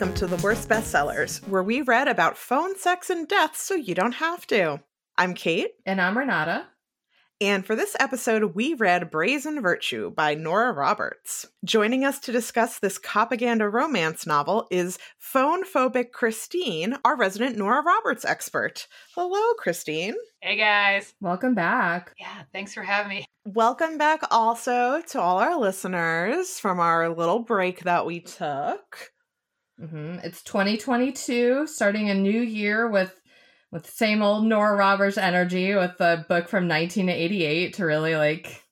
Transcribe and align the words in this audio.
welcome 0.00 0.16
to 0.16 0.26
the 0.26 0.42
Worst 0.42 0.66
Bestsellers, 0.66 1.46
where 1.46 1.62
we 1.62 1.82
read 1.82 2.08
about 2.08 2.38
phone 2.38 2.74
sex 2.74 3.10
and 3.10 3.28
death 3.28 3.54
so 3.54 3.74
you 3.74 3.94
don't 3.94 4.14
have 4.14 4.46
to. 4.46 4.80
I'm 5.18 5.34
Kate. 5.34 5.72
And 5.84 6.00
I'm 6.00 6.16
Renata. 6.16 6.68
And 7.38 7.66
for 7.66 7.76
this 7.76 7.94
episode, 8.00 8.54
we 8.54 8.72
read 8.72 9.10
Brazen 9.10 9.60
Virtue 9.60 10.10
by 10.10 10.32
Nora 10.34 10.72
Roberts. 10.72 11.48
Joining 11.66 12.02
us 12.02 12.18
to 12.20 12.32
discuss 12.32 12.78
this 12.78 12.98
propaganda 13.02 13.68
romance 13.68 14.26
novel 14.26 14.66
is 14.70 14.98
phone 15.18 15.66
phobic 15.66 16.12
Christine, 16.12 16.96
our 17.04 17.14
resident 17.14 17.58
Nora 17.58 17.82
Roberts 17.82 18.24
expert. 18.24 18.88
Hello, 19.14 19.52
Christine. 19.58 20.14
Hey, 20.40 20.56
guys. 20.56 21.12
Welcome 21.20 21.54
back. 21.54 22.14
Yeah, 22.18 22.44
thanks 22.54 22.72
for 22.72 22.82
having 22.82 23.10
me. 23.10 23.26
Welcome 23.44 23.98
back 23.98 24.22
also 24.30 25.02
to 25.08 25.20
all 25.20 25.40
our 25.40 25.60
listeners 25.60 26.58
from 26.58 26.80
our 26.80 27.10
little 27.10 27.40
break 27.40 27.80
that 27.80 28.06
we 28.06 28.20
took. 28.20 29.12
Mm-hmm. 29.80 30.18
It's 30.22 30.42
2022, 30.42 31.66
starting 31.66 32.10
a 32.10 32.14
new 32.14 32.40
year 32.40 32.88
with 32.88 33.18
with 33.72 33.88
same 33.88 34.20
old 34.20 34.44
Nora 34.44 34.76
Roberts 34.76 35.16
energy 35.16 35.74
with 35.74 35.96
the 35.96 36.24
book 36.28 36.48
from 36.48 36.68
1988 36.68 37.74
to 37.74 37.84
really 37.84 38.16
like 38.16 38.64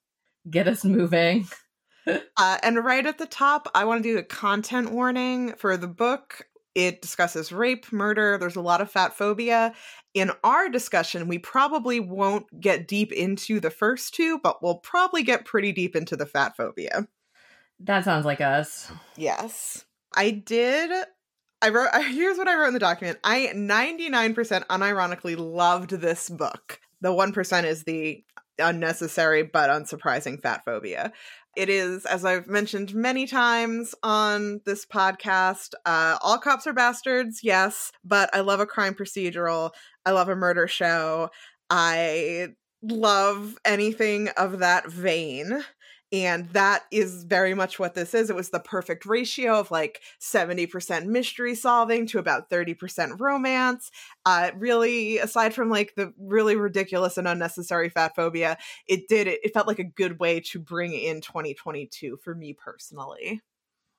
get 0.51 0.69
us 0.69 0.85
moving. 0.85 1.47
uh, 2.07 2.59
and 2.63 2.85
right 2.85 3.07
at 3.07 3.19
the 3.19 3.27
top, 3.27 3.69
I 3.75 3.85
want 3.85 4.03
to 4.03 4.09
do 4.09 4.19
a 4.19 4.23
content 4.23 4.91
warning 4.91 5.55
for 5.55 5.77
the 5.77 5.89
book. 5.89 6.47
It 6.75 7.01
discusses 7.01 7.53
rape, 7.53 7.93
murder. 7.93 8.39
There's 8.39 8.57
a 8.57 8.61
lot 8.61 8.81
of 8.81 8.91
fat 8.91 9.17
phobia. 9.17 9.73
In 10.15 10.33
our 10.45 10.69
discussion, 10.69 11.29
we 11.29 11.39
probably 11.39 12.01
won't 12.01 12.47
get 12.61 12.89
deep 12.89 13.13
into 13.13 13.61
the 13.61 13.71
first 13.71 14.15
two, 14.15 14.41
but 14.43 14.63
we'll 14.63 14.79
probably 14.79 15.23
get 15.23 15.45
pretty 15.45 15.73
deep 15.73 15.97
into 15.97 16.17
the 16.17 16.27
fat 16.27 16.57
phobia. 16.57 17.09
That 17.81 18.05
sounds 18.05 18.25
like 18.25 18.41
us. 18.41 18.91
Yes. 19.17 19.85
I 20.17 20.31
did 20.31 20.91
I 21.61 21.71
wrote 21.71 21.89
here's 22.11 22.39
what 22.39 22.49
I 22.49 22.57
wrote 22.57 22.69
in 22.69 22.75
the 22.75 22.81
document. 22.81 23.19
I 23.25 23.51
99% 23.55 24.67
unironically 24.67 25.37
loved 25.39 25.91
this 25.91 26.29
book. 26.29 26.81
The 27.01 27.11
1% 27.11 27.65
is 27.65 27.85
the 27.85 28.25
unnecessary 28.59 29.45
but 29.45 29.71
unsurprising 29.71 30.41
fat 30.41 30.63
phobia. 30.65 31.13
It 31.57 31.69
is, 31.69 32.05
as 32.07 32.25
I've 32.25 32.47
mentioned 32.47 32.95
many 32.95 33.27
times 33.27 33.95
on 34.03 34.61
this 34.65 34.85
podcast, 34.87 35.75
uh, 35.85 36.19
all 36.23 36.39
cops 36.39 36.67
are 36.67 36.73
bastards, 36.73 37.41
yes, 37.43 37.91
but 38.05 38.31
I 38.33 38.41
love 38.41 38.61
a 38.61 38.67
crime 38.67 38.95
procedural. 38.95 39.73
I 40.05 40.13
love 40.13 40.29
a 40.29 40.37
murder 40.37 40.69
show. 40.69 41.31
I 41.71 42.49
love 42.83 43.59
anything 43.65 44.29
of 44.37 44.61
that 44.61 44.89
vein. 44.89 45.65
And 46.11 46.49
that 46.51 46.85
is 46.91 47.25
very 47.25 47.53
much 47.53 47.79
what 47.79 47.95
this 47.95 48.15
is. 48.15 48.31
It 48.31 48.37
was 48.37 48.49
the 48.49 48.61
perfect 48.61 49.05
ratio 49.05 49.61
of 49.61 49.71
like 49.71 50.01
70% 50.21 51.07
mystery 51.07 51.55
solving 51.55 52.07
to 52.09 52.19
about 52.19 52.49
30% 52.49 53.21
romance. 53.21 53.91
Uh, 54.25 54.51
really, 54.57 55.19
aside 55.19 55.53
from 55.53 55.69
like 55.69 55.95
the 55.97 56.15
really 56.19 56.57
ridiculous 56.57 57.19
and 57.19 57.29
unnecessary 57.29 57.91
fat 57.91 58.15
phobia, 58.17 58.57
it 58.87 59.07
did, 59.09 59.27
it, 59.27 59.41
it 59.43 59.53
felt 59.53 59.67
like 59.67 59.79
a 59.79 59.85
good 59.85 60.19
way 60.19 60.41
to 60.41 60.59
bring 60.59 60.95
in 60.95 61.21
2022 61.21 62.19
for 62.23 62.35
me 62.35 62.55
personally. 62.55 63.43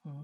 Hmm. 0.05 0.21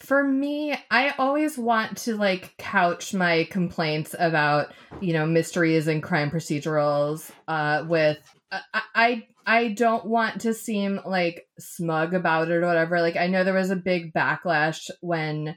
For 0.00 0.24
me, 0.24 0.74
I 0.90 1.14
always 1.18 1.56
want 1.56 1.96
to 1.98 2.16
like 2.16 2.56
couch 2.58 3.14
my 3.14 3.44
complaints 3.50 4.14
about, 4.18 4.72
you 5.00 5.12
know, 5.12 5.24
mysteries 5.26 5.86
and 5.86 6.02
crime 6.02 6.30
procedurals 6.30 7.30
uh, 7.46 7.84
with 7.86 8.18
I, 8.94 9.26
I 9.46 9.68
don't 9.68 10.06
want 10.06 10.42
to 10.42 10.54
seem 10.54 11.00
like 11.06 11.48
smug 11.58 12.14
about 12.14 12.50
it 12.50 12.54
or 12.54 12.66
whatever. 12.66 13.00
Like 13.00 13.16
I 13.16 13.26
know 13.26 13.44
there 13.44 13.54
was 13.54 13.70
a 13.70 13.76
big 13.76 14.12
backlash 14.12 14.90
when 15.00 15.56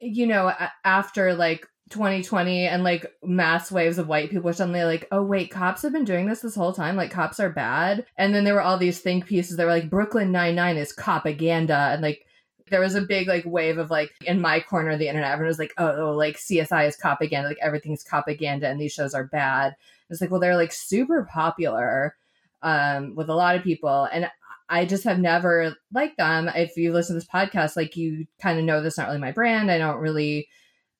you 0.00 0.26
know 0.26 0.52
after 0.84 1.34
like 1.34 1.66
2020 1.90 2.66
and 2.66 2.84
like 2.84 3.12
mass 3.22 3.72
waves 3.72 3.98
of 3.98 4.08
white 4.08 4.30
people 4.30 4.52
suddenly 4.52 4.84
like, 4.84 5.06
oh 5.12 5.22
wait, 5.22 5.50
cops 5.50 5.82
have 5.82 5.92
been 5.92 6.04
doing 6.04 6.26
this 6.26 6.40
this 6.40 6.54
whole 6.54 6.72
time. 6.72 6.96
Like 6.96 7.10
cops 7.10 7.40
are 7.40 7.50
bad. 7.50 8.06
And 8.16 8.34
then 8.34 8.44
there 8.44 8.54
were 8.54 8.62
all 8.62 8.78
these 8.78 9.00
think 9.00 9.26
pieces 9.26 9.56
that 9.56 9.64
were 9.64 9.72
like 9.72 9.90
Brooklyn 9.90 10.32
Nine 10.32 10.54
Nine 10.54 10.76
is 10.76 10.92
propaganda 10.94 11.90
and 11.92 12.02
like 12.02 12.24
there 12.70 12.80
was 12.80 12.94
a 12.94 13.00
big 13.00 13.28
like 13.28 13.44
wave 13.46 13.78
of 13.78 13.90
like 13.90 14.12
in 14.26 14.40
my 14.40 14.60
corner 14.60 14.90
of 14.90 14.98
the 14.98 15.08
internet 15.08 15.32
everyone 15.32 15.48
was 15.48 15.58
like 15.58 15.72
oh, 15.78 16.08
oh 16.08 16.12
like 16.12 16.36
csi 16.36 16.86
is 16.86 16.96
propaganda 16.96 17.48
like 17.48 17.58
everything's 17.62 18.04
propaganda 18.04 18.68
and 18.68 18.78
these 18.78 18.92
shows 18.92 19.14
are 19.14 19.24
bad 19.24 19.74
it's 20.10 20.20
like 20.20 20.30
well 20.30 20.40
they're 20.40 20.56
like 20.56 20.72
super 20.72 21.28
popular 21.30 22.14
um, 22.62 23.14
with 23.14 23.28
a 23.28 23.34
lot 23.34 23.56
of 23.56 23.62
people. 23.62 24.08
And 24.12 24.28
I 24.68 24.84
just 24.84 25.04
have 25.04 25.18
never 25.18 25.74
liked 25.92 26.18
them. 26.18 26.50
If 26.54 26.76
you 26.76 26.92
listen 26.92 27.14
to 27.14 27.20
this 27.20 27.28
podcast, 27.28 27.76
like 27.76 27.96
you 27.96 28.26
kind 28.40 28.58
of 28.58 28.64
know 28.64 28.82
this 28.82 28.98
not 28.98 29.08
really 29.08 29.18
my 29.18 29.32
brand. 29.32 29.70
I 29.70 29.78
don't 29.78 29.98
really, 29.98 30.48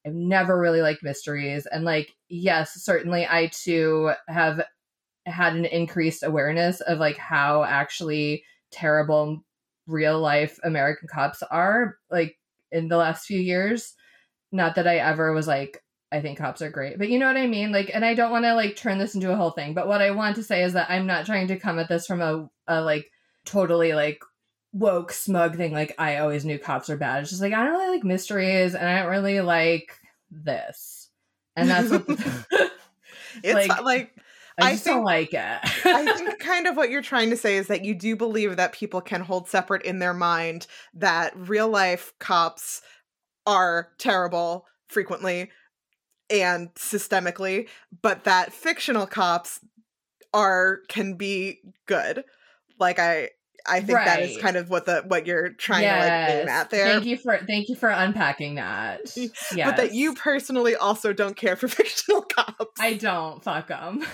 I've 0.07 0.15
never 0.15 0.59
really 0.59 0.81
liked 0.81 1.03
mysteries. 1.03 1.67
And 1.67 1.85
like, 1.85 2.15
yes, 2.29 2.75
certainly 2.83 3.27
I 3.29 3.49
too 3.49 4.13
have 4.29 4.63
had 5.27 5.55
an 5.55 5.67
increased 5.67 6.23
awareness 6.23 6.81
of 6.83 6.99
like 6.99 7.19
how 7.19 7.63
actually 7.65 8.43
terrible 8.71 9.45
real 9.87 10.19
life 10.19 10.59
American 10.65 11.09
cops 11.09 11.43
are, 11.51 11.99
like 12.11 12.39
in 12.73 12.89
the 12.89 12.97
last 12.97 13.27
few 13.27 13.41
years. 13.41 13.95
Not 14.51 14.77
that 14.77 14.87
I 14.87 14.97
ever 14.97 15.33
was 15.33 15.47
like, 15.47 15.83
I 16.11 16.21
think 16.21 16.39
cops 16.39 16.63
are 16.63 16.71
great. 16.71 16.99
But 16.99 17.11
you 17.11 17.19
know 17.19 17.27
what 17.27 17.37
I 17.37 17.47
mean? 17.47 17.71
Like, 17.71 17.91
and 17.93 18.05
I 18.05 18.15
don't 18.15 18.31
want 18.31 18.45
to 18.45 18.55
like 18.55 18.77
turn 18.77 18.99
this 18.99 19.15
into 19.15 19.33
a 19.33 19.37
whole 19.37 19.51
thing. 19.51 19.75
But 19.75 19.89
what 19.89 20.01
I 20.01 20.11
want 20.13 20.37
to 20.37 20.43
say 20.43 20.63
is 20.63 20.73
that 20.73 20.91
I'm 20.91 21.07
not 21.07 21.27
trying 21.27 21.49
to 21.49 21.59
come 21.59 21.79
at 21.79 21.89
this 21.89 22.07
from 22.07 22.21
a, 22.21 22.49
a 22.67 22.81
like 22.81 23.11
totally 23.45 23.93
like 23.93 24.23
woke 24.73 25.13
smug 25.13 25.57
thing. 25.57 25.73
Like, 25.73 25.95
I 25.99 26.19
always 26.19 26.45
knew 26.45 26.59
cops 26.59 26.89
are 26.89 26.97
bad. 26.97 27.21
It's 27.21 27.31
just 27.31 27.43
like, 27.43 27.53
I 27.53 27.65
don't 27.65 27.73
really 27.73 27.97
like 27.97 28.05
mysteries 28.05 28.75
and 28.75 28.87
I 28.87 29.01
don't 29.01 29.11
really 29.11 29.41
like 29.41 29.99
this. 30.31 31.11
And 31.57 31.69
that's 31.69 31.91
what 31.91 32.07
the, 32.07 32.45
it's 33.43 33.69
like, 33.69 33.83
like 33.83 34.15
I, 34.59 34.71
I 34.73 34.77
think, 34.77 34.97
don't 34.97 35.05
like 35.05 35.35
it. 35.35 35.59
I 35.85 36.13
think 36.17 36.39
kind 36.41 36.67
of 36.67 36.77
what 36.77 36.91
you're 36.91 37.03
trying 37.03 37.31
to 37.31 37.37
say 37.37 37.57
is 37.57 37.69
that 37.69 37.85
you 37.85 37.95
do 37.95 38.17
believe 38.17 38.57
that 38.57 38.73
people 38.73 39.01
can 39.01 39.21
hold 39.21 39.49
separate 39.49 39.83
in 39.83 39.99
their 39.99 40.15
mind 40.15 40.67
that 40.95 41.33
real 41.37 41.69
life 41.69 42.13
cops 42.19 42.83
are 43.47 43.91
terrible 43.99 44.67
frequently 44.89 45.51
and 46.31 46.73
systemically, 46.75 47.69
but 48.03 48.25
that 48.25 48.53
fictional 48.53 49.07
cops 49.07 49.61
are 50.35 50.81
can 50.89 51.15
be 51.15 51.61
good. 51.87 52.25
Like 52.79 52.99
I 52.99 53.31
I 53.67 53.81
think 53.81 53.99
right. 53.99 54.07
that 54.07 54.23
is 54.23 54.39
kind 54.39 54.57
of 54.57 54.71
what 54.71 54.87
the 54.87 55.03
what 55.07 55.27
you're 55.27 55.51
trying 55.51 55.83
yes. 55.83 56.05
to 56.05 56.11
like 56.11 56.43
aim 56.43 56.49
at 56.49 56.71
there. 56.71 56.87
Thank 56.87 57.05
you 57.05 57.17
for 57.17 57.39
thank 57.47 57.69
you 57.69 57.75
for 57.75 57.89
unpacking 57.89 58.57
that. 58.57 59.01
yes. 59.17 59.53
But 59.55 59.77
that 59.77 59.95
you 59.95 60.15
personally 60.15 60.75
also 60.75 61.13
don't 61.13 61.37
care 61.37 61.57
for 61.57 61.69
fictional 61.69 62.23
cops. 62.23 62.81
I 62.81 62.95
don't. 62.95 63.43
Fuck 63.43 63.69
them. 63.69 64.05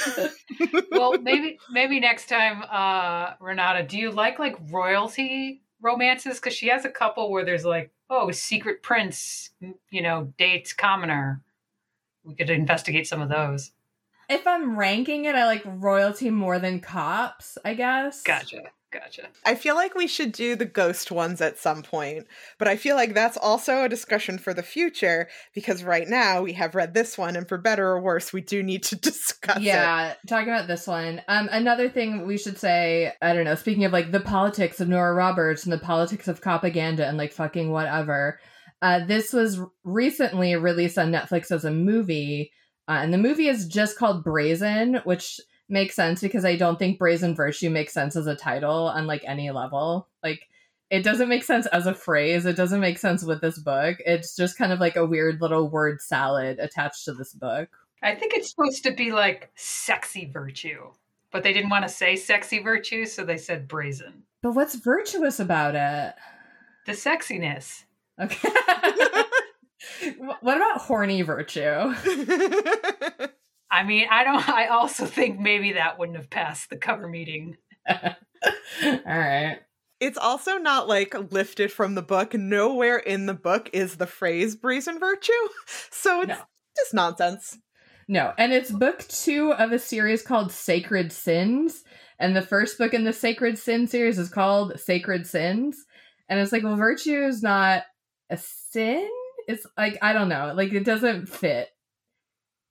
well, 0.90 1.18
maybe 1.20 1.58
maybe 1.70 2.00
next 2.00 2.28
time, 2.28 2.62
uh, 2.70 3.34
Renata, 3.40 3.84
do 3.84 3.98
you 3.98 4.10
like 4.10 4.38
like 4.38 4.56
royalty 4.70 5.62
romances? 5.80 6.36
Because 6.36 6.54
she 6.54 6.68
has 6.68 6.84
a 6.84 6.90
couple 6.90 7.30
where 7.30 7.44
there's 7.44 7.64
like 7.64 7.90
oh, 8.12 8.30
secret 8.30 8.82
prince, 8.82 9.50
you 9.90 10.02
know, 10.02 10.32
dates 10.36 10.74
commoner. 10.74 11.40
We 12.24 12.34
could 12.34 12.50
investigate 12.50 13.06
some 13.06 13.22
of 13.22 13.30
those. 13.30 13.72
If 14.28 14.46
I'm 14.46 14.78
ranking 14.78 15.24
it, 15.24 15.34
I 15.34 15.46
like 15.46 15.62
royalty 15.64 16.30
more 16.30 16.58
than 16.58 16.80
cops, 16.80 17.56
I 17.64 17.74
guess. 17.74 18.22
Gotcha. 18.22 18.64
Gotcha. 18.92 19.28
I 19.46 19.54
feel 19.54 19.74
like 19.74 19.94
we 19.94 20.06
should 20.06 20.32
do 20.32 20.54
the 20.54 20.66
ghost 20.66 21.10
ones 21.10 21.40
at 21.40 21.58
some 21.58 21.82
point, 21.82 22.26
but 22.58 22.68
I 22.68 22.76
feel 22.76 22.94
like 22.94 23.14
that's 23.14 23.38
also 23.38 23.84
a 23.84 23.88
discussion 23.88 24.36
for 24.36 24.52
the 24.52 24.62
future 24.62 25.28
because 25.54 25.82
right 25.82 26.06
now 26.06 26.42
we 26.42 26.52
have 26.52 26.74
read 26.74 26.92
this 26.92 27.16
one, 27.16 27.34
and 27.34 27.48
for 27.48 27.56
better 27.56 27.88
or 27.88 28.02
worse, 28.02 28.34
we 28.34 28.42
do 28.42 28.62
need 28.62 28.82
to 28.84 28.96
discuss 29.00 29.60
yeah, 29.60 30.10
it. 30.10 30.18
talk 30.28 30.42
about 30.42 30.68
this 30.68 30.86
one. 30.86 31.22
Um, 31.26 31.48
another 31.50 31.88
thing 31.88 32.26
we 32.26 32.36
should 32.36 32.58
say, 32.58 33.14
I 33.22 33.32
don't 33.32 33.46
know, 33.46 33.54
speaking 33.54 33.86
of 33.86 33.92
like 33.92 34.12
the 34.12 34.20
politics 34.20 34.78
of 34.78 34.88
Nora 34.88 35.14
Roberts 35.14 35.64
and 35.64 35.72
the 35.72 35.78
politics 35.78 36.28
of 36.28 36.42
propaganda 36.42 37.06
and 37.06 37.16
like 37.16 37.32
fucking 37.32 37.70
whatever, 37.70 38.40
uh, 38.82 39.06
this 39.06 39.32
was 39.32 39.58
recently 39.84 40.54
released 40.56 40.98
on 40.98 41.10
Netflix 41.10 41.50
as 41.50 41.64
a 41.64 41.70
movie. 41.70 42.52
Uh, 42.86 42.98
and 43.00 43.14
the 43.14 43.18
movie 43.18 43.48
is 43.48 43.66
just 43.66 43.96
called 43.96 44.22
Brazen, 44.22 45.00
which 45.04 45.40
makes 45.72 45.96
sense 45.96 46.20
because 46.20 46.44
I 46.44 46.56
don't 46.56 46.78
think 46.78 46.98
Brazen 46.98 47.34
Virtue 47.34 47.70
makes 47.70 47.92
sense 47.92 48.14
as 48.14 48.26
a 48.26 48.36
title 48.36 48.88
on 48.88 49.06
like 49.06 49.24
any 49.26 49.50
level. 49.50 50.08
Like 50.22 50.48
it 50.90 51.02
doesn't 51.02 51.28
make 51.28 51.42
sense 51.42 51.66
as 51.66 51.86
a 51.86 51.94
phrase. 51.94 52.44
It 52.44 52.56
doesn't 52.56 52.80
make 52.80 52.98
sense 52.98 53.24
with 53.24 53.40
this 53.40 53.58
book. 53.58 53.96
It's 54.04 54.36
just 54.36 54.58
kind 54.58 54.72
of 54.72 54.78
like 54.78 54.96
a 54.96 55.06
weird 55.06 55.40
little 55.40 55.68
word 55.68 56.02
salad 56.02 56.58
attached 56.58 57.06
to 57.06 57.14
this 57.14 57.32
book. 57.32 57.70
I 58.02 58.14
think 58.14 58.34
it's 58.34 58.50
supposed 58.50 58.82
to 58.84 58.92
be 58.92 59.12
like 59.12 59.50
sexy 59.54 60.26
virtue, 60.26 60.90
but 61.30 61.42
they 61.42 61.52
didn't 61.52 61.70
want 61.70 61.84
to 61.84 61.88
say 61.88 62.16
sexy 62.16 62.58
virtue, 62.58 63.06
so 63.06 63.24
they 63.24 63.38
said 63.38 63.68
brazen. 63.68 64.24
But 64.42 64.52
what's 64.52 64.74
virtuous 64.74 65.40
about 65.40 65.74
it? 65.74 66.14
The 66.84 66.92
sexiness. 66.92 67.84
Okay. 68.20 68.48
what 70.18 70.56
about 70.56 70.82
horny 70.82 71.22
virtue? 71.22 71.94
I 73.72 73.84
mean, 73.84 74.06
I 74.10 74.22
don't. 74.24 74.48
I 74.48 74.66
also 74.66 75.06
think 75.06 75.40
maybe 75.40 75.72
that 75.72 75.98
wouldn't 75.98 76.18
have 76.18 76.30
passed 76.30 76.70
the 76.70 76.76
cover 76.76 77.08
meeting. 77.08 77.56
All 77.88 79.00
right. 79.06 79.58
It's 79.98 80.18
also 80.18 80.58
not 80.58 80.88
like 80.88 81.14
lifted 81.32 81.72
from 81.72 81.94
the 81.94 82.02
book. 82.02 82.34
Nowhere 82.34 82.98
in 82.98 83.26
the 83.26 83.34
book 83.34 83.70
is 83.72 83.96
the 83.96 84.06
phrase 84.06 84.54
brazen 84.56 84.98
virtue. 85.00 85.32
So 85.90 86.20
it's 86.22 86.28
No. 86.30 86.38
just 86.76 86.94
nonsense. 86.94 87.58
No, 88.08 88.32
and 88.36 88.52
it's 88.52 88.70
book 88.72 89.06
two 89.08 89.52
of 89.52 89.70
a 89.72 89.78
series 89.78 90.22
called 90.22 90.50
Sacred 90.52 91.12
Sins. 91.12 91.84
And 92.18 92.34
the 92.36 92.42
first 92.42 92.76
book 92.78 92.92
in 92.92 93.04
the 93.04 93.12
Sacred 93.12 93.56
Sin 93.58 93.86
series 93.86 94.18
is 94.18 94.28
called 94.28 94.78
Sacred 94.80 95.26
Sins. 95.26 95.76
And 96.28 96.40
it's 96.40 96.50
like, 96.52 96.64
well, 96.64 96.76
virtue 96.76 97.24
is 97.24 97.42
not 97.42 97.84
a 98.28 98.36
sin? 98.36 99.08
It's 99.46 99.64
like, 99.78 99.98
I 100.02 100.12
don't 100.12 100.28
know. 100.28 100.52
Like, 100.56 100.72
it 100.72 100.84
doesn't 100.84 101.28
fit. 101.28 101.68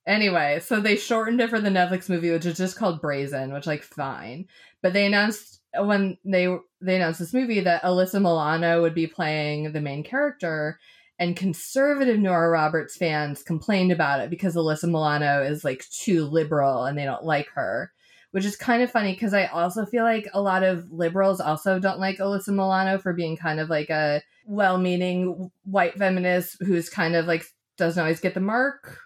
Anyway, 0.06 0.60
so 0.60 0.80
they 0.80 0.96
shortened 0.96 1.40
it 1.40 1.50
for 1.50 1.60
the 1.60 1.70
Netflix 1.70 2.08
movie, 2.08 2.30
which 2.30 2.46
is 2.46 2.56
just 2.56 2.76
called 2.76 3.00
Brazen, 3.00 3.52
which, 3.52 3.66
like, 3.66 3.82
fine. 3.82 4.46
But 4.82 4.92
they 4.92 5.06
announced 5.06 5.60
when 5.78 6.18
they 6.24 6.54
they 6.80 6.96
announced 6.96 7.20
this 7.20 7.32
movie 7.32 7.60
that 7.60 7.82
Alyssa 7.82 8.20
Milano 8.20 8.82
would 8.82 8.94
be 8.94 9.06
playing 9.06 9.72
the 9.72 9.80
main 9.80 10.02
character, 10.02 10.78
and 11.18 11.36
conservative 11.36 12.18
Nora 12.18 12.50
Roberts 12.50 12.96
fans 12.96 13.42
complained 13.42 13.92
about 13.92 14.20
it 14.20 14.28
because 14.28 14.56
Alyssa 14.56 14.86
Milano 14.86 15.42
is 15.42 15.64
like 15.64 15.84
too 15.90 16.24
liberal 16.24 16.84
and 16.84 16.98
they 16.98 17.04
don't 17.04 17.24
like 17.24 17.48
her, 17.54 17.92
which 18.32 18.44
is 18.44 18.56
kind 18.56 18.82
of 18.82 18.90
funny 18.90 19.12
because 19.12 19.32
I 19.32 19.46
also 19.46 19.86
feel 19.86 20.02
like 20.02 20.28
a 20.34 20.42
lot 20.42 20.64
of 20.64 20.90
liberals 20.90 21.40
also 21.40 21.78
don't 21.78 22.00
like 22.00 22.18
Alyssa 22.18 22.48
Milano 22.48 22.98
for 22.98 23.12
being 23.12 23.36
kind 23.36 23.60
of 23.60 23.70
like 23.70 23.88
a 23.88 24.20
well-meaning 24.46 25.50
white 25.64 25.96
feminist 25.96 26.56
who's 26.60 26.88
kind 26.88 27.14
of 27.14 27.26
like 27.26 27.44
doesn't 27.78 28.00
always 28.00 28.20
get 28.20 28.34
the 28.34 28.40
mark. 28.40 28.98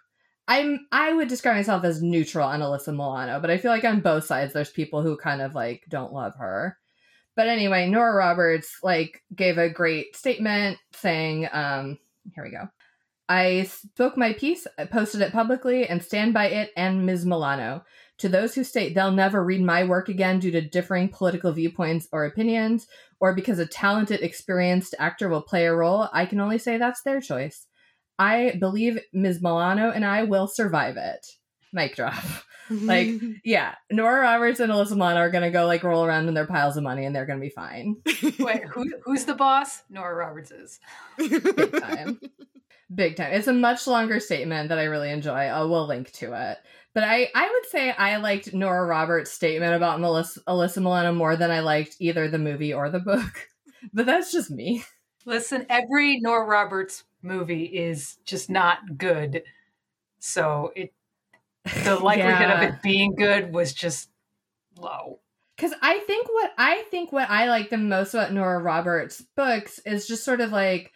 I'm 0.49 0.87
I 0.93 1.13
would 1.13 1.29
describe 1.29 1.57
myself 1.57 1.85
as 1.85 2.03
neutral 2.03 2.47
on 2.47 2.61
Alyssa 2.61 2.93
Milano, 2.93 3.41
but 3.41 3.51
I 3.51 3.59
feel 3.59 3.73
like 3.73 3.85
on 3.85 4.01
both 4.01 4.25
sides 4.25 4.53
there's 4.53 4.71
people 4.71 5.03
who 5.03 5.17
kind 5.17 5.43
of 5.43 5.55
like 5.55 5.85
don't 5.89 6.13
love 6.13 6.35
her. 6.37 6.79
But 7.35 7.49
anyway, 7.49 7.89
Nora 7.89 8.15
Roberts 8.15 8.79
like 8.83 9.23
gave 9.35 9.59
a 9.59 9.69
great 9.69 10.17
statement 10.17 10.79
saying, 10.93 11.49
um, 11.53 11.99
here 12.35 12.45
we 12.45 12.51
go. 12.51 12.69
I 13.29 13.65
spoke 13.65 14.17
my 14.17 14.33
piece, 14.35 14.67
I 14.79 14.85
posted 14.85 15.21
it 15.21 15.33
publicly, 15.33 15.89
and 15.89 16.03
stand 16.03 16.33
by 16.33 16.47
it 16.49 16.71
and 16.77 17.05
Ms. 17.05 17.27
Milano. 17.27 17.85
To 18.19 18.29
those 18.29 18.55
who 18.55 18.65
state 18.65 18.95
they'll 18.95 19.11
never 19.11 19.45
read 19.45 19.61
my 19.61 19.85
work 19.85 20.09
again 20.09 20.39
due 20.39 20.53
to 20.53 20.63
differing 20.63 21.09
political 21.09 21.53
viewpoints 21.53 22.09
or 22.13 22.25
opinions, 22.25 22.87
or 23.21 23.35
because 23.35 23.59
a 23.59 23.67
talented, 23.67 24.21
experienced 24.23 24.95
actor 24.99 25.29
will 25.29 25.43
play 25.43 25.67
a 25.67 25.75
role, 25.75 26.09
I 26.13 26.25
can 26.25 26.41
only 26.41 26.59
say 26.59 26.79
that's 26.79 27.03
their 27.03 27.21
choice. 27.21 27.67
I 28.19 28.57
believe 28.59 28.99
Ms. 29.13 29.41
Milano 29.43 29.91
and 29.91 30.05
I 30.05 30.25
will 30.25 30.47
survive 30.47 30.97
it. 30.97 31.27
Mic 31.73 31.97
drop. 31.97 32.15
Like, 32.69 33.11
yeah, 33.45 33.77
Nora 33.93 34.23
Roberts 34.23 34.59
and 34.59 34.73
Alyssa 34.73 34.95
Milano 34.95 35.21
are 35.21 35.31
gonna 35.31 35.53
go 35.53 35.67
like 35.67 35.85
roll 35.85 36.05
around 36.05 36.27
in 36.27 36.35
their 36.35 36.49
piles 36.49 36.77
of 36.77 36.83
money 36.83 37.05
and 37.05 37.15
they're 37.15 37.25
gonna 37.25 37.39
be 37.39 37.49
fine. 37.49 37.95
Wait, 38.41 38.65
who, 38.65 38.85
who's 39.05 39.25
the 39.25 39.37
boss? 39.37 39.85
Nora 39.89 40.17
Roberts 40.17 40.51
is. 40.51 40.81
Big 41.17 41.81
time. 41.81 42.21
Big 42.95 43.17
time. 43.17 43.33
It's 43.33 43.49
a 43.49 43.53
much 43.53 43.87
longer 43.87 44.21
statement 44.21 44.69
that 44.69 44.79
I 44.79 44.85
really 44.85 45.11
enjoy. 45.11 45.49
Uh, 45.49 45.61
I 45.61 45.63
will 45.63 45.87
link 45.87 46.13
to 46.13 46.33
it. 46.33 46.59
But 46.95 47.05
I, 47.05 47.29
I 47.35 47.51
would 47.51 47.67
say 47.67 47.91
I 47.91 48.17
liked 48.17 48.55
Nora 48.55 48.87
Roberts' 48.87 49.33
statement 49.33 49.75
about 49.75 50.01
Melissa, 50.01 50.41
Alyssa 50.49 50.79
Milano 50.79 51.13
more 51.13 51.37
than 51.37 51.51
I 51.51 51.61
liked 51.61 51.97
either 51.99 52.29
the 52.29 52.39
movie 52.39 52.73
or 52.73 52.91
the 52.91 53.01
book. 53.01 53.49
But 53.93 54.07
that's 54.07 54.33
just 54.33 54.51
me. 54.51 54.83
Listen, 55.27 55.65
every 55.69 56.19
Nora 56.19 56.45
Roberts 56.45 57.05
movie 57.27 57.65
is 57.65 58.17
just 58.25 58.49
not 58.49 58.97
good. 58.97 59.43
So 60.19 60.73
it 60.75 60.93
the 61.85 61.97
likelihood 62.03 62.41
Yeah. 62.49 62.63
of 62.63 62.75
it 62.75 62.83
being 62.83 63.15
good 63.17 63.53
was 63.53 63.73
just 63.73 64.09
low. 64.79 65.21
Because 65.57 65.73
I 65.83 65.99
think 66.01 66.29
what 66.31 66.53
I 66.59 66.85
think 66.91 67.13
what 67.13 67.31
I 67.31 67.49
like 67.49 67.71
the 67.71 67.79
most 67.79 68.15
about 68.15 68.33
Nora 68.33 68.59
Roberts' 68.59 69.25
books 69.37 69.79
is 69.87 70.07
just 70.07 70.25
sort 70.25 70.41
of 70.41 70.53
like 70.53 70.93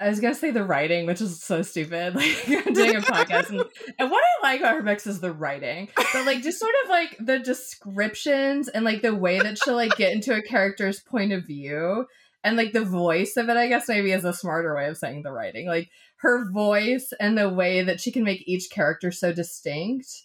I 0.00 0.08
was 0.08 0.18
gonna 0.18 0.34
say 0.34 0.50
the 0.50 0.64
writing, 0.64 1.06
which 1.06 1.20
is 1.20 1.42
so 1.42 1.62
stupid. 1.62 2.14
Like 2.16 2.66
I'm 2.66 2.72
doing 2.72 2.96
a 2.96 3.00
podcast, 3.00 3.50
and, 3.50 3.60
and 3.98 4.10
what 4.10 4.22
I 4.22 4.42
like 4.46 4.60
about 4.60 4.74
her 4.74 4.82
books 4.82 5.06
is 5.06 5.20
the 5.20 5.32
writing, 5.32 5.88
but 5.96 6.26
like 6.26 6.42
just 6.42 6.58
sort 6.58 6.74
of 6.84 6.90
like 6.90 7.16
the 7.20 7.38
descriptions 7.38 8.68
and 8.68 8.84
like 8.84 9.02
the 9.02 9.14
way 9.14 9.38
that 9.38 9.58
she'll 9.58 9.76
like 9.76 9.96
get 9.96 10.12
into 10.12 10.34
a 10.34 10.42
character's 10.42 11.00
point 11.00 11.32
of 11.32 11.46
view, 11.46 12.06
and 12.44 12.56
like 12.56 12.72
the 12.72 12.84
voice 12.84 13.36
of 13.36 13.48
it. 13.48 13.56
I 13.56 13.68
guess 13.68 13.88
maybe 13.88 14.12
is 14.12 14.24
a 14.24 14.32
smarter 14.32 14.74
way 14.74 14.88
of 14.88 14.96
saying 14.96 15.22
the 15.22 15.32
writing. 15.32 15.66
Like 15.66 15.90
her 16.16 16.50
voice 16.50 17.12
and 17.20 17.36
the 17.36 17.48
way 17.48 17.82
that 17.82 18.00
she 18.00 18.12
can 18.12 18.24
make 18.24 18.46
each 18.46 18.70
character 18.70 19.10
so 19.10 19.32
distinct 19.32 20.22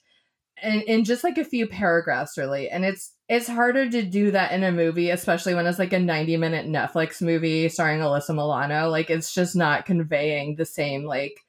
and 0.61 0.81
in 0.83 1.03
just 1.03 1.23
like 1.23 1.37
a 1.37 1.45
few 1.45 1.67
paragraphs 1.67 2.37
really 2.37 2.69
and 2.69 2.83
it's 2.83 3.13
it's 3.29 3.47
harder 3.47 3.89
to 3.89 4.01
do 4.01 4.31
that 4.31 4.51
in 4.51 4.63
a 4.63 4.71
movie 4.71 5.09
especially 5.11 5.53
when 5.53 5.67
it's 5.67 5.79
like 5.79 5.93
a 5.93 5.99
90 5.99 6.37
minute 6.37 6.65
netflix 6.67 7.21
movie 7.21 7.69
starring 7.69 7.99
alyssa 7.99 8.33
milano 8.33 8.89
like 8.89 9.09
it's 9.09 9.33
just 9.33 9.55
not 9.55 9.85
conveying 9.85 10.55
the 10.55 10.65
same 10.65 11.03
like 11.03 11.45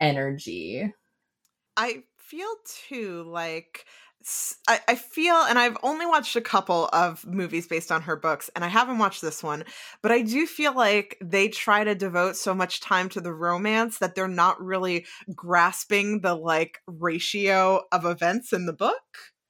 energy 0.00 0.92
I 1.76 2.02
feel 2.16 2.54
too 2.64 3.22
like 3.22 3.86
I, 4.68 4.80
I 4.86 4.94
feel, 4.96 5.34
and 5.34 5.58
I've 5.58 5.78
only 5.82 6.04
watched 6.04 6.36
a 6.36 6.40
couple 6.40 6.88
of 6.92 7.26
movies 7.26 7.66
based 7.66 7.90
on 7.90 8.02
her 8.02 8.16
books, 8.16 8.50
and 8.54 8.64
I 8.64 8.68
haven't 8.68 8.98
watched 8.98 9.22
this 9.22 9.42
one, 9.42 9.64
but 10.02 10.12
I 10.12 10.22
do 10.22 10.46
feel 10.46 10.74
like 10.74 11.16
they 11.22 11.48
try 11.48 11.84
to 11.84 11.94
devote 11.94 12.36
so 12.36 12.54
much 12.54 12.80
time 12.80 13.08
to 13.10 13.20
the 13.20 13.32
romance 13.32 13.98
that 13.98 14.14
they're 14.14 14.28
not 14.28 14.62
really 14.62 15.06
grasping 15.34 16.20
the 16.20 16.34
like 16.34 16.80
ratio 16.86 17.82
of 17.92 18.04
events 18.04 18.52
in 18.52 18.66
the 18.66 18.72
book. 18.74 19.02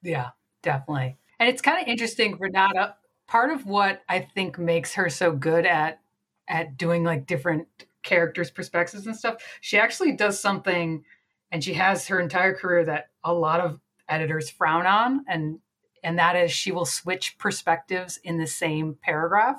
Yeah, 0.02 0.30
definitely. 0.62 1.16
And 1.38 1.48
it's 1.48 1.62
kind 1.62 1.82
of 1.82 1.88
interesting, 1.88 2.36
Renata. 2.38 2.94
Part 3.26 3.50
of 3.50 3.66
what 3.66 4.02
I 4.08 4.20
think 4.20 4.58
makes 4.58 4.94
her 4.94 5.08
so 5.08 5.32
good 5.32 5.66
at 5.66 6.00
at 6.48 6.76
doing 6.76 7.04
like 7.04 7.26
different 7.26 7.66
characters' 8.02 8.50
perspectives 8.50 9.06
and 9.06 9.16
stuff, 9.16 9.36
she 9.60 9.78
actually 9.78 10.12
does 10.12 10.40
something, 10.40 11.04
and 11.50 11.62
she 11.62 11.74
has 11.74 12.08
her 12.08 12.20
entire 12.20 12.54
career 12.54 12.84
that 12.84 13.10
a 13.24 13.32
lot 13.32 13.60
of 13.60 13.80
editors 14.10 14.50
frown 14.50 14.86
on, 14.86 15.24
and 15.28 15.60
and 16.02 16.18
that 16.18 16.36
is 16.36 16.50
she 16.50 16.72
will 16.72 16.84
switch 16.86 17.38
perspectives 17.38 18.18
in 18.22 18.38
the 18.38 18.46
same 18.46 18.96
paragraph 19.02 19.56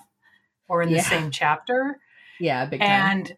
or 0.68 0.81
in 0.81 0.92
the 0.92 1.00
same 1.00 1.31
chapter. 1.31 2.00
yeah 2.39 2.65
big 2.65 2.80
time 2.80 2.89
And 2.89 3.38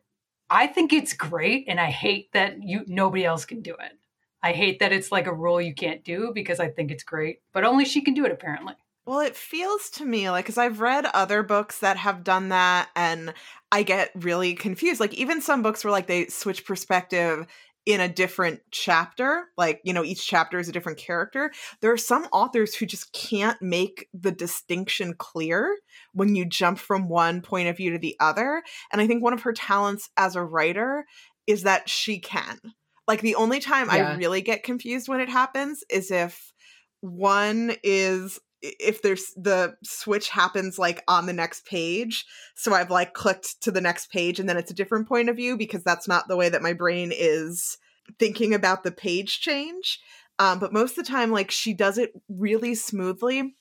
I 0.50 0.68
think 0.68 0.94
it's 0.94 1.14
great, 1.14 1.66
and 1.68 1.80
I 1.80 1.90
hate 1.90 2.32
that 2.34 2.62
you 2.62 2.84
nobody 2.88 3.26
else 3.26 3.46
can 3.46 3.62
do 3.62 3.72
it. 3.74 3.94
I 4.42 4.52
hate 4.52 4.80
that 4.80 4.92
it's 4.92 5.12
like 5.12 5.26
a 5.26 5.34
rule 5.34 5.62
you 5.62 5.74
can't 5.74 6.04
do 6.04 6.32
because 6.34 6.60
I 6.60 6.68
think 6.70 6.92
it's 6.92 7.04
great, 7.04 7.40
but 7.54 7.64
only 7.64 7.86
she 7.86 8.02
can 8.02 8.14
do 8.14 8.26
it 8.26 8.32
apparently. 8.32 8.76
Well, 9.06 9.20
it 9.20 9.36
feels 9.36 9.90
to 9.92 10.06
me 10.06 10.30
like 10.30 10.46
because 10.46 10.58
I've 10.58 10.80
read 10.80 11.06
other 11.06 11.44
books 11.44 11.80
that 11.80 11.98
have 11.98 12.24
done 12.24 12.50
that, 12.50 12.90
and 12.96 13.34
I 13.72 13.84
get 13.84 14.12
really 14.16 14.54
confused. 14.54 15.00
Like 15.00 15.14
even 15.14 15.42
some 15.42 15.64
books 15.64 15.84
where 15.84 15.92
like 15.92 16.08
they 16.08 16.28
switch 16.28 16.66
perspective 16.66 17.48
in 17.86 18.00
a 18.00 18.08
different 18.08 18.62
chapter, 18.72 19.46
like 19.58 19.82
you 19.84 19.94
know 19.94 20.04
each 20.04 20.26
chapter 20.26 20.60
is 20.60 20.70
a 20.70 20.72
different 20.72 20.98
character. 20.98 21.52
There 21.82 21.92
are 21.92 21.98
some 21.98 22.26
authors 22.32 22.76
who 22.76 22.86
just 22.86 23.12
can't 23.14 23.62
make 23.62 24.08
the 24.14 24.32
distinction 24.32 25.14
clear 25.16 25.78
when 26.14 26.36
you 26.36 26.46
jump 26.46 26.80
from 26.80 27.10
one 27.10 27.42
point 27.42 27.68
of 27.68 27.78
view 27.78 27.92
to 27.92 27.98
the 27.98 28.16
other. 28.20 28.64
And 28.92 29.02
I 29.02 29.08
think 29.08 29.22
one 29.22 29.34
of 29.34 29.42
her 29.42 29.54
talents 29.54 30.10
as 30.18 30.36
a 30.36 30.44
writer 30.44 31.06
is 31.46 31.64
that 31.64 31.90
she 31.90 32.20
can. 32.20 32.60
Like 33.08 33.22
the 33.22 33.36
only 33.36 33.60
time 33.60 33.88
Yeah. 33.88 34.12
I 34.12 34.16
really 34.16 34.42
get 34.42 34.64
confused 34.64 35.10
when 35.10 35.20
it 35.20 35.30
happens 35.30 35.84
is 35.90 36.10
if 36.10 36.54
one 37.02 37.76
is 37.84 38.40
if 38.64 39.02
there's 39.02 39.34
the 39.36 39.76
switch 39.84 40.30
happens 40.30 40.80
like 40.80 41.04
on 41.08 41.26
the 41.26 41.34
next 41.34 41.66
page 41.66 42.26
so 42.56 42.74
i've 42.74 42.90
like 42.90 43.14
clicked 43.14 43.62
to 43.62 43.72
the 43.72 43.82
next 43.82 44.10
page 44.10 44.40
and 44.40 44.48
then 44.48 44.58
it's 44.58 44.72
a 44.72 44.76
different 44.76 45.08
point 45.08 45.30
of 45.30 45.36
view 45.36 45.58
because 45.58 45.84
that's 45.84 46.08
not 46.08 46.28
the 46.28 46.38
way 46.38 46.48
that 46.48 46.62
my 46.62 46.72
brain 46.72 47.12
is 47.14 47.78
thinking 48.18 48.54
about 48.54 48.84
the 48.84 48.92
page 48.92 49.42
change 49.42 50.00
um, 50.40 50.60
but 50.60 50.74
most 50.74 50.98
of 50.98 51.06
the 51.06 51.12
time 51.12 51.32
like 51.32 51.52
she 51.52 51.74
does 51.74 51.98
it 51.98 52.14
really 52.30 52.74
smoothly 52.74 53.56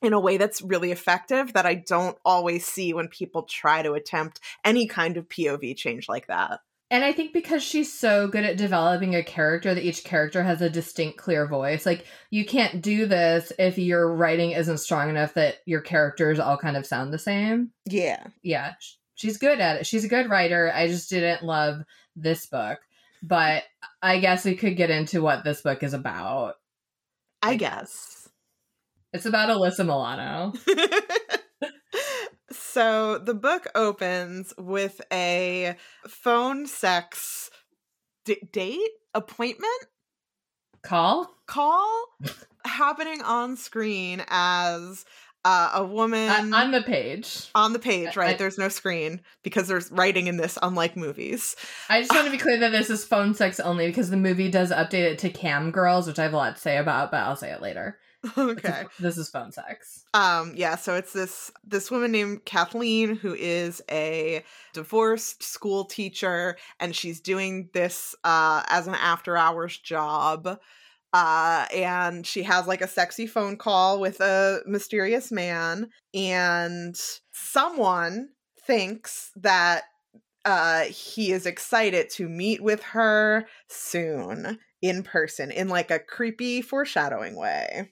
in 0.00 0.12
a 0.12 0.20
way 0.20 0.36
that's 0.36 0.62
really 0.62 0.92
effective 0.92 1.52
that 1.52 1.66
i 1.66 1.74
don't 1.74 2.16
always 2.24 2.64
see 2.64 2.94
when 2.94 3.08
people 3.08 3.42
try 3.42 3.82
to 3.82 3.92
attempt 3.92 4.38
any 4.64 4.86
kind 4.86 5.16
of 5.16 5.28
pov 5.28 5.76
change 5.76 6.08
like 6.08 6.28
that 6.28 6.60
And 6.90 7.02
I 7.02 7.12
think 7.12 7.32
because 7.32 7.62
she's 7.62 7.92
so 7.92 8.28
good 8.28 8.44
at 8.44 8.56
developing 8.56 9.14
a 9.14 9.22
character 9.24 9.74
that 9.74 9.84
each 9.84 10.04
character 10.04 10.42
has 10.42 10.60
a 10.60 10.70
distinct, 10.70 11.18
clear 11.18 11.46
voice. 11.46 11.86
Like, 11.86 12.06
you 12.30 12.44
can't 12.44 12.82
do 12.82 13.06
this 13.06 13.52
if 13.58 13.78
your 13.78 14.14
writing 14.14 14.50
isn't 14.52 14.78
strong 14.78 15.08
enough 15.08 15.34
that 15.34 15.56
your 15.64 15.80
characters 15.80 16.38
all 16.38 16.58
kind 16.58 16.76
of 16.76 16.86
sound 16.86 17.12
the 17.12 17.18
same. 17.18 17.70
yeah 17.86 18.26
Yeah, 18.42 18.74
she's 19.14 19.38
good 19.38 19.60
at 19.60 19.80
it. 19.80 19.86
She's 19.86 20.04
a 20.04 20.08
good 20.08 20.28
writer. 20.28 20.70
I 20.72 20.88
just 20.88 21.08
didn't 21.10 21.42
love 21.42 21.80
this 22.14 22.46
book. 22.46 22.78
But 23.22 23.62
I 24.02 24.18
guess 24.18 24.44
we 24.44 24.54
could 24.54 24.76
get 24.76 24.90
into 24.90 25.22
what 25.22 25.44
this 25.44 25.62
book 25.62 25.82
is 25.82 25.94
about. 25.94 26.56
i 27.42 27.56
guess 27.56 28.28
It's 29.14 29.26
about 29.26 29.48
Alyssa 29.48 29.86
Milano. 29.86 30.52
so 32.54 33.18
the 33.18 33.34
book 33.34 33.66
opens 33.74 34.52
with 34.58 35.00
a 35.12 35.76
phone 36.08 36.66
sex 36.66 37.50
d- 38.24 38.38
date 38.52 38.80
appointment 39.14 39.86
Call? 40.82 41.30
call 41.46 42.06
happening 42.66 43.22
on 43.22 43.56
screen 43.56 44.22
as 44.28 45.04
uh, 45.46 45.70
a 45.74 45.84
woman 45.84 46.28
Uh, 46.52 46.56
on 46.56 46.70
the 46.72 46.82
page. 46.82 47.48
on 47.54 47.72
the 47.74 47.78
page, 47.78 48.16
right? 48.16 48.34
I- 48.34 48.38
There's 48.38 48.56
no 48.58 48.68
screen 48.68 49.20
because 49.42 49.68
there's 49.68 49.90
writing 49.92 50.26
in 50.26 50.36
this, 50.38 50.58
unlike 50.62 50.96
movies. 50.96 51.54
I 51.90 52.00
just 52.00 52.12
want 52.14 52.24
to 52.26 52.30
be 52.30 52.38
clear 52.42 52.58
that 52.60 52.72
this 52.72 52.88
is 52.90 53.04
phone 53.04 53.34
sex 53.34 53.60
only 53.60 53.86
because 53.86 54.08
the 54.10 54.16
movie 54.16 54.50
does 54.50 54.70
update 54.70 55.04
it 55.04 55.18
to 55.20 55.30
cam 55.30 55.70
girls, 55.70 56.06
which 56.06 56.18
I 56.18 56.22
have 56.22 56.32
a 56.32 56.36
lot 56.38 56.56
to 56.56 56.60
say 56.62 56.78
about, 56.78 57.10
but 57.10 57.20
I'll 57.20 57.36
say 57.36 57.50
it 57.52 57.60
later. 57.62 57.98
Okay. 58.38 58.84
This 58.98 59.18
is 59.18 59.28
phone 59.28 59.52
sex. 59.52 60.04
Um, 60.14 60.54
yeah, 60.56 60.76
so 60.76 60.94
it's 60.94 61.12
this 61.12 61.50
this 61.64 61.90
woman 61.90 62.12
named 62.12 62.44
Kathleen 62.44 63.16
who 63.16 63.34
is 63.34 63.82
a 63.90 64.44
divorced 64.72 65.42
school 65.42 65.84
teacher 65.84 66.56
and 66.80 66.94
she's 66.94 67.20
doing 67.20 67.68
this 67.74 68.14
uh 68.24 68.62
as 68.68 68.86
an 68.86 68.94
after 68.94 69.36
hours 69.36 69.76
job. 69.78 70.58
Uh 71.12 71.66
and 71.72 72.26
she 72.26 72.42
has 72.44 72.66
like 72.66 72.80
a 72.80 72.88
sexy 72.88 73.26
phone 73.26 73.56
call 73.56 74.00
with 74.00 74.20
a 74.20 74.60
mysterious 74.66 75.30
man 75.30 75.90
and 76.14 76.96
someone 77.32 78.30
thinks 78.66 79.30
that 79.36 79.84
uh 80.44 80.82
he 80.84 81.30
is 81.32 81.46
excited 81.46 82.08
to 82.10 82.28
meet 82.28 82.62
with 82.62 82.82
her 82.82 83.46
soon 83.68 84.58
in 84.82 85.02
person 85.02 85.50
in 85.50 85.68
like 85.68 85.90
a 85.90 85.98
creepy 85.98 86.62
foreshadowing 86.62 87.36
way. 87.36 87.90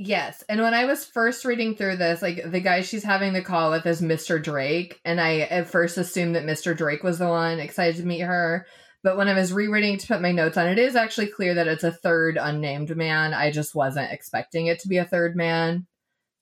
Yes. 0.00 0.44
And 0.48 0.62
when 0.62 0.74
I 0.74 0.84
was 0.84 1.04
first 1.04 1.44
reading 1.44 1.74
through 1.74 1.96
this, 1.96 2.22
like 2.22 2.48
the 2.48 2.60
guy 2.60 2.82
she's 2.82 3.02
having 3.02 3.32
the 3.32 3.42
call 3.42 3.72
with 3.72 3.84
is 3.84 4.00
Mr. 4.00 4.40
Drake. 4.40 5.00
And 5.04 5.20
I 5.20 5.40
at 5.40 5.66
first 5.66 5.98
assumed 5.98 6.36
that 6.36 6.46
Mr. 6.46 6.76
Drake 6.76 7.02
was 7.02 7.18
the 7.18 7.26
one 7.26 7.58
excited 7.58 7.96
to 7.96 8.06
meet 8.06 8.20
her. 8.20 8.64
But 9.02 9.16
when 9.16 9.26
I 9.26 9.34
was 9.34 9.52
rereading 9.52 9.98
to 9.98 10.06
put 10.06 10.22
my 10.22 10.30
notes 10.30 10.56
on, 10.56 10.68
it 10.68 10.78
is 10.78 10.94
actually 10.94 11.26
clear 11.26 11.54
that 11.54 11.66
it's 11.66 11.82
a 11.82 11.90
third 11.90 12.38
unnamed 12.40 12.96
man. 12.96 13.34
I 13.34 13.50
just 13.50 13.74
wasn't 13.74 14.12
expecting 14.12 14.68
it 14.68 14.78
to 14.80 14.88
be 14.88 14.98
a 14.98 15.04
third 15.04 15.34
man, 15.34 15.88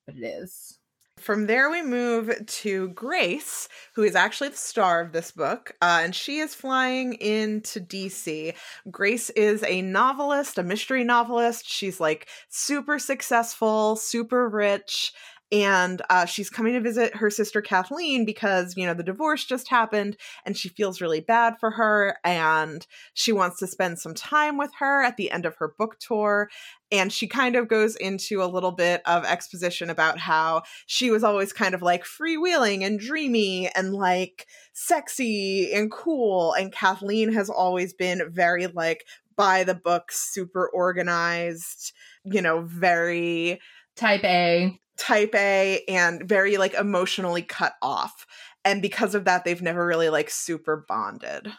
but 0.05 0.17
it 0.17 0.27
is. 0.27 0.76
From 1.19 1.47
there, 1.47 1.71
we 1.71 1.83
move 1.83 2.31
to 2.47 2.89
Grace, 2.91 3.69
who 3.95 4.03
is 4.03 4.15
actually 4.15 4.51
the 4.51 4.57
star 4.57 5.01
of 5.01 5.13
this 5.13 5.31
book, 5.31 5.73
uh, 5.81 6.01
and 6.03 6.15
she 6.15 6.39
is 6.39 6.55
flying 6.55 7.15
into 7.15 7.81
DC. 7.81 8.55
Grace 8.91 9.31
is 9.31 9.65
a 9.65 9.81
novelist, 9.81 10.59
a 10.59 10.63
mystery 10.63 11.05
novelist. 11.05 11.67
She's 11.67 12.01
like 12.01 12.29
super 12.51 12.99
successful, 12.99 13.97
super 13.97 14.47
rich, 14.49 15.15
and 15.53 16.03
uh, 16.11 16.25
she's 16.25 16.51
coming 16.51 16.75
to 16.75 16.81
visit 16.81 17.17
her 17.17 17.31
sister 17.31 17.63
Kathleen 17.63 18.25
because, 18.25 18.77
you 18.77 18.85
know, 18.85 18.95
the 18.95 19.03
divorce 19.03 19.45
just 19.45 19.69
happened 19.69 20.17
and 20.45 20.57
she 20.57 20.69
feels 20.69 21.01
really 21.01 21.21
bad 21.21 21.59
for 21.61 21.71
her, 21.73 22.17
and 22.25 22.87
she 23.15 23.33
wants 23.33 23.59
to 23.61 23.67
spend 23.67 23.99
some 23.99 24.15
time 24.15 24.59
with 24.59 24.71
her 24.79 25.03
at 25.05 25.17
the 25.17 25.31
end 25.31 25.47
of 25.47 25.57
her 25.57 25.75
book 25.79 25.99
tour. 26.01 26.49
And 26.91 27.13
she 27.13 27.27
kind 27.27 27.57
of 27.57 27.69
goes 27.69 27.97
into 27.97 28.43
a 28.43 28.47
little 28.47 28.73
bit 28.73 29.03
of 29.07 29.25
exposition 29.25 29.91
about 29.91 30.19
how 30.19 30.63
she 30.87 31.11
was 31.11 31.25
always 31.25 31.53
kind 31.53 31.75
of 31.75 31.83
like 31.83 32.05
freewheeling 32.05 32.85
and 32.85 32.99
dreamy 32.99 33.69
and 33.75 33.93
like 33.93 34.47
sexy 34.73 35.73
and 35.73 35.91
cool. 35.91 36.53
And 36.55 36.73
Kathleen 36.73 37.33
has 37.33 37.51
always 37.51 37.93
been 37.93 38.31
very 38.31 38.67
like 38.69 39.05
by 39.37 39.65
the 39.65 39.75
book, 39.75 40.11
super 40.13 40.69
organized, 40.69 41.93
you 42.25 42.41
know, 42.41 42.63
very 42.63 43.61
Type 43.97 44.25
A. 44.25 44.79
type 44.97 45.35
A 45.35 45.83
and 45.89 46.27
very 46.29 46.57
like 46.57 46.75
emotionally 46.75 47.43
cut 47.43 47.75
off. 47.83 48.27
And 48.65 48.83
because 48.83 49.15
of 49.15 49.25
that, 49.25 49.45
they've 49.45 49.63
never 49.63 49.87
really 49.87 50.09
like 50.09 50.31
super 50.31 50.85
bonded. 50.89 51.53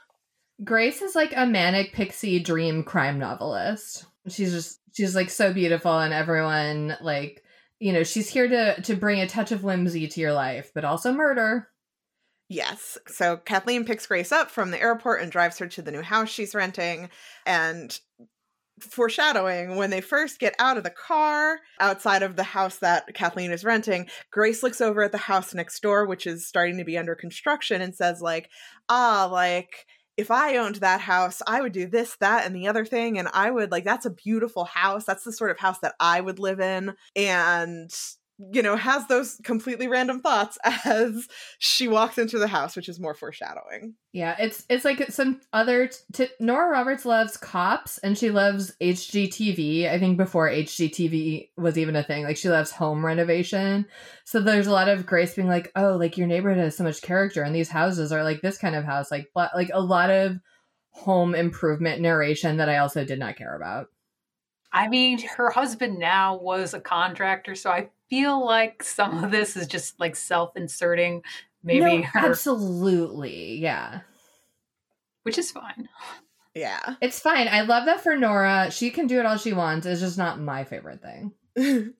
Grace 0.64 1.02
is 1.02 1.16
like 1.16 1.34
a 1.36 1.46
manic 1.46 1.94
pixie 1.94 2.40
dream 2.40 2.84
crime 2.84 3.20
novelist. 3.20 4.06
She's 4.28 4.52
just 4.52 4.80
she's 4.94 5.16
like 5.16 5.30
so 5.30 5.54
beautiful 5.54 5.98
and 5.98 6.14
everyone 6.14 6.98
like 7.02 7.44
you 7.80 7.94
know, 7.94 8.04
she's 8.04 8.30
here 8.30 8.48
to 8.48 8.82
to 8.82 8.96
bring 8.96 9.22
a 9.22 9.28
touch 9.28 9.52
of 9.52 9.64
whimsy 9.64 10.08
to 10.08 10.20
your 10.20 10.34
life, 10.34 10.72
but 10.74 10.84
also 10.84 11.14
murder. 11.14 11.70
Yes. 12.50 12.98
So 13.08 13.38
Kathleen 13.38 13.84
picks 13.84 14.08
Grace 14.08 14.32
up 14.32 14.50
from 14.50 14.72
the 14.72 14.82
airport 14.82 15.22
and 15.22 15.32
drives 15.32 15.60
her 15.60 15.68
to 15.68 15.82
the 15.82 15.92
new 15.92 16.02
house 16.02 16.30
she's 16.30 16.56
renting. 16.56 17.10
And 17.46 18.00
foreshadowing, 18.80 19.76
when 19.76 19.90
they 19.90 20.02
first 20.02 20.40
get 20.40 20.56
out 20.60 20.78
of 20.78 20.84
the 20.84 20.90
car 20.90 21.60
outside 21.80 22.24
of 22.24 22.36
the 22.36 22.44
house 22.44 22.78
that 22.78 23.14
Kathleen 23.14 23.52
is 23.52 23.64
renting, 23.64 24.08
Grace 24.32 24.64
looks 24.64 24.82
over 24.82 25.04
at 25.04 25.12
the 25.12 25.18
house 25.18 25.54
next 25.54 25.82
door, 25.82 26.06
which 26.06 26.28
is 26.28 26.48
starting 26.48 26.78
to 26.78 26.86
be 26.86 26.98
under 26.98 27.16
construction, 27.16 27.82
and 27.82 27.96
says, 27.96 28.22
like, 28.22 28.50
ah, 28.90 29.28
like, 29.32 29.86
if 30.16 30.32
I 30.32 30.58
owned 30.58 30.78
that 30.78 31.02
house, 31.02 31.42
I 31.46 31.62
would 31.62 31.74
do 31.74 31.88
this, 31.88 32.18
that, 32.20 32.46
and 32.46 32.56
the 32.56 32.68
other 32.68 32.86
thing. 32.86 33.20
And 33.20 33.28
I 33.34 33.52
would, 33.52 33.72
like, 33.72 33.84
that's 33.84 34.06
a 34.06 34.12
beautiful 34.12 34.66
house. 34.66 35.06
That's 35.06 35.24
the 35.24 35.32
sort 35.32 35.52
of 35.52 35.60
house 35.60 35.78
that 35.80 35.94
I 36.00 36.22
would 36.22 36.40
live 36.40 36.60
in. 36.60 36.96
And 37.16 37.92
you 38.40 38.62
know, 38.62 38.76
has 38.76 39.08
those 39.08 39.40
completely 39.44 39.88
random 39.88 40.22
thoughts 40.22 40.60
as 40.86 41.28
she 41.58 41.88
walks 41.88 42.18
into 42.18 42.38
the 42.38 42.48
house, 42.48 42.76
which 42.76 42.88
is 42.88 43.00
more 43.00 43.16
foreshadowing. 43.16 43.96
Yeah, 44.14 44.36
it's 44.40 44.64
it's 44.70 44.86
like 44.86 45.12
some 45.12 45.42
other 45.54 45.90
t- 46.14 46.28
Nora 46.40 46.70
Roberts 46.70 47.06
loves 47.06 47.36
cops 47.36 47.98
and 48.00 48.18
she 48.18 48.30
loves 48.30 48.76
HGTV. 48.82 49.90
I 49.90 50.00
think 50.00 50.18
before 50.18 50.50
HGTV 50.50 51.50
was 51.58 51.78
even 51.78 51.96
a 51.96 52.04
thing, 52.04 52.24
like 52.24 52.38
she 52.38 52.50
loves 52.50 52.72
home 52.72 53.06
renovation. 53.06 53.88
So 54.26 54.40
there's 54.40 54.68
a 54.68 54.72
lot 54.72 54.90
of 54.90 55.06
Grace 55.06 55.34
being 55.34 55.48
like, 55.48 55.72
"Oh, 55.76 55.98
like 55.98 56.18
your 56.18 56.28
neighborhood 56.28 56.60
has 56.60 56.78
so 56.78 56.84
much 56.84 57.02
character, 57.02 57.42
and 57.42 57.56
these 57.56 57.70
houses 57.70 58.12
are 58.12 58.24
like 58.24 58.42
this 58.42 58.58
kind 58.58 58.76
of 58.76 58.86
house." 58.86 59.10
Like, 59.10 59.30
but 59.34 59.52
like 59.56 59.72
a 59.74 59.82
lot 59.82 60.12
of 60.12 60.38
home 60.92 61.34
improvement 61.36 62.02
narration 62.02 62.58
that 62.58 62.70
I 62.70 62.78
also 62.78 63.04
did 63.04 63.20
not 63.20 63.36
care 63.36 63.56
about. 63.56 63.88
I 64.72 64.88
mean, 64.88 65.20
her 65.20 65.50
husband 65.50 65.98
now 65.98 66.38
was 66.38 66.74
a 66.74 66.80
contractor, 66.80 67.56
so 67.56 67.70
I 67.70 67.90
feel 68.10 68.46
like 68.46 68.84
some 68.84 69.24
of 69.24 69.32
this 69.32 69.56
is 69.56 69.68
just 69.68 70.00
like 70.00 70.16
self-inserting. 70.16 71.24
Maybe 71.64 72.00
No, 72.00 72.02
her, 72.04 72.30
absolutely, 72.30 73.56
yeah. 73.56 74.02
which 75.24 75.38
is 75.38 75.52
fine. 75.52 75.90
Yeah. 76.54 76.96
It's 77.02 77.20
fine. 77.20 77.48
I 77.48 77.62
love 77.62 77.86
that 77.86 78.02
for 78.02 78.16
Nora. 78.18 78.72
She 78.72 78.90
can 78.90 79.06
do 79.08 79.20
it 79.20 79.26
all 79.26 79.38
she 79.38 79.54
wants. 79.54 79.86
It's 79.86 80.02
just 80.02 80.18
not 80.18 80.40
my 80.40 80.64
favorite 80.64 81.02
thing. 81.02 81.34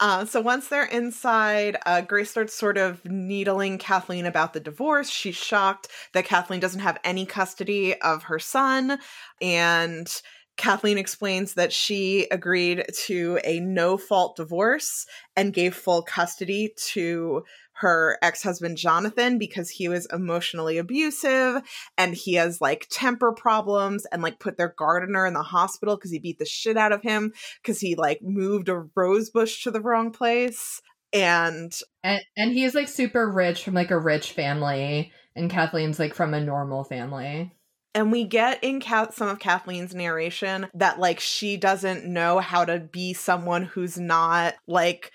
uh, 0.00 0.24
so 0.26 0.40
once 0.40 0.68
they're 0.68 0.84
inside, 0.84 1.76
uh, 1.84 2.00
Grace 2.02 2.30
starts 2.30 2.54
sort 2.54 2.78
of 2.78 3.04
needling 3.04 3.78
Kathleen 3.78 4.26
about 4.26 4.52
the 4.52 4.60
divorce. 4.60 5.10
She's 5.10 5.34
shocked 5.34 5.88
that 6.12 6.24
Kathleen 6.24 6.60
doesn't 6.60 6.80
have 6.80 6.98
any 7.02 7.26
custody 7.26 8.00
of 8.00 8.24
her 8.24 8.38
son. 8.38 8.98
And 9.40 10.08
Kathleen 10.56 10.98
explains 10.98 11.54
that 11.54 11.72
she 11.72 12.26
agreed 12.30 12.84
to 13.06 13.38
a 13.44 13.60
no 13.60 13.96
fault 13.98 14.36
divorce 14.36 15.06
and 15.36 15.52
gave 15.52 15.74
full 15.74 16.02
custody 16.02 16.72
to 16.92 17.44
her 17.74 18.18
ex 18.22 18.42
husband 18.42 18.76
Jonathan 18.76 19.36
because 19.36 19.68
he 19.68 19.88
was 19.88 20.06
emotionally 20.12 20.78
abusive 20.78 21.60
and 21.98 22.14
he 22.14 22.34
has 22.34 22.60
like 22.60 22.86
temper 22.88 23.32
problems 23.32 24.06
and 24.06 24.22
like 24.22 24.38
put 24.38 24.56
their 24.56 24.74
gardener 24.78 25.26
in 25.26 25.34
the 25.34 25.42
hospital 25.42 25.96
because 25.96 26.12
he 26.12 26.20
beat 26.20 26.38
the 26.38 26.44
shit 26.44 26.76
out 26.76 26.92
of 26.92 27.02
him 27.02 27.32
because 27.60 27.80
he 27.80 27.96
like 27.96 28.22
moved 28.22 28.68
a 28.68 28.84
rose 28.94 29.30
bush 29.30 29.64
to 29.64 29.72
the 29.72 29.80
wrong 29.80 30.12
place. 30.12 30.80
And 31.12 31.76
And 32.02 32.20
and 32.36 32.52
he 32.52 32.64
is 32.64 32.74
like 32.74 32.88
super 32.88 33.28
rich 33.28 33.64
from 33.64 33.74
like 33.74 33.90
a 33.90 33.98
rich 33.98 34.32
family, 34.32 35.12
and 35.36 35.50
Kathleen's 35.50 35.98
like 35.98 36.14
from 36.14 36.34
a 36.34 36.40
normal 36.40 36.84
family. 36.84 37.52
And 37.94 38.10
we 38.10 38.24
get 38.24 38.62
in 38.62 38.80
some 38.82 39.28
of 39.28 39.38
Kathleen's 39.38 39.94
narration 39.94 40.66
that 40.74 40.98
like 40.98 41.20
she 41.20 41.56
doesn't 41.56 42.04
know 42.04 42.40
how 42.40 42.64
to 42.64 42.80
be 42.80 43.14
someone 43.14 43.62
who's 43.64 43.98
not 43.98 44.54
like 44.66 45.12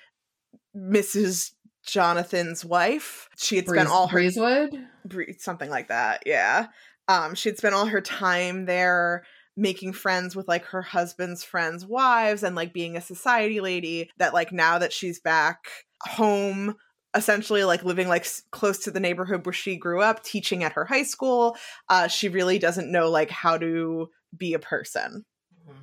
Mrs. 0.76 1.52
Jonathan's 1.86 2.64
wife. 2.64 3.28
She 3.38 3.58
had 3.58 3.66
spent 3.66 3.88
Breeze- 3.88 3.92
all 3.92 4.08
her 4.08 4.20
Breezewood. 4.20 4.86
bre- 5.06 5.24
something 5.38 5.70
like 5.70 5.90
that. 5.90 6.24
Yeah. 6.26 6.68
Um 7.08 7.36
she'd 7.36 7.58
spent 7.58 7.76
all 7.76 7.88
her 7.88 8.02
time 8.02 8.66
there 8.66 9.24
making 9.58 9.92
friends 9.92 10.36
with 10.38 10.48
like 10.48 10.64
her 10.66 10.82
husband's 10.82 11.44
friends' 11.44 11.86
wives 11.86 12.44
and 12.44 12.56
like 12.56 12.72
being 12.72 12.96
a 12.96 13.02
society 13.02 13.60
lady 13.60 14.10
that 14.18 14.34
like 14.34 14.54
now 14.54 14.78
that 14.78 14.94
she's 14.94 15.20
back 15.20 15.58
home 16.04 16.76
essentially 17.16 17.64
like 17.64 17.84
living 17.84 18.08
like 18.08 18.22
s- 18.22 18.44
close 18.52 18.80
to 18.80 18.92
the 18.92 19.00
neighborhood 19.00 19.46
where 19.46 19.54
she 19.54 19.76
grew 19.76 20.02
up 20.02 20.24
teaching 20.24 20.64
at 20.64 20.74
her 20.74 20.86
high 20.86 21.04
school 21.04 21.58
uh 21.90 22.08
she 22.08 22.30
really 22.30 22.60
doesn't 22.60 22.92
know 22.92 23.10
like 23.10 23.30
how 23.32 23.58
to 23.58 24.10
be 24.36 24.54
a 24.54 24.60
person. 24.60 25.26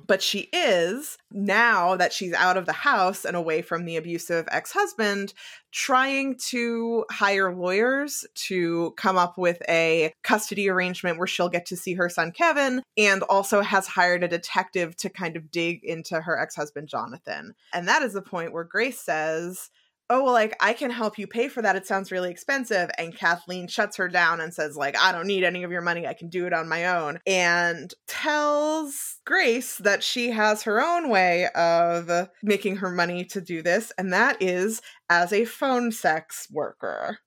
But 0.05 0.21
she 0.21 0.49
is 0.51 1.17
now 1.31 1.95
that 1.95 2.11
she's 2.11 2.33
out 2.33 2.57
of 2.57 2.65
the 2.65 2.73
house 2.73 3.23
and 3.23 3.37
away 3.37 3.61
from 3.61 3.85
the 3.85 3.95
abusive 3.95 4.45
ex-husband 4.51 5.33
trying 5.71 6.37
to 6.47 7.05
hire 7.09 7.53
lawyers 7.53 8.25
to 8.35 8.93
come 8.97 9.17
up 9.17 9.37
with 9.37 9.61
a 9.69 10.13
custody 10.23 10.69
arrangement 10.69 11.17
where 11.17 11.27
she'll 11.27 11.49
get 11.49 11.65
to 11.67 11.77
see 11.77 11.93
her 11.93 12.09
son 12.09 12.31
Kevin 12.31 12.83
and 12.97 13.23
also 13.23 13.61
has 13.61 13.87
hired 13.87 14.23
a 14.23 14.27
detective 14.27 14.95
to 14.97 15.09
kind 15.09 15.37
of 15.37 15.51
dig 15.51 15.83
into 15.83 16.19
her 16.19 16.37
ex-husband 16.37 16.87
Jonathan. 16.89 17.53
And 17.73 17.87
that 17.87 18.01
is 18.01 18.13
the 18.13 18.21
point 18.21 18.53
where 18.53 18.65
Grace 18.65 18.99
says 18.99 19.69
oh 20.09 20.23
well 20.23 20.33
like 20.33 20.55
i 20.61 20.73
can 20.73 20.89
help 20.89 21.17
you 21.17 21.27
pay 21.27 21.47
for 21.47 21.61
that. 21.61 21.75
It 21.75 21.87
sounds 21.87 22.11
really 22.11 22.31
expensive. 22.31 22.89
And 22.97 23.15
kathleen 23.15 23.67
shuts 23.67 23.97
her 23.97 24.07
down 24.07 24.41
and 24.41 24.53
says 24.53 24.75
like 24.75 24.97
i 24.97 25.11
don't 25.11 25.27
need 25.27 25.43
any 25.43 25.63
of 25.63 25.71
your 25.71 25.81
money. 25.81 26.07
I 26.07 26.13
can 26.13 26.29
do 26.29 26.45
it 26.45 26.53
on 26.53 26.69
my 26.69 26.85
own. 26.85 27.19
And 27.25 27.93
tells 28.07 29.17
grace 29.25 29.77
that 29.77 30.03
she 30.03 30.31
has 30.31 30.63
her 30.63 30.81
own 30.81 31.09
way 31.09 31.47
of 31.55 32.29
making 32.43 32.77
her 32.77 32.89
money 32.89 33.25
to 33.25 33.41
do 33.41 33.61
this 33.61 33.91
and 33.97 34.13
that 34.13 34.41
is 34.41 34.81
as 35.09 35.33
a 35.33 35.45
phone 35.45 35.91
sex 35.91 36.47
worker. 36.51 37.19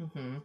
Hmm 0.00 0.38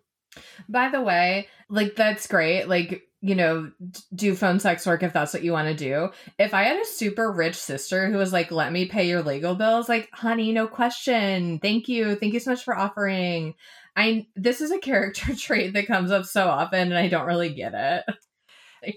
By 0.70 0.90
the 0.90 1.02
way, 1.02 1.48
like 1.70 1.96
that's 1.96 2.28
great. 2.28 2.68
Like 2.68 3.07
you 3.22 3.36
know, 3.36 3.72
do 4.14 4.36
phone 4.36 4.60
sex 4.60 4.86
work 4.86 5.04
if 5.04 5.14
that's 5.14 5.34
what 5.34 5.44
you 5.44 5.52
want 5.52 5.68
to 5.68 5.74
do. 5.74 6.10
If 6.38 6.54
I 6.54 6.64
had 6.64 6.80
a 6.80 6.86
super 6.86 7.32
rich 7.32 7.56
sister 7.56 8.10
who 8.10 8.18
was 8.18 8.32
like, 8.34 8.52
"Let 8.52 8.72
me 8.72 8.86
pay 8.86 9.08
your 9.08 9.24
legal 9.24 9.56
bills," 9.56 9.90
like, 9.90 10.10
honey, 10.14 10.52
no 10.52 10.68
question. 10.68 11.60
Thank 11.60 11.88
you, 11.88 12.16
thank 12.16 12.34
you 12.34 12.40
so 12.40 12.52
much 12.52 12.64
for 12.64 12.78
offering. 12.78 13.56
I 13.96 14.28
this 14.36 14.62
is 14.62 14.72
a 14.72 14.80
character 14.80 15.36
trait 15.38 15.74
that 15.74 15.88
comes 15.88 16.12
up 16.12 16.26
so 16.26 16.48
often, 16.48 16.90
and 16.90 16.98
I 16.98 17.08
don't 17.08 17.28
really 17.28 17.54
get 17.54 17.74
it. 17.74 18.06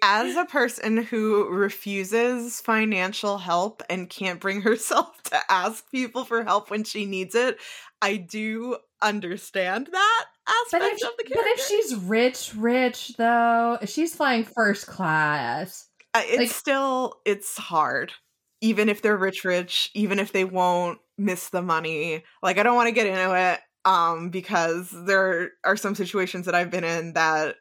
as 0.02 0.36
a 0.36 0.44
person 0.44 0.98
who 0.98 1.48
refuses 1.48 2.60
financial 2.60 3.38
help 3.38 3.82
and 3.88 4.10
can't 4.10 4.40
bring 4.40 4.60
herself 4.62 5.22
to 5.24 5.38
ask 5.48 5.90
people 5.90 6.24
for 6.24 6.44
help 6.44 6.70
when 6.70 6.84
she 6.84 7.06
needs 7.06 7.34
it, 7.34 7.58
I 8.02 8.16
do 8.16 8.76
understand 9.02 9.88
that 9.92 10.26
aspect 10.48 10.84
if, 10.84 10.92
of 11.08 11.16
the 11.18 11.24
character. 11.24 11.34
but 11.34 11.46
if 11.46 11.60
she's 11.66 11.94
rich, 11.96 12.52
rich 12.56 13.14
though, 13.16 13.78
if 13.80 13.90
she's 13.90 14.14
flying 14.14 14.44
first 14.44 14.86
class, 14.86 15.86
Uh, 16.14 16.22
it's 16.24 16.38
like- 16.38 16.50
still 16.50 17.20
it's 17.24 17.56
hard, 17.56 18.12
even 18.60 18.88
if 18.88 19.02
they're 19.02 19.16
rich, 19.16 19.44
rich, 19.44 19.90
even 19.94 20.18
if 20.18 20.32
they 20.32 20.44
won't 20.44 20.98
miss 21.18 21.50
the 21.50 21.62
money. 21.62 22.24
Like 22.42 22.58
I 22.58 22.62
don't 22.62 22.76
want 22.76 22.88
to 22.88 22.92
get 22.94 23.06
into 23.06 23.34
it, 23.36 23.60
um, 23.84 24.30
because 24.30 24.90
there 25.06 25.50
are 25.64 25.76
some 25.76 25.94
situations 25.94 26.46
that 26.46 26.54
I've 26.54 26.70
been 26.70 26.84
in 26.84 27.12
that 27.14 27.56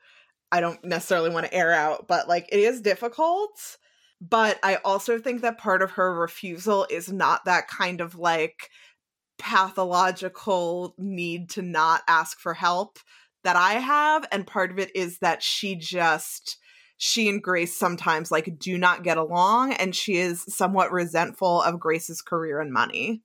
I 0.52 0.62
don't 0.62 0.84
necessarily 0.84 1.30
want 1.30 1.46
to 1.46 1.54
air 1.54 1.72
out, 1.74 2.08
but 2.08 2.28
like 2.28 2.48
it 2.52 2.60
is 2.60 2.82
difficult. 2.82 3.78
But 4.22 4.60
I 4.64 4.76
also 4.84 5.18
think 5.20 5.42
that 5.42 5.58
part 5.60 5.82
of 5.82 5.92
her 5.92 6.14
refusal 6.14 6.86
is 6.90 7.10
not 7.10 7.46
that 7.46 7.68
kind 7.70 8.02
of 8.02 8.16
like 8.16 8.70
pathological 9.40 10.94
need 10.98 11.50
to 11.52 11.62
not 11.62 12.02
ask 12.08 12.40
for 12.40 12.54
help 12.54 13.00
that 13.44 13.56
I 13.56 13.74
have. 13.74 14.28
And 14.32 14.46
part 14.46 14.72
of 14.72 14.80
it 14.80 14.96
is 14.96 15.20
that 15.20 15.42
she 15.42 15.76
just, 15.76 16.58
she 16.98 17.30
and 17.30 17.42
Grace 17.42 17.78
sometimes 17.78 18.32
like 18.32 18.60
do 18.60 18.78
not 18.78 19.04
get 19.04 19.18
along 19.18 19.74
and 19.74 19.96
she 19.96 20.18
is 20.18 20.44
somewhat 20.48 20.92
resentful 20.92 21.62
of 21.62 21.80
Grace's 21.80 22.22
career 22.22 22.60
and 22.60 22.72
money. 22.72 23.24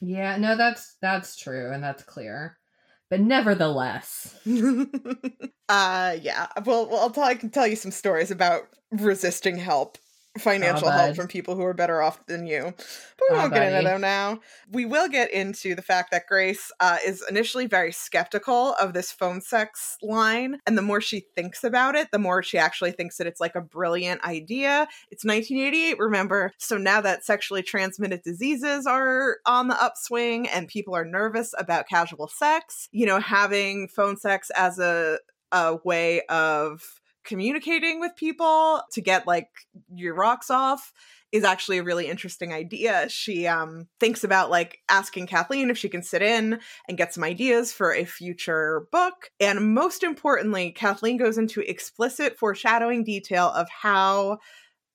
yeah, 0.00 0.36
no, 0.36 0.56
that's 0.56 0.96
that's 1.00 1.36
true 1.36 1.72
and 1.72 1.82
that's 1.82 2.02
clear. 2.02 2.58
But 3.10 3.20
nevertheless, 3.20 4.34
uh 5.68 6.16
yeah. 6.20 6.46
Well, 6.64 6.88
well 6.88 7.00
I'll 7.00 7.10
tell 7.10 7.24
I 7.24 7.34
can 7.34 7.50
tell 7.50 7.66
you 7.66 7.76
some 7.76 7.90
stories 7.90 8.30
about 8.30 8.64
resisting 8.90 9.56
help. 9.56 9.98
Financial 10.38 10.88
Oh, 10.88 10.90
help 10.90 11.14
from 11.16 11.28
people 11.28 11.54
who 11.54 11.62
are 11.62 11.74
better 11.74 12.02
off 12.02 12.26
than 12.26 12.44
you. 12.46 12.62
But 12.76 13.26
we 13.30 13.36
Oh, 13.36 13.38
won't 13.38 13.54
get 13.54 13.72
into 13.72 13.84
them 13.84 14.00
now. 14.00 14.40
We 14.70 14.84
will 14.84 15.08
get 15.08 15.30
into 15.32 15.76
the 15.76 15.82
fact 15.82 16.10
that 16.10 16.26
Grace 16.26 16.72
uh, 16.80 16.98
is 17.06 17.24
initially 17.28 17.66
very 17.66 17.92
skeptical 17.92 18.74
of 18.80 18.94
this 18.94 19.12
phone 19.12 19.40
sex 19.40 19.96
line. 20.02 20.58
And 20.66 20.76
the 20.76 20.82
more 20.82 21.00
she 21.00 21.20
thinks 21.36 21.62
about 21.62 21.94
it, 21.94 22.10
the 22.10 22.18
more 22.18 22.42
she 22.42 22.58
actually 22.58 22.90
thinks 22.90 23.16
that 23.18 23.28
it's 23.28 23.40
like 23.40 23.54
a 23.54 23.60
brilliant 23.60 24.24
idea. 24.24 24.88
It's 25.12 25.24
1988, 25.24 25.98
remember? 26.00 26.50
So 26.58 26.76
now 26.78 27.00
that 27.00 27.24
sexually 27.24 27.62
transmitted 27.62 28.22
diseases 28.22 28.86
are 28.86 29.36
on 29.46 29.68
the 29.68 29.80
upswing 29.80 30.48
and 30.48 30.66
people 30.66 30.96
are 30.96 31.04
nervous 31.04 31.54
about 31.56 31.88
casual 31.88 32.26
sex, 32.26 32.88
you 32.90 33.06
know, 33.06 33.20
having 33.20 33.86
phone 33.86 34.16
sex 34.16 34.50
as 34.56 34.80
a, 34.80 35.18
a 35.52 35.76
way 35.84 36.22
of 36.28 36.82
communicating 37.24 38.00
with 38.00 38.16
people 38.16 38.82
to 38.92 39.00
get 39.00 39.26
like 39.26 39.48
your 39.92 40.14
rocks 40.14 40.50
off 40.50 40.92
is 41.32 41.42
actually 41.42 41.78
a 41.78 41.82
really 41.82 42.06
interesting 42.06 42.52
idea. 42.52 43.08
She 43.08 43.46
um 43.48 43.88
thinks 43.98 44.22
about 44.22 44.50
like 44.50 44.78
asking 44.88 45.26
Kathleen 45.26 45.68
if 45.68 45.76
she 45.76 45.88
can 45.88 46.02
sit 46.02 46.22
in 46.22 46.60
and 46.88 46.96
get 46.96 47.12
some 47.12 47.24
ideas 47.24 47.72
for 47.72 47.92
a 47.92 48.04
future 48.04 48.86
book. 48.92 49.30
And 49.40 49.74
most 49.74 50.04
importantly, 50.04 50.70
Kathleen 50.70 51.16
goes 51.16 51.36
into 51.36 51.68
explicit 51.68 52.38
foreshadowing 52.38 53.02
detail 53.02 53.48
of 53.48 53.68
how 53.68 54.38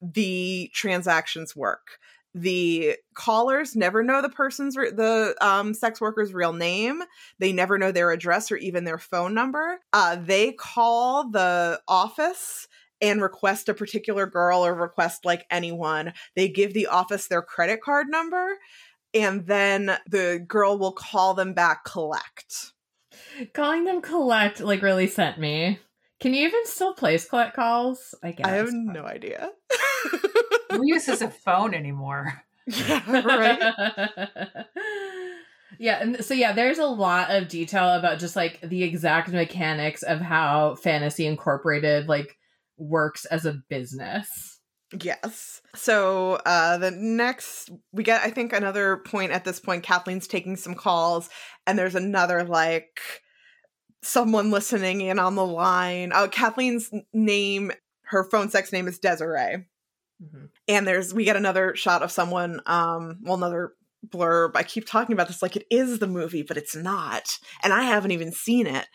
the 0.01 0.71
transactions 0.73 1.55
work. 1.55 1.99
The 2.39 2.95
callers 3.15 3.75
never 3.75 4.01
know 4.01 4.21
the 4.21 4.29
person's 4.29 4.77
re- 4.77 4.91
the 4.91 5.35
um, 5.41 5.73
sex 5.73 5.99
worker's 5.99 6.33
real 6.33 6.53
name. 6.53 7.01
They 7.39 7.51
never 7.51 7.77
know 7.77 7.91
their 7.91 8.11
address 8.11 8.51
or 8.51 8.55
even 8.57 8.85
their 8.85 8.97
phone 8.97 9.33
number. 9.33 9.79
Uh, 9.91 10.15
they 10.15 10.53
call 10.53 11.29
the 11.29 11.81
office 11.87 12.67
and 13.01 13.21
request 13.21 13.67
a 13.67 13.73
particular 13.73 14.25
girl 14.25 14.65
or 14.65 14.73
request 14.73 15.25
like 15.25 15.45
anyone. 15.51 16.13
They 16.35 16.47
give 16.47 16.73
the 16.73 16.87
office 16.87 17.27
their 17.27 17.41
credit 17.41 17.81
card 17.81 18.07
number, 18.09 18.57
and 19.13 19.45
then 19.45 19.97
the 20.07 20.43
girl 20.47 20.77
will 20.77 20.93
call 20.93 21.33
them 21.33 21.53
back 21.53 21.83
collect. 21.83 22.71
calling 23.53 23.83
them 23.83 24.01
collect 24.01 24.61
like 24.61 24.81
really 24.81 25.07
sent 25.07 25.39
me. 25.39 25.79
Can 26.19 26.33
you 26.33 26.47
even 26.47 26.65
still 26.65 26.93
place 26.93 27.27
collect 27.27 27.55
calls? 27.55 28.13
I 28.23 28.31
guess. 28.31 28.45
I 28.45 28.51
have 28.51 28.71
no 28.71 29.03
idea. 29.05 29.49
Who 30.71 30.81
uses 30.85 31.21
a 31.21 31.29
phone 31.29 31.73
anymore? 31.73 32.43
yeah, 32.67 33.21
right. 33.21 34.19
yeah, 35.79 36.01
and 36.01 36.23
so 36.23 36.33
yeah, 36.33 36.51
there's 36.51 36.77
a 36.77 36.85
lot 36.85 37.31
of 37.31 37.47
detail 37.47 37.89
about 37.89 38.19
just 38.19 38.35
like 38.35 38.59
the 38.61 38.83
exact 38.83 39.29
mechanics 39.29 40.03
of 40.03 40.19
how 40.19 40.75
Fantasy 40.75 41.25
Incorporated 41.25 42.07
like 42.07 42.37
works 42.77 43.25
as 43.25 43.45
a 43.45 43.61
business. 43.69 44.59
Yes. 45.01 45.61
So 45.75 46.39
uh 46.45 46.77
the 46.77 46.91
next 46.91 47.69
we 47.91 48.03
get 48.03 48.21
I 48.23 48.31
think 48.31 48.53
another 48.53 48.97
point 48.97 49.31
at 49.31 49.45
this 49.45 49.59
point 49.59 49.83
Kathleen's 49.83 50.27
taking 50.27 50.55
some 50.55 50.73
calls 50.73 51.29
and 51.67 51.77
there's 51.77 51.95
another 51.95 52.43
like 52.43 52.99
someone 54.01 54.49
listening 54.49 55.01
in 55.01 55.19
on 55.19 55.35
the 55.35 55.45
line. 55.45 56.11
Oh 56.15 56.27
Kathleen's 56.27 56.89
name 57.13 57.71
her 58.05 58.23
phone 58.23 58.49
sex 58.49 58.71
name 58.71 58.87
is 58.87 58.97
Desiree. 58.97 59.67
Mhm. 60.21 60.49
And 60.67 60.87
there's 60.87 61.13
we 61.13 61.23
get 61.23 61.35
another 61.35 61.75
shot 61.75 62.03
of 62.03 62.11
someone 62.11 62.61
um 62.65 63.19
well 63.23 63.35
another 63.37 63.73
blurb. 64.07 64.51
I 64.55 64.63
keep 64.63 64.85
talking 64.85 65.13
about 65.13 65.27
this 65.27 65.41
like 65.41 65.55
it 65.55 65.65
is 65.69 65.99
the 65.99 66.07
movie 66.07 66.43
but 66.43 66.57
it's 66.57 66.75
not. 66.75 67.37
And 67.63 67.73
I 67.73 67.83
haven't 67.83 68.11
even 68.11 68.31
seen 68.31 68.67
it. 68.67 68.87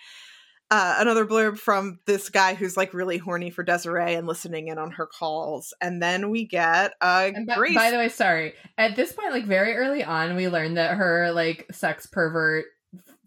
Uh, 0.70 0.96
another 0.98 1.26
blurb 1.26 1.58
from 1.58 1.98
this 2.06 2.30
guy 2.30 2.54
who's 2.54 2.76
like 2.76 2.94
really 2.94 3.18
horny 3.18 3.50
for 3.50 3.62
Desiree 3.62 4.14
and 4.14 4.26
listening 4.26 4.68
in 4.68 4.78
on 4.78 4.92
her 4.92 5.06
calls, 5.06 5.74
and 5.80 6.02
then 6.02 6.30
we 6.30 6.46
get 6.46 6.94
uh, 7.02 7.30
And 7.34 7.46
by, 7.46 7.54
Grace. 7.54 7.74
by 7.74 7.90
the 7.90 7.98
way, 7.98 8.08
sorry. 8.08 8.54
At 8.78 8.96
this 8.96 9.12
point, 9.12 9.30
like 9.30 9.44
very 9.44 9.76
early 9.76 10.02
on, 10.02 10.34
we 10.34 10.48
learned 10.48 10.78
that 10.78 10.96
her 10.96 11.30
like 11.32 11.66
sex 11.70 12.06
pervert 12.06 12.64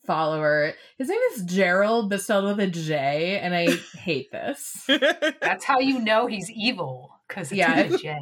follower, 0.05 0.73
his 0.97 1.09
name 1.09 1.19
is 1.33 1.43
Gerald, 1.43 2.09
but 2.09 2.21
spelled 2.21 2.45
with 2.45 2.59
a 2.59 2.67
J, 2.67 3.39
and 3.39 3.53
I 3.55 3.67
hate 3.97 4.31
this. 4.31 4.83
That's 5.41 5.63
how 5.63 5.79
you 5.79 5.99
know 5.99 6.25
he's 6.25 6.49
evil 6.49 7.16
because 7.27 7.51
Yeah. 7.51 7.83
with 7.83 7.93
a 7.93 7.97
J. 7.97 8.17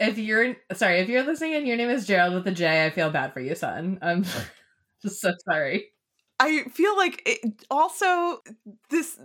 if 0.00 0.18
you're 0.18 0.56
sorry, 0.74 1.00
if 1.00 1.08
you're 1.08 1.22
listening 1.24 1.54
and 1.54 1.66
your 1.66 1.76
name 1.76 1.90
is 1.90 2.06
Gerald 2.06 2.34
with 2.34 2.46
a 2.46 2.52
J, 2.52 2.86
I 2.86 2.90
feel 2.90 3.10
bad 3.10 3.32
for 3.32 3.40
you, 3.40 3.54
son. 3.54 3.98
I'm 4.02 4.24
just 5.02 5.20
so 5.20 5.32
sorry. 5.44 5.90
I 6.40 6.64
feel 6.64 6.96
like 6.96 7.22
it 7.26 7.64
also 7.70 8.40
this 8.90 9.18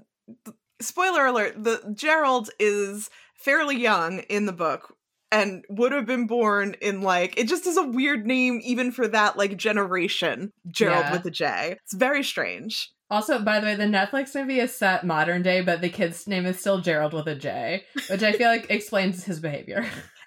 spoiler 0.82 1.26
alert: 1.26 1.64
the 1.64 1.94
Gerald 1.96 2.50
is 2.60 3.10
fairly 3.36 3.78
young 3.78 4.20
in 4.30 4.46
the 4.46 4.54
book 4.54 4.96
and 5.32 5.64
would 5.70 5.92
have 5.92 6.06
been 6.06 6.28
born 6.28 6.76
in 6.82 7.02
like 7.02 7.38
it 7.38 7.48
just 7.48 7.66
is 7.68 7.78
a 7.78 7.84
weird 7.88 8.26
name 8.26 8.60
even 8.64 8.92
for 8.92 9.08
that 9.08 9.38
like 9.38 9.58
generation. 9.58 10.52
Gerald 10.68 11.06
Yeah. 11.06 11.12
with 11.14 11.26
a 11.26 11.32
J. 11.32 11.78
It's 11.84 11.94
very 11.94 12.24
strange. 12.24 12.92
Also, 13.12 13.40
by 13.40 13.60
the 13.60 13.66
way, 13.66 13.76
the 13.76 13.86
Netflix 13.86 14.36
movie 14.36 14.60
is 14.60 14.76
set 14.76 15.04
modern 15.04 15.42
day, 15.42 15.62
but 15.62 15.82
the 15.82 15.90
kid's 15.90 16.28
name 16.28 16.46
is 16.46 16.60
still 16.60 16.80
Gerald 16.80 17.14
with 17.14 17.28
a 17.28 17.36
J, 17.36 17.84
which 18.10 18.22
I 18.22 18.34
feel 18.34 18.50
like 18.50 18.66
explains 18.70 19.24
his 19.24 19.40
behavior. 19.40 19.86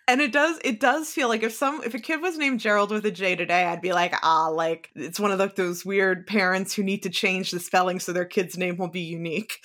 And 0.08 0.20
it 0.20 0.32
does 0.32 0.58
it 0.64 0.80
does 0.80 1.10
feel 1.10 1.28
like 1.28 1.44
if 1.44 1.52
some 1.52 1.82
if 1.84 1.94
a 1.94 2.00
kid 2.00 2.20
was 2.20 2.36
named 2.36 2.58
Gerald 2.58 2.90
with 2.90 3.06
a 3.06 3.12
J 3.12 3.36
today, 3.36 3.64
I'd 3.64 3.80
be 3.80 3.92
like, 3.92 4.14
ah, 4.22 4.48
like 4.48 4.90
it's 4.96 5.20
one 5.20 5.30
of 5.30 5.38
the, 5.38 5.52
those 5.54 5.84
weird 5.84 6.26
parents 6.26 6.74
who 6.74 6.82
need 6.82 7.04
to 7.04 7.10
change 7.10 7.52
the 7.52 7.60
spelling 7.60 8.00
so 8.00 8.12
their 8.12 8.24
kid's 8.24 8.58
name 8.58 8.76
will 8.78 8.88
be 8.88 9.00
unique. 9.00 9.60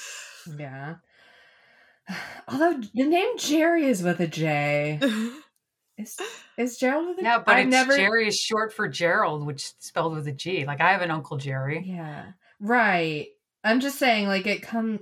yeah. 0.57 0.95
Although 2.47 2.81
the 2.93 3.03
name 3.03 3.37
Jerry 3.39 3.85
is 3.85 4.03
with 4.03 4.19
a 4.19 4.27
J. 4.27 4.99
Is 5.97 6.15
is 6.57 6.77
Gerald 6.77 7.07
with 7.07 7.17
a 7.17 7.23
Yeah, 7.23 7.39
but 7.39 7.55
I 7.55 7.61
it's 7.61 7.71
never 7.71 7.97
Jerry 7.97 8.27
is 8.27 8.37
short 8.37 8.71
for 8.71 8.87
Gerald, 8.87 9.47
which 9.47 9.63
is 9.63 9.73
spelled 9.79 10.13
with 10.13 10.27
a 10.27 10.31
G. 10.31 10.63
Like 10.63 10.79
I 10.79 10.91
have 10.91 11.01
an 11.01 11.09
uncle 11.09 11.37
Jerry. 11.37 11.83
Yeah. 11.83 12.33
Right. 12.59 13.27
I'm 13.63 13.79
just 13.79 13.99
saying, 13.99 14.27
like, 14.27 14.47
it 14.47 14.61
come. 14.61 14.99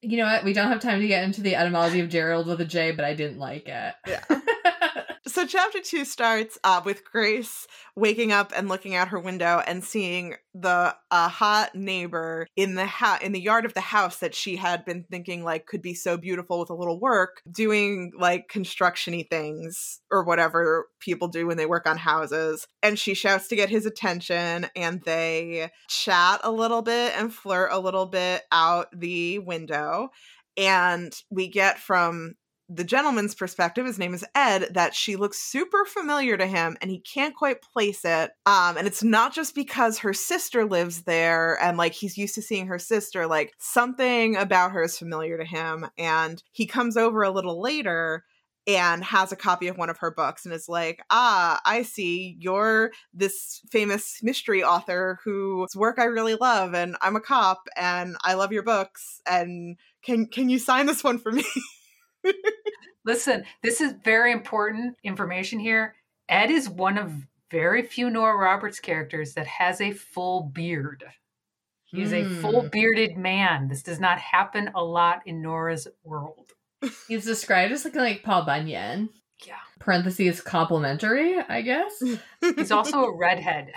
You 0.00 0.18
know 0.18 0.24
what? 0.26 0.44
We 0.44 0.52
don't 0.52 0.68
have 0.68 0.80
time 0.80 1.00
to 1.00 1.06
get 1.06 1.24
into 1.24 1.42
the 1.42 1.54
etymology 1.54 2.00
of 2.00 2.08
Gerald 2.08 2.46
with 2.46 2.60
a 2.60 2.64
J, 2.64 2.92
but 2.92 3.04
I 3.04 3.14
didn't 3.14 3.38
like 3.38 3.68
it. 3.68 3.94
Yeah. 4.06 4.24
So 5.32 5.46
chapter 5.46 5.80
two 5.80 6.04
starts 6.04 6.58
uh, 6.62 6.82
with 6.84 7.10
Grace 7.10 7.66
waking 7.96 8.32
up 8.32 8.52
and 8.54 8.68
looking 8.68 8.94
out 8.94 9.08
her 9.08 9.18
window 9.18 9.62
and 9.66 9.82
seeing 9.82 10.34
the 10.52 10.94
uh, 11.10 11.28
hot 11.30 11.74
neighbor 11.74 12.46
in 12.54 12.74
the 12.74 12.84
ha- 12.84 13.18
in 13.22 13.32
the 13.32 13.40
yard 13.40 13.64
of 13.64 13.72
the 13.72 13.80
house 13.80 14.18
that 14.18 14.34
she 14.34 14.56
had 14.56 14.84
been 14.84 15.06
thinking 15.10 15.42
like 15.42 15.64
could 15.64 15.80
be 15.80 15.94
so 15.94 16.18
beautiful 16.18 16.60
with 16.60 16.68
a 16.68 16.74
little 16.74 17.00
work, 17.00 17.40
doing 17.50 18.12
like 18.18 18.50
constructiony 18.52 19.26
things 19.26 20.02
or 20.10 20.22
whatever 20.22 20.88
people 21.00 21.28
do 21.28 21.46
when 21.46 21.56
they 21.56 21.64
work 21.64 21.88
on 21.88 21.96
houses. 21.96 22.66
And 22.82 22.98
she 22.98 23.14
shouts 23.14 23.48
to 23.48 23.56
get 23.56 23.70
his 23.70 23.86
attention, 23.86 24.66
and 24.76 25.00
they 25.00 25.70
chat 25.88 26.40
a 26.44 26.52
little 26.52 26.82
bit 26.82 27.14
and 27.16 27.32
flirt 27.32 27.72
a 27.72 27.78
little 27.78 28.04
bit 28.04 28.42
out 28.52 28.88
the 28.92 29.38
window. 29.38 30.10
And 30.58 31.10
we 31.30 31.48
get 31.48 31.78
from 31.78 32.34
the 32.74 32.84
gentleman's 32.84 33.34
perspective, 33.34 33.86
his 33.86 33.98
name 33.98 34.14
is 34.14 34.24
Ed, 34.34 34.68
that 34.74 34.94
she 34.94 35.16
looks 35.16 35.38
super 35.38 35.84
familiar 35.84 36.36
to 36.36 36.46
him 36.46 36.76
and 36.80 36.90
he 36.90 37.00
can't 37.00 37.34
quite 37.34 37.62
place 37.62 38.04
it. 38.04 38.30
Um, 38.46 38.76
and 38.76 38.86
it's 38.86 39.02
not 39.02 39.34
just 39.34 39.54
because 39.54 39.98
her 39.98 40.14
sister 40.14 40.64
lives 40.64 41.02
there 41.02 41.60
and 41.60 41.76
like 41.76 41.92
he's 41.92 42.16
used 42.16 42.34
to 42.36 42.42
seeing 42.42 42.66
her 42.66 42.78
sister, 42.78 43.26
like 43.26 43.52
something 43.58 44.36
about 44.36 44.72
her 44.72 44.82
is 44.82 44.98
familiar 44.98 45.36
to 45.38 45.44
him. 45.44 45.86
And 45.98 46.42
he 46.52 46.66
comes 46.66 46.96
over 46.96 47.22
a 47.22 47.30
little 47.30 47.60
later 47.60 48.24
and 48.66 49.02
has 49.02 49.32
a 49.32 49.36
copy 49.36 49.66
of 49.68 49.76
one 49.76 49.90
of 49.90 49.98
her 49.98 50.10
books 50.10 50.44
and 50.44 50.54
is 50.54 50.68
like, 50.68 51.02
ah, 51.10 51.60
I 51.64 51.82
see 51.82 52.36
you're 52.38 52.92
this 53.12 53.60
famous 53.70 54.20
mystery 54.22 54.62
author 54.62 55.18
whose 55.24 55.74
work 55.74 55.98
I 55.98 56.04
really 56.04 56.36
love, 56.36 56.74
and 56.74 56.96
I'm 57.02 57.16
a 57.16 57.20
cop 57.20 57.66
and 57.76 58.16
I 58.22 58.34
love 58.34 58.52
your 58.52 58.62
books. 58.62 59.20
And 59.26 59.76
can 60.04 60.26
can 60.26 60.48
you 60.48 60.58
sign 60.58 60.86
this 60.86 61.02
one 61.02 61.18
for 61.18 61.32
me? 61.32 61.44
Listen, 63.04 63.44
this 63.62 63.80
is 63.80 63.94
very 64.04 64.32
important 64.32 64.96
information 65.02 65.58
here. 65.58 65.94
Ed 66.28 66.50
is 66.50 66.68
one 66.68 66.98
of 66.98 67.12
very 67.50 67.82
few 67.82 68.10
Nora 68.10 68.36
Roberts 68.36 68.80
characters 68.80 69.34
that 69.34 69.46
has 69.46 69.80
a 69.80 69.92
full 69.92 70.44
beard. 70.44 71.04
He's 71.84 72.12
mm. 72.12 72.24
a 72.24 72.40
full 72.40 72.68
bearded 72.70 73.16
man. 73.18 73.68
This 73.68 73.82
does 73.82 74.00
not 74.00 74.18
happen 74.18 74.70
a 74.74 74.82
lot 74.82 75.20
in 75.26 75.42
Nora's 75.42 75.86
world. 76.04 76.52
He's 77.06 77.26
described 77.26 77.72
as 77.72 77.84
looking 77.84 78.00
like 78.00 78.22
Paul 78.22 78.44
Bunyan. 78.44 79.10
Yeah. 79.46 79.56
Parentheses 79.78 80.40
complimentary, 80.40 81.38
I 81.38 81.60
guess. 81.60 82.02
He's 82.56 82.70
also 82.70 83.04
a 83.04 83.16
redhead. 83.16 83.72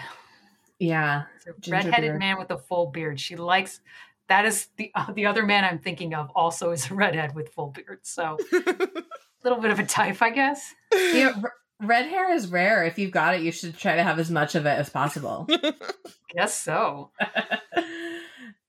Yeah. 0.79 1.23
redheaded 1.67 2.11
beard. 2.11 2.19
man 2.19 2.39
with 2.39 2.51
a 2.51 2.57
full 2.57 2.91
beard. 2.91 3.19
She 3.19 3.35
likes 3.35 3.81
that 4.27 4.45
is 4.45 4.67
the 4.77 4.91
uh, 4.95 5.11
the 5.13 5.25
other 5.25 5.45
man 5.45 5.63
I'm 5.63 5.79
thinking 5.79 6.13
of 6.13 6.31
also 6.35 6.71
is 6.71 6.89
a 6.89 6.93
redhead 6.93 7.35
with 7.35 7.49
full 7.49 7.71
beard. 7.71 7.99
So 8.03 8.37
a 8.53 8.87
little 9.43 9.59
bit 9.59 9.71
of 9.71 9.79
a 9.79 9.85
type, 9.85 10.21
I 10.21 10.29
guess. 10.31 10.73
Yeah, 10.93 11.33
r- 11.41 11.53
red 11.81 12.07
hair 12.07 12.33
is 12.33 12.47
rare. 12.47 12.83
If 12.83 12.97
you've 12.97 13.11
got 13.11 13.35
it, 13.35 13.41
you 13.41 13.51
should 13.51 13.77
try 13.77 13.95
to 13.95 14.03
have 14.03 14.19
as 14.19 14.31
much 14.31 14.55
of 14.55 14.65
it 14.65 14.77
as 14.77 14.89
possible. 14.89 15.47
guess 16.33 16.59
so. 16.59 17.11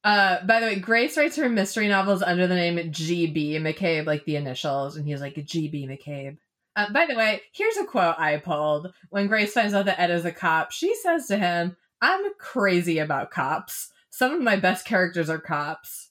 Uh, 0.05 0.45
by 0.45 0.61
the 0.61 0.67
way, 0.67 0.79
Grace 0.79 1.17
writes 1.17 1.35
her 1.35 1.49
mystery 1.49 1.89
novels 1.89 2.23
under 2.23 2.47
the 2.47 2.55
name 2.55 2.93
G.B. 2.93 3.59
McCabe, 3.59 4.07
like 4.07 4.25
the 4.25 4.37
initials, 4.37 4.97
and 4.97 5.05
he's 5.05 5.21
like 5.21 5.35
G.B. 5.45 5.89
McCabe. 5.89 6.37
Uh, 6.77 6.93
by 6.93 7.07
the 7.07 7.17
way, 7.17 7.43
here's 7.53 7.77
a 7.79 7.85
quote 7.85 8.15
I 8.17 8.37
pulled. 8.37 8.93
When 9.09 9.27
Grace 9.27 9.53
finds 9.53 9.75
out 9.75 9.87
that 9.87 9.99
Ed 9.99 10.13
is 10.13 10.25
a 10.25 10.31
cop, 10.31 10.71
she 10.71 10.95
says 10.95 11.27
to 11.27 11.37
him, 11.37 11.77
I'm 12.01 12.23
crazy 12.39 12.99
about 12.99 13.33
cops 13.33 13.91
some 14.17 14.33
of 14.33 14.41
my 14.41 14.57
best 14.57 14.87
characters 14.87 15.29
are 15.29 15.39
cops. 15.39 16.11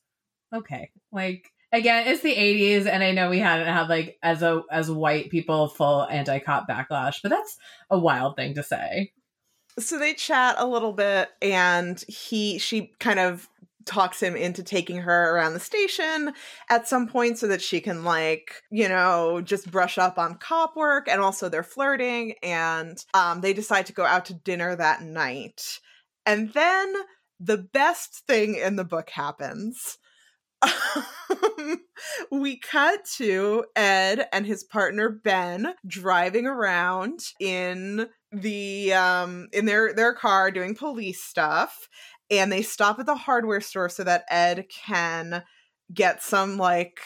Okay. 0.54 0.92
Like 1.12 1.50
again, 1.72 2.08
it's 2.08 2.22
the 2.22 2.36
80s 2.36 2.86
and 2.86 3.04
I 3.04 3.12
know 3.12 3.32
we 3.32 3.40
hadn't 3.40 3.74
had 3.74 3.90
like 3.90 4.18
as 4.22 4.44
a 4.44 4.62
as 4.72 4.92
white 4.92 5.32
people 5.32 5.70
full 5.70 6.06
anti-cop 6.08 6.68
backlash, 6.70 7.18
but 7.24 7.30
that's 7.30 7.58
a 7.90 7.98
wild 7.98 8.36
thing 8.36 8.54
to 8.56 8.64
say. 8.64 9.12
So 9.80 9.98
they 9.98 10.14
chat 10.14 10.56
a 10.60 10.68
little 10.68 10.94
bit 10.94 11.30
and 11.42 12.00
he 12.08 12.60
she 12.60 12.92
kind 13.00 13.18
of 13.18 13.50
talks 13.86 14.22
him 14.22 14.36
into 14.36 14.62
taking 14.62 14.98
her 14.98 15.36
around 15.36 15.54
the 15.54 15.60
station 15.60 16.32
at 16.70 16.88
some 16.88 17.08
point 17.08 17.40
so 17.40 17.48
that 17.48 17.62
she 17.62 17.80
can 17.80 18.04
like 18.04 18.62
you 18.70 18.88
know 18.88 19.42
just 19.42 19.72
brush 19.72 19.98
up 19.98 20.20
on 20.20 20.38
cop 20.38 20.76
work 20.76 21.08
and 21.08 21.22
also 21.22 21.50
they're 21.50 21.64
flirting 21.64 22.34
and 22.44 23.04
um, 23.16 23.42
they 23.42 23.54
decide 23.54 23.88
to 23.88 23.94
go 23.94 24.06
out 24.06 24.26
to 24.26 24.34
dinner 24.34 24.76
that 24.76 25.02
night 25.02 25.80
and 26.26 26.54
then 26.54 26.94
the 27.40 27.58
best 27.58 28.24
thing 28.28 28.56
in 28.56 28.76
the 28.76 28.86
book 28.86 29.10
happens. 29.10 29.98
we 32.32 32.58
cut 32.58 33.06
to 33.18 33.66
Ed 33.76 34.28
and 34.32 34.46
his 34.46 34.64
partner 34.64 35.10
Ben 35.10 35.74
driving 35.86 36.48
around 36.48 37.20
in 37.40 38.08
the 38.32 38.94
um 38.94 39.48
in 39.54 39.66
their 39.66 39.94
their 39.94 40.14
car 40.14 40.52
doing 40.52 40.76
police 40.76 41.22
stuff 41.22 41.88
and 42.30 42.52
they 42.52 42.62
stop 42.62 43.00
at 43.00 43.06
the 43.06 43.16
hardware 43.16 43.62
store 43.62 43.90
so 43.90 44.04
that 44.04 44.26
Ed 44.30 44.66
can 44.70 45.44
get 45.94 46.24
some 46.24 46.58
like 46.58 47.00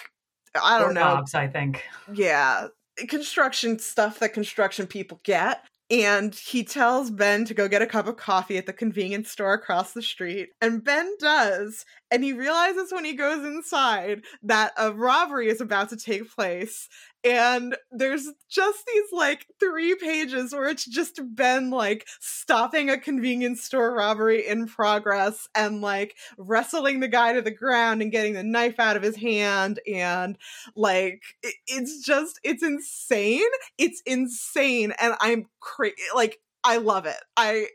I 0.62 0.80
don't 0.80 0.94
know 0.94 1.02
jobs 1.02 1.36
I 1.36 1.48
think. 1.48 1.84
Yeah, 2.13 2.68
construction 3.08 3.80
stuff 3.80 4.20
that 4.20 4.34
construction 4.34 4.88
people 4.88 5.20
get 5.24 5.63
and 5.89 6.36
he 6.36 6.63
tells 6.63 7.10
Ben 7.10 7.45
to 7.45 7.54
go 7.54 7.67
get 7.67 7.82
a 7.82 7.88
cup 7.88 8.08
of 8.08 8.17
coffee 8.17 8.58
at 8.58 8.67
the 8.67 8.73
convenience 8.73 9.32
store 9.32 9.54
across 9.54 9.93
the 9.93 10.04
street. 10.04 10.49
And 10.62 10.84
Ben 10.84 11.15
does. 11.19 11.84
And 12.12 12.23
he 12.23 12.34
realizes 12.34 12.91
when 12.91 13.06
he 13.06 13.13
goes 13.13 13.43
inside 13.43 14.21
that 14.43 14.73
a 14.78 14.91
robbery 14.91 15.49
is 15.49 15.62
about 15.62 15.89
to 15.89 15.97
take 15.97 16.32
place 16.32 16.88
and 17.23 17.75
there's 17.91 18.27
just 18.49 18.86
these 18.86 19.12
like 19.12 19.47
three 19.60 19.95
pages 19.95 20.53
where 20.53 20.69
it's 20.69 20.86
just 20.86 21.19
Ben 21.36 21.69
like 21.69 22.08
stopping 22.19 22.89
a 22.89 22.97
convenience 22.97 23.63
store 23.63 23.93
robbery 23.93 24.47
in 24.47 24.67
progress 24.67 25.47
and 25.55 25.82
like 25.82 26.15
wrestling 26.38 26.99
the 26.99 27.08
guy 27.08 27.34
to 27.34 27.41
the 27.41 27.51
ground 27.51 28.01
and 28.01 28.12
getting 28.12 28.34
the 28.34 28.43
knife 28.43 28.79
out 28.79 28.95
of 28.95 29.03
his 29.03 29.17
hand 29.17 29.79
and 29.91 30.38
like 30.75 31.21
it's 31.67 32.05
just 32.05 32.39
it's 32.43 32.63
insane. 32.63 33.41
It's 33.77 34.01
insane 34.05 34.93
and 34.99 35.13
i'm 35.21 35.45
crazy 35.60 35.95
like 36.15 36.39
i 36.63 36.77
love 36.77 37.05
it. 37.05 37.17
I 37.38 37.67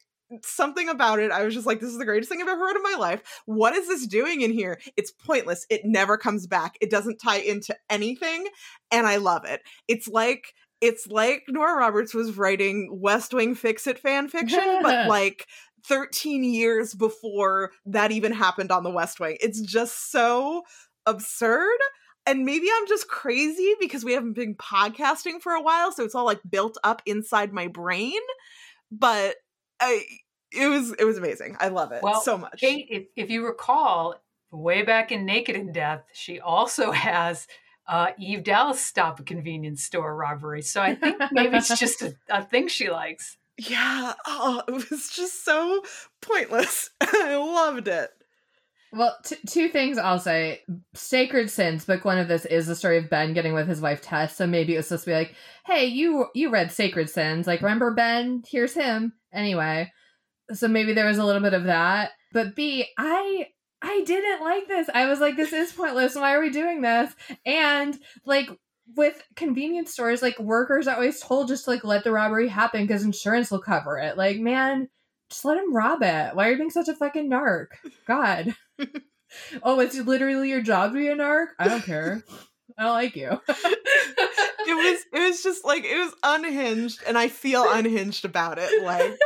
something 0.42 0.88
about 0.88 1.18
it. 1.18 1.30
I 1.30 1.44
was 1.44 1.54
just 1.54 1.66
like, 1.66 1.80
this 1.80 1.90
is 1.90 1.98
the 1.98 2.04
greatest 2.04 2.30
thing 2.30 2.40
I've 2.40 2.48
ever 2.48 2.60
heard 2.60 2.76
in 2.76 2.82
my 2.82 2.96
life. 2.98 3.22
What 3.46 3.74
is 3.74 3.88
this 3.88 4.06
doing 4.06 4.40
in 4.40 4.52
here? 4.52 4.80
It's 4.96 5.10
pointless. 5.10 5.66
It 5.70 5.82
never 5.84 6.16
comes 6.16 6.46
back. 6.46 6.76
It 6.80 6.90
doesn't 6.90 7.18
tie 7.18 7.38
into 7.38 7.76
anything. 7.90 8.46
And 8.90 9.06
I 9.06 9.16
love 9.16 9.44
it. 9.44 9.62
It's 9.88 10.08
like, 10.08 10.54
it's 10.80 11.06
like 11.06 11.44
Nora 11.48 11.76
Roberts 11.78 12.14
was 12.14 12.36
writing 12.36 12.88
West 12.92 13.32
Wing 13.32 13.54
fix 13.54 13.86
it 13.86 13.98
fan 13.98 14.28
fiction, 14.28 14.80
but 14.82 15.06
like 15.08 15.46
13 15.86 16.44
years 16.44 16.94
before 16.94 17.72
that 17.86 18.12
even 18.12 18.32
happened 18.32 18.70
on 18.70 18.82
the 18.82 18.90
West 18.90 19.20
Wing. 19.20 19.36
It's 19.40 19.60
just 19.60 20.10
so 20.10 20.62
absurd. 21.06 21.78
And 22.26 22.44
maybe 22.44 22.66
I'm 22.74 22.86
just 22.88 23.08
crazy 23.08 23.74
because 23.78 24.04
we 24.04 24.12
haven't 24.12 24.32
been 24.32 24.54
podcasting 24.54 25.40
for 25.42 25.52
a 25.52 25.62
while. 25.62 25.92
So 25.92 26.04
it's 26.04 26.14
all 26.14 26.24
like 26.24 26.40
built 26.48 26.78
up 26.82 27.02
inside 27.04 27.52
my 27.52 27.68
brain. 27.68 28.20
But 28.90 29.36
I, 29.80 30.04
it 30.54 30.68
was 30.68 30.92
it 30.98 31.04
was 31.04 31.18
amazing. 31.18 31.56
I 31.60 31.68
love 31.68 31.92
it 31.92 32.02
well, 32.02 32.20
so 32.20 32.38
much. 32.38 32.60
Kate, 32.60 32.86
if, 32.90 33.04
if 33.16 33.30
you 33.30 33.46
recall, 33.46 34.16
way 34.50 34.82
back 34.82 35.12
in 35.12 35.24
Naked 35.24 35.56
in 35.56 35.72
Death, 35.72 36.04
she 36.12 36.40
also 36.40 36.90
has 36.92 37.46
uh, 37.86 38.08
Eve 38.18 38.44
Dallas 38.44 38.80
stop 38.80 39.20
a 39.20 39.22
convenience 39.22 39.82
store 39.84 40.14
robbery. 40.14 40.62
So 40.62 40.80
I 40.80 40.94
think 40.94 41.20
maybe 41.32 41.56
it's 41.56 41.78
just 41.78 42.02
a, 42.02 42.14
a 42.28 42.42
thing 42.42 42.68
she 42.68 42.90
likes. 42.90 43.36
Yeah. 43.58 44.14
Oh, 44.26 44.62
it 44.66 44.90
was 44.90 45.10
just 45.10 45.44
so 45.44 45.82
pointless. 46.20 46.90
I 47.00 47.36
loved 47.36 47.88
it. 47.88 48.10
Well, 48.92 49.16
t- 49.24 49.36
two 49.46 49.68
things 49.68 49.98
I'll 49.98 50.20
say. 50.20 50.62
Sacred 50.94 51.50
Sins, 51.50 51.84
book 51.84 52.04
one 52.04 52.18
of 52.18 52.28
this 52.28 52.44
is 52.44 52.66
the 52.66 52.76
story 52.76 52.98
of 52.98 53.10
Ben 53.10 53.34
getting 53.34 53.52
with 53.52 53.66
his 53.66 53.80
wife 53.80 54.00
Tess. 54.00 54.36
So 54.36 54.46
maybe 54.46 54.74
it 54.74 54.76
was 54.76 54.86
supposed 54.86 55.04
to 55.04 55.10
be 55.10 55.14
like, 55.14 55.34
"Hey, 55.66 55.86
you 55.86 56.26
you 56.32 56.50
read 56.50 56.70
Sacred 56.70 57.10
Sins? 57.10 57.46
Like, 57.46 57.60
remember 57.60 57.92
Ben? 57.92 58.44
Here's 58.48 58.74
him." 58.74 59.12
Anyway, 59.32 59.92
so 60.52 60.68
maybe 60.68 60.92
there 60.92 61.06
was 61.06 61.18
a 61.18 61.24
little 61.24 61.42
bit 61.42 61.54
of 61.54 61.64
that. 61.64 62.12
But 62.32 62.54
B, 62.54 62.86
I 62.98 63.48
I 63.82 64.02
didn't 64.06 64.40
like 64.40 64.66
this. 64.66 64.88
I 64.94 65.06
was 65.06 65.20
like, 65.20 65.36
this 65.36 65.52
is 65.52 65.72
pointless. 65.72 66.14
Why 66.14 66.34
are 66.34 66.40
we 66.40 66.50
doing 66.50 66.80
this? 66.80 67.12
And 67.44 67.98
like 68.24 68.48
with 68.96 69.22
convenience 69.36 69.92
stores, 69.92 70.22
like 70.22 70.38
workers 70.38 70.86
are 70.86 70.96
always 70.96 71.20
told 71.20 71.48
just 71.48 71.64
to 71.64 71.70
like 71.70 71.84
let 71.84 72.04
the 72.04 72.12
robbery 72.12 72.48
happen 72.48 72.86
because 72.86 73.02
insurance 73.02 73.50
will 73.50 73.60
cover 73.60 73.98
it. 73.98 74.16
Like, 74.16 74.38
man, 74.38 74.88
just 75.30 75.44
let 75.44 75.58
him 75.58 75.74
rob 75.74 76.02
it. 76.02 76.34
Why 76.34 76.48
are 76.48 76.52
you 76.52 76.56
being 76.56 76.70
such 76.70 76.88
a 76.88 76.94
fucking 76.94 77.30
narc? 77.30 77.66
God. 78.06 78.54
oh, 79.62 79.80
it's 79.80 79.98
literally 79.98 80.50
your 80.50 80.62
job 80.62 80.92
to 80.92 80.98
be 80.98 81.08
a 81.08 81.16
narc? 81.16 81.48
I 81.58 81.68
don't 81.68 81.84
care. 81.84 82.22
I 82.78 82.84
don't 82.84 82.92
like 82.92 83.16
you. 83.16 83.30
it 83.48 84.74
was 84.74 85.04
it 85.12 85.28
was 85.28 85.42
just 85.42 85.64
like 85.64 85.84
it 85.84 85.98
was 85.98 86.14
unhinged 86.22 87.02
and 87.06 87.16
I 87.16 87.28
feel 87.28 87.70
unhinged 87.70 88.24
about 88.24 88.58
it. 88.58 88.82
Like 88.82 89.18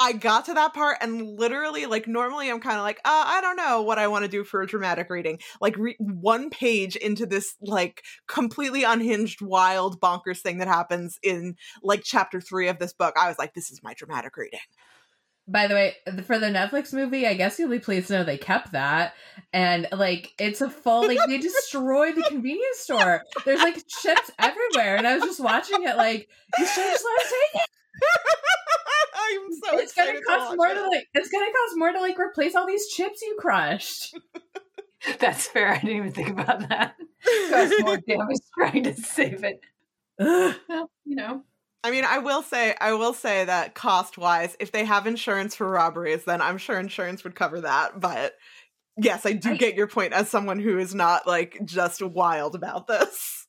I 0.00 0.12
got 0.12 0.44
to 0.44 0.54
that 0.54 0.74
part 0.74 0.98
and 1.00 1.38
literally, 1.38 1.86
like, 1.86 2.06
normally 2.06 2.50
I'm 2.50 2.60
kind 2.60 2.76
of 2.76 2.82
like, 2.82 2.98
uh, 3.04 3.24
I 3.26 3.40
don't 3.40 3.56
know 3.56 3.82
what 3.82 3.98
I 3.98 4.06
want 4.06 4.24
to 4.24 4.30
do 4.30 4.44
for 4.44 4.62
a 4.62 4.66
dramatic 4.66 5.10
reading. 5.10 5.40
Like, 5.60 5.76
re- 5.76 5.96
one 5.98 6.50
page 6.50 6.94
into 6.94 7.26
this, 7.26 7.56
like, 7.60 8.04
completely 8.28 8.84
unhinged, 8.84 9.42
wild, 9.42 10.00
bonkers 10.00 10.38
thing 10.38 10.58
that 10.58 10.68
happens 10.68 11.18
in, 11.22 11.56
like, 11.82 12.02
chapter 12.04 12.40
three 12.40 12.68
of 12.68 12.78
this 12.78 12.92
book, 12.92 13.14
I 13.18 13.28
was 13.28 13.38
like, 13.38 13.54
this 13.54 13.72
is 13.72 13.82
my 13.82 13.92
dramatic 13.94 14.36
reading. 14.36 14.60
By 15.48 15.66
the 15.66 15.74
way, 15.74 15.96
for 16.26 16.38
the 16.38 16.46
Netflix 16.46 16.92
movie, 16.92 17.26
I 17.26 17.32
guess 17.32 17.58
you'll 17.58 17.70
be 17.70 17.78
pleased 17.78 18.08
to 18.08 18.18
know 18.18 18.24
they 18.24 18.36
kept 18.36 18.72
that. 18.72 19.14
And 19.54 19.88
like 19.92 20.34
it's 20.38 20.60
a 20.60 20.68
full 20.68 21.06
like 21.06 21.18
they 21.26 21.38
destroyed 21.38 22.16
the 22.16 22.22
convenience 22.28 22.80
store. 22.80 23.22
There's 23.46 23.60
like 23.60 23.82
chips 23.88 24.30
everywhere. 24.38 24.96
And 24.96 25.06
I 25.06 25.14
was 25.16 25.24
just 25.24 25.40
watching 25.40 25.84
it 25.84 25.96
like 25.96 26.28
you 26.58 26.66
should 26.66 26.84
just 26.84 27.02
let 27.02 27.20
us 27.20 27.32
take 27.32 27.62
it. 27.62 27.68
I'm 29.30 29.52
so 29.52 29.78
it's 29.78 29.94
gonna 29.94 30.20
cost 30.22 30.50
to 30.50 30.56
more 30.56 30.66
watch 30.68 30.76
to 30.76 30.88
like 30.88 31.06
it's 31.14 31.28
gonna 31.28 31.46
cost 31.46 31.76
more 31.76 31.92
to 31.92 32.00
like 32.00 32.18
replace 32.18 32.54
all 32.54 32.66
these 32.66 32.88
chips 32.88 33.22
you 33.22 33.36
crushed. 33.38 34.16
That's 35.20 35.46
fair. 35.46 35.68
I 35.68 35.78
didn't 35.78 35.96
even 35.96 36.12
think 36.12 36.28
about 36.30 36.68
that. 36.68 36.96
That's 37.50 37.80
more 37.82 37.98
damage 37.98 38.38
trying 38.56 38.82
to 38.84 38.94
save 38.94 39.44
it. 39.44 39.60
Well, 40.18 40.90
you 41.04 41.16
know. 41.16 41.42
I 41.84 41.92
mean, 41.92 42.04
I 42.04 42.18
will 42.18 42.42
say, 42.42 42.74
I 42.80 42.92
will 42.94 43.12
say 43.14 43.44
that 43.44 43.74
cost 43.74 44.18
wise, 44.18 44.56
if 44.58 44.72
they 44.72 44.84
have 44.84 45.06
insurance 45.06 45.54
for 45.54 45.70
robberies, 45.70 46.24
then 46.24 46.42
I'm 46.42 46.58
sure 46.58 46.78
insurance 46.78 47.22
would 47.22 47.36
cover 47.36 47.60
that. 47.60 48.00
But 48.00 48.34
yes, 48.96 49.24
I 49.24 49.32
do 49.32 49.50
I- 49.52 49.56
get 49.56 49.76
your 49.76 49.86
point 49.86 50.12
as 50.12 50.28
someone 50.28 50.58
who 50.58 50.78
is 50.78 50.94
not 50.94 51.26
like 51.26 51.56
just 51.64 52.02
wild 52.02 52.56
about 52.56 52.88
this. 52.88 53.46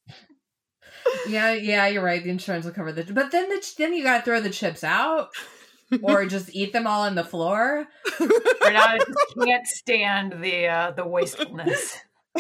yeah, 1.28 1.54
yeah, 1.54 1.88
you're 1.88 2.04
right. 2.04 2.24
The 2.24 2.30
insurance 2.30 2.66
will 2.66 2.74
cover 2.74 2.92
the 2.92 3.04
but 3.12 3.32
then 3.32 3.50
the 3.50 3.74
then 3.78 3.94
you 3.94 4.04
gotta 4.04 4.24
throw 4.24 4.40
the 4.40 4.50
chips 4.52 4.84
out 4.84 5.30
or 6.04 6.26
just 6.26 6.54
eat 6.54 6.74
them 6.74 6.88
all 6.88 7.02
on 7.02 7.16
the 7.16 7.24
floor. 7.24 7.88
Renata 8.20 9.06
just 9.06 9.36
can't 9.44 9.68
stand 9.68 10.44
the 10.44 10.68
uh, 10.68 10.92
the 10.92 11.08
wastefulness. 11.08 11.98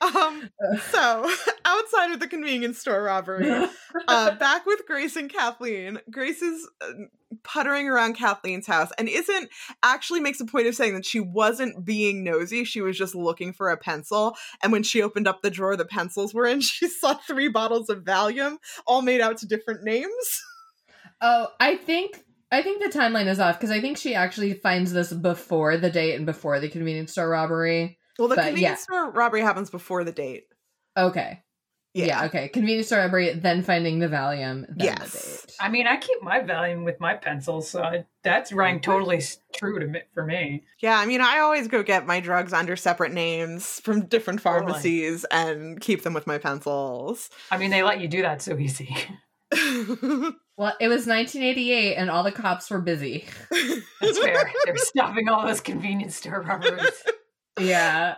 um, 0.00 0.50
so 0.90 1.30
outside 1.64 2.12
of 2.12 2.20
the 2.20 2.28
convenience 2.28 2.78
store 2.78 3.02
robbery, 3.02 3.50
uh, 4.08 4.34
back 4.36 4.66
with 4.66 4.86
Grace 4.86 5.16
and 5.16 5.32
Kathleen. 5.32 6.00
Grace 6.10 6.42
is 6.42 6.68
uh, 6.80 6.92
puttering 7.42 7.88
around 7.88 8.14
Kathleen's 8.14 8.66
house 8.66 8.90
and 8.98 9.08
isn't 9.08 9.48
actually 9.82 10.20
makes 10.20 10.40
a 10.40 10.44
point 10.44 10.66
of 10.66 10.74
saying 10.74 10.94
that 10.94 11.06
she 11.06 11.20
wasn't 11.20 11.84
being 11.84 12.24
nosy. 12.24 12.64
She 12.64 12.80
was 12.80 12.98
just 12.98 13.14
looking 13.14 13.52
for 13.52 13.70
a 13.70 13.76
pencil. 13.76 14.36
And 14.62 14.72
when 14.72 14.82
she 14.82 15.02
opened 15.02 15.28
up 15.28 15.42
the 15.42 15.50
drawer 15.50 15.76
the 15.76 15.84
pencils 15.84 16.34
were 16.34 16.46
in, 16.46 16.60
she 16.60 16.88
saw 16.88 17.14
three 17.14 17.48
bottles 17.48 17.88
of 17.88 18.04
Valium, 18.04 18.56
all 18.86 19.02
made 19.02 19.20
out 19.20 19.38
to 19.38 19.46
different 19.46 19.82
names. 19.82 20.42
Oh, 21.20 21.48
I 21.60 21.76
think 21.76 22.24
I 22.52 22.62
think 22.62 22.82
the 22.82 22.96
timeline 22.96 23.26
is 23.26 23.40
off 23.40 23.58
because 23.58 23.70
I 23.70 23.80
think 23.80 23.96
she 23.96 24.14
actually 24.14 24.54
finds 24.54 24.92
this 24.92 25.12
before 25.12 25.76
the 25.76 25.90
date 25.90 26.14
and 26.14 26.26
before 26.26 26.60
the 26.60 26.68
convenience 26.68 27.12
store 27.12 27.28
robbery. 27.28 27.98
Well, 28.18 28.28
the 28.28 28.36
But, 28.36 28.46
convenience 28.46 28.80
yeah. 28.90 28.96
store 28.96 29.10
robbery 29.10 29.40
happens 29.40 29.70
before 29.70 30.04
the 30.04 30.12
date. 30.12 30.44
Okay. 30.96 31.42
Yeah. 31.94 32.24
okay. 32.24 32.48
Convenience 32.48 32.88
store 32.88 32.98
robbery, 32.98 33.32
then 33.34 33.62
finding 33.62 34.00
the 34.00 34.08
Valium, 34.08 34.66
then 34.68 34.76
Yes. 34.78 35.12
the 35.12 35.46
date. 35.46 35.56
I 35.60 35.68
mean, 35.68 35.86
I 35.86 35.96
keep 35.96 36.22
my 36.22 36.40
Valium 36.40 36.84
with 36.84 36.98
my 36.98 37.14
pencils, 37.14 37.68
so 37.70 37.82
I, 37.82 38.04
that's 38.24 38.52
rang 38.52 38.80
totally 38.80 39.22
true 39.54 39.78
to 39.78 39.86
me, 39.86 40.00
for 40.12 40.24
me. 40.24 40.64
Yeah, 40.80 40.98
I 40.98 41.06
mean, 41.06 41.20
I 41.20 41.38
always 41.38 41.68
go 41.68 41.82
get 41.84 42.04
my 42.06 42.18
drugs 42.18 42.52
under 42.52 42.74
separate 42.74 43.12
names 43.12 43.78
from 43.80 44.06
different 44.06 44.42
Totally. 44.42 44.66
pharmacies 44.66 45.24
and 45.30 45.80
keep 45.80 46.02
them 46.02 46.14
with 46.14 46.26
my 46.26 46.38
pencils. 46.38 47.30
I 47.52 47.58
mean, 47.58 47.70
they 47.70 47.82
let 47.84 48.00
you 48.00 48.08
do 48.08 48.22
that 48.22 48.42
so 48.42 48.58
easy. 48.58 48.94
Well, 50.56 50.72
it 50.80 50.86
was 50.86 51.06
1988 51.06 51.96
and 51.96 52.08
all 52.10 52.22
the 52.22 52.30
cops 52.30 52.70
were 52.70 52.80
busy. 52.80 53.24
That's 54.00 54.18
fair. 54.20 54.52
They're 54.64 54.76
stopping 54.76 55.28
all 55.28 55.44
those 55.44 55.60
convenience 55.60 56.14
store 56.14 56.42
robberies. 56.42 57.02
Yeah. 57.58 58.14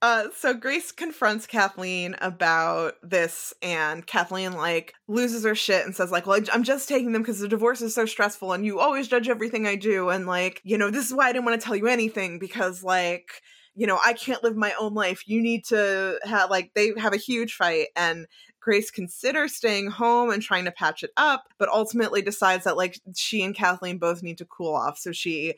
Uh, 0.00 0.28
so 0.34 0.54
Grace 0.54 0.92
confronts 0.92 1.46
Kathleen 1.46 2.14
about 2.20 2.94
this, 3.02 3.52
and 3.60 4.06
Kathleen 4.06 4.52
like 4.52 4.94
loses 5.08 5.44
her 5.44 5.56
shit 5.56 5.84
and 5.84 5.94
says 5.94 6.12
like, 6.12 6.26
"Well, 6.26 6.40
I'm 6.52 6.62
just 6.62 6.88
taking 6.88 7.12
them 7.12 7.22
because 7.22 7.40
the 7.40 7.48
divorce 7.48 7.82
is 7.82 7.94
so 7.94 8.06
stressful, 8.06 8.52
and 8.52 8.64
you 8.64 8.78
always 8.78 9.08
judge 9.08 9.28
everything 9.28 9.66
I 9.66 9.74
do, 9.74 10.08
and 10.08 10.24
like, 10.26 10.60
you 10.64 10.78
know, 10.78 10.90
this 10.90 11.06
is 11.06 11.14
why 11.14 11.28
I 11.28 11.32
didn't 11.32 11.46
want 11.46 11.60
to 11.60 11.66
tell 11.66 11.76
you 11.76 11.88
anything 11.88 12.38
because 12.38 12.82
like." 12.82 13.42
You 13.74 13.86
know, 13.86 14.00
I 14.04 14.12
can't 14.12 14.42
live 14.42 14.56
my 14.56 14.74
own 14.80 14.92
life. 14.94 15.22
You 15.28 15.40
need 15.40 15.64
to 15.66 16.18
have, 16.24 16.50
like, 16.50 16.72
they 16.74 16.94
have 16.96 17.12
a 17.12 17.16
huge 17.16 17.54
fight, 17.54 17.86
and 17.94 18.26
Grace 18.68 18.90
considers 18.90 19.54
staying 19.54 19.86
home 19.90 20.28
and 20.28 20.42
trying 20.42 20.66
to 20.66 20.70
patch 20.70 21.02
it 21.02 21.10
up, 21.16 21.48
but 21.56 21.70
ultimately 21.70 22.20
decides 22.20 22.64
that, 22.64 22.76
like, 22.76 23.00
she 23.16 23.42
and 23.42 23.54
Kathleen 23.54 23.96
both 23.96 24.22
need 24.22 24.36
to 24.36 24.44
cool 24.44 24.74
off. 24.74 24.98
So 24.98 25.10
she 25.10 25.54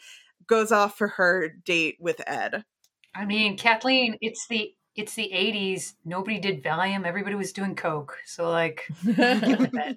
goes 0.47 0.71
off 0.71 0.97
for 0.97 1.09
her 1.09 1.49
date 1.49 1.97
with 1.99 2.21
Ed. 2.25 2.65
I 3.13 3.25
mean, 3.25 3.57
Kathleen, 3.57 4.17
it's 4.21 4.47
the 4.47 4.73
it's 4.95 5.17
the 5.17 5.29
'80s. 5.35 5.95
Nobody 6.05 6.39
did 6.39 6.63
Valium. 6.63 7.05
Everybody 7.05 7.35
was 7.35 7.53
doing 7.53 7.75
Coke. 7.75 8.17
So, 8.27 8.49
like, 8.49 8.87
get 9.05 9.59
with 9.59 9.75
it. 9.75 9.97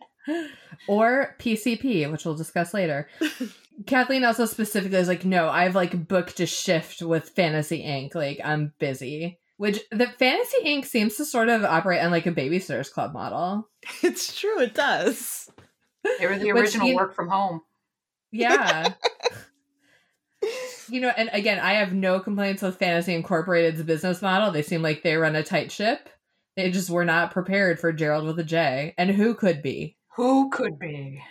or 0.87 1.35
PCP, 1.37 2.11
which 2.11 2.25
we'll 2.25 2.33
discuss 2.33 2.73
later. 2.73 3.07
Kathleen 3.85 4.25
also 4.25 4.47
specifically 4.47 4.97
is 4.97 5.07
like, 5.07 5.23
no, 5.23 5.49
I've 5.49 5.75
like 5.75 6.07
booked 6.07 6.39
a 6.39 6.47
shift 6.47 7.03
with 7.03 7.29
Fantasy 7.29 7.83
Inc. 7.83 8.15
Like, 8.15 8.41
I'm 8.43 8.73
busy. 8.79 9.37
Which 9.63 9.79
the 9.91 10.07
Fantasy 10.07 10.57
Inc. 10.65 10.83
seems 10.83 11.15
to 11.15 11.23
sort 11.23 11.47
of 11.47 11.63
operate 11.63 12.01
on 12.01 12.11
like 12.11 12.25
a 12.25 12.33
Babysitters 12.33 12.91
Club 12.91 13.13
model. 13.13 13.69
It's 14.01 14.37
true, 14.37 14.59
it 14.59 14.73
does. 14.73 15.49
They 16.19 16.27
were 16.27 16.37
the 16.37 16.51
original 16.51 16.89
you- 16.89 16.97
work 16.97 17.15
from 17.15 17.29
home. 17.29 17.61
Yeah. 18.29 18.93
you 20.89 20.99
know, 20.99 21.13
and 21.15 21.29
again, 21.31 21.59
I 21.59 21.75
have 21.75 21.93
no 21.93 22.19
complaints 22.19 22.61
with 22.61 22.77
Fantasy 22.77 23.15
Incorporated's 23.15 23.81
business 23.83 24.21
model. 24.21 24.51
They 24.51 24.63
seem 24.63 24.81
like 24.81 25.01
they 25.01 25.15
run 25.15 25.37
a 25.37 25.43
tight 25.43 25.71
ship. 25.71 26.09
They 26.57 26.69
just 26.69 26.89
were 26.89 27.05
not 27.05 27.31
prepared 27.31 27.79
for 27.79 27.93
Gerald 27.93 28.25
with 28.25 28.39
a 28.39 28.43
J. 28.43 28.93
And 28.97 29.11
who 29.11 29.33
could 29.33 29.61
be? 29.61 29.95
Who 30.17 30.49
could 30.49 30.77
be? 30.77 31.23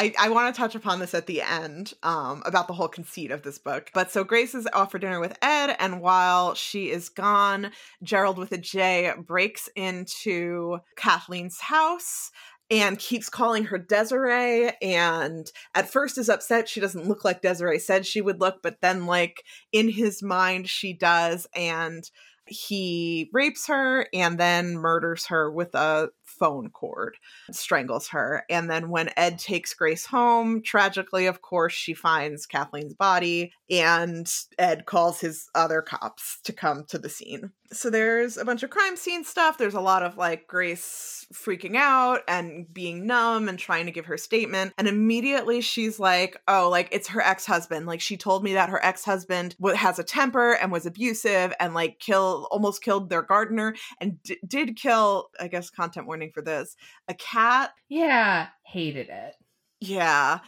I, 0.00 0.14
I 0.18 0.28
want 0.30 0.54
to 0.54 0.58
touch 0.58 0.74
upon 0.74 0.98
this 0.98 1.12
at 1.12 1.26
the 1.26 1.42
end 1.42 1.92
um, 2.02 2.42
about 2.46 2.68
the 2.68 2.72
whole 2.72 2.88
conceit 2.88 3.30
of 3.30 3.42
this 3.42 3.58
book. 3.58 3.90
But 3.92 4.10
so 4.10 4.24
Grace 4.24 4.54
is 4.54 4.66
off 4.72 4.92
for 4.92 4.98
dinner 4.98 5.20
with 5.20 5.36
Ed, 5.42 5.76
and 5.78 6.00
while 6.00 6.54
she 6.54 6.88
is 6.88 7.10
gone, 7.10 7.70
Gerald 8.02 8.38
with 8.38 8.50
a 8.52 8.56
J 8.56 9.12
breaks 9.18 9.68
into 9.76 10.78
Kathleen's 10.96 11.60
house 11.60 12.30
and 12.70 12.98
keeps 12.98 13.28
calling 13.28 13.64
her 13.64 13.76
Desiree. 13.76 14.70
And 14.80 15.46
at 15.74 15.90
first 15.90 16.16
is 16.16 16.30
upset 16.30 16.66
she 16.66 16.80
doesn't 16.80 17.06
look 17.06 17.22
like 17.22 17.42
Desiree 17.42 17.78
said 17.78 18.06
she 18.06 18.22
would 18.22 18.40
look, 18.40 18.62
but 18.62 18.80
then, 18.80 19.04
like, 19.04 19.44
in 19.70 19.90
his 19.90 20.22
mind, 20.22 20.70
she 20.70 20.94
does. 20.94 21.46
And 21.54 22.10
he 22.46 23.28
rapes 23.32 23.66
her 23.66 24.06
and 24.14 24.38
then 24.38 24.76
murders 24.76 25.26
her 25.26 25.50
with 25.50 25.74
a 25.74 26.08
phone 26.40 26.70
cord 26.70 27.16
strangles 27.52 28.08
her. 28.08 28.44
And 28.50 28.68
then 28.68 28.88
when 28.88 29.10
Ed 29.16 29.38
takes 29.38 29.74
Grace 29.74 30.06
home, 30.06 30.62
tragically, 30.62 31.26
of 31.26 31.42
course, 31.42 31.72
she 31.72 31.94
finds 31.94 32.46
Kathleen's 32.46 32.94
body, 32.94 33.52
and 33.70 34.28
Ed 34.58 34.86
calls 34.86 35.20
his 35.20 35.48
other 35.54 35.82
cops 35.82 36.40
to 36.42 36.52
come 36.52 36.84
to 36.88 36.98
the 36.98 37.08
scene. 37.08 37.52
So 37.72 37.88
there's 37.88 38.36
a 38.36 38.44
bunch 38.44 38.62
of 38.62 38.70
crime 38.70 38.96
scene 38.96 39.24
stuff. 39.24 39.56
There's 39.56 39.74
a 39.74 39.80
lot 39.80 40.02
of 40.02 40.16
like 40.16 40.48
Grace 40.48 41.26
freaking 41.32 41.76
out 41.76 42.22
and 42.26 42.72
being 42.72 43.06
numb 43.06 43.48
and 43.48 43.58
trying 43.58 43.86
to 43.86 43.92
give 43.92 44.06
her 44.06 44.16
statement. 44.16 44.72
And 44.76 44.88
immediately 44.88 45.60
she's 45.60 46.00
like, 46.00 46.36
oh, 46.48 46.68
like 46.68 46.88
it's 46.90 47.08
her 47.08 47.20
ex 47.20 47.46
husband. 47.46 47.86
Like 47.86 48.00
she 48.00 48.16
told 48.16 48.42
me 48.42 48.54
that 48.54 48.70
her 48.70 48.84
ex 48.84 49.04
husband 49.04 49.54
has 49.76 49.98
a 49.98 50.04
temper 50.04 50.54
and 50.54 50.72
was 50.72 50.86
abusive 50.86 51.52
and 51.60 51.72
like 51.72 52.00
kill 52.00 52.48
almost 52.50 52.82
killed 52.82 53.08
their 53.08 53.22
gardener 53.22 53.74
and 54.00 54.20
d- 54.22 54.38
did 54.46 54.76
kill, 54.76 55.28
I 55.38 55.46
guess, 55.48 55.70
content 55.70 56.06
warning 56.06 56.32
for 56.32 56.42
this, 56.42 56.76
a 57.08 57.14
cat. 57.14 57.70
Yeah, 57.88 58.48
hated 58.66 59.08
it. 59.08 59.36
Yeah. 59.80 60.40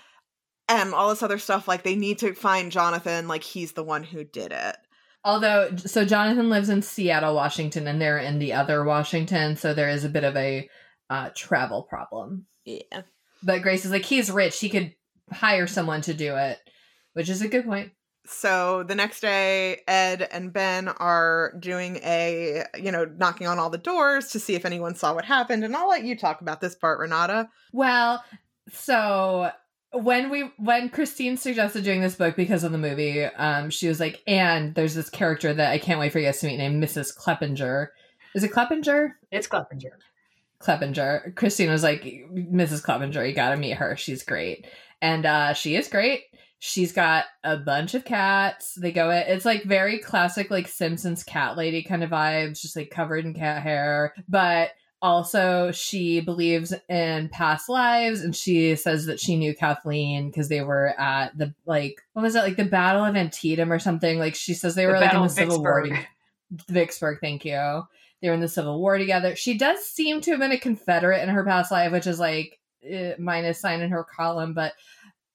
And 0.69 0.95
all 0.95 1.11
this 1.11 1.23
other 1.23 1.39
stuff. 1.39 1.69
Like 1.69 1.85
they 1.85 1.97
need 1.97 2.19
to 2.19 2.35
find 2.35 2.73
Jonathan. 2.73 3.29
Like 3.29 3.45
he's 3.45 3.73
the 3.73 3.85
one 3.85 4.03
who 4.03 4.25
did 4.25 4.53
it. 4.53 4.77
Although, 5.25 5.77
so 5.77 6.05
Jonathan 6.05 6.51
lives 6.51 6.69
in 6.69 6.83
Seattle, 6.83 7.35
Washington, 7.35 7.87
and 7.87 8.01
they're 8.01 8.19
in 8.19 8.39
the 8.39 8.53
other 8.53 8.85
Washington, 8.85 9.57
so 9.57 9.73
there 9.73 9.89
is 9.89 10.05
a 10.05 10.09
bit 10.09 10.25
of 10.25 10.37
a 10.37 10.69
uh, 11.11 11.31
travel 11.37 11.83
problem. 11.83 12.47
Yeah. 12.65 13.03
But 13.43 13.63
Grace 13.63 13.85
is 13.85 13.93
like, 13.93 14.05
he's 14.05 14.31
rich; 14.31 14.59
he 14.59 14.69
could 14.69 14.95
hire 15.31 15.67
someone 15.67 16.01
to 16.03 16.15
do 16.15 16.37
it, 16.37 16.59
which 17.13 17.29
is 17.29 17.41
a 17.41 17.49
good 17.49 17.65
point. 17.65 17.93
So 18.27 18.85
the 18.85 18.95
next 18.95 19.21
day, 19.21 19.81
Ed 19.89 20.29
and 20.31 20.53
Ben 20.53 20.89
are 20.89 21.55
doing 21.59 21.97
a, 21.97 22.65
you 22.77 22.93
know, 22.93 23.05
knocking 23.05 23.49
on 23.49 23.59
all 23.59 23.71
the 23.71 23.79
doors 23.79 24.29
to 24.31 24.41
see 24.41 24.55
if 24.55 24.65
anyone 24.65 24.95
saw 24.95 25.15
what 25.15 25.25
happened. 25.25 25.65
And 25.65 25.75
I'll 25.75 25.89
let 25.89 26.05
you 26.05 26.17
talk 26.17 26.41
about 26.41 26.61
this 26.61 26.77
part, 26.77 27.01
Renata. 27.01 27.49
Well, 27.73 28.23
so 28.71 29.51
when 29.93 30.31
we 30.31 30.51
when 30.57 30.89
Christine 30.89 31.37
suggested 31.37 31.85
doing 31.85 32.01
this 32.01 32.15
book 32.15 32.35
because 32.35 32.65
of 32.65 32.73
the 32.73 32.79
movie, 32.79 33.25
um, 33.25 33.71
she 33.71 33.89
was 33.89 34.01
like, 34.01 34.23
and 34.27 34.75
there's 34.75 34.95
this 34.95 35.11
character 35.11 35.53
that 35.53 35.71
I 35.71 35.79
can't 35.79 36.01
wait 36.01 36.13
for 36.13 36.19
you 36.19 36.27
guys 36.27 36.41
to 36.41 36.47
meet 36.47 36.57
named 36.57 36.83
Mrs. 36.83 37.17
Kleppinger. 37.17 37.89
Is 38.35 38.43
it 38.43 38.53
Kleppinger? 38.53 39.11
It's 39.31 39.47
Kleppinger. 39.47 39.93
Kleppinger. 40.61 41.35
Christine 41.35 41.71
was 41.71 41.83
like, 41.83 42.03
Mrs. 42.03 42.83
Kleppinger, 42.83 43.29
you 43.29 43.35
gotta 43.35 43.57
meet 43.57 43.77
her. 43.77 43.97
She's 43.97 44.23
great. 44.23 44.67
And 45.03 45.27
uh, 45.27 45.53
she 45.53 45.77
is 45.77 45.89
great. 45.89 46.23
She's 46.59 46.93
got 46.93 47.25
a 47.43 47.57
bunch 47.57 47.95
of 47.95 48.05
cats. 48.05 48.75
They 48.81 48.93
go 48.93 49.11
it. 49.11 49.27
It's 49.29 49.45
like 49.45 49.65
very 49.65 49.99
classic, 49.99 50.51
like 50.51 50.69
Simpsons 50.69 51.25
cat 51.25 51.57
lady 51.57 51.83
kind 51.83 52.05
of 52.05 52.11
vibes, 52.11 52.61
just 52.61 52.77
like 52.77 52.91
covered 52.91 53.27
in 53.27 53.35
cat 53.35 53.63
hair. 53.63 54.15
But 54.29 54.71
also, 55.03 55.73
she 55.73 56.21
believes 56.21 56.73
in 56.89 57.29
past 57.31 57.69
lives, 57.69 58.21
and 58.21 58.35
she 58.35 58.77
says 58.77 59.07
that 59.07 59.19
she 59.19 59.37
knew 59.37 59.53
Kathleen 59.53 60.29
because 60.29 60.49
they 60.49 60.63
were 60.63 60.99
at 60.99 61.37
the 61.37 61.53
like 61.67 62.01
what 62.13 62.23
was 62.23 62.37
it 62.37 62.45
like 62.45 62.57
the 62.57 62.65
Battle 62.65 63.05
of 63.05 63.17
Antietam 63.17 63.73
or 63.73 63.81
something. 63.81 64.21
Like 64.21 64.37
she 64.37 64.55
says 64.55 64.77
they 64.77 64.87
The 64.87 64.93
were 64.93 65.01
like 65.01 65.13
in 65.13 65.23
the 65.23 65.29
Civil 65.29 65.61
War. 65.61 65.83
To- 65.83 66.07
Vicksburg, 66.69 67.19
thank 67.21 67.45
you. 67.45 67.83
They 68.21 68.29
were 68.29 68.35
in 68.35 68.41
the 68.41 68.49
Civil 68.49 68.79
War 68.79 68.97
together. 68.97 69.35
She 69.35 69.59
does 69.59 69.85
seem 69.85 70.21
to 70.21 70.31
have 70.31 70.41
been 70.41 70.53
a 70.53 70.59
Confederate 70.59 71.23
in 71.23 71.29
her 71.31 71.45
past 71.45 71.73
life, 71.73 71.91
which 71.91 72.07
is 72.07 72.21
like 72.21 72.61
eh, 72.89 73.15
minus 73.19 73.59
sign 73.61 73.81
in 73.81 73.91
her 73.91 74.05
column. 74.05 74.55
But 74.55 74.75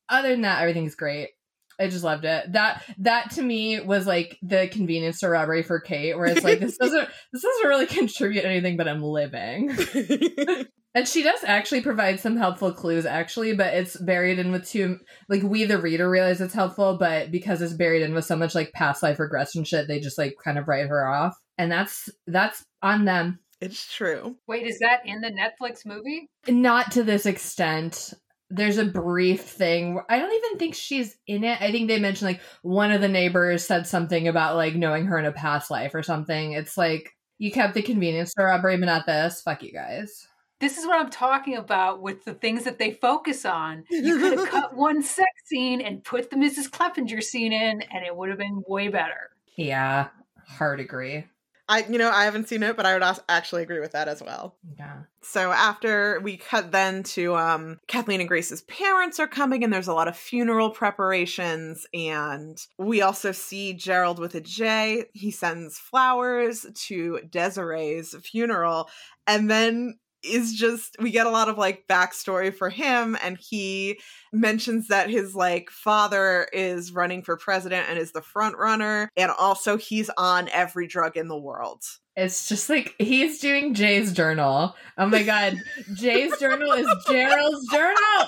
other 0.07 0.29
than 0.29 0.43
that, 0.43 0.61
everything's 0.61 0.95
great. 0.95 1.31
I 1.79 1.87
just 1.87 2.03
loved 2.03 2.25
it. 2.25 2.51
That 2.53 2.83
that 2.99 3.31
to 3.31 3.41
me 3.41 3.79
was 3.79 4.07
like 4.07 4.37
the 4.41 4.67
convenience 4.71 5.17
store 5.17 5.31
robbery 5.31 5.63
for 5.63 5.79
Kate, 5.79 6.17
where 6.17 6.27
it's 6.27 6.43
like 6.43 6.59
this 6.59 6.77
doesn't 6.81 7.09
this 7.33 7.41
doesn't 7.41 7.67
really 7.67 7.85
contribute 7.85 8.45
anything, 8.45 8.77
but 8.77 8.87
I'm 8.87 9.03
living. 9.03 9.75
And 10.97 11.07
she 11.07 11.21
does 11.21 11.43
actually 11.43 11.81
provide 11.81 12.19
some 12.19 12.37
helpful 12.37 12.73
clues, 12.73 13.05
actually, 13.05 13.53
but 13.53 13.75
it's 13.75 13.95
buried 13.97 14.39
in 14.39 14.51
with 14.51 14.67
too 14.67 14.97
like 15.29 15.43
we 15.43 15.63
the 15.63 15.77
reader 15.77 16.09
realize 16.09 16.41
it's 16.41 16.55
helpful, 16.55 16.97
but 16.97 17.29
because 17.29 17.61
it's 17.61 17.75
buried 17.75 18.01
in 18.01 18.15
with 18.15 18.25
so 18.25 18.35
much 18.35 18.55
like 18.55 18.73
past 18.73 19.03
life 19.03 19.19
regression 19.19 19.63
shit, 19.63 19.87
they 19.87 19.99
just 19.99 20.17
like 20.17 20.33
kind 20.43 20.57
of 20.57 20.67
write 20.67 20.87
her 20.87 21.07
off, 21.07 21.37
and 21.59 21.71
that's 21.71 22.09
that's 22.25 22.65
on 22.81 23.05
them. 23.05 23.37
it's 23.61 23.93
true. 23.93 24.37
Wait, 24.47 24.65
is 24.65 24.79
that 24.79 25.01
in 25.05 25.21
the 25.21 25.29
Netflix 25.29 25.85
movie? 25.85 26.31
Not 26.47 26.91
to 26.93 27.03
this 27.03 27.27
extent. 27.27 28.15
There's 28.49 28.77
a 28.77 28.85
brief 28.85 29.41
thing. 29.41 29.99
I 30.09 30.19
don't 30.19 30.33
even 30.33 30.57
think 30.57 30.73
she's 30.73 31.17
in 31.27 31.43
it. 31.43 31.61
I 31.61 31.71
think 31.71 31.87
they 31.87 31.99
mentioned 31.99 32.31
like 32.31 32.41
one 32.61 32.91
of 32.91 33.01
the 33.01 33.09
neighbors 33.09 33.65
said 33.65 33.87
something 33.87 34.27
about 34.27 34.55
like 34.55 34.75
knowing 34.75 35.05
her 35.05 35.17
in 35.17 35.25
a 35.25 35.31
past 35.31 35.69
life 35.69 35.93
or 35.93 36.03
something. 36.03 36.53
It's 36.53 36.77
like 36.77 37.15
you 37.37 37.51
kept 37.51 37.73
the 37.73 37.81
convenience 37.81 38.31
store 38.31 38.45
robbery, 38.47 38.77
but 38.77 38.85
not 38.85 39.05
this. 39.05 39.41
Fuck 39.41 39.63
you 39.63 39.71
guys. 39.71 40.27
This 40.59 40.77
is 40.77 40.87
what 40.87 40.99
I'm 40.99 41.11
talking 41.11 41.55
about 41.55 42.01
with 42.01 42.23
the 42.25 42.33
things 42.33 42.63
that 42.63 42.79
they 42.79 42.93
focus 42.93 43.45
on. 43.45 43.83
You 43.91 44.17
could 44.17 44.39
have 44.39 44.49
cut 44.49 44.75
one 44.75 45.03
sex 45.03 45.29
scene 45.45 45.81
and 45.81 46.03
put 46.03 46.31
the 46.31 46.35
Mrs. 46.35 46.71
Clevenger 46.71 47.21
scene 47.21 47.53
in, 47.53 47.81
and 47.81 48.05
it 48.05 48.15
would 48.15 48.29
have 48.29 48.39
been 48.39 48.63
way 48.67 48.87
better. 48.87 49.29
Yeah, 49.55 50.07
hard 50.47 50.79
agree. 50.79 51.25
I, 51.69 51.85
you 51.89 51.97
know, 51.97 52.09
I 52.09 52.23
haven't 52.23 52.47
seen 52.47 52.63
it, 52.63 52.77
but 52.77 52.85
I 52.85 52.93
would 52.93 53.17
actually 53.27 53.63
agree 53.63 53.79
with 53.79 53.91
that 53.91 54.07
as 54.07 54.23
well. 54.23 54.55
Yeah. 54.77 54.99
So 55.21 55.51
after 55.51 56.21
we 56.21 56.37
cut 56.37 56.71
then 56.71 57.03
to 57.03 57.35
um 57.35 57.79
Kathleen 57.87 58.21
and 58.21 58.29
Grace's 58.29 58.61
parents 58.63 59.19
are 59.19 59.27
coming 59.27 59.63
and 59.63 59.73
there's 59.73 59.89
a 59.89 59.93
lot 59.93 60.07
of 60.07 60.15
funeral 60.15 60.69
preparations 60.69 61.85
and 61.93 62.57
we 62.77 63.01
also 63.01 63.33
see 63.33 63.73
Gerald 63.73 64.19
with 64.19 64.35
a 64.35 64.41
J. 64.41 65.05
He 65.13 65.31
sends 65.31 65.77
flowers 65.77 66.65
to 66.73 67.19
Desiree's 67.29 68.15
funeral 68.23 68.89
and 69.25 69.51
then 69.51 69.99
is 70.23 70.53
just 70.53 70.95
we 70.99 71.11
get 71.11 71.27
a 71.27 71.31
lot 71.31 71.49
of 71.49 71.57
like 71.57 71.85
backstory 71.87 72.53
for 72.53 72.69
him 72.69 73.17
and 73.23 73.37
he 73.37 73.99
mentions 74.33 74.87
that 74.87 75.09
his 75.09 75.35
like 75.35 75.69
father 75.69 76.47
is 76.53 76.91
running 76.91 77.21
for 77.21 77.37
president 77.37 77.87
and 77.89 77.97
is 77.99 78.11
the 78.11 78.21
front 78.21 78.57
runner 78.57 79.09
and 79.15 79.31
also 79.31 79.77
he's 79.77 80.09
on 80.17 80.49
every 80.49 80.87
drug 80.87 81.17
in 81.17 81.27
the 81.27 81.37
world. 81.37 81.83
It's 82.15 82.49
just 82.49 82.67
like 82.67 82.95
he's 82.97 83.39
doing 83.39 83.75
Jay's 83.75 84.11
journal. 84.11 84.75
Oh 84.97 85.05
my 85.07 85.21
god, 85.23 85.61
Jay's 85.93 86.37
journal 86.39 86.71
is 86.71 86.87
Gerald's 87.07 87.67
journal. 87.71 87.95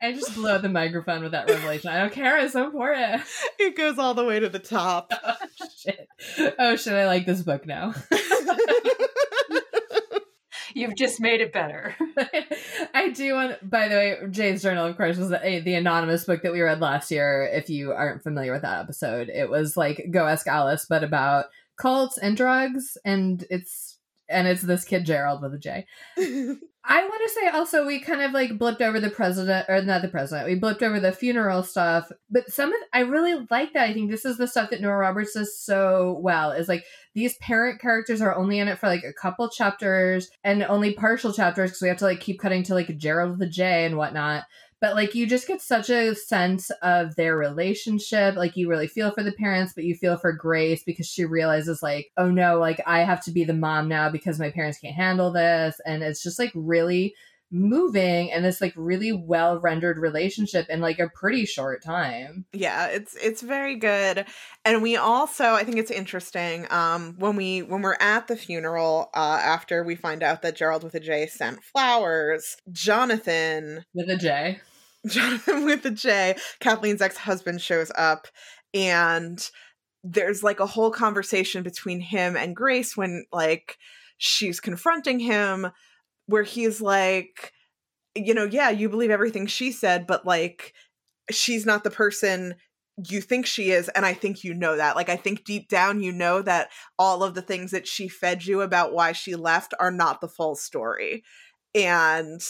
I 0.00 0.12
just 0.12 0.34
blew 0.34 0.48
out 0.48 0.62
the 0.62 0.68
microphone 0.68 1.22
with 1.22 1.32
that 1.32 1.48
revelation. 1.48 1.90
I 1.90 1.98
don't 2.00 2.12
care. 2.12 2.38
It's 2.38 2.54
so 2.54 2.64
important. 2.64 3.22
It 3.58 3.76
goes 3.76 3.98
all 3.98 4.14
the 4.14 4.24
way 4.24 4.40
to 4.40 4.48
the 4.48 4.58
top. 4.58 5.12
Oh 5.24 5.66
shit. 5.76 6.08
Oh 6.58 6.76
shit. 6.76 6.92
I 6.92 7.06
like 7.06 7.26
this 7.26 7.42
book 7.42 7.66
now. 7.66 7.92
You've 10.74 10.96
just 10.96 11.20
made 11.20 11.40
it 11.40 11.52
better. 11.52 11.94
I 12.94 13.10
do 13.10 13.34
want. 13.34 13.68
By 13.68 13.88
the 13.88 13.94
way, 13.94 14.16
Jay's 14.30 14.62
journal, 14.62 14.86
of 14.86 14.96
course, 14.96 15.16
was 15.16 15.30
the, 15.30 15.44
eh, 15.44 15.60
the 15.60 15.74
anonymous 15.74 16.24
book 16.24 16.42
that 16.42 16.52
we 16.52 16.60
read 16.60 16.80
last 16.80 17.10
year. 17.10 17.48
If 17.52 17.68
you 17.70 17.92
aren't 17.92 18.22
familiar 18.22 18.52
with 18.52 18.62
that 18.62 18.80
episode, 18.80 19.28
it 19.28 19.48
was 19.50 19.76
like 19.76 20.08
Go 20.10 20.26
Ask 20.26 20.46
Alice, 20.46 20.86
but 20.88 21.04
about 21.04 21.46
cults 21.76 22.18
and 22.18 22.36
drugs, 22.36 22.96
and 23.04 23.44
it's 23.50 23.98
and 24.28 24.48
it's 24.48 24.62
this 24.62 24.84
kid 24.84 25.04
Gerald 25.04 25.42
with 25.42 25.54
a 25.54 25.58
J. 25.58 25.86
I 26.84 27.04
want 27.04 27.22
to 27.24 27.32
say 27.32 27.48
also 27.48 27.86
we 27.86 28.00
kind 28.00 28.22
of 28.22 28.32
like 28.32 28.58
blipped 28.58 28.80
over 28.80 28.98
the 28.98 29.08
president 29.08 29.66
or 29.68 29.80
not 29.82 30.02
the 30.02 30.08
president. 30.08 30.48
We 30.48 30.58
blipped 30.58 30.82
over 30.82 30.98
the 30.98 31.12
funeral 31.12 31.62
stuff, 31.62 32.10
but 32.28 32.50
some 32.50 32.70
of 32.72 32.80
I 32.92 33.00
really 33.00 33.46
like 33.50 33.72
that. 33.74 33.88
I 33.88 33.92
think 33.92 34.10
this 34.10 34.24
is 34.24 34.36
the 34.36 34.48
stuff 34.48 34.70
that 34.70 34.80
Nora 34.80 34.98
Roberts 34.98 35.34
does 35.34 35.56
so 35.56 36.18
well. 36.20 36.50
Is 36.50 36.68
like 36.68 36.84
these 37.14 37.36
parent 37.38 37.80
characters 37.80 38.20
are 38.20 38.34
only 38.34 38.58
in 38.58 38.66
it 38.66 38.80
for 38.80 38.88
like 38.88 39.04
a 39.04 39.12
couple 39.12 39.48
chapters 39.48 40.28
and 40.42 40.64
only 40.64 40.92
partial 40.92 41.32
chapters 41.32 41.70
because 41.70 41.82
we 41.82 41.88
have 41.88 41.98
to 41.98 42.04
like 42.04 42.20
keep 42.20 42.40
cutting 42.40 42.64
to 42.64 42.74
like 42.74 42.96
Gerald 42.98 43.38
the 43.38 43.46
J 43.46 43.84
and 43.84 43.96
whatnot. 43.96 44.44
But 44.82 44.96
like 44.96 45.14
you 45.14 45.28
just 45.28 45.46
get 45.46 45.62
such 45.62 45.88
a 45.90 46.12
sense 46.14 46.68
of 46.82 47.14
their 47.14 47.36
relationship. 47.36 48.34
Like 48.34 48.56
you 48.56 48.68
really 48.68 48.88
feel 48.88 49.12
for 49.12 49.22
the 49.22 49.30
parents, 49.32 49.72
but 49.72 49.84
you 49.84 49.94
feel 49.94 50.18
for 50.18 50.32
Grace 50.32 50.82
because 50.82 51.06
she 51.06 51.24
realizes 51.24 51.84
like, 51.84 52.10
oh 52.16 52.32
no, 52.32 52.58
like 52.58 52.80
I 52.84 53.04
have 53.04 53.24
to 53.24 53.30
be 53.30 53.44
the 53.44 53.54
mom 53.54 53.88
now 53.88 54.10
because 54.10 54.40
my 54.40 54.50
parents 54.50 54.78
can't 54.78 54.96
handle 54.96 55.32
this. 55.32 55.80
And 55.86 56.02
it's 56.02 56.20
just 56.20 56.36
like 56.38 56.50
really 56.54 57.14
moving 57.52 58.32
and 58.32 58.44
this 58.44 58.60
like 58.60 58.72
really 58.76 59.12
well 59.12 59.60
rendered 59.60 59.98
relationship 59.98 60.66
in 60.70 60.80
like 60.80 60.98
a 60.98 61.10
pretty 61.10 61.44
short 61.44 61.84
time. 61.84 62.46
yeah 62.54 62.86
it's 62.86 63.14
it's 63.16 63.42
very 63.42 63.76
good 63.76 64.24
and 64.64 64.82
we 64.82 64.96
also 64.96 65.52
i 65.52 65.62
think 65.62 65.76
it's 65.76 65.90
interesting 65.90 66.66
um 66.70 67.14
when 67.18 67.36
we 67.36 67.60
when 67.60 67.82
we're 67.82 67.98
at 68.00 68.26
the 68.26 68.36
funeral 68.36 69.10
uh 69.12 69.38
after 69.44 69.84
we 69.84 69.94
find 69.94 70.22
out 70.22 70.40
that 70.40 70.56
gerald 70.56 70.82
with 70.82 70.94
a 70.94 71.00
j 71.00 71.26
sent 71.26 71.62
flowers 71.62 72.56
jonathan 72.72 73.84
With 73.92 74.08
a 74.08 74.16
J. 74.16 74.58
jonathan 75.08 75.64
with 75.64 75.84
a 75.84 75.90
j 75.90 76.36
kathleen's 76.60 77.02
ex-husband 77.02 77.60
shows 77.60 77.90
up 77.96 78.28
and 78.74 79.50
there's 80.04 80.42
like 80.42 80.60
a 80.60 80.66
whole 80.66 80.90
conversation 80.90 81.62
between 81.62 82.00
him 82.00 82.36
and 82.36 82.56
grace 82.56 82.96
when 82.96 83.24
like 83.32 83.78
she's 84.18 84.60
confronting 84.60 85.18
him 85.18 85.68
where 86.26 86.42
he's 86.42 86.80
like 86.80 87.52
you 88.14 88.34
know 88.34 88.44
yeah 88.44 88.70
you 88.70 88.88
believe 88.88 89.10
everything 89.10 89.46
she 89.46 89.72
said 89.72 90.06
but 90.06 90.26
like 90.26 90.72
she's 91.30 91.64
not 91.64 91.84
the 91.84 91.90
person 91.90 92.54
you 93.08 93.20
think 93.20 93.46
she 93.46 93.70
is 93.70 93.88
and 93.90 94.04
i 94.04 94.12
think 94.12 94.44
you 94.44 94.52
know 94.54 94.76
that. 94.76 94.96
Like 94.96 95.08
i 95.08 95.16
think 95.16 95.44
deep 95.44 95.68
down 95.68 96.02
you 96.02 96.12
know 96.12 96.42
that 96.42 96.68
all 96.98 97.22
of 97.22 97.34
the 97.34 97.42
things 97.42 97.70
that 97.70 97.86
she 97.86 98.08
fed 98.08 98.44
you 98.44 98.60
about 98.60 98.92
why 98.92 99.12
she 99.12 99.34
left 99.34 99.72
are 99.80 99.90
not 99.90 100.20
the 100.20 100.28
full 100.28 100.54
story 100.54 101.24
and 101.74 102.40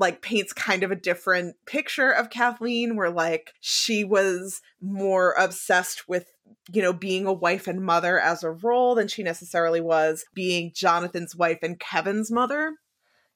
like 0.00 0.22
paints 0.22 0.52
kind 0.52 0.82
of 0.82 0.90
a 0.90 0.96
different 0.96 1.54
picture 1.66 2.10
of 2.10 2.30
kathleen 2.30 2.96
where 2.96 3.10
like 3.10 3.52
she 3.60 4.02
was 4.02 4.60
more 4.80 5.34
obsessed 5.38 6.08
with 6.08 6.26
you 6.72 6.82
know 6.82 6.92
being 6.92 7.26
a 7.26 7.32
wife 7.32 7.68
and 7.68 7.80
mother 7.84 8.18
as 8.18 8.42
a 8.42 8.50
role 8.50 8.94
than 8.96 9.06
she 9.06 9.22
necessarily 9.22 9.80
was 9.80 10.24
being 10.34 10.72
jonathan's 10.74 11.36
wife 11.36 11.58
and 11.62 11.78
kevin's 11.78 12.30
mother 12.30 12.74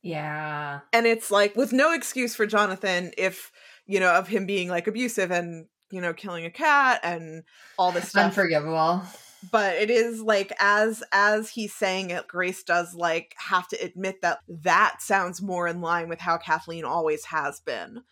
Yeah. 0.03 0.81
and 0.93 1.07
it's 1.07 1.31
like 1.31 1.55
with 1.55 1.73
no 1.73 1.93
excuse 1.93 2.35
for 2.35 2.47
Jonathan 2.47 3.13
if 3.17 3.53
you 3.87 4.01
know 4.01 4.13
of 4.15 4.29
him 4.29 4.47
being 4.47 4.69
like 4.69 4.87
abusive 4.87 5.31
and 5.31 5.67
you 5.91 6.01
know 6.01 6.13
killing 6.15 6.45
a 6.47 6.51
cat 6.51 7.01
and 7.05 7.45
all 7.79 7.93
this 7.93 8.09
stuff 8.09 8.25
Unforgivable. 8.27 9.03
But 9.51 9.77
it 9.77 9.91
is 9.91 10.21
like 10.21 10.53
as 10.61 11.03
as 11.13 11.51
he's 11.51 11.75
saying 11.75 12.11
it 12.11 12.27
Grace 12.29 12.63
does 12.63 12.95
like 12.95 13.35
have 13.39 13.69
to 13.69 13.77
admit 13.83 14.21
that 14.23 14.39
that 14.49 14.97
sounds 15.01 15.43
more 15.43 15.67
in 15.67 15.81
line 15.81 16.09
with 16.09 16.21
how 16.21 16.37
Kathleen 16.39 16.85
always 16.85 17.25
has 17.27 17.61
been 17.61 18.03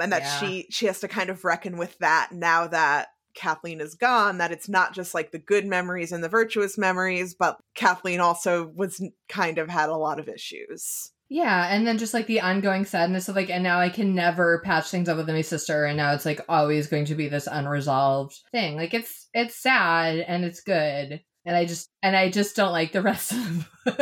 and 0.00 0.12
that 0.12 0.22
Yeah. 0.22 0.38
she 0.40 0.66
she 0.70 0.86
has 0.86 1.00
to 1.00 1.08
kind 1.08 1.30
of 1.30 1.44
reckon 1.44 1.76
with 1.76 1.98
that 1.98 2.30
now 2.32 2.66
that 2.68 3.08
Kathleen 3.34 3.80
is 3.80 3.94
gone 3.94 4.38
that 4.38 4.52
it's 4.52 4.68
not 4.68 4.94
just 4.94 5.14
like 5.14 5.30
the 5.30 5.38
good 5.38 5.64
memories 5.66 6.12
and 6.12 6.22
the 6.24 6.28
virtuous 6.28 6.76
memories 6.78 7.34
but 7.34 7.58
Kathleen 7.74 8.20
also 8.20 8.66
was 8.74 9.02
kind 9.28 9.58
of 9.58 9.68
had 9.68 9.88
a 9.88 9.96
lot 9.96 10.18
of 10.18 10.28
issues 10.28 11.12
Yeah, 11.30 11.68
and 11.70 11.86
then 11.86 11.98
just 11.98 12.14
like 12.14 12.26
the 12.26 12.40
ongoing 12.40 12.86
sadness 12.86 13.28
of 13.28 13.36
like, 13.36 13.50
and 13.50 13.62
now 13.62 13.80
I 13.80 13.90
can 13.90 14.14
never 14.14 14.60
patch 14.64 14.88
things 14.88 15.08
up 15.10 15.18
with 15.18 15.28
my 15.28 15.42
sister, 15.42 15.84
and 15.84 15.96
now 15.96 16.14
it's 16.14 16.24
like 16.24 16.40
always 16.48 16.86
going 16.86 17.04
to 17.06 17.14
be 17.14 17.28
this 17.28 17.46
unresolved 17.46 18.38
thing. 18.50 18.76
Like 18.76 18.94
it's 18.94 19.28
it's 19.34 19.54
sad 19.54 20.20
and 20.20 20.44
it's 20.44 20.62
good, 20.62 21.20
and 21.44 21.56
I 21.56 21.66
just 21.66 21.90
and 22.02 22.16
I 22.16 22.30
just 22.30 22.56
don't 22.56 22.72
like 22.72 22.92
the 22.92 23.02
rest 23.02 23.32
of 23.32 23.68
the 23.84 23.92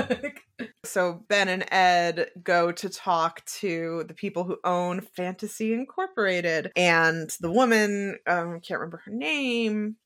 book. 0.60 0.68
So 0.84 1.24
Ben 1.28 1.48
and 1.48 1.64
Ed 1.72 2.30
go 2.44 2.70
to 2.70 2.88
talk 2.88 3.44
to 3.58 4.04
the 4.06 4.14
people 4.14 4.44
who 4.44 4.58
own 4.62 5.00
Fantasy 5.00 5.74
Incorporated, 5.74 6.70
and 6.76 7.28
the 7.40 7.50
woman, 7.50 8.18
um, 8.28 8.54
I 8.54 8.58
can't 8.60 8.78
remember 8.78 9.02
her 9.04 9.12
name, 9.12 9.96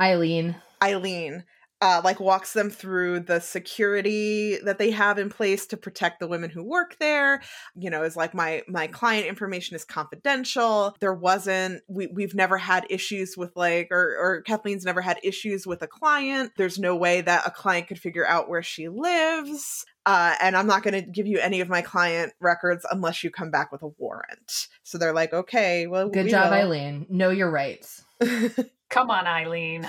Eileen, 0.00 0.56
Eileen. 0.82 1.44
Uh, 1.80 2.00
like 2.04 2.20
walks 2.20 2.52
them 2.52 2.68
through 2.68 3.20
the 3.20 3.40
security 3.40 4.58
that 4.64 4.78
they 4.78 4.90
have 4.90 5.18
in 5.18 5.30
place 5.30 5.66
to 5.66 5.76
protect 5.76 6.20
the 6.20 6.28
women 6.28 6.50
who 6.50 6.62
work 6.62 6.96
there. 6.98 7.40
You 7.74 7.90
know, 7.90 8.02
is 8.02 8.16
like 8.16 8.34
my 8.34 8.62
my 8.68 8.86
client 8.86 9.26
information 9.26 9.76
is 9.76 9.84
confidential. 9.84 10.96
There 11.00 11.14
wasn't 11.14 11.82
we 11.88 12.08
we've 12.08 12.34
never 12.34 12.58
had 12.58 12.86
issues 12.90 13.36
with 13.36 13.56
like 13.56 13.88
or 13.90 14.16
or 14.18 14.42
Kathleen's 14.42 14.84
never 14.84 15.00
had 15.00 15.18
issues 15.22 15.66
with 15.66 15.82
a 15.82 15.86
client. 15.86 16.52
There's 16.56 16.78
no 16.78 16.96
way 16.96 17.22
that 17.22 17.46
a 17.46 17.50
client 17.50 17.88
could 17.88 17.98
figure 17.98 18.26
out 18.26 18.48
where 18.48 18.62
she 18.62 18.88
lives. 18.88 19.86
Uh, 20.06 20.34
and 20.40 20.56
I'm 20.56 20.66
not 20.66 20.82
going 20.82 20.94
to 20.94 21.02
give 21.02 21.26
you 21.26 21.38
any 21.38 21.60
of 21.60 21.68
my 21.68 21.82
client 21.82 22.32
records 22.40 22.86
unless 22.90 23.22
you 23.22 23.30
come 23.30 23.50
back 23.50 23.70
with 23.70 23.82
a 23.82 23.88
warrant. 23.98 24.68
So 24.82 24.96
they're 24.96 25.12
like, 25.12 25.32
okay, 25.34 25.86
well, 25.86 26.08
Good 26.08 26.24
we 26.24 26.30
job, 26.30 26.50
will. 26.50 26.58
Eileen. 26.58 27.06
Know 27.10 27.28
your 27.28 27.50
rights. 27.50 28.02
Come 28.88 29.10
on, 29.10 29.26
Eileen. 29.26 29.86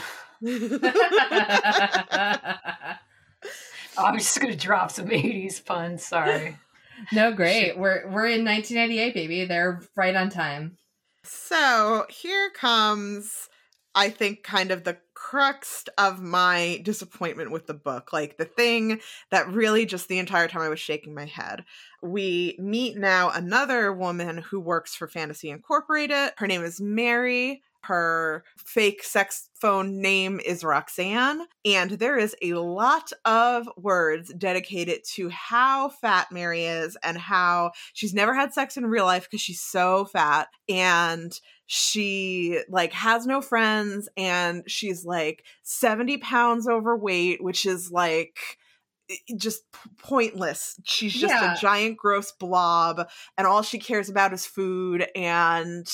Oh, 3.97 4.05
I'm 4.05 4.17
just 4.17 4.39
gonna 4.39 4.55
drop 4.55 4.91
some 4.91 5.07
80s 5.07 5.63
puns. 5.65 6.05
Sorry. 6.05 6.57
no, 7.11 7.33
great. 7.33 7.77
We're 7.77 8.07
we're 8.09 8.27
in 8.27 8.45
1998, 8.45 9.13
baby. 9.13 9.45
They're 9.45 9.81
right 9.95 10.15
on 10.15 10.29
time. 10.29 10.77
So 11.23 12.05
here 12.09 12.49
comes, 12.51 13.49
I 13.93 14.09
think, 14.09 14.43
kind 14.43 14.71
of 14.71 14.83
the 14.83 14.97
crux 15.13 15.85
of 15.97 16.19
my 16.21 16.81
disappointment 16.83 17.51
with 17.51 17.67
the 17.67 17.73
book. 17.73 18.11
Like 18.13 18.37
the 18.37 18.45
thing 18.45 19.01
that 19.29 19.47
really 19.49 19.85
just 19.85 20.07
the 20.07 20.19
entire 20.19 20.47
time 20.47 20.61
I 20.61 20.69
was 20.69 20.79
shaking 20.79 21.13
my 21.13 21.25
head. 21.25 21.65
We 22.01 22.55
meet 22.59 22.97
now 22.97 23.29
another 23.29 23.93
woman 23.93 24.37
who 24.37 24.59
works 24.59 24.95
for 24.95 25.07
Fantasy 25.07 25.49
Incorporated. 25.49 26.31
Her 26.37 26.47
name 26.47 26.63
is 26.63 26.81
Mary. 26.81 27.61
Her 27.83 28.43
fake 28.57 29.03
sex 29.03 29.49
phone 29.59 30.01
name 30.01 30.39
is 30.43 30.63
Roxanne. 30.63 31.45
And 31.65 31.91
there 31.91 32.17
is 32.17 32.35
a 32.41 32.53
lot 32.53 33.11
of 33.25 33.67
words 33.77 34.33
dedicated 34.33 35.03
to 35.13 35.29
how 35.29 35.89
fat 35.89 36.27
Mary 36.31 36.65
is 36.65 36.97
and 37.03 37.17
how 37.17 37.71
she's 37.93 38.13
never 38.13 38.33
had 38.33 38.53
sex 38.53 38.77
in 38.77 38.85
real 38.85 39.05
life 39.05 39.23
because 39.23 39.41
she's 39.41 39.61
so 39.61 40.05
fat. 40.05 40.47
And 40.69 41.37
she 41.65 42.59
like 42.69 42.91
has 42.93 43.25
no 43.25 43.41
friends 43.41 44.09
and 44.17 44.63
she's 44.67 45.05
like 45.05 45.43
70 45.63 46.17
pounds 46.17 46.67
overweight, 46.67 47.43
which 47.43 47.65
is 47.65 47.91
like 47.91 48.39
just 49.37 49.63
pointless. 49.97 50.79
She's 50.83 51.13
just 51.13 51.33
Yeah. 51.33 51.53
a 51.53 51.57
giant 51.57 51.97
gross 51.97 52.31
blob 52.31 53.09
and 53.37 53.45
all 53.47 53.61
she 53.61 53.77
cares 53.79 54.09
about 54.09 54.33
is 54.33 54.45
food 54.45 55.07
and 55.15 55.87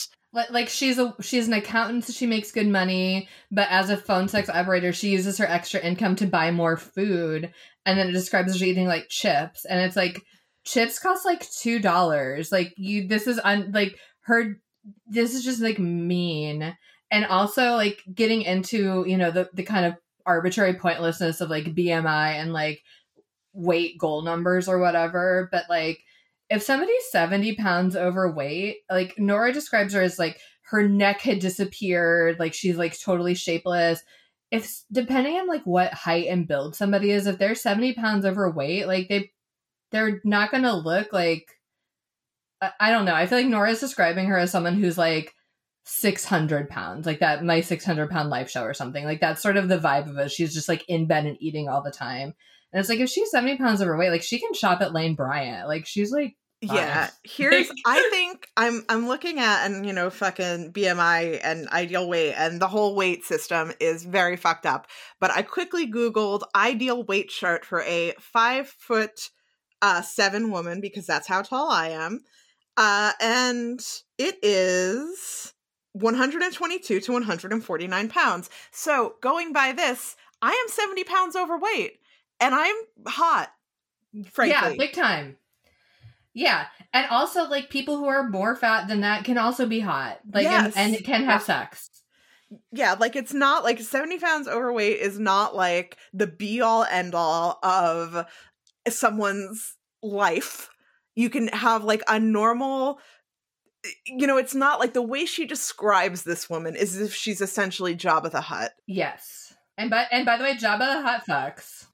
Like, 0.50 0.70
she's 0.70 1.00
a 1.00 1.16
she's 1.22 1.48
an 1.48 1.54
accountant, 1.54 2.06
so 2.06 2.14
she 2.14 2.28
makes 2.28 2.52
good 2.52 2.68
money. 2.68 3.28
But 3.52 3.70
as 3.70 3.90
a 3.90 3.98
phone 3.98 4.28
sex 4.28 4.50
operator, 4.50 4.94
she 4.94 5.10
uses 5.10 5.38
her 5.38 5.48
extra 5.48 5.80
income 5.80 6.16
to 6.18 6.28
buy 6.28 6.52
more 6.52 6.78
food, 6.78 7.52
and 7.86 8.00
then 8.00 8.10
it 8.10 8.14
describes 8.14 8.60
her 8.60 8.66
eating 8.66 8.88
like 8.88 9.10
chips, 9.10 9.66
and 9.66 9.80
it's 9.80 9.96
like 9.96 10.22
chips 10.64 11.00
cost 11.00 11.26
like 11.26 11.50
two 11.50 11.80
dollars. 11.80 12.52
Like 12.52 12.74
you, 12.78 13.08
this 13.08 13.28
is 13.28 13.40
un 13.44 13.72
like 13.74 13.98
her. 14.22 14.60
This 15.08 15.34
is 15.34 15.44
just 15.44 15.62
like 15.62 15.80
mean, 15.80 16.76
and 17.12 17.26
also 17.26 17.72
like 17.72 18.04
getting 18.14 18.44
into 18.44 19.06
you 19.08 19.18
know 19.18 19.32
the 19.32 19.50
the 19.54 19.64
kind 19.64 19.86
of 19.86 19.96
arbitrary 20.26 20.76
pointlessness 20.76 21.42
of 21.42 21.50
like 21.50 21.74
BMI 21.74 22.34
and 22.34 22.54
like 22.54 22.84
weight 23.54 23.98
goal 23.98 24.22
numbers 24.22 24.68
or 24.68 24.78
whatever. 24.78 25.50
But 25.52 25.66
like 25.70 26.04
if 26.50 26.64
somebody's 26.64 27.12
70 27.12 27.56
pounds 27.56 27.96
overweight, 27.96 28.78
like 28.90 29.18
Nora 29.18 29.52
describes 29.52 29.94
her 29.94 30.02
as 30.02 30.18
like 30.18 30.40
her 30.64 30.88
neck 30.88 31.22
had 31.22 31.40
disappeared, 31.40 32.40
like 32.40 32.54
she's 32.54 32.78
like 32.78 33.00
totally 33.00 33.36
shapeless. 33.36 34.02
If 34.52 34.82
depending 34.92 35.36
on 35.36 35.48
like 35.48 35.64
what 35.64 35.94
height 35.94 36.28
and 36.28 36.48
build 36.48 36.76
somebody 36.76 37.12
is, 37.12 37.28
if 37.28 37.38
they're 37.38 37.56
70 37.56 37.94
pounds 37.94 38.26
overweight, 38.26 38.88
like 38.88 39.10
they 39.10 39.32
they're 39.92 40.22
not 40.24 40.52
gonna 40.52 40.76
look 40.76 41.12
like 41.12 41.58
I, 42.62 42.72
I 42.80 42.92
don't 42.92 43.06
know. 43.06 43.16
I 43.16 43.26
feel 43.28 43.40
like 43.40 43.48
Nora's 43.48 43.80
describing 43.80 44.28
her 44.28 44.38
as 44.38 44.52
someone 44.52 44.76
who's 44.76 44.98
like 44.98 45.34
600 45.86 46.70
pounds, 46.70 47.06
like 47.06 47.20
that 47.20 47.44
my 47.44 47.62
600 47.62 48.10
pound 48.10 48.30
life 48.30 48.50
show 48.50 48.64
or 48.64 48.74
something. 48.74 49.04
Like 49.06 49.22
that's 49.22 49.42
sort 49.42 49.58
of 49.58 49.68
the 49.70 49.78
vibe 49.78 50.10
of 50.10 50.18
it. 50.18 50.32
She's 50.32 50.54
just 50.54 50.70
like 50.70 50.84
in 50.88 51.08
bed 51.08 51.26
and 51.26 51.38
eating 51.42 51.70
all 51.70 51.82
the 51.82 51.92
time. 51.92 52.34
And 52.74 52.80
it's 52.80 52.90
like 52.90 53.00
if 53.00 53.10
she's 53.10 53.32
70 53.32 53.58
pounds 53.58 53.82
overweight, 53.82 54.12
like 54.12 54.24
she 54.24 54.40
can 54.40 54.54
shop 54.54 54.82
at 54.82 54.94
Lane 54.94 55.16
Bryant. 55.16 55.68
Like 55.68 55.86
she's 55.86 56.12
like 56.12 56.36
Yeah, 56.62 57.10
here's 57.24 57.70
I 57.86 58.08
think 58.12 58.48
I'm 58.58 58.84
I'm 58.90 59.08
looking 59.08 59.40
at 59.40 59.66
and 59.66 59.86
you 59.86 59.94
know 59.94 60.10
fucking 60.10 60.74
BMI 60.74 61.40
and 61.44 61.68
ideal 61.70 62.10
weight 62.10 62.34
and 62.34 62.62
the 62.62 62.68
whole 62.68 62.96
weight 62.96 63.24
system 63.24 63.72
is 63.80 64.04
very 64.04 64.36
fucked 64.36 64.66
up. 64.66 64.88
But 65.20 65.32
I 65.32 65.44
quickly 65.44 65.90
googled 65.90 66.42
ideal 66.56 67.04
weight 67.04 67.30
chart 67.30 67.64
for 67.64 67.82
a 67.84 68.14
five 68.20 68.68
foot 68.68 69.30
uh 69.82 70.02
seven 70.02 70.52
woman 70.52 70.82
because 70.82 71.06
that's 71.06 71.28
how 71.28 71.44
tall 71.44 71.70
I 71.72 71.90
am. 71.90 72.22
Uh 72.76 73.14
and 73.22 73.80
it 74.18 74.38
is 74.42 75.54
122 75.94 77.00
to 77.00 77.12
149 77.12 78.10
pounds. 78.10 78.50
So 78.72 79.16
going 79.22 79.54
by 79.54 79.72
this, 79.72 80.16
I 80.42 80.52
am 80.52 80.68
70 80.70 81.04
pounds 81.06 81.36
overweight 81.36 82.00
and 82.40 82.54
I'm 82.56 82.76
hot. 83.08 83.50
Frankly. 84.32 84.50
Yeah, 84.50 84.76
big 84.78 84.94
time. 84.94 85.38
Yeah. 86.34 86.68
And 86.94 87.08
also 87.10 87.48
like 87.50 87.70
people 87.70 87.98
who 87.98 88.06
are 88.06 88.30
more 88.30 88.56
fat 88.56 88.88
than 88.88 89.02
that 89.02 89.26
can 89.26 89.38
also 89.38 89.66
be 89.66 89.80
hot. 89.80 90.20
Like 90.32 90.44
Yes. 90.44 90.74
and, 90.76 90.96
and 90.96 91.04
can 91.04 91.24
have 91.26 91.42
sex. 91.44 91.90
yeah, 92.72 92.96
like 93.00 93.16
it's 93.16 93.34
not 93.34 93.64
like 93.64 93.80
70 93.80 94.20
pounds 94.20 94.48
overweight 94.48 95.00
is 95.00 95.20
not 95.20 95.56
like 95.56 95.98
the 96.14 96.28
be 96.28 96.62
all 96.62 96.84
end 96.84 97.16
all 97.16 97.60
of 97.64 98.26
someone's 98.88 99.76
life. 100.04 100.70
You 101.16 101.30
can 101.30 101.48
have 101.50 101.84
like 101.84 102.04
a 102.08 102.20
normal, 102.20 103.00
you 104.06 104.28
know, 104.28 104.38
it's 104.38 104.56
not 104.56 104.80
like 104.80 104.94
the 104.94 105.02
way 105.02 105.26
she 105.26 105.46
describes 105.48 106.24
this 106.24 106.50
woman 106.50 106.76
is 106.76 106.96
as 106.96 107.02
if 107.02 107.16
she's 107.16 107.42
essentially 107.42 107.96
Jabba 107.96 108.32
the 108.32 108.42
Hutt. 108.42 108.74
Yes. 108.86 109.56
And 109.78 109.90
by 109.90 110.06
and 110.12 110.26
by 110.26 110.38
the 110.38 110.44
way, 110.44 110.54
Jabba 110.56 110.80
the 110.80 111.02
Hot 111.02 111.24
fucks. 111.28 111.88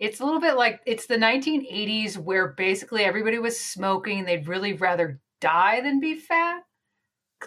It's 0.00 0.20
a 0.20 0.24
little 0.26 0.40
bit 0.40 0.56
like 0.56 0.82
it's 0.86 1.06
the 1.06 1.18
1980s 1.18 2.18
where 2.18 2.48
basically 2.48 3.04
everybody 3.04 3.38
was 3.38 3.60
smoking. 3.60 4.20
and 4.20 4.28
They'd 4.28 4.48
really 4.48 4.74
rather 4.74 5.20
die 5.40 5.82
than 5.82 6.00
be 6.00 6.16
fat. 6.16 6.64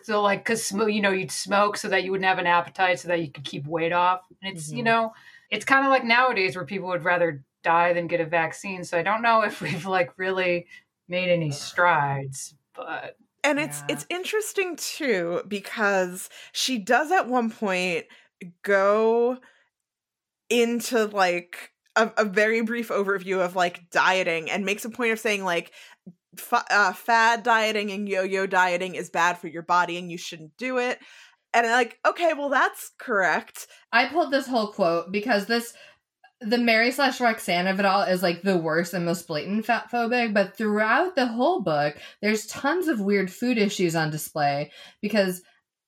So, 0.04 0.22
like, 0.22 0.42
because 0.46 0.72
you 0.72 1.02
know, 1.02 1.12
you'd 1.12 1.32
smoke 1.32 1.78
so 1.78 1.88
that 1.90 2.04
you 2.04 2.12
wouldn't 2.12 2.28
have 2.28 2.40
an 2.40 2.48
appetite, 2.48 3.00
so 3.00 3.08
that 3.10 3.22
you 3.22 3.32
could 3.32 3.44
keep 3.46 3.68
weight 3.68 3.94
off. 3.94 4.26
And 4.42 4.54
it's 4.54 4.72
you 4.72 4.84
Mhm. 4.84 4.86
know, 4.86 5.14
it's 5.52 5.66
kind 5.66 5.86
of 5.86 5.92
like 5.92 6.04
nowadays 6.04 6.56
where 6.56 6.66
people 6.66 6.90
would 6.90 7.04
rather 7.06 7.44
die 7.64 7.94
than 7.94 8.08
get 8.08 8.22
a 8.22 8.26
vaccine. 8.26 8.84
So 8.84 8.98
I 9.00 9.04
don't 9.04 9.22
know 9.22 9.42
if 9.44 9.62
we've 9.62 9.86
like 9.86 10.18
really 10.18 10.68
made 11.08 11.30
any 11.30 11.52
strides, 11.52 12.56
but 12.74 13.18
And 13.44 13.60
it's 13.60 13.84
Yeah. 13.90 13.96
it's 13.96 14.06
interesting 14.10 14.76
too 14.78 15.44
because 15.48 16.30
she 16.54 16.78
does 16.80 17.12
at 17.12 17.28
one 17.28 17.52
point 17.52 18.06
go 18.64 19.40
into 20.50 21.06
like 21.06 21.73
a, 21.96 22.12
a 22.18 22.26
very 22.26 22.62
brief 22.62 22.90
overview 22.90 23.44
of 23.44 23.56
like 23.56 23.90
dieting 23.90 24.50
and 24.50 24.66
makes 24.66 24.86
a 24.86 24.90
point 24.90 25.12
of 25.12 25.20
saying 25.20 25.44
like 25.44 25.72
fa- 26.38 26.66
uh, 26.70 26.94
fad 26.94 27.44
dieting 27.44 27.92
and 27.92 28.10
yo-yo 28.10 28.46
dieting 28.46 28.96
is 28.96 29.10
bad 29.10 29.38
for 29.38 29.48
your 29.48 29.62
body 29.62 29.98
and 29.98 30.12
you 30.12 30.18
shouldn't 30.18 30.56
do 30.58 30.78
it. 30.78 31.00
And 31.54 31.68
I'm 31.68 31.74
like, 31.74 32.00
okay, 32.06 32.34
well 32.34 32.50
that's 32.50 32.92
correct. 32.98 33.68
I 33.92 34.08
pulled 34.08 34.32
this 34.32 34.48
whole 34.48 34.68
quote 34.68 35.12
because 35.12 35.46
this 35.46 35.74
the 36.42 36.58
Mary 36.58 36.92
slash 36.92 37.22
Roxanne 37.22 37.68
of 37.68 37.80
it 37.80 37.86
all 37.86 38.02
is 38.02 38.22
like 38.22 38.42
the 38.42 38.58
worst 38.58 38.94
and 38.94 39.06
most 39.06 39.28
blatant 39.28 39.66
fat 39.66 39.90
phobic, 39.90 40.34
but 40.34 40.58
throughout 40.58 41.16
the 41.16 41.26
whole 41.26 41.62
book, 41.62 41.96
there's 42.22 42.46
tons 42.48 42.90
of 42.90 43.00
weird 43.00 43.32
food 43.32 43.58
issues 43.58 43.96
on 43.96 44.10
display 44.10 44.72
because 45.02 45.42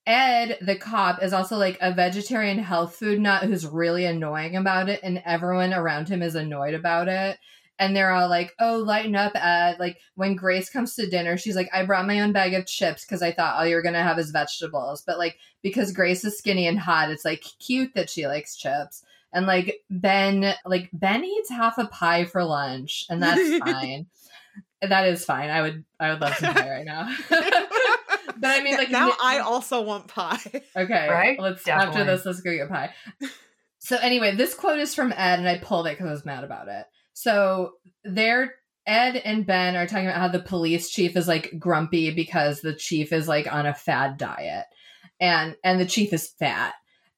Ed, 0.08 0.60
the 0.62 0.76
cop, 0.76 1.24
is 1.24 1.34
also 1.34 1.58
like 1.58 1.78
a 1.82 1.94
vegetarian 1.94 2.60
health 2.60 2.96
food 2.96 3.20
nut 3.20 3.44
who's 3.44 3.66
really 3.66 4.06
annoying 4.06 4.56
about 4.56 4.90
it, 4.90 5.00
and 5.04 5.22
everyone 5.26 5.74
around 5.74 6.08
him 6.08 6.22
is 6.22 6.36
annoyed 6.36 6.74
about 6.74 7.08
it. 7.08 7.40
And 7.78 7.94
they're 7.96 8.12
all 8.12 8.30
like, 8.30 8.54
oh, 8.60 8.78
lighten 8.78 9.16
up, 9.16 9.34
Ed. 9.36 9.78
Like, 9.80 10.00
when 10.16 10.36
Grace 10.36 10.70
comes 10.70 10.96
to 10.96 11.10
dinner, 11.10 11.36
she's 11.38 11.58
like, 11.58 11.70
I 11.74 11.84
brought 11.86 12.08
my 12.08 12.22
own 12.22 12.32
bag 12.32 12.54
of 12.54 12.68
chips 12.68 13.04
because 13.04 13.22
I 13.22 13.34
thought 13.34 13.58
all 13.58 13.68
you 13.68 13.76
were 13.76 13.82
going 13.82 13.96
to 13.96 14.04
have 14.04 14.18
is 14.18 14.32
vegetables. 14.32 15.02
But, 15.06 15.18
like, 15.18 15.38
because 15.62 15.92
Grace 15.92 16.24
is 16.24 16.38
skinny 16.38 16.68
and 16.68 16.80
hot, 16.80 17.12
it's 17.12 17.26
like 17.26 17.44
cute 17.60 17.94
that 17.96 18.10
she 18.10 18.28
likes 18.28 18.56
chips. 18.56 19.04
And, 19.34 19.46
like, 19.46 19.82
Ben, 19.90 20.54
like, 20.66 20.90
Ben 20.94 21.26
eats 21.26 21.50
half 21.50 21.78
a 21.78 21.88
pie 21.88 22.24
for 22.24 22.46
lunch, 22.46 23.06
and 23.10 23.22
that's 23.22 23.58
fine. 23.66 24.06
that 24.82 25.08
is 25.08 25.26
fine. 25.26 25.50
I 25.50 25.62
would, 25.62 25.84
I 26.00 26.12
would 26.12 26.22
love 26.22 26.36
some 26.36 26.54
pie 26.54 26.70
right 26.70 26.86
now. 26.86 27.14
but 28.40 28.60
I 28.60 28.64
mean, 28.64 28.78
like, 28.78 28.92
now 28.92 29.08
Nick- 29.08 29.24
I 29.24 29.40
also 29.40 29.82
want 29.82 30.08
pie. 30.08 30.40
Okay. 30.76 31.08
Right? 31.10 31.40
Let's 31.40 31.68
after 31.68 32.04
this, 32.04 32.26
let's 32.26 32.42
go 32.42 32.56
get 32.56 32.70
pie. 32.70 32.92
So 33.80 33.98
anyway, 33.98 34.36
this 34.36 34.54
quote 34.54 34.80
is 34.80 34.96
from 34.96 35.12
Ed, 35.12 35.40
and 35.40 35.48
I 35.48 35.58
pulled 35.58 35.88
it 35.88 35.92
because 35.92 36.08
I 36.08 36.12
was 36.12 36.26
mad 36.26 36.44
about 36.44 36.68
it. 36.68 36.86
So 37.14 37.74
they're 38.04 38.56
Ed 38.86 39.16
and 39.18 39.46
Ben 39.46 39.76
are 39.76 39.88
talking 39.88 40.08
about 40.08 40.20
how 40.20 40.28
the 40.28 40.40
police 40.40 40.90
chief 40.90 41.16
is 41.16 41.28
like 41.28 41.58
grumpy 41.58 42.12
because 42.12 42.62
the 42.62 42.74
chief 42.74 43.14
is 43.14 43.28
like 43.28 43.52
on 43.52 43.66
a 43.66 43.74
fad 43.74 44.18
diet, 44.18 44.66
and 45.20 45.56
and 45.64 45.80
the 45.80 45.86
chief 45.86 46.14
is 46.14 46.28
fat 46.28 46.74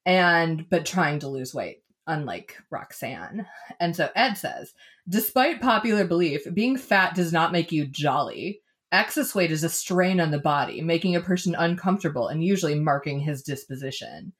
and 0.06 0.68
but 0.70 0.86
trying 0.86 1.18
to 1.20 1.28
lose 1.28 1.54
weight 1.54 1.82
unlike 2.06 2.56
Roxanne. 2.70 3.46
And 3.78 3.94
so 3.94 4.08
Ed 4.16 4.34
says, 4.34 4.72
despite 5.08 5.60
popular 5.60 6.06
belief, 6.06 6.42
being 6.54 6.78
fat 6.78 7.14
does 7.14 7.32
not 7.32 7.52
make 7.52 7.70
you 7.70 7.86
jolly. 7.86 8.62
Excess 8.90 9.34
weight 9.34 9.50
is 9.50 9.64
a 9.64 9.68
strain 9.68 10.20
on 10.20 10.30
the 10.30 10.38
body, 10.38 10.80
making 10.80 11.14
a 11.14 11.20
person 11.20 11.54
uncomfortable 11.54 12.28
and 12.28 12.42
usually 12.42 12.74
marking 12.74 13.20
his 13.20 13.42
disposition. 13.42 14.32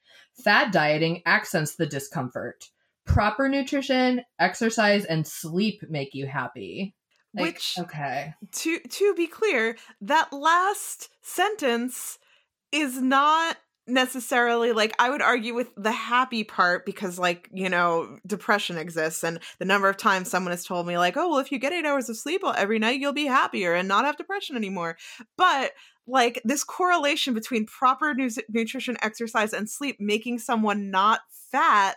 Fad 0.42 0.70
dieting 0.70 1.22
accents 1.26 1.74
the 1.74 1.86
discomfort. 1.86 2.64
Proper 3.05 3.49
nutrition, 3.49 4.22
exercise, 4.38 5.05
and 5.05 5.26
sleep 5.26 5.82
make 5.88 6.14
you 6.14 6.26
happy. 6.26 6.94
Like, 7.34 7.55
Which 7.55 7.74
okay. 7.78 8.34
to 8.53 8.78
to 8.80 9.14
be 9.14 9.26
clear, 9.26 9.76
that 10.01 10.32
last 10.32 11.11
sentence 11.20 12.18
is 12.72 13.01
not 13.03 13.59
necessarily 13.89 14.72
like 14.72 14.95
I 14.99 15.11
would 15.11 15.22
argue 15.22 15.55
with 15.55 15.68
the 15.76 15.93
happy 15.93 16.45
part 16.45 16.84
because 16.86 17.18
like, 17.18 17.49
you 17.53 17.68
know, 17.68 18.18
depression 18.26 18.76
exists 18.76 19.24
and 19.24 19.41
the 19.59 19.64
number 19.64 19.89
of 19.89 19.97
times 19.97 20.30
someone 20.30 20.53
has 20.53 20.64
told 20.64 20.86
me 20.86 20.99
like, 20.99 21.16
"Oh, 21.16 21.28
well 21.30 21.39
if 21.39 21.51
you 21.51 21.59
get 21.59 21.72
8 21.72 21.84
hours 21.84 22.09
of 22.09 22.16
sleep 22.16 22.43
every 22.57 22.78
night, 22.78 23.01
you'll 23.01 23.12
be 23.12 23.26
happier 23.26 23.74
and 23.74 23.89
not 23.89 24.05
have 24.05 24.16
depression 24.16 24.57
anymore." 24.57 24.97
But 25.36 25.72
like 26.07 26.41
this 26.45 26.64
correlation 26.64 27.34
between 27.34 27.66
proper 27.66 28.14
nu- 28.14 28.30
nutrition, 28.49 28.97
exercise 29.03 29.53
and 29.53 29.68
sleep 29.68 29.97
making 30.01 30.39
someone 30.39 30.91
not 30.91 31.20
fat, 31.51 31.97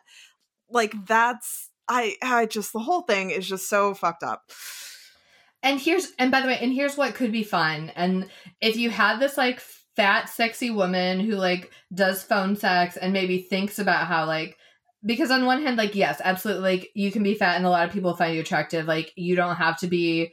like 0.70 0.94
that's 1.06 1.70
I 1.88 2.16
I 2.22 2.46
just 2.46 2.74
the 2.74 2.80
whole 2.80 3.02
thing 3.02 3.32
is 3.32 3.48
just 3.48 3.70
so 3.70 3.94
fucked 3.94 4.24
up. 4.24 4.52
And 5.64 5.80
here's 5.80 6.12
and 6.18 6.32
by 6.32 6.42
the 6.42 6.48
way, 6.48 6.58
and 6.60 6.74
here's 6.74 6.98
what 6.98 7.16
could 7.16 7.32
be 7.32 7.44
fun. 7.44 7.92
And 7.96 8.30
if 8.62 8.78
you 8.78 8.89
had 8.89 9.20
this 9.20 9.38
like 9.38 9.62
fat, 9.96 10.30
sexy 10.30 10.70
woman 10.70 11.20
who 11.20 11.36
like 11.36 11.72
does 11.94 12.24
phone 12.24 12.56
sex 12.56 12.98
and 12.98 13.14
maybe 13.14 13.39
thinks 13.39 13.80
about 13.80 14.08
how 14.08 14.26
like 14.26 14.58
because 15.06 15.32
on 15.32 15.46
one 15.46 15.64
hand, 15.64 15.78
like 15.78 15.96
yes, 15.96 16.22
absolutely, 16.24 16.64
like 16.64 16.92
you 16.94 17.12
can 17.12 17.24
be 17.24 17.34
fat 17.34 17.58
and 17.58 17.66
a 17.66 17.70
lot 17.70 17.88
of 17.88 17.94
people 17.94 18.16
find 18.16 18.36
you 18.36 18.42
attractive. 18.42 18.86
Like 18.86 19.12
you 19.16 19.36
don't 19.36 19.56
have 19.56 19.80
to 19.80 19.88
be, 19.88 20.32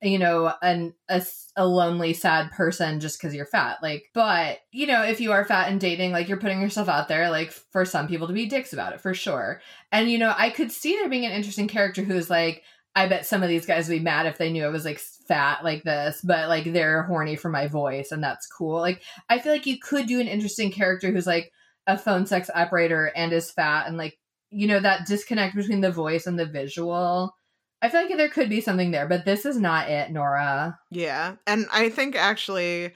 you 0.00 0.18
know, 0.18 0.52
an 0.62 0.94
a, 1.08 1.22
a 1.56 1.66
lonely, 1.66 2.14
sad 2.14 2.50
person 2.52 3.00
just 3.00 3.20
because 3.20 3.34
you're 3.34 3.46
fat. 3.46 3.78
Like, 3.82 4.04
but 4.14 4.60
you 4.72 4.86
know, 4.86 5.02
if 5.02 5.20
you 5.20 5.32
are 5.32 5.44
fat 5.44 5.70
and 5.70 5.78
dating, 5.78 6.12
like 6.12 6.28
you're 6.28 6.38
putting 6.38 6.62
yourself 6.62 6.88
out 6.88 7.08
there, 7.08 7.30
like 7.30 7.52
for 7.52 7.84
some 7.84 8.08
people 8.08 8.26
to 8.28 8.32
be 8.32 8.46
dicks 8.46 8.72
about 8.72 8.94
it 8.94 9.00
for 9.00 9.12
sure. 9.12 9.60
And 9.90 10.10
you 10.10 10.18
know, 10.18 10.34
I 10.36 10.50
could 10.50 10.72
see 10.72 10.96
there 10.96 11.10
being 11.10 11.26
an 11.26 11.32
interesting 11.32 11.68
character 11.68 12.02
who's 12.02 12.30
like 12.30 12.62
I 12.94 13.08
bet 13.08 13.26
some 13.26 13.42
of 13.42 13.48
these 13.48 13.66
guys 13.66 13.88
would 13.88 13.94
be 13.94 14.00
mad 14.00 14.26
if 14.26 14.38
they 14.38 14.50
knew 14.52 14.64
I 14.64 14.68
was 14.68 14.84
like 14.84 15.00
fat 15.32 15.64
like 15.64 15.82
this, 15.82 16.20
but 16.22 16.50
like 16.50 16.70
they're 16.72 17.04
horny 17.04 17.36
for 17.36 17.48
my 17.48 17.66
voice 17.66 18.12
and 18.12 18.22
that's 18.22 18.46
cool. 18.46 18.78
Like 18.80 19.02
I 19.30 19.38
feel 19.38 19.52
like 19.52 19.64
you 19.64 19.78
could 19.78 20.06
do 20.06 20.20
an 20.20 20.28
interesting 20.28 20.70
character 20.70 21.10
who's 21.10 21.26
like 21.26 21.50
a 21.86 21.96
phone 21.96 22.26
sex 22.26 22.50
operator 22.54 23.10
and 23.16 23.32
is 23.32 23.50
fat 23.50 23.86
and 23.86 23.96
like 23.96 24.18
you 24.50 24.66
know 24.66 24.78
that 24.80 25.06
disconnect 25.06 25.56
between 25.56 25.80
the 25.80 25.90
voice 25.90 26.26
and 26.26 26.38
the 26.38 26.44
visual. 26.44 27.34
I 27.80 27.88
feel 27.88 28.02
like 28.02 28.16
there 28.16 28.28
could 28.28 28.50
be 28.50 28.60
something 28.60 28.90
there, 28.90 29.08
but 29.08 29.24
this 29.24 29.46
is 29.46 29.58
not 29.58 29.88
it, 29.88 30.12
Nora. 30.12 30.78
Yeah. 30.90 31.36
And 31.46 31.66
I 31.72 31.88
think 31.88 32.14
actually 32.14 32.92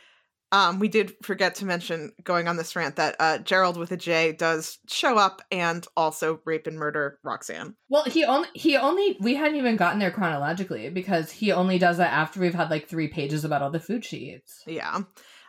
um, 0.53 0.79
we 0.79 0.89
did 0.89 1.15
forget 1.23 1.57
to 1.57 1.65
mention 1.65 2.13
going 2.23 2.47
on 2.47 2.57
this 2.57 2.77
rant 2.77 2.97
that 2.97 3.17
uh, 3.19 3.39
Gerald 3.39 3.77
with 3.77 3.91
a 3.91 3.97
J 3.97 4.33
does 4.33 4.79
show 4.89 5.19
up 5.19 5.43
and 5.51 5.85
also 5.97 6.41
rape 6.45 6.69
and 6.69 6.79
murder 6.79 7.19
Roxanne. 7.25 7.75
Well, 7.89 8.05
he 8.05 8.25
only 8.25 8.49
he 8.55 8.77
only 8.77 9.17
we 9.21 9.35
hadn't 9.35 9.57
even 9.57 9.77
gotten 9.77 9.99
there 9.99 10.13
chronologically 10.13 10.89
because 10.91 11.33
he 11.33 11.51
only 11.51 11.79
does 11.79 11.97
that 11.97 12.13
after 12.13 12.39
we've 12.39 12.55
had 12.55 12.71
like 12.71 12.89
three 12.89 13.09
pages 13.09 13.45
about 13.45 13.61
all 13.61 13.71
the 13.71 13.81
food 13.81 14.05
she 14.05 14.35
eats. 14.35 14.63
Yeah. 14.67 15.01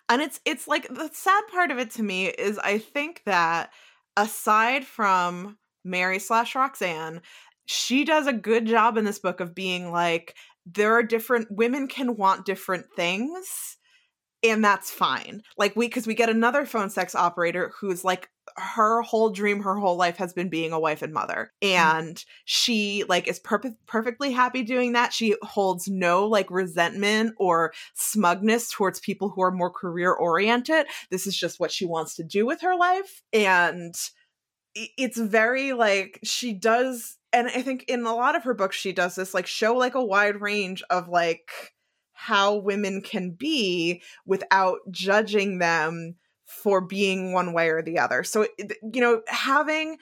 And 0.10 0.22
it's 0.22 0.40
it's 0.46 0.68
like 0.68 0.88
the 0.88 1.10
sad 1.14 1.44
part 1.52 1.70
of 1.70 1.78
it 1.78 1.92
to 1.92 2.04
me 2.04 2.28
is 2.28 2.58
I 2.58 2.80
think 2.80 3.22
that 3.26 3.70
aside 4.16 4.84
from 4.84 5.58
Mary 5.86 6.18
slash 6.18 6.56
Roxanne, 6.56 7.22
she 7.66 8.04
does 8.04 8.26
a 8.26 8.34
good 8.34 8.66
job 8.66 8.98
in 8.98 9.06
this 9.06 9.20
book 9.20 9.42
of 9.42 9.54
being 9.54 9.92
like 9.92 10.36
there 10.66 10.94
are 10.94 11.04
different 11.04 11.50
women 11.52 11.88
can 11.88 12.18
want 12.18 12.46
different 12.46 12.88
things 12.96 13.77
and 14.44 14.64
that's 14.64 14.92
fine. 14.92 15.42
Like 15.58 15.76
we 15.76 15.90
cuz 15.90 16.08
we 16.08 16.14
get 16.14 16.30
another 16.30 16.66
phone 16.66 16.90
sex 16.90 17.16
operator 17.16 17.74
who's 17.80 18.04
like 18.04 18.30
her 18.56 19.02
whole 19.02 19.30
dream 19.30 19.62
her 19.62 19.76
whole 19.76 19.96
life 19.96 20.18
has 20.18 20.34
been 20.34 20.50
being 20.50 20.72
a 20.72 20.80
wife 20.80 21.02
and 21.02 21.14
mother 21.14 21.52
and 21.62 22.16
mm. 22.16 22.26
she 22.46 23.04
like 23.08 23.28
is 23.28 23.40
per- 23.40 23.76
perfectly 23.86 24.32
happy 24.32 24.64
doing 24.64 24.94
that 24.94 25.14
she 25.14 25.36
holds 25.42 25.88
no 25.88 26.26
like 26.26 26.50
resentment 26.50 27.34
or 27.38 27.74
smugness 27.94 28.72
towards 28.72 29.00
people 29.00 29.30
who 29.30 29.42
are 29.42 29.52
more 29.52 29.70
career 29.70 30.14
oriented 30.14 30.88
this 31.12 31.28
is 31.28 31.38
just 31.38 31.60
what 31.60 31.72
she 31.72 31.86
wants 31.86 32.16
to 32.16 32.24
do 32.24 32.46
with 32.46 32.62
her 32.62 32.76
life 32.76 33.22
and 33.34 33.96
it's 34.76 35.18
very 35.18 35.74
like 35.74 36.20
she 36.24 36.54
does 36.54 37.18
and 37.34 37.48
i 37.48 37.62
think 37.62 37.84
in 37.88 38.06
a 38.06 38.16
lot 38.16 38.36
of 38.36 38.44
her 38.44 38.54
books 38.54 38.76
she 38.76 38.92
does 38.92 39.16
this 39.16 39.34
like 39.34 39.48
show 39.48 39.76
like 39.76 39.96
a 39.96 40.04
wide 40.04 40.40
range 40.42 40.84
of 40.90 41.08
like 41.10 41.52
how 42.18 42.56
women 42.56 43.02
can 43.02 43.32
be 43.32 44.02
without 44.26 44.80
judging 44.92 45.60
them 45.60 46.16
for 46.46 46.82
being 46.82 47.34
one 47.34 47.54
way 47.54 47.70
or 47.70 47.82
the 47.82 48.00
other. 48.00 48.24
So, 48.24 48.48
you 48.58 49.02
know, 49.02 49.22
having 49.28 49.98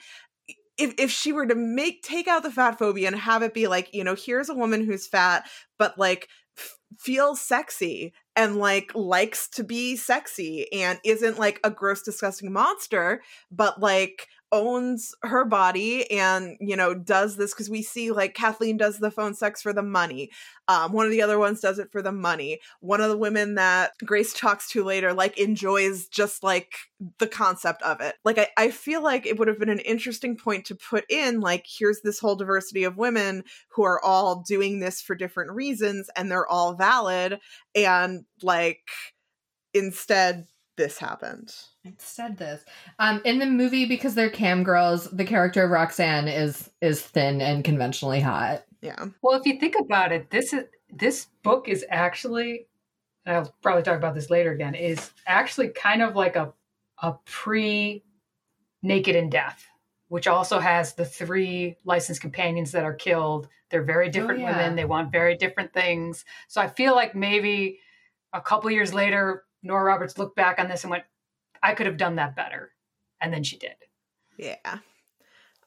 if 0.78 0.94
if 0.98 1.10
she 1.10 1.32
were 1.32 1.46
to 1.46 1.54
make 1.54 2.02
take 2.02 2.28
out 2.28 2.42
the 2.42 2.50
fat 2.50 2.78
phobia 2.78 3.08
and 3.08 3.16
have 3.16 3.42
it 3.42 3.54
be 3.54 3.66
like, 3.66 3.92
you 3.92 4.04
know, 4.04 4.14
here's 4.14 4.48
a 4.48 4.54
woman 4.54 4.84
who's 4.84 5.06
fat 5.06 5.48
but 5.78 5.98
like 5.98 6.28
f- 6.58 6.76
feels 6.98 7.40
sexy 7.40 8.12
and 8.34 8.56
like 8.56 8.92
likes 8.94 9.48
to 9.48 9.64
be 9.64 9.96
sexy 9.96 10.70
and 10.72 10.98
isn't 11.04 11.38
like 11.38 11.60
a 11.64 11.70
gross 11.70 12.02
disgusting 12.02 12.52
monster, 12.52 13.22
but 13.50 13.80
like 13.80 14.28
owns 14.56 15.14
her 15.22 15.44
body 15.44 16.10
and 16.10 16.56
you 16.60 16.76
know 16.76 16.94
does 16.94 17.36
this 17.36 17.52
because 17.52 17.70
we 17.70 17.82
see 17.82 18.10
like 18.10 18.34
kathleen 18.34 18.76
does 18.76 18.98
the 18.98 19.10
phone 19.10 19.34
sex 19.34 19.62
for 19.62 19.72
the 19.72 19.82
money 19.82 20.30
um 20.68 20.92
one 20.92 21.04
of 21.06 21.12
the 21.12 21.22
other 21.22 21.38
ones 21.38 21.60
does 21.60 21.78
it 21.78 21.90
for 21.92 22.02
the 22.02 22.12
money. 22.12 22.60
One 22.80 23.00
of 23.00 23.10
the 23.10 23.16
women 23.16 23.54
that 23.54 23.92
grace 24.04 24.32
talks 24.32 24.68
to 24.70 24.84
later 24.84 25.12
like 25.12 25.38
enjoys 25.38 26.08
just 26.08 26.42
like 26.42 26.72
the 27.18 27.26
concept 27.26 27.82
of 27.82 28.00
it. 28.00 28.16
Like 28.24 28.38
i, 28.38 28.48
I 28.56 28.70
feel 28.70 29.02
like 29.02 29.26
it 29.26 29.38
would 29.38 29.48
have 29.48 29.58
been 29.58 29.68
an 29.68 29.78
interesting 29.80 30.36
point 30.36 30.66
to 30.66 30.74
put 30.74 31.04
in 31.08 31.40
like 31.40 31.66
here's 31.66 32.00
this 32.02 32.18
whole 32.18 32.36
diversity 32.36 32.84
of 32.84 32.96
women 32.96 33.44
who 33.68 33.84
are 33.84 34.02
all 34.04 34.42
doing 34.46 34.80
this 34.80 35.00
for 35.00 35.14
different 35.14 35.52
reasons 35.52 36.10
and 36.16 36.30
they're 36.30 36.48
all 36.48 36.74
valid 36.74 37.38
and 37.74 38.24
like 38.42 38.80
instead 39.74 40.46
this 40.76 40.98
happened 40.98 41.52
it 41.86 42.00
said 42.00 42.36
this 42.36 42.64
um 42.98 43.20
in 43.24 43.38
the 43.38 43.46
movie 43.46 43.86
because 43.86 44.14
they're 44.14 44.30
cam 44.30 44.62
girls 44.62 45.10
the 45.10 45.24
character 45.24 45.64
of 45.64 45.70
roxanne 45.70 46.28
is 46.28 46.70
is 46.80 47.00
thin 47.00 47.40
and 47.40 47.64
conventionally 47.64 48.20
hot. 48.20 48.64
Yeah. 48.82 49.06
Well 49.22 49.38
if 49.38 49.46
you 49.46 49.58
think 49.58 49.74
about 49.78 50.12
it 50.12 50.30
this 50.30 50.52
is 50.52 50.64
this 50.92 51.26
book 51.42 51.68
is 51.68 51.84
actually 51.90 52.66
i'll 53.26 53.54
probably 53.62 53.82
talk 53.82 53.96
about 53.96 54.14
this 54.14 54.30
later 54.30 54.52
again 54.52 54.74
is 54.74 55.10
actually 55.26 55.68
kind 55.68 56.02
of 56.02 56.14
like 56.14 56.36
a 56.36 56.52
a 57.02 57.14
pre 57.24 58.02
naked 58.82 59.16
in 59.16 59.30
death 59.30 59.66
which 60.08 60.26
also 60.26 60.58
has 60.58 60.94
the 60.94 61.04
three 61.04 61.76
licensed 61.84 62.20
companions 62.20 62.70
that 62.72 62.84
are 62.84 62.94
killed. 62.94 63.48
They're 63.70 63.82
very 63.82 64.08
different 64.08 64.40
oh, 64.40 64.44
yeah. 64.44 64.56
women. 64.56 64.76
They 64.76 64.84
want 64.84 65.10
very 65.10 65.36
different 65.36 65.72
things. 65.72 66.24
So 66.48 66.60
i 66.60 66.68
feel 66.68 66.94
like 66.94 67.14
maybe 67.14 67.80
a 68.32 68.40
couple 68.40 68.70
years 68.70 68.92
later 68.92 69.44
nora 69.62 69.84
roberts 69.84 70.18
looked 70.18 70.36
back 70.36 70.58
on 70.58 70.68
this 70.68 70.84
and 70.84 70.90
went 70.90 71.04
I 71.62 71.74
could 71.74 71.86
have 71.86 71.96
done 71.96 72.16
that 72.16 72.36
better. 72.36 72.72
And 73.20 73.32
then 73.32 73.44
she 73.44 73.58
did. 73.58 73.74
Yeah. 74.38 74.78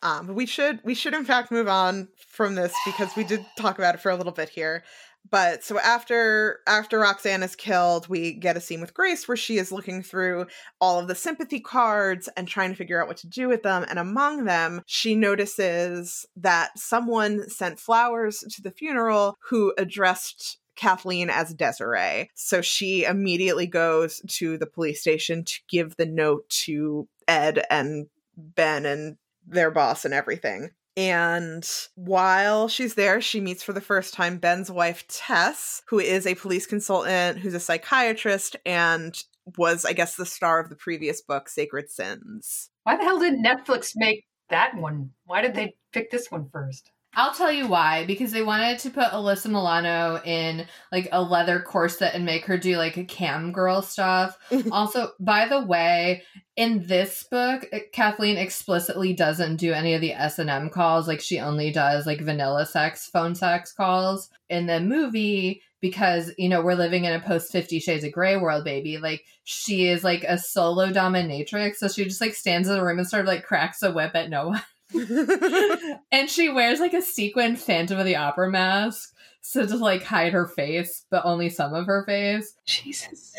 Um, 0.02 0.34
we 0.34 0.46
should 0.46 0.80
we 0.84 0.94
should 0.94 1.14
in 1.14 1.26
fact 1.26 1.52
move 1.52 1.68
on 1.68 2.08
from 2.30 2.56
this 2.56 2.74
because 2.86 3.16
we 3.18 3.24
did 3.26 3.46
talk 3.58 3.78
about 3.78 3.96
it 3.96 4.02
for 4.02 4.10
a 4.10 4.16
little 4.16 4.32
bit 4.32 4.50
here. 4.50 4.84
But 5.30 5.64
so 5.64 5.78
after 5.78 6.60
after 6.68 7.00
Roxanne 7.00 7.44
is 7.44 7.56
killed, 7.56 8.08
we 8.08 8.34
get 8.34 8.56
a 8.56 8.62
scene 8.62 8.82
with 8.82 8.94
Grace 8.94 9.28
where 9.28 9.38
she 9.38 9.58
is 9.58 9.72
looking 9.72 10.02
through 10.02 10.48
all 10.80 11.00
of 11.00 11.08
the 11.08 11.16
sympathy 11.16 11.60
cards 11.60 12.30
and 12.38 12.48
trying 12.48 12.70
to 12.70 12.76
figure 12.76 13.02
out 13.02 13.08
what 13.08 13.18
to 13.18 13.28
do 13.28 13.50
with 13.50 13.62
them. 13.62 13.86
And 13.90 14.00
among 14.00 14.46
them, 14.46 14.82
she 14.86 15.16
notices 15.16 16.26
that 16.38 16.80
someone 16.80 17.50
sent 17.50 17.80
flowers 17.80 18.40
to 18.40 18.62
the 18.62 18.72
funeral 18.72 19.36
who 19.50 19.74
addressed 19.78 20.59
Kathleen 20.80 21.30
as 21.30 21.54
Desiree. 21.54 22.32
So 22.36 22.62
she 22.62 23.04
immediately 23.04 23.68
goes 23.68 24.22
to 24.28 24.58
the 24.58 24.66
police 24.66 25.02
station 25.02 25.44
to 25.44 25.60
give 25.68 25.98
the 25.98 26.06
note 26.06 26.50
to 26.50 27.08
Ed 27.28 27.66
and 27.70 28.08
Ben 28.38 28.86
and 28.86 29.18
their 29.46 29.72
boss 29.72 30.06
and 30.06 30.14
everything. 30.14 30.70
And 30.96 31.70
while 31.96 32.68
she's 32.68 32.96
there, 32.96 33.22
she 33.22 33.42
meets 33.42 33.62
for 33.62 33.74
the 33.74 33.82
first 33.82 34.14
time 34.14 34.38
Ben's 34.38 34.72
wife, 34.72 35.06
Tess, 35.08 35.82
who 35.88 36.00
is 36.00 36.26
a 36.26 36.36
police 36.36 36.66
consultant, 36.66 37.40
who's 37.40 37.54
a 37.54 37.60
psychiatrist, 37.60 38.56
and 38.66 39.22
was, 39.58 39.86
I 39.86 39.94
guess, 39.94 40.16
the 40.16 40.26
star 40.26 40.60
of 40.60 40.70
the 40.70 40.76
previous 40.76 41.22
book, 41.22 41.50
Sacred 41.50 41.90
Sins. 41.90 42.70
Why 42.84 42.98
the 42.98 43.04
hell 43.04 43.20
did 43.20 43.36
Netflix 43.36 43.94
make 43.96 44.26
that 44.50 44.76
one? 44.76 45.12
Why 45.26 45.42
did 45.42 45.56
they 45.56 45.76
pick 45.92 46.12
this 46.12 46.32
one 46.32 46.50
first? 46.52 46.92
I'll 47.16 47.34
tell 47.34 47.52
you 47.52 47.68
why. 47.68 48.06
Because 48.06 48.32
they 48.32 48.44
wanted 48.44 48.80
to 48.80 48.92
put 48.92 49.06
Alyssa 49.06 49.48
Milano 49.48 50.22
in 50.24 50.66
like 50.92 51.10
a 51.12 51.22
leather 51.22 51.60
corset 51.60 52.14
and 52.14 52.26
make 52.26 52.46
her 52.46 52.58
do 52.58 52.78
like 52.78 52.98
a 52.98 53.04
cam 53.04 53.52
girl 53.52 53.82
stuff. 53.82 54.38
also, 54.72 55.12
by 55.20 55.48
the 55.48 55.62
way, 55.62 56.24
in 56.56 56.86
this 56.86 57.24
book, 57.24 57.66
uh, 57.74 57.80
Kathleen 57.92 58.38
explicitly 58.38 59.14
doesn't 59.14 59.58
do 59.58 59.74
any 59.74 59.94
of 59.96 60.02
the 60.02 60.14
S 60.14 60.40
and 60.40 60.50
M 60.50 60.70
calls. 60.70 61.08
Like 61.08 61.22
she 61.22 61.40
only 61.40 61.72
does 61.72 62.06
like 62.06 62.22
vanilla 62.22 62.66
sex, 62.66 63.08
phone 63.08 63.36
sex 63.36 63.74
calls. 63.74 64.30
In 64.50 64.66
the 64.66 64.80
movie, 64.80 65.62
because 65.82 66.32
you 66.38 66.50
know 66.50 66.62
we're 66.62 66.76
living 66.76 67.06
in 67.06 67.14
a 67.14 67.20
post 67.20 67.52
50 67.52 67.80
shades 67.80 68.04
of 68.04 68.12
gray 68.12 68.36
world 68.36 68.64
baby 68.64 68.98
like 68.98 69.24
she 69.44 69.88
is 69.88 70.04
like 70.04 70.24
a 70.24 70.38
solo 70.38 70.92
dominatrix 70.92 71.76
so 71.76 71.88
she 71.88 72.04
just 72.04 72.22
like 72.22 72.34
stands 72.34 72.68
in 72.68 72.74
the 72.74 72.84
room 72.84 73.00
and 73.00 73.08
sort 73.08 73.22
of 73.22 73.28
like 73.28 73.46
cracks 73.46 73.82
a 73.82 73.92
whip 73.92 74.12
at 74.16 74.30
no 74.30 74.50
one 74.50 74.62
and 76.12 76.30
she 76.30 76.50
wears 76.50 76.80
like 76.80 76.94
a 76.94 77.02
sequin 77.02 77.56
Phantom 77.56 78.00
of 78.00 78.06
the 78.06 78.16
Opera 78.16 78.50
mask 78.50 79.14
so 79.42 79.66
to 79.66 79.78
like 79.78 80.04
hide 80.04 80.34
her 80.34 80.48
face, 80.48 81.06
but 81.10 81.26
only 81.26 81.50
some 81.50 81.74
of 81.74 81.86
her 81.86 82.06
face. 82.06 82.56
Jesus. 82.66 83.34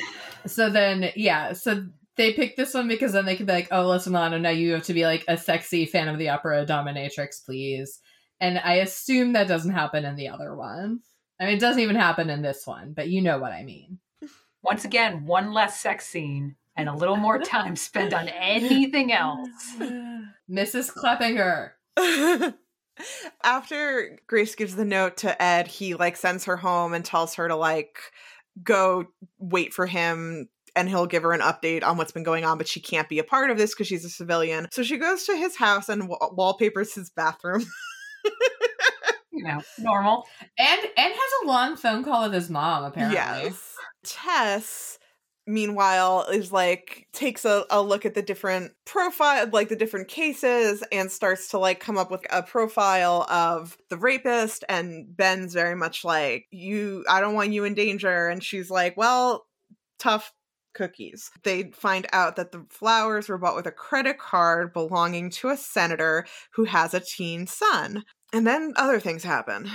So 0.46 0.70
then, 0.70 1.10
yeah, 1.14 1.52
so 1.52 1.86
they 2.16 2.32
picked 2.32 2.56
this 2.56 2.74
one 2.74 2.88
because 2.88 3.12
then 3.12 3.26
they 3.26 3.36
could 3.36 3.46
be 3.46 3.52
like, 3.52 3.68
oh, 3.70 3.84
Alyssa 3.84 4.08
Milano, 4.08 4.38
now 4.38 4.50
you 4.50 4.72
have 4.72 4.84
to 4.84 4.94
be 4.94 5.04
like 5.04 5.24
a 5.28 5.36
sexy 5.36 5.86
Phantom 5.86 6.14
of 6.14 6.18
the 6.18 6.30
Opera 6.30 6.66
dominatrix, 6.66 7.44
please. 7.44 8.00
And 8.40 8.58
I 8.58 8.74
assume 8.74 9.34
that 9.34 9.48
doesn't 9.48 9.72
happen 9.72 10.04
in 10.04 10.16
the 10.16 10.28
other 10.28 10.54
one. 10.54 11.00
I 11.38 11.46
mean, 11.46 11.56
it 11.56 11.60
doesn't 11.60 11.82
even 11.82 11.96
happen 11.96 12.30
in 12.30 12.42
this 12.42 12.66
one, 12.66 12.92
but 12.92 13.08
you 13.08 13.22
know 13.22 13.38
what 13.38 13.52
I 13.52 13.62
mean. 13.62 13.98
Once 14.62 14.84
again, 14.84 15.26
one 15.26 15.52
less 15.52 15.80
sex 15.80 16.06
scene 16.06 16.56
and 16.80 16.88
a 16.88 16.94
little 16.94 17.16
more 17.16 17.38
time 17.38 17.76
spent 17.76 18.12
on 18.12 18.28
anything 18.28 19.12
else. 19.12 19.48
Mrs. 20.50 20.92
Kleppinger. 20.92 21.72
After 23.44 24.18
Grace 24.26 24.54
gives 24.54 24.76
the 24.76 24.84
note 24.84 25.18
to 25.18 25.40
Ed, 25.42 25.66
he 25.68 25.94
like 25.94 26.16
sends 26.16 26.44
her 26.44 26.56
home 26.56 26.92
and 26.92 27.04
tells 27.04 27.34
her 27.34 27.48
to 27.48 27.56
like 27.56 27.98
go 28.62 29.06
wait 29.38 29.72
for 29.72 29.86
him 29.86 30.48
and 30.76 30.88
he'll 30.88 31.06
give 31.06 31.22
her 31.22 31.32
an 31.32 31.40
update 31.40 31.84
on 31.84 31.96
what's 31.96 32.12
been 32.12 32.22
going 32.22 32.44
on, 32.44 32.58
but 32.58 32.68
she 32.68 32.80
can't 32.80 33.08
be 33.08 33.18
a 33.18 33.24
part 33.24 33.50
of 33.50 33.58
this 33.58 33.74
because 33.74 33.86
she's 33.86 34.04
a 34.04 34.10
civilian. 34.10 34.68
So 34.72 34.82
she 34.82 34.98
goes 34.98 35.24
to 35.24 35.36
his 35.36 35.56
house 35.56 35.88
and 35.88 36.08
wa- 36.08 36.30
wallpapers 36.32 36.94
his 36.94 37.10
bathroom. 37.10 37.64
You 39.32 39.44
know, 39.44 39.60
normal. 39.78 40.26
And 40.58 40.80
and 40.96 41.14
has 41.14 41.30
a 41.42 41.46
long 41.46 41.76
phone 41.76 42.04
call 42.04 42.24
with 42.24 42.34
his 42.34 42.50
mom, 42.50 42.84
apparently. 42.84 43.16
Yes. 43.16 43.74
Tess, 44.04 44.98
meanwhile, 45.52 46.26
is 46.32 46.52
like 46.52 47.06
takes 47.12 47.44
a, 47.44 47.64
a 47.70 47.82
look 47.82 48.04
at 48.04 48.14
the 48.14 48.22
different 48.22 48.72
profile, 48.84 49.48
like 49.52 49.68
the 49.68 49.76
different 49.76 50.08
cases, 50.08 50.82
and 50.92 51.10
starts 51.10 51.48
to 51.48 51.58
like 51.58 51.80
come 51.80 51.98
up 51.98 52.10
with 52.10 52.24
a 52.30 52.42
profile 52.42 53.26
of 53.30 53.76
the 53.88 53.96
rapist. 53.96 54.64
And 54.68 55.16
Ben's 55.16 55.54
very 55.54 55.76
much 55.76 56.04
like, 56.04 56.46
You, 56.50 57.04
I 57.08 57.20
don't 57.20 57.34
want 57.34 57.52
you 57.52 57.64
in 57.64 57.74
danger. 57.74 58.28
And 58.28 58.42
she's 58.42 58.70
like, 58.70 58.96
Well, 58.96 59.46
tough 59.98 60.32
cookies. 60.74 61.30
They 61.42 61.70
find 61.72 62.06
out 62.12 62.36
that 62.36 62.52
the 62.52 62.64
flowers 62.70 63.28
were 63.28 63.38
bought 63.38 63.56
with 63.56 63.66
a 63.66 63.72
credit 63.72 64.18
card 64.18 64.72
belonging 64.72 65.30
to 65.30 65.48
a 65.50 65.56
senator 65.56 66.26
who 66.52 66.64
has 66.64 66.94
a 66.94 67.00
teen 67.00 67.46
son. 67.46 68.04
And 68.32 68.46
then 68.46 68.72
other 68.76 69.00
things 69.00 69.24
happen. 69.24 69.70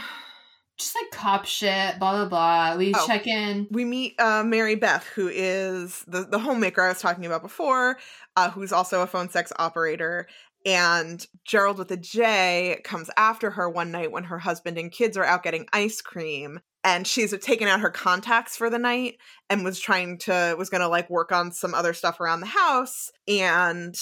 Just 0.78 0.96
like 0.96 1.12
cop 1.12 1.46
shit, 1.46 1.98
blah 2.00 2.12
blah 2.12 2.28
blah. 2.30 2.78
We 2.78 2.94
Oh. 2.96 3.08
check 3.08 3.28
in. 3.28 3.68
we 3.72 3.86
meet 3.86 4.20
uh, 4.20 4.44
Mary 4.44 4.76
Beth, 4.76 5.06
who 5.16 5.30
is 5.30 6.04
the, 6.08 6.24
the 6.24 6.40
homemaker 6.40 6.82
I 6.82 6.90
was 6.90 7.00
talking 7.00 7.26
about 7.26 7.42
before, 7.42 7.98
uh, 8.36 8.50
who's 8.50 8.74
also 8.74 9.02
a 9.02 9.08
phone 9.08 9.30
sex 9.30 9.54
operator. 9.58 10.28
And 10.66 11.26
Gerald 11.46 11.78
with 11.78 11.92
a 11.92 11.98
J 11.98 12.82
comes 12.84 13.10
after 13.18 13.52
her 13.52 13.70
one 13.70 13.92
night 13.92 14.12
when 14.12 14.24
her 14.26 14.40
husband 14.40 14.78
and 14.78 14.92
kids 14.92 15.16
are 15.16 15.24
out 15.24 15.44
getting 15.44 15.68
ice 15.72 16.02
cream. 16.02 16.60
And 16.84 17.08
she's 17.08 17.36
taken 17.40 17.68
out 17.68 17.80
her 17.80 17.90
contacts 17.90 18.58
for 18.58 18.70
the 18.70 18.78
night 18.80 19.16
and 19.50 19.64
was 19.64 19.80
trying 19.80 20.18
to, 20.20 20.56
was 20.58 20.70
going 20.70 20.82
to 20.82 20.88
like 20.88 21.10
work 21.10 21.32
on 21.32 21.52
some 21.52 21.74
other 21.74 21.94
stuff 21.94 22.20
around 22.20 22.42
the 22.42 22.46
house. 22.48 23.12
And 23.28 23.96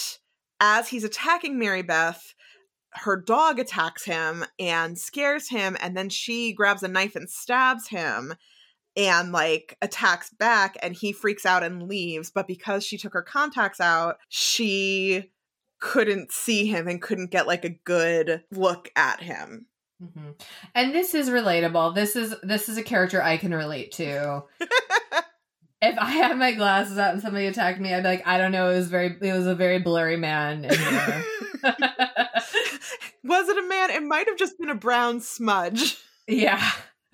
as 0.60 0.88
he's 0.90 1.04
attacking 1.04 1.60
Mary 1.60 1.82
Beth, 1.82 2.34
her 2.96 3.20
dog 3.20 3.60
attacks 3.60 4.06
him 4.06 4.46
and 4.60 4.98
scares 4.98 5.50
him. 5.50 5.78
And 5.80 5.96
then 5.96 6.10
she 6.10 6.54
grabs 6.54 6.84
a 6.84 6.88
knife 6.88 7.16
and 7.16 7.30
stabs 7.30 7.88
him 7.88 8.34
and 8.96 9.32
like 9.32 9.78
attacks 9.82 10.30
back 10.32 10.78
and 10.82 10.94
he 10.94 11.12
freaks 11.12 11.48
out 11.48 11.64
and 11.64 11.88
leaves 11.88 12.30
but 12.30 12.48
because 12.48 12.86
she 12.86 12.96
took 12.96 13.14
her 13.14 13.24
contacts 13.24 13.82
out 13.82 14.18
she 14.30 15.32
couldn't 15.80 16.32
see 16.32 16.68
him 16.68 16.88
and 16.88 17.02
couldn't 17.02 17.32
get 17.32 17.48
like 17.48 17.66
a 17.66 17.76
good 17.86 18.44
look 18.52 18.92
at 18.96 19.20
him 19.20 19.66
Mhm. 20.04 20.42
And 20.76 20.94
this 20.94 21.14
is 21.16 21.30
relatable. 21.30 21.96
This 21.96 22.16
is 22.16 22.36
this 22.44 22.68
is 22.68 22.78
a 22.78 22.84
character 22.84 23.22
I 23.22 23.38
can 23.38 23.54
relate 23.54 23.92
to. 23.94 24.44
if 25.82 25.98
I 25.98 26.12
had 26.12 26.38
my 26.38 26.52
glasses 26.52 26.98
out 26.98 27.14
and 27.14 27.22
somebody 27.22 27.46
attacked 27.48 27.80
me, 27.80 27.94
I'd 27.94 28.04
be 28.04 28.10
like, 28.10 28.28
I 28.28 28.38
don't 28.38 28.52
know. 28.52 28.70
It 28.70 28.76
was 28.76 28.90
very. 28.90 29.16
It 29.22 29.34
was 29.34 29.48
a 29.48 29.56
very 29.56 29.80
blurry 29.80 30.18
man. 30.18 30.64
was 33.24 33.50
it 33.50 33.58
a 33.58 33.68
man 33.68 33.90
it 33.90 34.04
might 34.04 34.28
have 34.28 34.38
just 34.38 34.58
been 34.60 34.70
a 34.70 34.76
brown 34.76 35.20
smudge 35.20 35.98
yeah, 36.28 36.72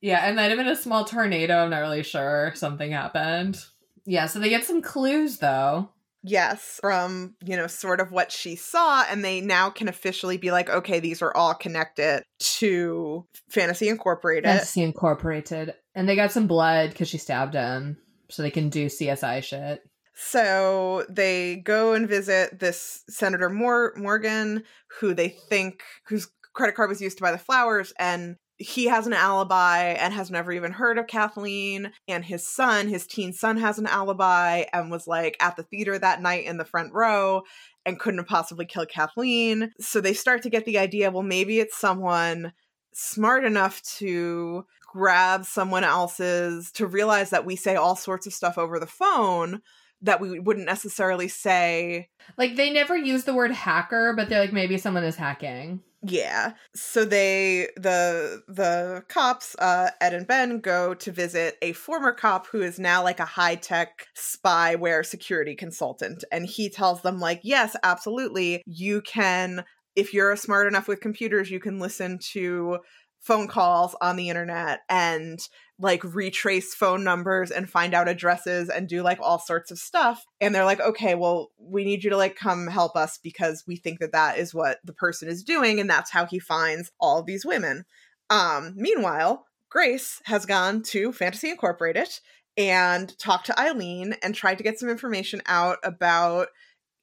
yeah. 0.00 0.28
It 0.28 0.34
might 0.36 0.50
have 0.50 0.58
been 0.58 0.68
a 0.68 0.76
small 0.76 1.04
tornado. 1.04 1.56
I'm 1.56 1.70
not 1.70 1.78
really 1.78 2.02
sure. 2.02 2.52
Something 2.54 2.92
happened. 2.92 3.58
Yeah. 4.04 4.26
So 4.26 4.38
they 4.38 4.48
get 4.48 4.64
some 4.64 4.82
clues 4.82 5.38
though. 5.38 5.90
yes 6.22 6.78
from 6.80 7.34
you 7.44 7.56
know 7.56 7.66
sort 7.66 8.00
of 8.00 8.10
what 8.10 8.32
she 8.32 8.56
saw 8.56 9.04
and 9.08 9.24
they 9.24 9.40
now 9.40 9.70
can 9.70 9.88
officially 9.88 10.36
be 10.36 10.50
like 10.50 10.68
okay 10.68 10.98
these 10.98 11.22
are 11.22 11.34
all 11.36 11.54
connected 11.54 12.22
to 12.40 13.24
fantasy 13.48 13.88
incorporated 13.88 14.44
Fantasy 14.44 14.82
Incorporated, 14.82 15.74
and 15.94 16.08
they 16.08 16.16
got 16.16 16.32
some 16.32 16.46
blood 16.46 16.90
because 16.90 17.08
she 17.08 17.18
stabbed 17.18 17.54
him, 17.54 17.96
so 18.28 18.42
they 18.42 18.50
can 18.50 18.68
do 18.68 18.86
CSI 18.86 19.42
shit. 19.42 19.80
So 20.18 21.04
they 21.10 21.56
go 21.56 21.92
and 21.92 22.08
visit 22.08 22.58
this 22.58 23.04
Senator 23.08 23.50
Mor- 23.50 23.92
Morgan, 23.96 24.64
who 24.98 25.12
they 25.12 25.28
think 25.28 25.82
whose 26.08 26.28
credit 26.54 26.74
card 26.74 26.88
was 26.88 27.02
used 27.02 27.18
to 27.18 27.22
buy 27.22 27.32
the 27.32 27.38
flowers, 27.38 27.92
and 27.98 28.36
he 28.56 28.86
has 28.86 29.06
an 29.06 29.12
alibi 29.12 29.88
and 29.88 30.14
has 30.14 30.30
never 30.30 30.50
even 30.52 30.72
heard 30.72 30.96
of 30.96 31.06
Kathleen. 31.06 31.92
And 32.08 32.24
his 32.24 32.46
son, 32.46 32.88
his 32.88 33.06
teen 33.06 33.34
son, 33.34 33.58
has 33.58 33.78
an 33.78 33.86
alibi 33.86 34.64
and 34.72 34.90
was 34.90 35.06
like 35.06 35.36
at 35.38 35.56
the 35.56 35.64
theater 35.64 35.98
that 35.98 36.22
night 36.22 36.46
in 36.46 36.56
the 36.56 36.64
front 36.64 36.94
row 36.94 37.42
and 37.84 38.00
couldn't 38.00 38.18
have 38.20 38.26
possibly 38.26 38.64
killed 38.64 38.88
Kathleen. 38.88 39.72
So 39.78 40.00
they 40.00 40.14
start 40.14 40.40
to 40.42 40.50
get 40.50 40.64
the 40.64 40.78
idea 40.78 41.10
well, 41.10 41.22
maybe 41.22 41.60
it's 41.60 41.76
someone 41.76 42.54
smart 42.94 43.44
enough 43.44 43.82
to 43.98 44.64
grab 44.90 45.44
someone 45.44 45.84
else's, 45.84 46.72
to 46.72 46.86
realize 46.86 47.28
that 47.28 47.44
we 47.44 47.56
say 47.56 47.76
all 47.76 47.96
sorts 47.96 48.26
of 48.26 48.32
stuff 48.32 48.56
over 48.56 48.80
the 48.80 48.86
phone 48.86 49.60
that 50.02 50.20
we 50.20 50.38
wouldn't 50.38 50.66
necessarily 50.66 51.28
say 51.28 52.08
Like 52.36 52.56
they 52.56 52.70
never 52.70 52.96
use 52.96 53.24
the 53.24 53.34
word 53.34 53.50
hacker, 53.50 54.12
but 54.16 54.28
they're 54.28 54.40
like 54.40 54.52
maybe 54.52 54.78
someone 54.78 55.04
is 55.04 55.16
hacking. 55.16 55.80
yeah 56.02 56.52
so 56.74 57.04
they 57.06 57.68
the 57.76 58.42
the 58.46 59.02
cops 59.08 59.56
uh 59.58 59.90
ed 60.00 60.12
and 60.12 60.26
ben 60.26 60.60
go 60.60 60.92
to 60.94 61.10
visit 61.10 61.56
a 61.62 61.72
former 61.72 62.12
cop 62.12 62.46
who 62.48 62.60
is 62.60 62.78
now 62.78 63.02
like 63.02 63.18
a 63.18 63.24
high-tech 63.24 64.06
spyware 64.16 65.04
security 65.04 65.54
consultant 65.56 66.22
and 66.30 66.44
he 66.46 66.68
tells 66.68 67.00
them 67.02 67.18
like 67.18 67.40
yes 67.42 67.74
absolutely 67.82 68.62
you 68.66 69.00
can 69.00 69.64
if 69.96 70.12
you're 70.12 70.36
smart 70.36 70.66
enough 70.68 70.86
with 70.86 71.00
computers 71.00 71.50
you 71.50 71.58
can 71.58 71.78
listen 71.80 72.18
to 72.20 72.78
phone 73.20 73.48
calls 73.48 73.96
on 74.00 74.16
the 74.16 74.28
internet 74.28 74.80
and 74.90 75.48
like 75.78 76.02
retrace 76.04 76.74
phone 76.74 77.04
numbers 77.04 77.50
and 77.50 77.68
find 77.68 77.92
out 77.92 78.08
addresses 78.08 78.68
and 78.68 78.88
do 78.88 79.02
like 79.02 79.18
all 79.20 79.38
sorts 79.38 79.70
of 79.70 79.78
stuff 79.78 80.24
and 80.40 80.54
they're 80.54 80.64
like 80.64 80.80
okay 80.80 81.14
well 81.14 81.50
we 81.58 81.84
need 81.84 82.02
you 82.02 82.10
to 82.10 82.16
like 82.16 82.34
come 82.36 82.66
help 82.66 82.96
us 82.96 83.18
because 83.22 83.62
we 83.66 83.76
think 83.76 84.00
that 84.00 84.12
that 84.12 84.38
is 84.38 84.54
what 84.54 84.78
the 84.84 84.94
person 84.94 85.28
is 85.28 85.42
doing 85.42 85.78
and 85.78 85.90
that's 85.90 86.10
how 86.10 86.24
he 86.24 86.38
finds 86.38 86.90
all 86.98 87.22
these 87.22 87.44
women 87.44 87.84
um 88.30 88.72
meanwhile 88.76 89.44
grace 89.70 90.20
has 90.24 90.46
gone 90.46 90.82
to 90.82 91.12
fantasy 91.12 91.50
incorporated 91.50 92.08
and 92.56 93.16
talked 93.18 93.46
to 93.46 93.60
eileen 93.60 94.14
and 94.22 94.34
tried 94.34 94.56
to 94.56 94.64
get 94.64 94.78
some 94.78 94.88
information 94.88 95.42
out 95.46 95.78
about 95.84 96.48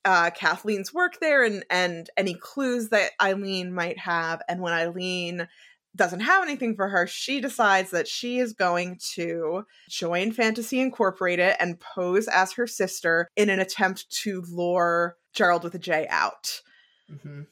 uh, 0.06 0.30
Kathleen's 0.32 0.94
work 0.94 1.14
there 1.22 1.44
and 1.44 1.64
and 1.70 2.10
any 2.18 2.34
clues 2.34 2.90
that 2.90 3.12
Eileen 3.22 3.74
might 3.74 3.98
have. 4.00 4.42
And 4.50 4.62
when 4.62 4.74
Eileen 4.74 5.48
doesn't 5.96 6.22
have 6.22 6.44
anything 6.44 6.76
for 6.76 6.90
her, 6.90 7.06
she 7.08 7.40
decides 7.40 7.92
that 7.92 8.08
she 8.08 8.40
is 8.40 8.54
going 8.54 9.00
to 9.16 9.66
join 9.90 10.32
Fantasy 10.32 10.80
Incorporated 10.80 11.56
and 11.60 11.80
pose 11.80 12.28
as 12.28 12.54
her 12.54 12.68
sister 12.68 13.28
in 13.36 13.50
an 13.50 13.60
attempt 13.60 14.10
to 14.24 14.44
lure 14.50 15.18
Gerald 15.34 15.64
with 15.64 15.76
a 15.76 15.80
J 15.80 16.08
out. 16.10 16.62
hmm 17.08 17.44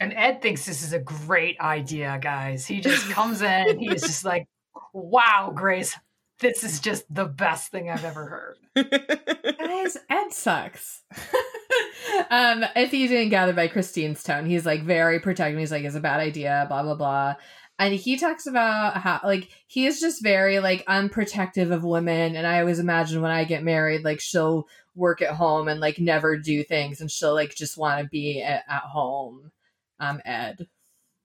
And 0.00 0.12
Ed 0.14 0.42
thinks 0.42 0.66
this 0.66 0.82
is 0.82 0.92
a 0.92 0.98
great 0.98 1.60
idea, 1.60 2.18
guys. 2.20 2.66
He 2.66 2.80
just 2.80 3.08
comes 3.10 3.42
in, 3.42 3.78
he's 3.78 4.02
just 4.02 4.24
like, 4.24 4.46
wow, 4.92 5.52
Grace, 5.54 5.96
this 6.42 6.62
is 6.62 6.80
just 6.80 7.04
the 7.12 7.24
best 7.24 7.70
thing 7.70 7.88
I've 7.88 8.04
ever 8.04 8.26
heard. 8.26 8.58
Guys, 9.58 9.96
Ed 10.10 10.32
sucks. 10.32 11.02
um, 12.30 12.64
if 12.76 12.92
you 12.92 13.08
didn't 13.08 13.30
gather 13.30 13.54
by 13.54 13.68
Christine's 13.68 14.22
tone, 14.22 14.44
he's 14.44 14.66
like 14.66 14.82
very 14.82 15.20
protective. 15.20 15.58
He's 15.58 15.72
like, 15.72 15.84
it's 15.84 15.96
a 15.96 16.00
bad 16.00 16.20
idea, 16.20 16.66
blah, 16.68 16.82
blah, 16.82 16.94
blah. 16.94 17.34
And 17.78 17.94
he 17.94 18.16
talks 18.16 18.46
about 18.46 18.98
how, 18.98 19.20
like, 19.24 19.48
he 19.66 19.86
is 19.86 19.98
just 19.98 20.22
very, 20.22 20.60
like, 20.60 20.84
unprotective 20.86 21.72
of 21.72 21.82
women. 21.82 22.36
And 22.36 22.46
I 22.46 22.60
always 22.60 22.78
imagine 22.78 23.22
when 23.22 23.30
I 23.30 23.44
get 23.44 23.64
married, 23.64 24.04
like, 24.04 24.20
she'll 24.20 24.68
work 24.94 25.22
at 25.22 25.34
home 25.34 25.68
and, 25.68 25.80
like, 25.80 25.98
never 25.98 26.36
do 26.36 26.62
things. 26.62 27.00
And 27.00 27.10
she'll, 27.10 27.34
like, 27.34 27.54
just 27.56 27.78
want 27.78 28.00
to 28.00 28.08
be 28.08 28.42
at, 28.42 28.62
at 28.68 28.82
home. 28.82 29.50
Um, 29.98 30.20
Ed. 30.24 30.68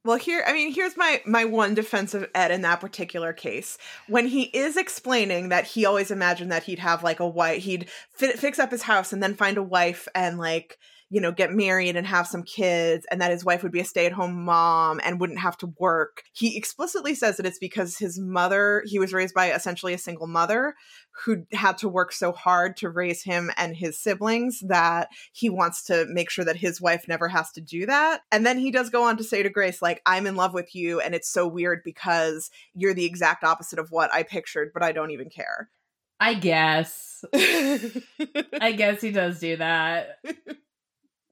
Well, 0.07 0.15
here, 0.15 0.41
I 0.47 0.53
mean, 0.53 0.73
here's 0.73 0.95
my 0.95 1.21
my 1.25 1.43
one 1.43 1.73
defense 1.73 2.13
of 2.13 2.29
Ed 2.33 2.49
in 2.49 2.61
that 2.61 2.79
particular 2.79 3.33
case. 3.33 3.77
When 4.07 4.27
he 4.27 4.43
is 4.43 4.77
explaining 4.77 5.49
that 5.49 5.67
he 5.67 5.85
always 5.85 6.11
imagined 6.11 6.49
that 6.49 6.63
he'd 6.63 6.79
have 6.79 7.03
like 7.03 7.19
a 7.19 7.27
wife, 7.27 7.63
he'd 7.63 7.89
fi- 8.13 8.31
fix 8.31 8.57
up 8.57 8.71
his 8.71 8.83
house 8.83 9.11
and 9.11 9.21
then 9.21 9.35
find 9.35 9.57
a 9.57 9.63
wife 9.63 10.07
and 10.15 10.37
like 10.37 10.77
you 11.09 11.21
know, 11.21 11.31
get 11.31 11.51
married 11.51 11.95
and 11.95 12.05
have 12.05 12.27
some 12.27 12.43
kids, 12.43 13.05
and 13.09 13.21
that 13.21 13.31
his 13.31 13.45
wife 13.45 13.63
would 13.63 13.71
be 13.71 13.79
a 13.79 13.85
stay 13.85 14.05
at 14.05 14.11
home 14.11 14.43
mom 14.43 14.99
and 15.03 15.19
wouldn't 15.19 15.39
have 15.39 15.57
to 15.57 15.73
work. 15.79 16.23
He 16.33 16.57
explicitly 16.57 17.15
says 17.15 17.37
that 17.37 17.45
it's 17.45 17.59
because 17.59 17.97
his 17.97 18.19
mother, 18.19 18.83
he 18.85 18.99
was 18.99 19.13
raised 19.13 19.33
by 19.33 19.51
essentially 19.51 19.93
a 19.93 19.97
single 19.97 20.27
mother 20.27 20.75
who 21.23 21.45
had 21.53 21.77
to 21.79 21.89
work 21.89 22.11
so 22.11 22.31
hard 22.31 22.77
to 22.77 22.89
raise 22.89 23.23
him 23.23 23.51
and 23.57 23.75
his 23.75 23.99
siblings 23.99 24.61
that 24.67 25.09
he 25.31 25.49
wants 25.49 25.83
to 25.83 26.05
make 26.09 26.29
sure 26.29 26.45
that 26.45 26.57
his 26.57 26.79
wife 26.79 27.05
never 27.07 27.27
has 27.27 27.51
to 27.51 27.61
do 27.61 27.85
that. 27.85 28.21
And 28.31 28.45
then 28.45 28.59
he 28.59 28.71
does 28.71 28.89
go 28.89 29.03
on 29.03 29.17
to 29.17 29.23
say 29.23 29.41
to 29.43 29.49
Grace, 29.49 29.81
like, 29.81 30.01
I'm 30.05 30.27
in 30.27 30.35
love 30.35 30.53
with 30.53 30.75
you, 30.75 30.99
and 30.99 31.15
it's 31.15 31.29
so 31.29 31.47
weird 31.47 31.81
because 31.83 32.51
you're 32.75 32.93
the 32.93 33.05
exact 33.05 33.43
opposite 33.43 33.79
of 33.79 33.91
what 33.91 34.13
I 34.13 34.23
pictured, 34.23 34.71
but 34.73 34.83
I 34.83 34.91
don't 34.91 35.11
even 35.11 35.29
care. 35.29 35.69
I 36.19 36.33
guess. 36.33 37.23
I 37.33 38.73
guess 38.75 39.01
he 39.01 39.11
does 39.11 39.39
do 39.39 39.57
that. 39.57 40.19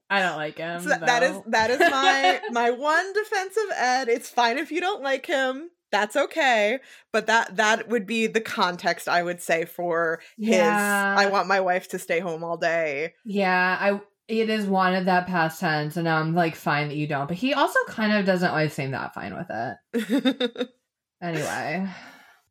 I 0.08 0.20
don't 0.22 0.36
like 0.36 0.58
him. 0.58 0.80
So 0.82 0.90
that 0.90 1.22
is 1.22 1.36
that 1.48 1.70
is 1.70 1.78
my 1.80 2.40
my 2.50 2.70
one 2.70 3.12
defense 3.12 3.56
of 3.56 3.72
Ed. 3.76 4.08
It's 4.08 4.28
fine 4.30 4.58
if 4.58 4.70
you 4.70 4.80
don't 4.80 5.02
like 5.02 5.26
him. 5.26 5.70
That's 5.92 6.16
okay. 6.16 6.78
But 7.12 7.26
that 7.26 7.56
that 7.56 7.88
would 7.88 8.06
be 8.06 8.26
the 8.26 8.40
context 8.40 9.08
I 9.08 9.22
would 9.22 9.40
say 9.40 9.64
for 9.64 10.20
Yeah. 10.36 11.14
his 11.14 11.26
I 11.26 11.30
want 11.30 11.48
my 11.48 11.60
wife 11.60 11.88
to 11.88 11.98
stay 11.98 12.20
home 12.20 12.44
all 12.44 12.56
day. 12.56 13.14
yeah, 13.24 13.76
I 13.80 14.00
it 14.28 14.50
is 14.50 14.66
one 14.66 14.94
of 14.94 15.04
that 15.04 15.28
past 15.28 15.60
tense, 15.60 15.96
and 15.96 16.04
now 16.04 16.18
I'm 16.18 16.34
like 16.34 16.56
fine 16.56 16.88
that 16.88 16.96
you 16.96 17.06
don't. 17.06 17.28
But 17.28 17.36
he 17.36 17.54
also 17.54 17.78
kind 17.88 18.12
of 18.12 18.24
doesn't 18.26 18.48
always 18.50 18.72
seem 18.72 18.90
that 18.90 19.14
fine 19.14 19.34
with 19.36 19.46
it. 19.50 20.68
Anyway, 21.22 21.88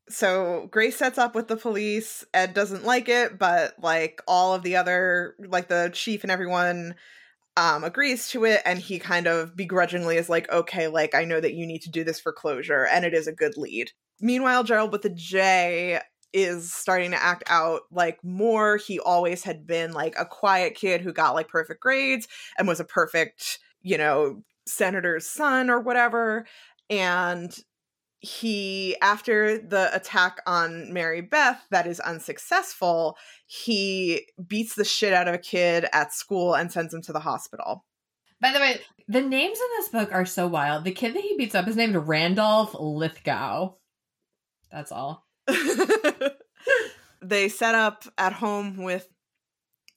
so 0.10 0.68
Grace 0.72 0.96
sets 0.98 1.20
up 1.20 1.36
with 1.36 1.48
the 1.48 1.56
police. 1.56 2.26
Ed 2.34 2.54
doesn't 2.56 2.84
like 2.84 3.08
it, 3.10 3.38
but 3.38 3.76
like 3.80 4.22
all 4.28 4.56
of 4.56 4.64
the 4.64 4.76
other 4.78 5.36
like 5.40 5.68
the 5.68 5.92
chief 5.94 6.24
and 6.24 6.32
everyone 6.32 6.96
um 7.58 7.84
agrees 7.84 8.28
to 8.30 8.46
it 8.46 8.62
and 8.66 8.80
he 8.80 9.00
kind 9.00 9.28
of 9.28 9.56
begrudgingly 9.56 10.18
is 10.18 10.30
like 10.30 10.52
okay 10.52 10.88
like 10.88 11.16
I 11.16 11.24
know 11.26 11.40
that 11.40 11.54
you 11.54 11.66
need 11.66 11.82
to 11.84 11.90
do 11.90 12.04
this 12.04 12.20
for 12.20 12.34
closure 12.34 12.86
and 12.86 13.06
it 13.06 13.14
is 13.14 13.28
a 13.28 13.34
good 13.34 13.58
lead. 13.58 13.92
Meanwhile 14.20 14.64
Gerald 14.66 14.92
with 14.92 15.02
the 15.04 15.10
J 15.10 16.02
is 16.34 16.74
starting 16.74 17.12
to 17.12 17.24
act 17.24 17.44
out 17.48 17.82
like 17.92 18.20
more 18.24 18.78
he 18.78 19.00
always 19.00 19.44
had 19.44 19.66
been 19.66 19.94
like 19.94 20.16
a 20.20 20.26
quiet 20.26 20.76
kid 20.76 21.00
who 21.02 21.14
got 21.14 21.34
like 21.34 21.48
perfect 21.48 21.82
grades 21.82 22.28
and 22.58 22.68
was 22.68 22.82
a 22.82 22.86
perfect, 22.86 23.60
you 23.82 23.98
know, 23.98 24.44
senator's 24.68 25.30
son 25.30 25.70
or 25.70 25.80
whatever 25.80 26.46
and 26.90 27.58
he 28.26 28.98
after 29.02 29.58
the 29.58 29.96
attack 29.96 30.42
on 30.48 30.92
Mary 30.92 31.22
Beth 31.22 31.62
that 31.70 31.86
is 31.86 32.00
unsuccessful, 32.00 33.18
he 33.46 34.28
beats 34.48 34.76
the 34.76 34.84
shit 34.84 35.14
out 35.14 35.28
of 35.28 35.36
a 35.36 35.40
kid 35.40 35.86
at 35.94 36.14
school 36.14 36.56
and 36.56 36.72
sends 36.72 36.94
him 36.94 37.02
to 37.04 37.14
the 37.14 37.20
hospital. 37.20 37.86
by 38.42 38.52
the 38.52 38.60
way, 38.60 38.82
the 39.08 39.22
names 39.22 39.60
in 39.60 39.68
this 39.78 39.90
book 39.90 40.10
are 40.12 40.26
so 40.26 40.48
wild. 40.48 40.84
The 40.84 40.92
kid 40.92 41.14
that 41.14 41.22
he 41.22 41.38
beats 41.38 41.56
up 41.56 41.68
is 41.68 41.76
named 41.76 41.96
Randolph 41.96 42.76
Lithgow. 42.78 43.76
That's 44.72 44.92
all. 44.92 45.26
they 47.22 47.50
set 47.50 47.76
up 47.76 48.06
at 48.18 48.34
home 48.34 48.78
with 48.78 49.08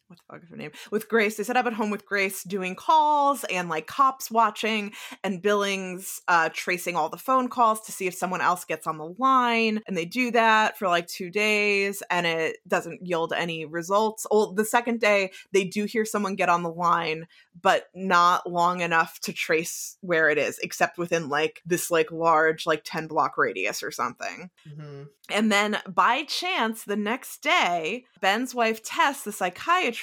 what 0.08 0.18
the 0.18 0.24
fuck 0.32 0.42
is 0.42 0.48
her 0.48 0.56
name? 0.56 0.72
With 0.90 1.08
Grace. 1.08 1.36
They 1.36 1.44
set 1.44 1.56
up 1.56 1.66
at 1.66 1.74
home 1.74 1.90
with 1.90 2.06
Grace 2.06 2.42
doing 2.42 2.74
calls 2.74 3.44
and 3.44 3.68
like 3.68 3.86
cops 3.86 4.30
watching 4.30 4.92
and 5.22 5.42
Billings 5.42 6.22
uh 6.28 6.48
tracing 6.52 6.96
all 6.96 7.10
the 7.10 7.18
phone 7.18 7.48
calls 7.48 7.82
to 7.82 7.92
see 7.92 8.06
if 8.06 8.14
someone 8.14 8.40
else 8.40 8.64
gets 8.64 8.86
on 8.86 8.96
the 8.96 9.14
line. 9.18 9.80
And 9.86 9.96
they 9.96 10.06
do 10.06 10.30
that 10.30 10.78
for 10.78 10.88
like 10.88 11.06
two 11.06 11.30
days 11.30 12.02
and 12.10 12.26
it 12.26 12.56
doesn't 12.66 13.06
yield 13.06 13.34
any 13.36 13.66
results. 13.66 14.26
Well, 14.30 14.54
the 14.54 14.64
second 14.64 15.00
day 15.00 15.30
they 15.52 15.64
do 15.64 15.84
hear 15.84 16.06
someone 16.06 16.36
get 16.36 16.48
on 16.48 16.62
the 16.62 16.72
line, 16.72 17.26
but 17.60 17.88
not 17.94 18.50
long 18.50 18.80
enough 18.80 19.20
to 19.20 19.32
trace 19.32 19.98
where 20.00 20.30
it 20.30 20.38
is, 20.38 20.58
except 20.62 20.96
within 20.96 21.28
like 21.28 21.60
this 21.66 21.90
like 21.90 22.10
large, 22.10 22.66
like 22.66 22.82
10 22.84 23.08
block 23.08 23.36
radius 23.36 23.82
or 23.82 23.90
something. 23.90 24.48
Mm-hmm. 24.66 25.02
And 25.30 25.52
then 25.52 25.78
by 25.86 26.24
chance, 26.24 26.84
the 26.84 26.96
next 26.96 27.42
day, 27.42 28.06
Ben's 28.20 28.54
wife, 28.54 28.82
Tess, 28.82 29.22
the 29.22 29.32
psychiatrist, 29.32 29.97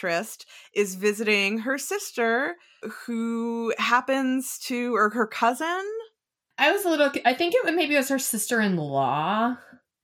is 0.73 0.95
visiting 0.95 1.59
her 1.59 1.77
sister, 1.77 2.55
who 3.05 3.73
happens 3.77 4.59
to, 4.65 4.95
or 4.95 5.09
her 5.11 5.27
cousin. 5.27 5.83
I 6.57 6.71
was 6.71 6.85
a 6.85 6.89
little. 6.89 7.11
I 7.25 7.33
think 7.33 7.53
it 7.53 7.63
would 7.65 7.75
maybe 7.75 7.95
it 7.95 7.99
was 7.99 8.09
her 8.09 8.19
sister 8.19 8.61
in 8.61 8.77
law. 8.77 9.57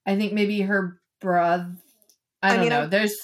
I 0.06 0.16
think 0.16 0.34
maybe 0.34 0.62
her 0.62 1.00
brother. 1.22 1.72
I 2.42 2.48
I 2.48 2.52
don't 2.52 2.60
mean, 2.62 2.70
know. 2.70 2.80
I'm- 2.82 2.89
There's 2.89 3.18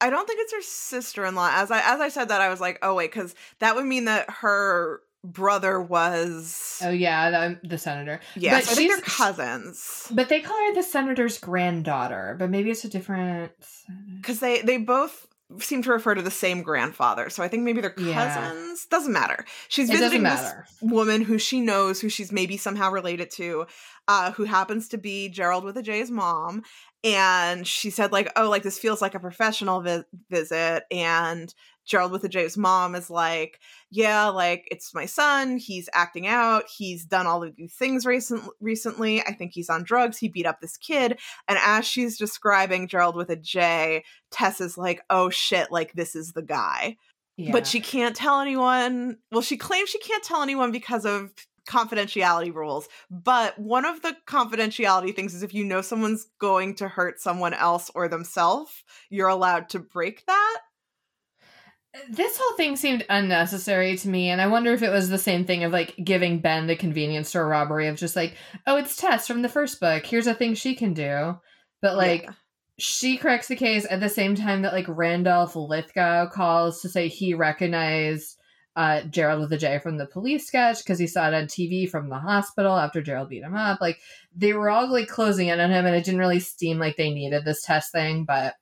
I 0.00 0.10
don't 0.10 0.26
think 0.26 0.40
it's 0.42 0.52
her 0.52 0.60
sister-in-law. 0.62 1.50
As 1.54 1.70
I 1.70 1.80
as 1.80 2.00
I 2.00 2.08
said 2.10 2.28
that, 2.28 2.40
I 2.42 2.50
was 2.50 2.60
like, 2.60 2.78
oh 2.82 2.94
wait, 2.94 3.10
because 3.10 3.34
that 3.60 3.74
would 3.74 3.86
mean 3.86 4.04
that 4.04 4.28
her 4.28 5.00
brother 5.24 5.80
was 5.80 6.78
oh 6.84 6.90
yeah, 6.90 7.30
the, 7.30 7.40
um, 7.46 7.60
the 7.64 7.78
senator. 7.78 8.20
yeah. 8.36 8.56
but 8.56 8.64
so 8.64 8.72
I 8.72 8.74
think 8.74 8.90
they're 8.92 9.00
cousins 9.00 10.08
But 10.10 10.28
they 10.28 10.40
call 10.40 10.58
her 10.58 10.74
the 10.74 10.82
senator's 10.82 11.38
granddaughter. 11.38 12.36
But 12.38 12.50
maybe 12.50 12.70
it's 12.70 12.84
a 12.84 12.88
different. 12.90 13.52
because 14.20 14.40
they 14.40 14.60
they 14.60 14.76
both 14.76 15.26
seem 15.60 15.82
to 15.82 15.90
refer 15.90 16.14
to 16.14 16.22
the 16.22 16.30
same 16.30 16.62
grandfather. 16.62 17.30
So 17.30 17.42
I 17.42 17.48
think 17.48 17.62
maybe 17.62 17.80
they're 17.80 17.90
cousins. 17.90 18.86
Yeah. 18.90 18.90
Doesn't 18.90 19.12
matter. 19.12 19.44
She's 19.68 19.90
visiting 19.90 20.22
this 20.22 20.52
woman 20.80 21.22
who 21.22 21.38
she 21.38 21.60
knows, 21.60 22.00
who 22.00 22.08
she's 22.08 22.32
maybe 22.32 22.56
somehow 22.56 22.90
related 22.90 23.30
to, 23.32 23.66
uh, 24.08 24.32
who 24.32 24.44
happens 24.44 24.88
to 24.88 24.98
be 24.98 25.28
Gerald 25.28 25.64
with 25.64 25.76
a 25.76 25.82
J's 25.82 26.10
mom. 26.10 26.62
And 27.04 27.66
she 27.66 27.90
said, 27.90 28.12
like, 28.12 28.32
oh, 28.34 28.48
like 28.48 28.62
this 28.62 28.78
feels 28.78 29.02
like 29.02 29.14
a 29.14 29.20
professional 29.20 29.82
vi- 29.82 30.04
visit. 30.30 30.84
And 30.90 31.54
Gerald 31.84 32.12
with 32.12 32.24
a 32.24 32.30
J's 32.30 32.56
mom 32.56 32.94
is 32.94 33.10
like, 33.10 33.60
yeah, 33.90 34.28
like 34.28 34.66
it's 34.70 34.94
my 34.94 35.04
son. 35.04 35.58
He's 35.58 35.88
acting 35.92 36.26
out. 36.26 36.64
He's 36.74 37.04
done 37.04 37.26
all 37.26 37.44
of 37.44 37.54
these 37.56 37.74
things 37.74 38.06
recent- 38.06 38.48
recently. 38.58 39.20
I 39.20 39.34
think 39.34 39.52
he's 39.52 39.68
on 39.68 39.84
drugs. 39.84 40.16
He 40.16 40.28
beat 40.28 40.46
up 40.46 40.60
this 40.62 40.78
kid. 40.78 41.18
And 41.46 41.58
as 41.62 41.84
she's 41.86 42.16
describing 42.16 42.88
Gerald 42.88 43.16
with 43.16 43.28
a 43.28 43.36
J, 43.36 44.02
Tess 44.30 44.62
is 44.62 44.78
like, 44.78 45.02
oh 45.10 45.28
shit, 45.28 45.70
like 45.70 45.92
this 45.92 46.16
is 46.16 46.32
the 46.32 46.42
guy 46.42 46.96
Yeah. 47.36 47.52
but 47.52 47.66
she 47.66 47.80
can't 47.80 48.16
tell 48.16 48.40
anyone. 48.40 49.18
Well, 49.30 49.42
she 49.42 49.58
claims 49.58 49.90
she 49.90 49.98
can't 49.98 50.24
tell 50.24 50.42
anyone 50.42 50.72
because 50.72 51.04
of 51.04 51.32
confidentiality 51.68 52.54
rules. 52.54 52.88
But 53.10 53.58
one 53.58 53.84
of 53.84 54.02
the 54.02 54.16
confidentiality 54.26 55.14
things 55.14 55.34
is 55.34 55.42
if 55.42 55.54
you 55.54 55.64
know 55.64 55.80
someone's 55.80 56.26
going 56.38 56.74
to 56.76 56.88
hurt 56.88 57.20
someone 57.20 57.54
else 57.54 57.90
or 57.94 58.08
themselves, 58.08 58.72
you're 59.10 59.28
allowed 59.28 59.68
to 59.70 59.78
break 59.78 60.24
that. 60.26 60.60
this 62.10 62.36
whole 62.36 62.56
thing 62.56 62.74
seemed 62.76 63.06
unnecessary 63.08 63.96
to 63.96 64.08
me, 64.08 64.28
and 64.28 64.40
I 64.40 64.48
wonder 64.48 64.72
if 64.72 64.82
it 64.82 64.90
was 64.90 65.08
the 65.08 65.18
same 65.18 65.44
thing 65.44 65.62
of 65.62 65.72
like 65.72 65.94
giving 66.02 66.40
Ben 66.40 66.66
the 66.66 66.74
convenience 66.76 67.28
store 67.28 67.46
robbery 67.46 67.86
of 67.86 67.96
just 67.96 68.16
like, 68.16 68.34
oh, 68.66 68.76
it's 68.76 68.96
Tess 68.96 69.26
from 69.28 69.42
the 69.42 69.48
first 69.48 69.78
book. 69.80 70.04
Here's 70.04 70.26
a 70.26 70.34
thing 70.34 70.54
she 70.54 70.74
can 70.74 70.92
do. 70.92 71.38
But 71.80 71.96
like, 71.96 72.22
Yeah. 72.24 72.32
she 72.78 73.16
corrects 73.16 73.46
the 73.46 73.54
case 73.54 73.86
at 73.88 74.00
the 74.00 74.08
same 74.08 74.34
time 74.34 74.62
that 74.62 74.72
like 74.72 74.86
Randolph 74.88 75.54
Lithgow 75.54 76.28
calls 76.30 76.80
to 76.82 76.88
say 76.88 77.06
he 77.06 77.32
recognized 77.34 78.36
uh, 78.76 79.02
Gerald 79.02 79.40
with 79.40 79.52
a 79.52 79.58
J 79.58 79.78
from 79.78 79.98
the 79.98 80.06
police 80.06 80.46
sketch 80.46 80.78
because 80.78 80.98
he 80.98 81.06
saw 81.06 81.28
it 81.28 81.34
on 81.34 81.44
TV 81.44 81.88
from 81.88 82.08
the 82.08 82.18
hospital 82.18 82.76
after 82.76 83.02
Gerald 83.02 83.28
beat 83.28 83.42
him 83.42 83.54
up. 83.54 83.80
Like 83.80 84.00
they 84.34 84.52
were 84.52 84.70
all 84.70 84.90
like 84.90 85.08
closing 85.08 85.48
in 85.48 85.60
on 85.60 85.70
him, 85.70 85.86
and 85.86 85.94
it 85.94 86.04
didn't 86.04 86.20
really 86.20 86.40
seem 86.40 86.78
like 86.78 86.96
they 86.96 87.10
needed 87.12 87.44
this 87.44 87.62
test 87.62 87.92
thing, 87.92 88.24
but 88.24 88.54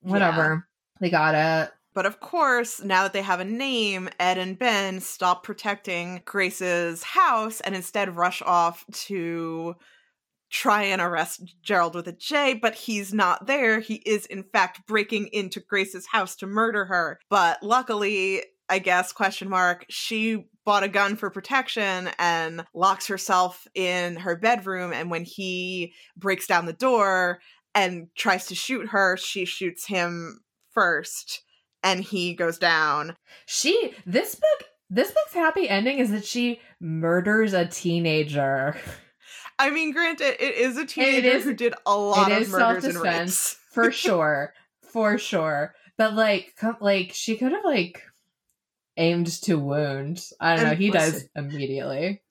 whatever. 0.00 0.66
They 1.00 1.10
got 1.10 1.34
it. 1.34 1.72
But 1.94 2.06
of 2.06 2.20
course, 2.20 2.82
now 2.82 3.04
that 3.04 3.14
they 3.14 3.22
have 3.22 3.40
a 3.40 3.44
name, 3.44 4.10
Ed 4.20 4.36
and 4.36 4.58
Ben 4.58 5.00
stop 5.00 5.42
protecting 5.42 6.20
Grace's 6.26 7.02
house 7.02 7.60
and 7.62 7.74
instead 7.74 8.16
rush 8.16 8.42
off 8.42 8.84
to 8.92 9.76
try 10.50 10.82
and 10.84 11.00
arrest 11.00 11.42
Gerald 11.62 11.94
with 11.94 12.06
a 12.06 12.12
J, 12.12 12.54
but 12.54 12.74
he's 12.74 13.14
not 13.14 13.46
there. 13.46 13.80
He 13.80 13.96
is, 14.06 14.26
in 14.26 14.42
fact, 14.42 14.86
breaking 14.86 15.28
into 15.32 15.60
Grace's 15.60 16.06
house 16.06 16.36
to 16.36 16.46
murder 16.46 16.84
her. 16.84 17.18
But 17.30 17.62
luckily, 17.62 18.44
I 18.68 18.78
guess, 18.78 19.12
question 19.12 19.48
mark, 19.48 19.86
she 19.88 20.46
bought 20.64 20.82
a 20.82 20.88
gun 20.88 21.16
for 21.16 21.30
protection 21.30 22.10
and 22.18 22.64
locks 22.74 23.06
herself 23.06 23.66
in 23.74 24.16
her 24.16 24.36
bedroom. 24.36 24.92
And 24.92 25.10
when 25.10 25.24
he 25.24 25.92
breaks 26.16 26.46
down 26.46 26.66
the 26.66 26.72
door, 26.72 27.40
and 27.76 28.08
tries 28.16 28.46
to 28.46 28.54
shoot 28.56 28.88
her. 28.88 29.16
She 29.16 29.44
shoots 29.44 29.86
him 29.86 30.40
first 30.72 31.42
and 31.84 32.02
he 32.02 32.34
goes 32.34 32.58
down. 32.58 33.16
She 33.44 33.92
this 34.04 34.34
book 34.34 34.68
this 34.88 35.10
book's 35.10 35.34
happy 35.34 35.68
ending 35.68 35.98
is 35.98 36.10
that 36.10 36.24
she 36.24 36.60
murders 36.80 37.52
a 37.52 37.66
teenager. 37.66 38.76
I 39.58 39.70
mean, 39.70 39.92
granted, 39.92 40.36
it 40.42 40.54
is 40.56 40.76
a 40.76 40.84
teenager 40.84 41.28
is, 41.28 41.44
who 41.44 41.54
did 41.54 41.74
a 41.86 41.96
lot 41.96 42.30
of 42.30 42.48
murders 42.48 42.84
and 42.84 43.00
rapes. 43.00 43.56
for 43.72 43.90
sure, 43.92 44.52
for 44.82 45.18
sure. 45.18 45.74
But 45.96 46.14
like, 46.14 46.52
like 46.80 47.12
she 47.14 47.36
could 47.36 47.52
have 47.52 47.64
like 47.64 48.02
aimed 48.96 49.28
to 49.42 49.58
wound. 49.58 50.24
I 50.40 50.56
don't 50.56 50.66
and 50.66 50.70
know. 50.72 50.76
He 50.76 50.90
listen, 50.90 51.12
dies 51.12 51.28
immediately. 51.34 52.22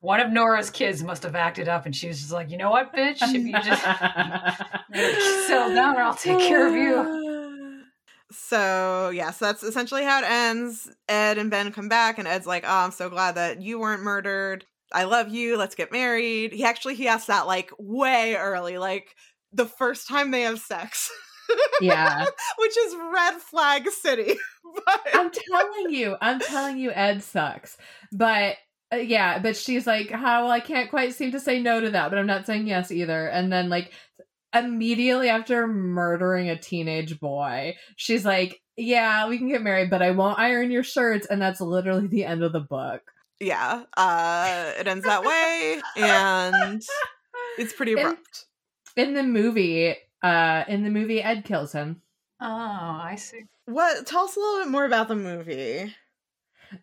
One 0.00 0.20
of 0.20 0.30
Nora's 0.30 0.70
kids 0.70 1.02
must 1.02 1.24
have 1.24 1.34
acted 1.34 1.68
up, 1.68 1.84
and 1.84 1.94
she 1.94 2.08
was 2.08 2.20
just 2.20 2.32
like, 2.32 2.50
"You 2.50 2.56
know 2.56 2.70
what, 2.70 2.94
bitch? 2.94 3.18
If 3.22 3.34
you 3.34 3.52
just 3.52 3.82
settle 5.48 5.74
down, 5.74 5.96
or 5.96 6.02
I'll 6.02 6.14
take 6.14 6.38
care 6.38 6.68
of 6.68 6.74
you." 6.74 7.82
So 8.30 9.10
yeah, 9.10 9.30
so 9.30 9.46
that's 9.46 9.62
essentially 9.62 10.04
how 10.04 10.20
it 10.20 10.30
ends. 10.30 10.90
Ed 11.08 11.38
and 11.38 11.50
Ben 11.50 11.72
come 11.72 11.88
back, 11.88 12.18
and 12.18 12.28
Ed's 12.28 12.46
like, 12.46 12.64
"Oh, 12.66 12.84
I'm 12.84 12.92
so 12.92 13.08
glad 13.08 13.34
that 13.34 13.62
you 13.62 13.80
weren't 13.80 14.02
murdered. 14.02 14.64
I 14.92 15.04
love 15.04 15.28
you. 15.28 15.56
Let's 15.56 15.74
get 15.74 15.90
married." 15.90 16.52
He 16.52 16.64
actually 16.64 16.94
he 16.94 17.08
asked 17.08 17.26
that 17.26 17.46
like 17.46 17.70
way 17.78 18.36
early, 18.36 18.78
like 18.78 19.16
the 19.52 19.66
first 19.66 20.06
time 20.06 20.30
they 20.30 20.42
have 20.42 20.60
sex. 20.60 21.10
Yeah. 21.80 22.24
Which 22.58 22.76
is 22.76 22.96
red 23.12 23.34
flag 23.40 23.88
city. 23.90 24.34
but... 24.86 25.00
I'm 25.14 25.30
telling 25.30 25.94
you, 25.94 26.16
I'm 26.20 26.40
telling 26.40 26.78
you, 26.78 26.90
Ed 26.90 27.22
sucks. 27.22 27.76
But 28.12 28.56
uh, 28.92 28.96
yeah, 28.96 29.38
but 29.38 29.56
she's 29.56 29.86
like, 29.86 30.10
how 30.10 30.44
well, 30.44 30.52
I 30.52 30.60
can't 30.60 30.90
quite 30.90 31.14
seem 31.14 31.32
to 31.32 31.40
say 31.40 31.60
no 31.60 31.80
to 31.80 31.90
that, 31.90 32.10
but 32.10 32.18
I'm 32.18 32.26
not 32.26 32.46
saying 32.46 32.66
yes 32.66 32.90
either. 32.90 33.26
And 33.26 33.52
then 33.52 33.68
like 33.68 33.92
immediately 34.54 35.28
after 35.28 35.66
murdering 35.66 36.48
a 36.48 36.58
teenage 36.58 37.20
boy, 37.20 37.76
she's 37.96 38.24
like, 38.24 38.60
yeah, 38.76 39.28
we 39.28 39.38
can 39.38 39.48
get 39.48 39.62
married, 39.62 39.90
but 39.90 40.02
I 40.02 40.12
won't 40.12 40.38
iron 40.38 40.70
your 40.70 40.84
shirts. 40.84 41.26
And 41.26 41.42
that's 41.42 41.60
literally 41.60 42.06
the 42.06 42.24
end 42.24 42.42
of 42.42 42.52
the 42.52 42.60
book. 42.60 43.02
Yeah. 43.40 43.84
Uh, 43.96 44.72
it 44.78 44.86
ends 44.86 45.04
that 45.04 45.24
way. 45.24 45.80
And 45.96 46.82
it's 47.58 47.72
pretty 47.72 47.92
abrupt. 47.94 48.46
In, 48.96 49.08
in 49.08 49.14
the 49.14 49.22
movie, 49.22 49.96
uh, 50.22 50.64
in 50.68 50.84
the 50.84 50.90
movie, 50.90 51.22
Ed 51.22 51.44
kills 51.44 51.72
him. 51.72 52.02
Oh, 52.40 52.46
I 52.46 53.16
see. 53.16 53.44
What? 53.66 54.06
Tell 54.06 54.24
us 54.24 54.36
a 54.36 54.40
little 54.40 54.64
bit 54.64 54.70
more 54.70 54.84
about 54.84 55.08
the 55.08 55.16
movie. 55.16 55.94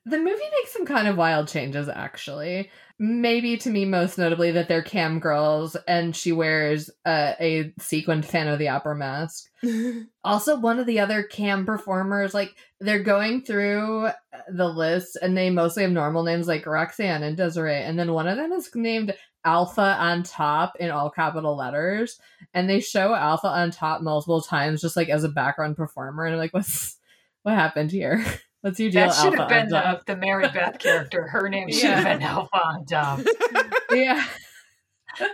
The 0.06 0.18
movie 0.18 0.32
makes 0.32 0.74
some 0.74 0.86
kind 0.86 1.08
of 1.08 1.18
wild 1.18 1.48
changes, 1.48 1.88
actually. 1.88 2.72
Maybe 2.98 3.56
to 3.58 3.70
me, 3.70 3.86
most 3.86 4.18
notably, 4.18 4.52
that 4.52 4.68
they're 4.68 4.82
cam 4.82 5.20
girls 5.20 5.76
and 5.88 6.16
she 6.16 6.32
wears 6.32 6.90
uh, 7.06 7.34
a 7.40 7.72
sequined 7.80 8.26
Phantom 8.26 8.54
of 8.54 8.60
the 8.60 8.70
Opera 8.70 8.96
mask. 8.96 9.50
also, 10.24 10.60
one 10.60 10.80
of 10.80 10.88
the 10.88 11.00
other 11.00 11.24
cam 11.24 11.66
performers, 11.66 12.34
like, 12.34 12.56
they're 12.80 13.04
going 13.04 13.44
through 13.44 14.10
the 14.50 14.68
list 14.68 15.18
and 15.22 15.38
they 15.38 15.50
mostly 15.50 15.84
have 15.84 15.92
normal 15.92 16.24
names 16.24 16.48
like 16.48 16.66
Roxanne 16.66 17.24
and 17.24 17.38
Desiree. 17.38 17.84
And 17.84 17.98
then 18.00 18.14
one 18.14 18.28
of 18.28 18.38
them 18.38 18.52
is 18.54 18.70
named 18.74 19.14
Alpha 19.46 19.96
on 20.00 20.24
top 20.24 20.76
in 20.80 20.92
all 20.92 21.10
capital 21.10 21.56
letters. 21.56 22.20
And 22.54 22.70
they 22.70 22.80
show 22.80 23.14
Alpha 23.14 23.48
on 23.48 23.72
top 23.72 24.02
multiple 24.02 24.42
times 24.42 24.82
just 24.82 24.98
like 24.98 25.10
as 25.10 25.24
a 25.24 25.30
background 25.30 25.78
performer. 25.78 26.26
And 26.26 26.34
I'm 26.34 26.40
like, 26.40 26.54
what's 26.54 26.98
what 27.44 27.56
happened 27.56 27.92
here? 27.92 28.26
What's 28.62 28.80
your 28.80 28.90
deal? 28.90 29.10
That 29.10 29.14
should 29.14 29.36
have 29.36 29.48
been 29.48 29.70
the, 29.70 30.02
the 30.08 30.16
Mary 30.16 30.50
Beth 30.50 30.80
character. 30.80 31.28
Her 31.28 31.50
name 31.50 31.70
should 31.70 31.84
yeah. 31.84 32.02
have 32.02 32.18
been 32.18 32.28
Alpha 32.28 32.58
on 32.58 32.86
top. 32.88 33.20
yeah. 33.92 34.26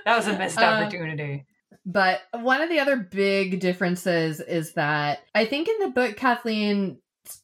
That 0.03 0.17
was 0.17 0.27
a 0.27 0.37
missed 0.37 0.59
uh, 0.59 0.63
opportunity. 0.63 1.45
But 1.85 2.19
one 2.33 2.61
of 2.61 2.67
the 2.67 2.81
other 2.81 2.97
big 2.97 3.61
differences 3.61 4.41
is 4.41 4.73
that 4.73 5.19
I 5.33 5.45
think 5.45 5.69
in 5.69 5.79
the 5.79 5.87
book 5.87 6.17
Kathleen 6.17 6.97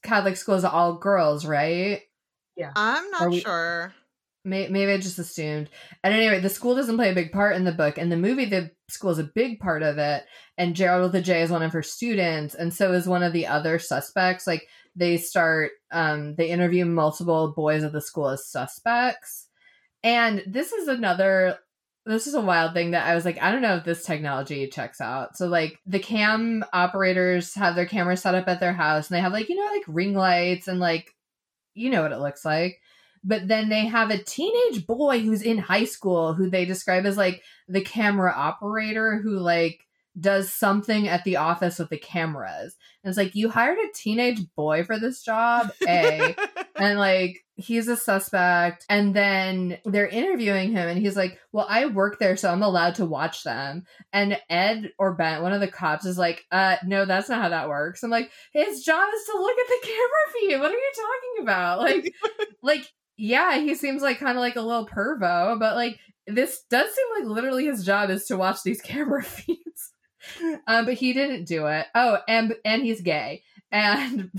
Catholic 0.04 0.36
school 0.36 0.56
is 0.56 0.66
all 0.66 0.96
girls, 0.96 1.46
right? 1.46 2.02
Yeah. 2.58 2.74
I'm 2.76 3.10
not 3.12 3.30
we, 3.30 3.40
sure. 3.40 3.94
May, 4.48 4.68
maybe 4.70 4.92
I 4.92 4.98
just 4.98 5.20
assumed. 5.20 5.70
At 6.04 6.14
any 6.14 6.28
rate, 6.28 6.42
the 6.42 6.50
school 6.50 6.76
doesn't 6.76 6.96
play 6.96 7.12
a 7.12 7.16
big 7.16 7.32
part 7.32 7.56
in 7.56 7.66
the 7.66 7.72
book. 7.72 7.98
In 7.98 8.10
the 8.10 8.18
movie, 8.18 8.46
the 8.46 8.72
school 8.90 9.12
is 9.12 9.20
a 9.20 9.24
big 9.24 9.60
part 9.60 9.84
of 9.84 9.98
it. 9.98 10.24
And 10.58 10.76
Gerald 10.76 11.04
with 11.04 11.12
the 11.12 11.22
J 11.22 11.42
is 11.42 11.52
one 11.52 11.62
of 11.62 11.74
her 11.74 11.84
students, 11.84 12.56
and 12.56 12.74
so 12.74 12.94
is 12.94 13.08
one 13.08 13.24
of 13.24 13.34
the 13.34 13.46
other 13.48 13.78
suspects. 13.78 14.48
Like 14.48 14.68
they 14.96 15.18
start, 15.18 15.72
um, 15.92 16.36
they 16.36 16.50
interview 16.50 16.86
multiple 16.86 17.54
boys 17.56 17.84
at 17.84 17.92
the 17.92 18.02
school 18.02 18.30
as 18.30 18.50
suspects. 18.50 19.48
And 20.02 20.44
this 20.48 20.72
is 20.72 20.88
another 20.88 21.58
this 22.06 22.26
is 22.26 22.36
a 22.36 22.42
wild 22.42 22.74
thing 22.74 22.92
that 22.92 23.06
I 23.06 23.16
was 23.16 23.26
like, 23.26 23.42
I 23.44 23.52
don't 23.52 23.62
know 23.62 23.76
if 23.76 23.84
this 23.84 24.06
technology 24.06 24.66
checks 24.68 25.02
out. 25.02 25.36
So 25.36 25.48
like 25.48 25.78
the 25.86 26.00
cam 26.00 26.64
operators 26.72 27.54
have 27.56 27.76
their 27.76 27.86
cameras 27.86 28.22
set 28.22 28.34
up 28.34 28.48
at 28.48 28.62
their 28.62 28.72
house 28.72 29.10
and 29.10 29.18
they 29.18 29.22
have 29.22 29.34
like, 29.34 29.50
you 29.50 29.56
know, 29.56 29.74
like 29.74 29.84
ring 29.88 30.14
lights 30.14 30.70
and 30.70 30.80
like 30.80 31.14
you 31.78 31.92
know 31.92 32.02
what 32.02 32.12
it 32.12 32.20
looks 32.20 32.44
like 32.44 32.82
but 33.24 33.48
then 33.48 33.70
they 33.70 33.86
have 33.86 34.10
a 34.10 34.24
teenage 34.24 34.86
boy 34.86 35.20
who's 35.20 35.42
in 35.42 35.58
high 35.58 35.86
school 35.86 36.34
who 36.34 36.50
they 36.50 36.66
describe 36.66 37.06
as 37.06 37.18
like 37.18 37.44
the 37.68 37.82
camera 37.82 38.34
operator 38.36 39.20
who 39.22 39.40
like 39.40 39.88
does 40.20 40.52
something 40.52 41.08
at 41.08 41.24
the 41.24 41.38
office 41.38 41.80
with 41.80 41.90
the 41.90 41.98
cameras. 41.98 42.76
And 43.04 43.10
it's 43.10 43.18
like 43.18 43.36
you 43.36 43.50
hired 43.50 43.78
a 43.78 43.94
teenage 43.94 44.42
boy 44.56 44.84
for 44.84 45.00
this 45.00 45.22
job, 45.22 45.72
A. 45.88 46.36
and 46.76 46.98
like 46.98 47.44
he's 47.56 47.88
a 47.88 47.98
suspect 47.98 48.86
and 48.90 49.16
then 49.16 49.80
they're 49.86 50.08
interviewing 50.08 50.72
him 50.72 50.88
and 50.88 51.00
he's 51.00 51.16
like, 51.16 51.40
"Well, 51.52 51.66
I 51.70 51.86
work 51.86 52.20
there 52.20 52.36
so 52.38 52.52
I'm 52.52 52.64
allowed 52.64 52.96
to 52.96 53.06
watch 53.06 53.44
them." 53.44 53.84
And 54.12 54.40
Ed 54.50 54.92
or 54.98 55.14
Ben, 55.14 55.42
one 55.42 55.54
of 55.54 55.62
the 55.62 55.68
cops 55.68 56.06
is 56.06 56.18
like, 56.18 56.46
"Uh, 56.52 56.78
no, 56.86 57.06
that's 57.06 57.30
not 57.30 57.42
how 57.42 57.50
that 57.50 57.70
works." 57.70 58.04
I'm 58.04 58.10
like, 58.10 58.32
"His 58.54 58.84
job 58.84 59.08
is 59.16 59.26
to 59.26 59.38
look 59.38 59.58
at 59.58 59.68
the 59.68 59.80
camera 59.88 60.34
feed. 60.34 60.60
What 60.60 60.72
are 60.72 60.76
you 60.76 60.92
talking 60.96 61.44
about?" 61.44 61.80
Like 61.80 62.14
like 62.64 62.88
yeah, 63.18 63.60
he 63.60 63.76
seems 63.76 64.02
like 64.02 64.20
kind 64.20 64.38
of 64.38 64.42
like 64.42 64.56
a 64.56 64.62
little 64.62 64.88
pervo, 64.88 65.60
but 65.60 65.76
like 65.76 66.00
this 66.28 66.64
does 66.70 66.94
seem 66.94 67.06
like 67.20 67.30
literally 67.30 67.66
his 67.66 67.86
job 67.86 68.10
is 68.10 68.26
to 68.26 68.38
watch 68.38 68.64
these 68.64 68.82
camera 68.84 69.24
feeds. 69.24 69.92
um, 70.68 70.86
but 70.86 70.96
he 70.96 71.14
didn't 71.14 71.46
do 71.46 71.68
it. 71.68 71.88
Oh, 71.96 72.20
and 72.28 72.56
and 72.64 72.84
he's 72.84 73.02
gay, 73.02 73.44
and 73.72 74.30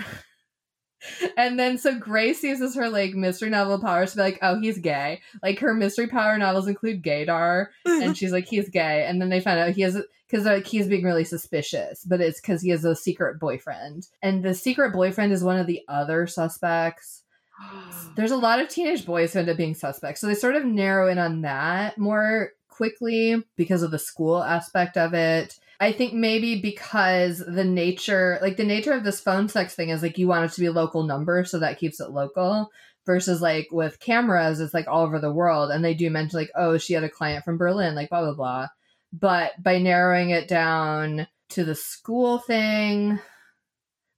and 1.36 1.58
then 1.58 1.78
so 1.78 1.98
Grace 1.98 2.42
uses 2.42 2.76
her 2.76 2.88
like 2.88 3.14
mystery 3.14 3.50
novel 3.50 3.80
powers 3.80 4.12
to 4.12 4.18
be 4.18 4.22
like, 4.22 4.38
oh, 4.42 4.60
he's 4.60 4.78
gay. 4.78 5.22
Like 5.42 5.58
her 5.60 5.74
mystery 5.74 6.06
power 6.06 6.38
novels 6.38 6.68
include 6.68 7.02
gaydar, 7.02 7.66
and 7.84 8.16
she's 8.16 8.32
like, 8.32 8.46
he's 8.46 8.68
gay, 8.68 9.06
and 9.06 9.20
then 9.20 9.28
they 9.28 9.40
find 9.40 9.58
out 9.58 9.70
he 9.70 9.82
has 9.82 10.00
because 10.30 10.44
like 10.44 10.66
he's 10.66 10.86
being 10.86 11.04
really 11.04 11.24
suspicious, 11.24 12.04
but 12.04 12.20
it's 12.20 12.40
because 12.40 12.62
he 12.62 12.70
has 12.70 12.84
a 12.84 12.94
secret 12.94 13.40
boyfriend, 13.40 14.06
and 14.22 14.44
the 14.44 14.54
secret 14.54 14.92
boyfriend 14.92 15.32
is 15.32 15.42
one 15.42 15.58
of 15.58 15.66
the 15.66 15.80
other 15.88 16.28
suspects 16.28 17.22
there's 18.16 18.30
a 18.30 18.36
lot 18.36 18.60
of 18.60 18.68
teenage 18.68 19.04
boys 19.04 19.32
who 19.32 19.40
end 19.40 19.48
up 19.48 19.56
being 19.56 19.74
suspects. 19.74 20.20
So 20.20 20.26
they 20.26 20.34
sort 20.34 20.56
of 20.56 20.64
narrow 20.64 21.08
in 21.08 21.18
on 21.18 21.42
that 21.42 21.98
more 21.98 22.52
quickly 22.68 23.42
because 23.56 23.82
of 23.82 23.90
the 23.90 23.98
school 23.98 24.42
aspect 24.42 24.96
of 24.96 25.14
it. 25.14 25.58
I 25.80 25.92
think 25.92 26.12
maybe 26.12 26.60
because 26.60 27.38
the 27.38 27.64
nature, 27.64 28.38
like 28.42 28.56
the 28.56 28.64
nature 28.64 28.92
of 28.92 29.04
this 29.04 29.20
phone 29.20 29.48
sex 29.48 29.74
thing 29.74 29.90
is 29.90 30.02
like 30.02 30.18
you 30.18 30.26
want 30.26 30.50
it 30.50 30.54
to 30.54 30.60
be 30.60 30.68
local 30.68 31.04
number, 31.04 31.44
so 31.44 31.58
that 31.58 31.78
keeps 31.78 32.00
it 32.00 32.10
local. 32.10 32.70
Versus 33.06 33.40
like 33.40 33.68
with 33.70 34.00
cameras, 34.00 34.60
it's 34.60 34.74
like 34.74 34.86
all 34.86 35.04
over 35.04 35.18
the 35.18 35.32
world. 35.32 35.70
And 35.70 35.84
they 35.84 35.94
do 35.94 36.10
mention 36.10 36.38
like, 36.38 36.50
oh, 36.54 36.76
she 36.76 36.92
had 36.92 37.04
a 37.04 37.08
client 37.08 37.44
from 37.44 37.56
Berlin, 37.56 37.94
like 37.94 38.10
blah, 38.10 38.20
blah, 38.20 38.34
blah. 38.34 38.66
But 39.12 39.52
by 39.62 39.78
narrowing 39.78 40.30
it 40.30 40.46
down 40.46 41.26
to 41.50 41.64
the 41.64 41.74
school 41.74 42.38
thing, 42.38 43.18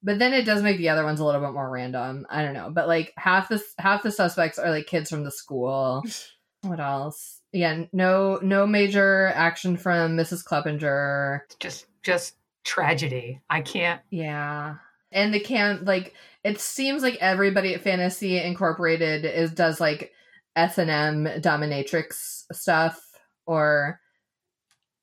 but 0.03 0.19
then 0.19 0.33
it 0.33 0.45
does 0.45 0.63
make 0.63 0.79
the 0.79 0.89
other 0.89 1.05
ones 1.05 1.21
a 1.21 1.25
little 1.25 1.41
bit 1.41 1.53
more 1.53 1.71
random. 1.71 2.27
I 2.31 2.43
don't 2.43 2.55
know, 2.55 2.71
but 2.71 2.89
like 2.89 3.13
half 3.17 3.49
the 3.49 3.63
half 3.79 4.03
the 4.03 4.11
suspects 4.11 4.59
are 4.59 4.71
like 4.71 4.87
kids 4.87 5.11
from 5.11 5.25
the 5.25 5.31
school. 5.31 6.03
what 6.63 6.81
else? 6.81 7.41
Yeah, 7.53 7.85
no 7.93 8.39
no 8.43 8.67
major 8.67 9.29
action 9.35 9.77
from 9.77 10.17
Mrs. 10.17 10.45
Cleppinger. 10.45 11.47
Just 11.59 11.87
just 12.03 12.37
tragedy. 12.65 13.41
I 13.51 13.61
can't. 13.61 14.01
Yeah. 14.11 14.77
And 15.13 15.35
they 15.35 15.41
can't 15.41 15.85
like 15.85 16.15
it 16.45 16.61
seems 16.61 17.03
like 17.03 17.17
everybody 17.21 17.75
at 17.75 17.83
Fantasy 17.83 18.39
Incorporated 18.39 19.25
is 19.25 19.53
does 19.53 19.81
like 19.81 20.13
S 20.57 20.79
and 20.79 20.91
M 20.91 21.25
dominatrix 21.41 22.45
stuff 22.53 23.01
or 23.47 24.01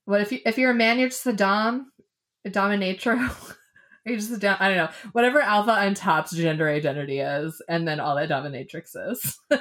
what 0.05 0.21
if 0.21 0.31
you 0.31 0.39
if 0.45 0.57
you're 0.57 0.71
a 0.71 0.75
man 0.75 0.99
you're 0.99 1.09
just 1.09 1.27
a 1.27 1.33
dom 1.33 1.91
a 2.45 2.49
dominatro 2.49 3.17
just 4.15 4.39
down, 4.39 4.57
I 4.59 4.67
don't 4.69 4.77
know, 4.77 4.89
whatever 5.11 5.41
Alpha 5.41 5.71
on 5.71 5.93
top's 5.93 6.31
gender 6.31 6.69
identity 6.69 7.19
is, 7.19 7.61
and 7.67 7.87
then 7.87 7.99
all 7.99 8.15
that 8.15 8.29
dominatrix 8.29 8.95
is. 9.11 9.39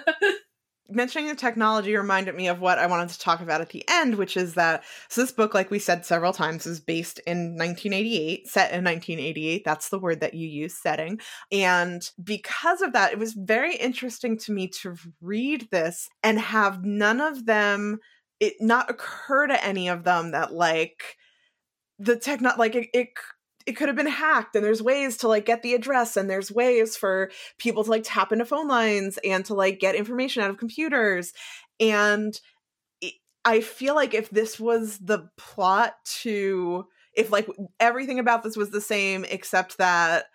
Mentioning 0.89 1.27
the 1.27 1.35
technology 1.35 1.97
reminded 1.97 2.37
me 2.37 2.47
of 2.47 2.61
what 2.61 2.79
I 2.79 2.87
wanted 2.87 3.09
to 3.09 3.19
talk 3.19 3.41
about 3.41 3.61
at 3.61 3.71
the 3.71 3.85
end, 3.89 4.15
which 4.15 4.37
is 4.37 4.55
that 4.55 4.85
so 5.09 5.21
this 5.21 5.33
book, 5.33 5.53
like 5.53 5.69
we 5.69 5.81
said 5.81 6.07
several 6.07 6.33
times, 6.33 6.65
is 6.65 6.79
based 6.79 7.19
in 7.27 7.57
1988, 7.57 8.47
set 8.47 8.71
in 8.71 8.85
1988. 8.85 9.65
That's 9.65 9.89
the 9.89 9.99
word 9.99 10.21
that 10.21 10.35
you 10.35 10.47
use, 10.47 10.79
setting. 10.79 11.19
And 11.51 12.09
because 12.23 12.83
of 12.83 12.93
that, 12.93 13.13
it 13.13 13.19
was 13.19 13.33
very 13.33 13.75
interesting 13.75 14.39
to 14.39 14.53
me 14.53 14.69
to 14.83 14.95
read 15.21 15.67
this 15.73 16.09
and 16.23 16.39
have 16.39 16.85
none 16.85 17.21
of 17.21 17.47
them, 17.47 17.99
it 18.39 18.55
not 18.61 18.89
occur 18.89 19.49
to 19.49 19.65
any 19.65 19.89
of 19.89 20.05
them 20.05 20.31
that 20.31 20.53
like 20.53 21.17
the 21.99 22.17
techno 22.17 22.53
like 22.59 22.75
it, 22.75 22.89
it 22.93 23.09
it 23.67 23.73
could 23.77 23.89
have 23.89 23.97
been 23.97 24.07
hacked 24.07 24.55
and 24.55 24.65
there's 24.65 24.83
ways 24.83 25.17
to 25.19 25.29
like 25.29 25.45
get 25.45 25.63
the 25.63 25.75
address 25.75 26.17
and 26.17 26.31
there's 26.31 26.53
ways 26.53 26.97
for 26.97 27.31
people 27.59 27.85
to 27.85 27.91
like 27.91 28.03
tap 28.05 28.33
into 28.33 28.45
phone 28.45 28.69
lines 28.69 29.19
and 29.25 29.45
to 29.45 29.55
like 29.55 29.81
get 29.81 29.95
information 29.95 30.43
out 30.43 30.51
of 30.51 30.59
computers. 30.59 31.33
And 31.81 32.39
i 33.47 33.61
feel 33.61 33.95
like 33.95 34.13
if 34.13 34.29
this 34.29 34.61
was 34.61 34.99
the 34.99 35.31
plot 35.39 35.95
to 36.05 36.85
if 37.15 37.31
like 37.31 37.49
everything 37.81 38.19
about 38.19 38.43
this 38.43 38.57
was 38.57 38.71
the 38.71 38.81
same 38.81 39.25
except 39.25 39.79
that 39.79 40.27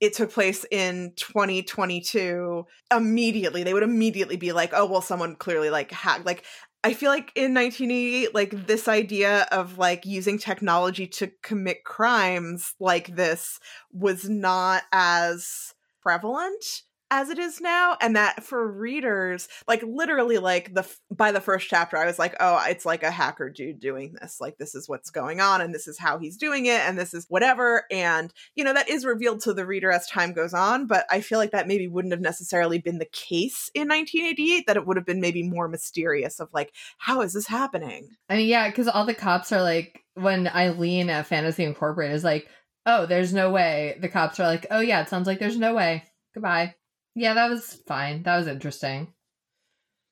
it 0.00 0.14
took 0.14 0.32
place 0.32 0.64
in 0.70 1.12
2022 1.16 2.66
immediately 2.94 3.62
they 3.62 3.74
would 3.74 3.82
immediately 3.82 4.36
be 4.36 4.52
like 4.52 4.70
oh 4.72 4.86
well 4.86 5.02
someone 5.02 5.36
clearly 5.36 5.70
like 5.70 5.92
hacked 5.92 6.26
like 6.26 6.44
I 6.86 6.94
feel 6.94 7.10
like 7.10 7.32
in 7.34 7.52
1988, 7.52 8.32
like 8.32 8.68
this 8.68 8.86
idea 8.86 9.48
of 9.50 9.76
like 9.76 10.06
using 10.06 10.38
technology 10.38 11.08
to 11.08 11.32
commit 11.42 11.82
crimes 11.82 12.74
like 12.78 13.16
this 13.16 13.58
was 13.92 14.28
not 14.28 14.84
as 14.92 15.74
prevalent 16.00 16.82
as 17.10 17.30
it 17.30 17.38
is 17.38 17.60
now 17.60 17.96
and 18.00 18.16
that 18.16 18.42
for 18.42 18.70
readers 18.70 19.48
like 19.68 19.82
literally 19.82 20.38
like 20.38 20.74
the 20.74 20.86
by 21.10 21.32
the 21.32 21.40
first 21.40 21.68
chapter 21.68 21.96
i 21.96 22.06
was 22.06 22.18
like 22.18 22.34
oh 22.40 22.62
it's 22.68 22.84
like 22.84 23.02
a 23.02 23.10
hacker 23.10 23.48
dude 23.48 23.80
doing 23.80 24.14
this 24.20 24.38
like 24.40 24.58
this 24.58 24.74
is 24.74 24.88
what's 24.88 25.10
going 25.10 25.40
on 25.40 25.60
and 25.60 25.74
this 25.74 25.86
is 25.86 25.98
how 25.98 26.18
he's 26.18 26.36
doing 26.36 26.66
it 26.66 26.80
and 26.80 26.98
this 26.98 27.14
is 27.14 27.26
whatever 27.28 27.84
and 27.90 28.32
you 28.54 28.64
know 28.64 28.74
that 28.74 28.88
is 28.88 29.04
revealed 29.04 29.40
to 29.40 29.54
the 29.54 29.66
reader 29.66 29.90
as 29.90 30.06
time 30.08 30.32
goes 30.32 30.54
on 30.54 30.86
but 30.86 31.06
i 31.10 31.20
feel 31.20 31.38
like 31.38 31.52
that 31.52 31.68
maybe 31.68 31.88
wouldn't 31.88 32.12
have 32.12 32.20
necessarily 32.20 32.78
been 32.78 32.98
the 32.98 33.06
case 33.06 33.70
in 33.74 33.88
1988 33.88 34.66
that 34.66 34.76
it 34.76 34.86
would 34.86 34.96
have 34.96 35.06
been 35.06 35.20
maybe 35.20 35.42
more 35.42 35.68
mysterious 35.68 36.40
of 36.40 36.48
like 36.52 36.72
how 36.98 37.20
is 37.20 37.32
this 37.32 37.46
happening 37.46 38.10
I 38.28 38.36
mean, 38.36 38.48
yeah, 38.48 38.68
because 38.68 38.88
all 38.88 39.06
the 39.06 39.14
cops 39.14 39.52
are 39.52 39.62
like, 39.62 40.04
when 40.14 40.48
Eileen 40.48 41.10
at 41.10 41.26
Fantasy 41.26 41.64
Incorporated 41.64 42.16
is 42.16 42.24
like, 42.24 42.48
oh, 42.86 43.06
there's 43.06 43.32
no 43.32 43.50
way. 43.50 43.98
The 44.00 44.08
cops 44.08 44.40
are 44.40 44.46
like, 44.46 44.66
oh, 44.70 44.80
yeah, 44.80 45.02
it 45.02 45.08
sounds 45.08 45.26
like 45.26 45.38
there's 45.38 45.58
no 45.58 45.74
way. 45.74 46.04
Goodbye. 46.34 46.74
Yeah, 47.16 47.32
that 47.34 47.48
was 47.48 47.80
fine. 47.88 48.22
That 48.24 48.36
was 48.36 48.46
interesting. 48.46 49.14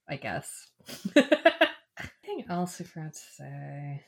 I 0.09 0.17
guess. 0.17 0.69
Anything 1.15 2.47
else 2.49 2.81
I 2.81 2.85
forgot 2.85 3.13
to 3.13 3.21
say? 3.37 4.05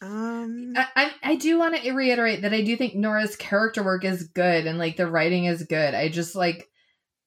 um 0.00 0.72
I, 0.76 0.86
I, 0.94 1.12
I 1.22 1.34
do 1.34 1.58
want 1.58 1.74
to 1.74 1.92
reiterate 1.92 2.42
that 2.42 2.54
I 2.54 2.62
do 2.62 2.76
think 2.76 2.94
Nora's 2.94 3.34
character 3.34 3.82
work 3.82 4.04
is 4.04 4.28
good 4.28 4.66
and 4.66 4.78
like 4.78 4.96
the 4.96 5.10
writing 5.10 5.46
is 5.46 5.64
good. 5.64 5.94
I 5.94 6.08
just 6.08 6.36
like, 6.36 6.70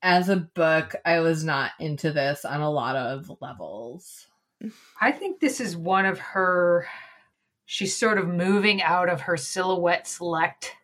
as 0.00 0.28
a 0.28 0.36
book, 0.36 0.94
I 1.04 1.20
was 1.20 1.44
not 1.44 1.72
into 1.78 2.12
this 2.12 2.44
on 2.44 2.60
a 2.60 2.70
lot 2.70 2.96
of 2.96 3.30
levels. 3.40 4.26
I 5.00 5.12
think 5.12 5.40
this 5.40 5.60
is 5.60 5.76
one 5.76 6.06
of 6.06 6.18
her. 6.18 6.86
She's 7.66 7.94
sort 7.94 8.18
of 8.18 8.28
moving 8.28 8.80
out 8.80 9.08
of 9.08 9.22
her 9.22 9.36
silhouette 9.36 10.06
select 10.06 10.74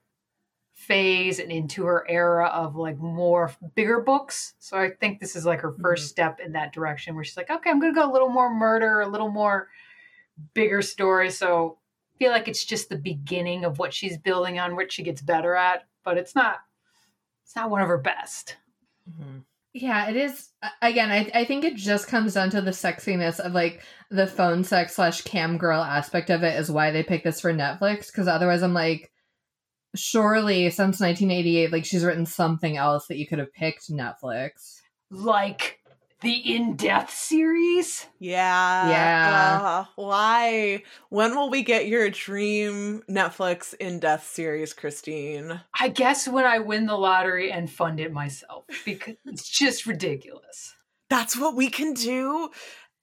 phase 0.86 1.38
and 1.38 1.50
into 1.50 1.84
her 1.84 2.04
era 2.08 2.46
of 2.48 2.76
like 2.76 2.98
more 2.98 3.52
bigger 3.74 4.00
books. 4.00 4.54
So 4.58 4.76
I 4.78 4.90
think 4.90 5.20
this 5.20 5.34
is 5.36 5.44
like 5.46 5.60
her 5.60 5.72
1st 5.72 6.04
Mhm. 6.04 6.08
step 6.08 6.40
in 6.40 6.52
that 6.52 6.72
direction 6.72 7.14
where 7.14 7.24
she's 7.24 7.36
like, 7.36 7.50
okay, 7.50 7.70
I'm 7.70 7.80
going 7.80 7.94
to 7.94 8.00
go 8.00 8.10
a 8.10 8.12
little 8.12 8.28
more 8.28 8.52
murder, 8.52 9.00
a 9.00 9.08
little 9.08 9.30
more 9.30 9.68
bigger 10.54 10.82
story. 10.82 11.30
So 11.30 11.78
I 12.14 12.18
feel 12.18 12.30
like 12.32 12.48
it's 12.48 12.64
just 12.64 12.88
the 12.88 12.98
beginning 12.98 13.64
of 13.64 13.78
what 13.78 13.94
she's 13.94 14.18
building 14.18 14.58
on, 14.58 14.76
what 14.76 14.92
she 14.92 15.02
gets 15.02 15.22
better 15.22 15.54
at, 15.54 15.84
but 16.04 16.18
it's 16.18 16.34
not. 16.34 16.58
It's 17.44 17.56
not 17.56 17.70
one 17.70 17.82
of 17.82 17.88
her 17.88 17.98
best. 17.98 18.56
Yeah, 19.72 20.08
it 20.08 20.16
is. 20.16 20.50
Again, 20.82 21.10
I, 21.10 21.30
I 21.34 21.44
think 21.44 21.64
it 21.64 21.74
just 21.76 22.06
comes 22.08 22.34
down 22.34 22.50
to 22.50 22.60
the 22.60 22.70
sexiness 22.70 23.40
of 23.40 23.52
like 23.52 23.82
the 24.10 24.26
phone 24.26 24.62
sex 24.64 24.94
slash 24.94 25.22
cam 25.22 25.58
girl 25.58 25.82
aspect 25.82 26.30
of 26.30 26.42
it 26.44 26.58
is 26.58 26.70
why 26.70 26.90
they 26.90 27.02
picked 27.02 27.24
this 27.24 27.40
for 27.40 27.52
Netflix. 27.52 28.06
Because 28.06 28.28
otherwise, 28.28 28.62
I'm 28.62 28.72
like, 28.74 29.10
surely 29.94 30.70
since 30.70 31.00
1988, 31.00 31.72
like 31.72 31.84
she's 31.84 32.04
written 32.04 32.26
something 32.26 32.76
else 32.76 33.06
that 33.06 33.16
you 33.16 33.26
could 33.26 33.38
have 33.38 33.52
picked 33.52 33.90
Netflix. 33.90 34.80
Like 35.10 35.80
the 36.24 36.54
In 36.54 36.74
Death 36.74 37.12
series. 37.12 38.06
Yeah. 38.18 38.88
Yeah. 38.88 39.60
Uh, 39.62 39.84
why? 39.96 40.82
When 41.10 41.36
will 41.36 41.50
we 41.50 41.62
get 41.62 41.86
your 41.86 42.08
dream 42.08 43.02
Netflix 43.10 43.74
in 43.74 44.00
death 44.00 44.26
series, 44.26 44.72
Christine? 44.72 45.60
I 45.78 45.88
guess 45.88 46.26
when 46.26 46.46
I 46.46 46.60
win 46.60 46.86
the 46.86 46.96
lottery 46.96 47.52
and 47.52 47.70
fund 47.70 48.00
it 48.00 48.10
myself 48.12 48.64
because 48.86 49.16
it's 49.26 49.48
just 49.48 49.86
ridiculous. 49.86 50.74
That's 51.10 51.38
what 51.38 51.54
we 51.54 51.68
can 51.68 51.92
do 51.92 52.48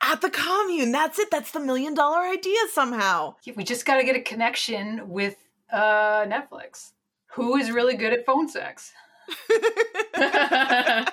at 0.02 0.22
the 0.22 0.32
commune. 0.32 0.92
That's 0.92 1.20
it. 1.20 1.30
That's 1.30 1.52
the 1.52 1.60
million 1.60 1.94
dollar 1.94 2.22
idea 2.22 2.58
somehow. 2.74 3.36
Yeah, 3.44 3.54
We 3.56 3.64
just 3.64 3.86
got 3.86 3.98
to 3.98 4.04
get 4.04 4.16
a 4.16 4.22
connection 4.22 5.10
with 5.10 5.36
uh, 5.72 6.26
Netflix. 6.26 6.92
Who 7.34 7.56
is 7.56 7.72
really 7.72 7.96
good 7.96 8.14
at 8.14 8.26
phone 8.26 8.50
sex? 8.50 8.92
I 10.16 11.06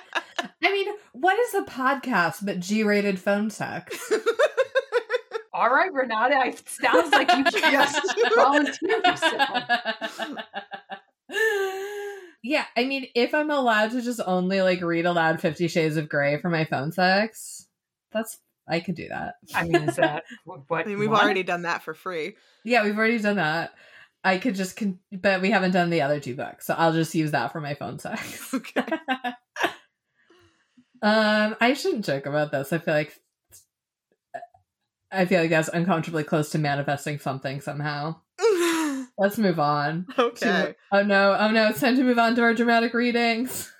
mean, 0.61 0.87
what 1.13 1.39
is 1.39 1.53
a 1.53 1.61
podcast 1.61 2.45
but 2.45 2.59
G 2.59 2.83
rated 2.83 3.19
phone 3.19 3.49
sex? 3.49 4.11
All 5.53 5.69
right, 5.69 5.91
Renata, 5.91 6.47
it 6.47 6.61
sounds 6.67 7.11
like 7.11 7.29
you 7.35 7.43
just 7.43 8.15
volunteered 8.35 9.05
yourself. 9.05 9.63
yeah, 12.43 12.65
I 12.77 12.85
mean, 12.85 13.07
if 13.15 13.33
I'm 13.33 13.49
allowed 13.51 13.91
to 13.91 14.01
just 14.01 14.21
only 14.25 14.61
like 14.61 14.81
read 14.81 15.05
aloud 15.05 15.41
Fifty 15.41 15.67
Shades 15.67 15.97
of 15.97 16.07
Grey 16.07 16.37
for 16.37 16.49
my 16.49 16.65
phone 16.65 16.91
sex, 16.91 17.67
that's 18.11 18.37
I 18.67 18.79
could 18.79 18.95
do 18.95 19.09
that. 19.09 19.35
I 19.53 19.63
mean, 19.63 19.89
is 19.89 19.95
that 19.97 20.23
what? 20.45 20.61
what 20.69 20.85
I 20.85 20.89
mean, 20.89 20.99
we've 20.99 21.09
want? 21.09 21.23
already 21.23 21.43
done 21.43 21.63
that 21.63 21.83
for 21.83 21.93
free. 21.93 22.35
Yeah, 22.63 22.83
we've 22.83 22.97
already 22.97 23.19
done 23.19 23.37
that. 23.37 23.73
I 24.23 24.37
could 24.37 24.55
just, 24.55 24.75
con- 24.75 24.99
but 25.11 25.41
we 25.41 25.51
haven't 25.51 25.71
done 25.71 25.89
the 25.89 26.01
other 26.01 26.19
two 26.19 26.35
books, 26.35 26.65
so 26.67 26.73
I'll 26.77 26.93
just 26.93 27.15
use 27.15 27.31
that 27.31 27.51
for 27.51 27.61
my 27.61 27.73
phone 27.73 27.99
sex. 27.99 28.53
Okay. 28.53 28.81
um, 31.01 31.55
I 31.61 31.73
shouldn't 31.73 32.05
joke 32.05 32.25
about 32.25 32.51
this. 32.51 32.73
I 32.73 32.79
feel 32.79 32.93
like 32.93 33.19
I 35.11 35.25
feel 35.25 35.41
like 35.41 35.49
that's 35.49 35.69
uncomfortably 35.69 36.23
close 36.23 36.51
to 36.51 36.59
manifesting 36.59 37.17
something 37.19 37.61
somehow. 37.61 38.17
Let's 39.17 39.37
move 39.37 39.59
on. 39.59 40.05
to- 40.15 40.23
okay. 40.25 40.75
oh 40.91 41.03
no! 41.03 41.35
Oh 41.37 41.49
no! 41.51 41.69
It's 41.69 41.81
time 41.81 41.95
to 41.95 42.03
move 42.03 42.19
on 42.19 42.35
to 42.35 42.41
our 42.41 42.53
dramatic 42.53 42.93
readings. 42.93 43.71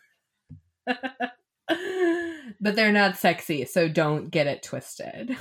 but 0.85 2.75
they're 2.75 2.91
not 2.91 3.17
sexy, 3.17 3.65
so 3.65 3.87
don't 3.87 4.31
get 4.31 4.47
it 4.47 4.63
twisted. 4.63 5.35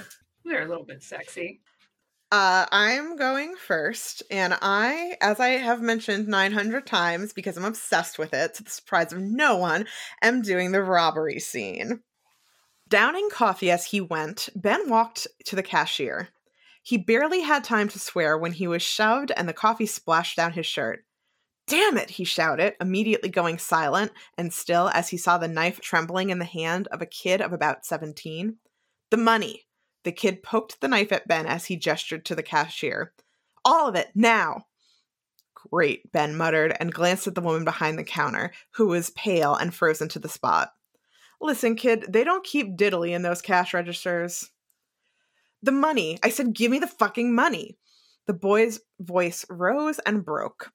They're 0.45 0.63
a 0.65 0.69
little 0.69 0.85
bit 0.85 1.03
sexy. 1.03 1.63
Uh, 2.31 2.66
I'm 2.70 3.16
going 3.16 3.55
first, 3.57 4.22
and 4.31 4.55
I, 4.61 5.16
as 5.22 5.41
I 5.41 5.51
have 5.51 5.81
mentioned 5.81 6.29
900 6.29 6.87
times 6.87 7.33
because 7.33 7.57
I'm 7.57 7.64
obsessed 7.64 8.18
with 8.18 8.35
it, 8.35 8.53
to 8.55 8.62
the 8.62 8.70
surprise 8.70 9.14
of 9.14 9.20
no 9.20 9.57
one, 9.57 9.87
am 10.20 10.43
doing 10.43 10.72
the 10.72 10.83
robbery 10.83 11.41
scene. 11.41 12.03
Downing 12.87 13.31
coffee 13.31 13.70
as 13.70 13.87
he 13.87 14.01
went, 14.03 14.51
Ben 14.55 14.91
walked 14.91 15.26
to 15.47 15.57
the 15.57 15.62
cashier. 15.62 16.29
He 16.83 16.99
barely 16.99 17.41
had 17.41 17.64
time 17.64 17.89
to 17.89 17.99
swear 17.99 18.37
when 18.37 18.53
he 18.53 18.66
was 18.66 18.83
shoved 18.83 19.31
and 19.31 19.49
the 19.49 19.55
coffee 19.55 19.87
splashed 19.87 20.37
down 20.37 20.53
his 20.53 20.66
shirt. 20.66 21.05
Damn 21.66 21.99
it, 21.99 22.11
he 22.11 22.24
shouted, 22.24 22.74
immediately 22.81 23.29
going 23.29 23.59
silent 23.59 24.12
and 24.39 24.53
still 24.53 24.91
as 24.95 25.11
he 25.11 25.18
saw 25.18 25.37
the 25.37 25.49
knife 25.49 25.81
trembling 25.81 26.31
in 26.31 26.39
the 26.39 26.47
hand 26.47 26.89
of 26.89 27.03
a 27.03 27.07
kid 27.07 27.43
of 27.43 27.53
about 27.53 27.85
17. 27.85 28.57
The 29.11 29.16
money. 29.18 29.68
The 30.09 30.13
kid 30.13 30.43
poked 30.43 30.81
the 30.81 30.89
knife 30.89 31.13
at 31.13 31.29
Ben 31.29 31.45
as 31.45 31.67
he 31.67 31.77
gestured 31.77 32.25
to 32.25 32.35
the 32.35 32.43
cashier. 32.43 33.13
All 33.63 33.91
of 33.91 33.95
it, 33.95 34.09
now! 34.15 34.65
Great, 35.53 36.11
Ben 36.13 36.35
muttered 36.35 36.75
and 36.81 36.95
glanced 36.95 37.27
at 37.27 37.35
the 37.35 37.43
woman 37.43 37.63
behind 37.63 37.99
the 37.99 38.05
counter, 38.05 38.55
who 38.71 38.87
was 38.87 39.11
pale 39.11 39.55
and 39.55 39.75
frozen 39.75 40.09
to 40.09 40.19
the 40.19 40.31
spot. 40.31 40.73
Listen, 41.43 41.77
kid, 41.77 42.07
they 42.09 42.25
don't 42.25 42.43
keep 42.43 42.75
diddly 42.75 43.11
in 43.11 43.21
those 43.21 43.43
cash 43.43 43.75
registers. 43.75 44.51
The 45.63 45.73
money. 45.73 46.19
I 46.23 46.31
said, 46.31 46.55
give 46.55 46.71
me 46.71 46.79
the 46.79 46.87
fucking 46.87 47.35
money. 47.35 47.77
The 48.25 48.33
boy's 48.33 48.81
voice 48.99 49.45
rose 49.51 49.99
and 50.07 50.25
broke. 50.25 50.73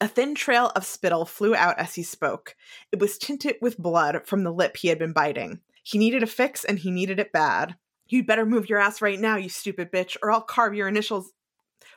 A 0.00 0.06
thin 0.06 0.36
trail 0.36 0.70
of 0.76 0.86
spittle 0.86 1.24
flew 1.24 1.56
out 1.56 1.80
as 1.80 1.96
he 1.96 2.04
spoke. 2.04 2.54
It 2.92 3.00
was 3.00 3.18
tinted 3.18 3.56
with 3.60 3.76
blood 3.76 4.24
from 4.24 4.44
the 4.44 4.52
lip 4.52 4.76
he 4.76 4.86
had 4.86 5.00
been 5.00 5.12
biting. 5.12 5.62
He 5.82 5.98
needed 5.98 6.22
a 6.22 6.28
fix, 6.28 6.64
and 6.64 6.78
he 6.78 6.92
needed 6.92 7.18
it 7.18 7.32
bad. 7.32 7.74
You'd 8.08 8.26
better 8.26 8.46
move 8.46 8.68
your 8.68 8.78
ass 8.78 9.02
right 9.02 9.18
now, 9.18 9.36
you 9.36 9.48
stupid 9.48 9.92
bitch, 9.92 10.16
or 10.22 10.30
I'll 10.30 10.40
carve 10.40 10.74
your 10.74 10.88
initials 10.88 11.32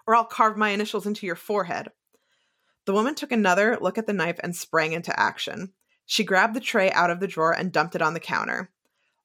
or 0.05 0.15
I'll 0.15 0.25
carve 0.25 0.57
my 0.57 0.69
initials 0.69 1.05
into 1.05 1.25
your 1.25 1.35
forehead. 1.35 1.89
The 2.85 2.93
woman 2.93 3.15
took 3.15 3.31
another 3.31 3.77
look 3.79 3.97
at 3.97 4.07
the 4.07 4.13
knife 4.13 4.39
and 4.43 4.55
sprang 4.55 4.93
into 4.93 5.17
action. 5.19 5.73
She 6.05 6.23
grabbed 6.23 6.55
the 6.55 6.59
tray 6.59 6.91
out 6.91 7.11
of 7.11 7.19
the 7.19 7.27
drawer 7.27 7.53
and 7.53 7.71
dumped 7.71 7.95
it 7.95 8.01
on 8.01 8.13
the 8.13 8.19
counter. 8.19 8.71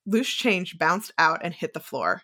Loose 0.05 0.29
change 0.29 0.79
bounced 0.79 1.13
out 1.19 1.41
and 1.43 1.55
hit 1.55 1.73
the 1.73 1.81
floor. 1.81 2.23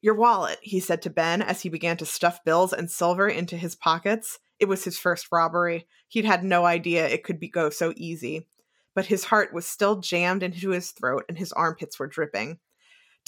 Your 0.00 0.14
wallet, 0.14 0.58
he 0.62 0.80
said 0.80 1.02
to 1.02 1.10
Ben 1.10 1.42
as 1.42 1.62
he 1.62 1.68
began 1.68 1.96
to 1.96 2.06
stuff 2.06 2.44
bills 2.44 2.72
and 2.72 2.90
silver 2.90 3.28
into 3.28 3.56
his 3.56 3.74
pockets. 3.74 4.38
It 4.60 4.68
was 4.68 4.84
his 4.84 4.98
first 4.98 5.28
robbery. 5.32 5.86
He'd 6.08 6.24
had 6.24 6.44
no 6.44 6.64
idea 6.64 7.08
it 7.08 7.24
could 7.24 7.40
be 7.40 7.48
go 7.48 7.70
so 7.70 7.92
easy. 7.96 8.46
But 8.94 9.06
his 9.06 9.24
heart 9.24 9.54
was 9.54 9.64
still 9.64 10.00
jammed 10.00 10.42
into 10.42 10.70
his 10.70 10.90
throat 10.90 11.24
and 11.28 11.38
his 11.38 11.52
armpits 11.52 11.98
were 11.98 12.06
dripping. 12.06 12.58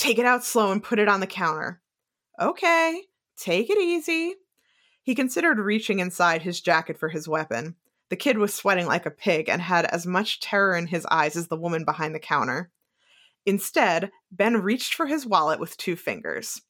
Take 0.00 0.18
it 0.18 0.24
out 0.24 0.42
slow 0.42 0.72
and 0.72 0.82
put 0.82 0.98
it 0.98 1.08
on 1.08 1.20
the 1.20 1.26
counter. 1.26 1.82
Okay, 2.40 3.02
take 3.36 3.68
it 3.68 3.76
easy. 3.76 4.34
He 5.02 5.14
considered 5.14 5.58
reaching 5.58 5.98
inside 5.98 6.40
his 6.40 6.62
jacket 6.62 6.98
for 6.98 7.10
his 7.10 7.28
weapon. 7.28 7.76
The 8.08 8.16
kid 8.16 8.38
was 8.38 8.54
sweating 8.54 8.86
like 8.86 9.04
a 9.04 9.10
pig 9.10 9.50
and 9.50 9.60
had 9.60 9.84
as 9.84 10.06
much 10.06 10.40
terror 10.40 10.74
in 10.74 10.86
his 10.86 11.04
eyes 11.10 11.36
as 11.36 11.48
the 11.48 11.56
woman 11.58 11.84
behind 11.84 12.14
the 12.14 12.18
counter. 12.18 12.70
Instead, 13.44 14.10
Ben 14.32 14.62
reached 14.62 14.94
for 14.94 15.04
his 15.04 15.26
wallet 15.26 15.60
with 15.60 15.76
two 15.76 15.96
fingers. 15.96 16.62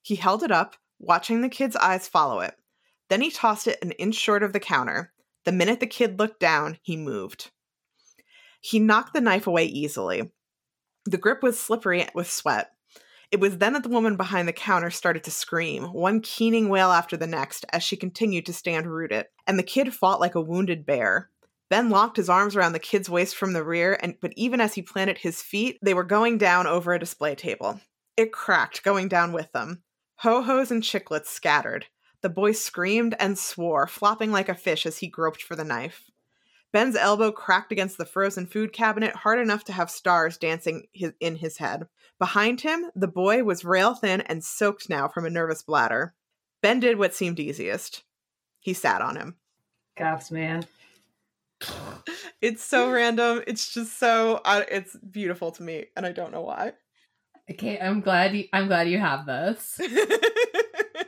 He 0.00 0.14
held 0.14 0.42
it 0.42 0.50
up, 0.50 0.74
watching 0.98 1.42
the 1.42 1.50
kid's 1.50 1.76
eyes 1.76 2.08
follow 2.08 2.40
it. 2.40 2.54
Then 3.10 3.20
he 3.20 3.30
tossed 3.30 3.66
it 3.66 3.78
an 3.82 3.92
inch 3.92 4.14
short 4.14 4.42
of 4.42 4.54
the 4.54 4.60
counter. 4.60 5.12
The 5.44 5.52
minute 5.52 5.80
the 5.80 5.86
kid 5.86 6.18
looked 6.18 6.40
down, 6.40 6.78
he 6.80 6.96
moved. 6.96 7.50
He 8.62 8.78
knocked 8.78 9.12
the 9.12 9.20
knife 9.20 9.46
away 9.46 9.66
easily. 9.66 10.32
The 11.04 11.18
grip 11.18 11.42
was 11.42 11.60
slippery 11.60 12.06
with 12.14 12.30
sweat. 12.30 12.70
It 13.30 13.40
was 13.40 13.58
then 13.58 13.74
that 13.74 13.82
the 13.82 13.90
woman 13.90 14.16
behind 14.16 14.48
the 14.48 14.54
counter 14.54 14.90
started 14.90 15.22
to 15.24 15.30
scream, 15.30 15.92
one 15.92 16.20
keening 16.20 16.70
wail 16.70 16.90
after 16.90 17.16
the 17.16 17.26
next, 17.26 17.66
as 17.70 17.82
she 17.82 17.96
continued 17.96 18.46
to 18.46 18.54
stand 18.54 18.86
rooted, 18.86 19.26
and 19.46 19.58
the 19.58 19.62
kid 19.62 19.92
fought 19.92 20.20
like 20.20 20.34
a 20.34 20.40
wounded 20.40 20.86
bear. 20.86 21.30
Ben 21.68 21.90
locked 21.90 22.16
his 22.16 22.30
arms 22.30 22.56
around 22.56 22.72
the 22.72 22.78
kid's 22.78 23.10
waist 23.10 23.36
from 23.36 23.52
the 23.52 23.62
rear, 23.62 23.98
and 24.00 24.14
but 24.22 24.32
even 24.36 24.62
as 24.62 24.74
he 24.74 24.80
planted 24.80 25.18
his 25.18 25.42
feet, 25.42 25.78
they 25.82 25.92
were 25.92 26.04
going 26.04 26.38
down 26.38 26.66
over 26.66 26.94
a 26.94 26.98
display 26.98 27.34
table. 27.34 27.80
It 28.16 28.32
cracked, 28.32 28.82
going 28.82 29.08
down 29.08 29.32
with 29.32 29.52
them. 29.52 29.82
Ho-hos 30.20 30.70
and 30.70 30.82
chiclets 30.82 31.26
scattered. 31.26 31.86
The 32.22 32.30
boy 32.30 32.52
screamed 32.52 33.14
and 33.20 33.38
swore, 33.38 33.86
flopping 33.86 34.32
like 34.32 34.48
a 34.48 34.54
fish 34.54 34.86
as 34.86 34.98
he 34.98 35.06
groped 35.06 35.42
for 35.42 35.54
the 35.54 35.64
knife. 35.64 36.10
Ben's 36.72 36.96
elbow 36.96 37.32
cracked 37.32 37.72
against 37.72 37.96
the 37.96 38.04
frozen 38.04 38.46
food 38.46 38.72
cabinet 38.72 39.14
hard 39.14 39.38
enough 39.38 39.64
to 39.64 39.72
have 39.72 39.90
stars 39.90 40.36
dancing 40.36 40.86
his, 40.92 41.12
in 41.20 41.36
his 41.36 41.58
head. 41.58 41.86
Behind 42.18 42.60
him, 42.60 42.90
the 42.94 43.08
boy 43.08 43.42
was 43.44 43.64
rail 43.64 43.94
thin 43.94 44.20
and 44.22 44.44
soaked 44.44 44.90
now 44.90 45.08
from 45.08 45.24
a 45.24 45.30
nervous 45.30 45.62
bladder. 45.62 46.14
Ben 46.62 46.80
did 46.80 46.98
what 46.98 47.14
seemed 47.14 47.40
easiest. 47.40 48.04
He 48.60 48.74
sat 48.74 49.00
on 49.00 49.16
him. 49.16 49.36
Cops, 49.96 50.30
man. 50.30 50.66
It's 52.40 52.62
so 52.62 52.88
random. 52.92 53.42
It's 53.48 53.74
just 53.74 53.98
so 53.98 54.40
uh, 54.44 54.62
it's 54.70 54.96
beautiful 54.96 55.50
to 55.50 55.62
me, 55.64 55.86
and 55.96 56.06
I 56.06 56.12
don't 56.12 56.30
know 56.30 56.42
why. 56.42 56.72
Okay, 57.50 57.80
I'm 57.80 58.00
glad 58.00 58.36
you, 58.36 58.44
I'm 58.52 58.68
glad 58.68 58.88
you 58.88 59.00
have 59.00 59.26
this. 59.26 59.80
All 59.90 61.06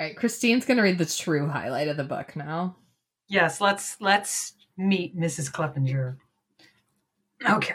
right, 0.00 0.16
Christine's 0.16 0.64
gonna 0.64 0.82
read 0.82 0.96
the 0.96 1.04
true 1.04 1.48
highlight 1.48 1.88
of 1.88 1.98
the 1.98 2.04
book 2.04 2.34
now. 2.34 2.76
Yes, 3.28 3.60
let's 3.60 4.00
let's 4.00 4.54
meet 4.78 5.18
Mrs. 5.18 5.52
Cleppinger. 5.52 6.16
Okay. 7.48 7.74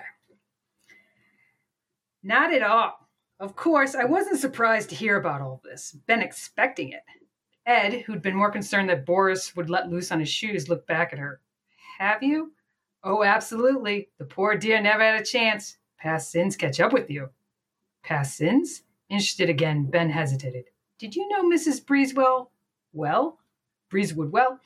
Not 2.24 2.54
at 2.54 2.64
all. 2.64 3.08
Of 3.40 3.56
course, 3.56 3.94
I 3.94 4.06
wasn't 4.06 4.40
surprised 4.40 4.90
to 4.90 4.96
hear 4.96 5.18
about 5.18 5.42
all 5.42 5.62
this. 5.64 5.98
Been 6.08 6.22
expecting 6.22 6.94
it. 6.94 7.04
Ed, 7.66 8.02
who'd 8.02 8.22
been 8.22 8.36
more 8.36 8.52
concerned 8.52 8.90
that 8.90 9.06
Boris 9.06 9.56
would 9.56 9.70
let 9.70 9.90
loose 9.90 10.12
on 10.12 10.20
his 10.20 10.30
shoes, 10.30 10.70
looked 10.70 10.88
back 10.88 11.12
at 11.14 11.20
her. 11.20 11.42
Have 12.00 12.24
you? 12.24 12.54
Oh, 13.04 13.24
absolutely. 13.24 14.10
The 14.18 14.26
poor 14.26 14.56
dear 14.56 14.82
never 14.82 15.04
had 15.04 15.22
a 15.22 15.26
chance. 15.26 15.78
Past 15.98 16.32
sins 16.32 16.56
catch 16.56 16.80
up 16.80 16.94
with 16.94 17.10
you. 17.10 17.30
Past 18.02 18.38
sins? 18.38 18.84
Interested 19.10 19.50
again, 19.50 19.86
Ben 19.86 20.10
hesitated. 20.10 20.66
Did 20.98 21.16
you 21.16 21.28
know 21.28 21.44
Mrs. 21.44 21.84
Breezewell? 21.84 22.48
Well? 22.94 23.40
Breezewood 23.90 24.32
well? 24.32 24.60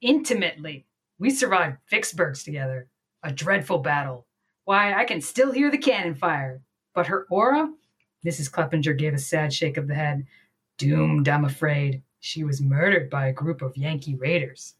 Intimately. 0.00 0.86
We 1.20 1.28
survived 1.28 1.76
Vicksburg's 1.90 2.42
together. 2.42 2.88
A 3.22 3.30
dreadful 3.30 3.80
battle. 3.80 4.26
Why, 4.64 4.94
I 4.94 5.04
can 5.04 5.20
still 5.20 5.52
hear 5.52 5.70
the 5.70 5.76
cannon 5.76 6.14
fire. 6.14 6.62
But 6.94 7.08
her 7.08 7.26
aura? 7.30 7.70
Mrs. 8.24 8.50
Cleppinger 8.50 8.94
gave 8.94 9.12
a 9.12 9.18
sad 9.18 9.52
shake 9.52 9.76
of 9.76 9.86
the 9.86 9.94
head. 9.94 10.26
Doomed, 10.78 11.28
I'm 11.28 11.44
afraid. 11.44 12.02
She 12.20 12.42
was 12.42 12.62
murdered 12.62 13.10
by 13.10 13.26
a 13.26 13.34
group 13.34 13.60
of 13.60 13.76
Yankee 13.76 14.14
raiders. 14.14 14.76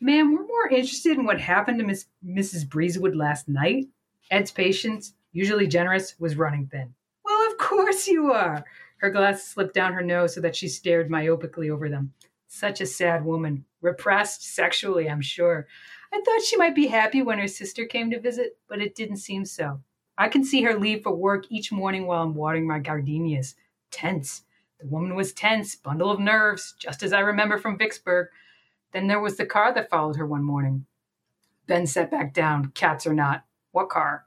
Ma'am, 0.00 0.34
we're 0.34 0.46
more 0.46 0.68
interested 0.68 1.16
in 1.16 1.24
what 1.24 1.40
happened 1.40 1.78
to 1.78 1.84
Miss 1.84 2.06
Mrs. 2.26 2.66
Breezewood 2.66 3.14
last 3.14 3.48
night. 3.48 3.86
Ed's 4.32 4.50
patience, 4.50 5.14
usually 5.30 5.68
generous, 5.68 6.16
was 6.18 6.36
running 6.36 6.66
thin. 6.66 6.92
Well, 7.24 7.50
of 7.52 7.58
course 7.58 8.08
you 8.08 8.32
are. 8.32 8.64
Her 8.96 9.10
glasses 9.10 9.46
slipped 9.46 9.74
down 9.74 9.92
her 9.92 10.02
nose 10.02 10.34
so 10.34 10.40
that 10.40 10.56
she 10.56 10.66
stared 10.66 11.08
myopically 11.08 11.70
over 11.70 11.88
them. 11.88 12.12
Such 12.48 12.80
a 12.80 12.86
sad 12.86 13.24
woman, 13.24 13.64
repressed 13.82 14.42
sexually, 14.54 15.10
I'm 15.10 15.20
sure. 15.20 15.66
I 16.12 16.22
thought 16.24 16.42
she 16.42 16.56
might 16.56 16.74
be 16.74 16.86
happy 16.86 17.22
when 17.22 17.38
her 17.38 17.48
sister 17.48 17.84
came 17.84 18.10
to 18.10 18.20
visit, 18.20 18.56
but 18.68 18.80
it 18.80 18.94
didn't 18.94 19.16
seem 19.16 19.44
so. 19.44 19.80
I 20.16 20.28
can 20.28 20.44
see 20.44 20.62
her 20.62 20.78
leave 20.78 21.02
for 21.02 21.14
work 21.14 21.46
each 21.50 21.72
morning 21.72 22.06
while 22.06 22.22
I'm 22.22 22.34
watering 22.34 22.66
my 22.66 22.78
gardenias. 22.78 23.54
Tense. 23.90 24.42
The 24.80 24.86
woman 24.86 25.14
was 25.14 25.32
tense, 25.32 25.74
bundle 25.74 26.10
of 26.10 26.20
nerves, 26.20 26.74
just 26.78 27.02
as 27.02 27.12
I 27.12 27.20
remember 27.20 27.58
from 27.58 27.78
Vicksburg. 27.78 28.28
Then 28.92 29.06
there 29.06 29.20
was 29.20 29.36
the 29.36 29.46
car 29.46 29.72
that 29.74 29.90
followed 29.90 30.16
her 30.16 30.26
one 30.26 30.44
morning. 30.44 30.86
Ben 31.66 31.86
sat 31.86 32.10
back 32.10 32.34
down, 32.34 32.72
cats 32.72 33.06
or 33.06 33.14
not. 33.14 33.44
What 33.70 33.88
car? 33.88 34.26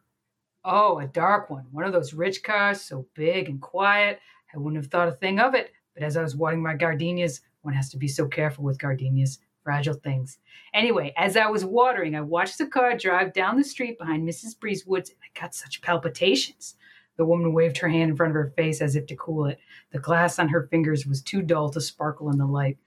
Oh, 0.64 0.97
a 0.97 1.06
dark 1.06 1.49
one. 1.49 1.68
One 1.72 1.84
of 1.84 1.93
those 1.93 2.14
rich 2.14 2.41
cars, 2.41 2.82
so 2.82 3.06
big 3.14 3.47
and 3.49 3.62
quiet. 3.62 4.20
I 4.53 4.58
wouldn't 4.58 4.82
have 4.82 4.91
thought 4.91 5.10
a 5.10 5.12
thing 5.12 5.39
of 5.39 5.53
it. 5.53 5.72
But 5.93 6.03
as 6.03 6.18
I 6.18 6.24
was 6.24 6.36
watering 6.36 6.64
my 6.64 6.76
gardenias, 6.76 7.41
one 7.62 7.74
has 7.74 7.89
to 7.89 7.97
be 7.97 8.08
so 8.08 8.28
careful 8.28 8.64
with 8.64 8.80
gardenias, 8.80 9.39
fragile 9.66 9.95
things. 9.95 10.38
Anyway, 10.74 11.11
as 11.18 11.36
I 11.36 11.47
was 11.47 11.66
watering, 11.66 12.16
I 12.16 12.22
watched 12.22 12.59
the 12.59 12.68
car 12.68 12.95
drive 12.95 13.34
down 13.34 13.57
the 13.57 13.63
street 13.63 13.97
behind 13.97 14.26
Mrs. 14.28 14.57
Breezewood's, 14.57 15.09
and 15.09 15.20
I 15.22 15.39
got 15.39 15.53
such 15.53 15.82
palpitations. 15.82 16.76
The 17.18 17.26
woman 17.26 17.51
waved 17.51 17.78
her 17.80 17.89
hand 17.89 18.11
in 18.11 18.16
front 18.16 18.32
of 18.32 18.36
her 18.36 18.53
face 18.55 18.82
as 18.82 18.95
if 18.95 19.07
to 19.07 19.16
cool 19.16 19.47
it. 19.47 19.59
The 19.91 19.99
glass 19.99 20.38
on 20.38 20.49
her 20.49 20.68
fingers 20.68 21.07
was 21.07 21.22
too 21.22 21.41
dull 21.41 21.70
to 21.72 21.82
sparkle 21.82 22.30
in 22.30 22.38
the 22.38 22.45
light. 22.45 22.78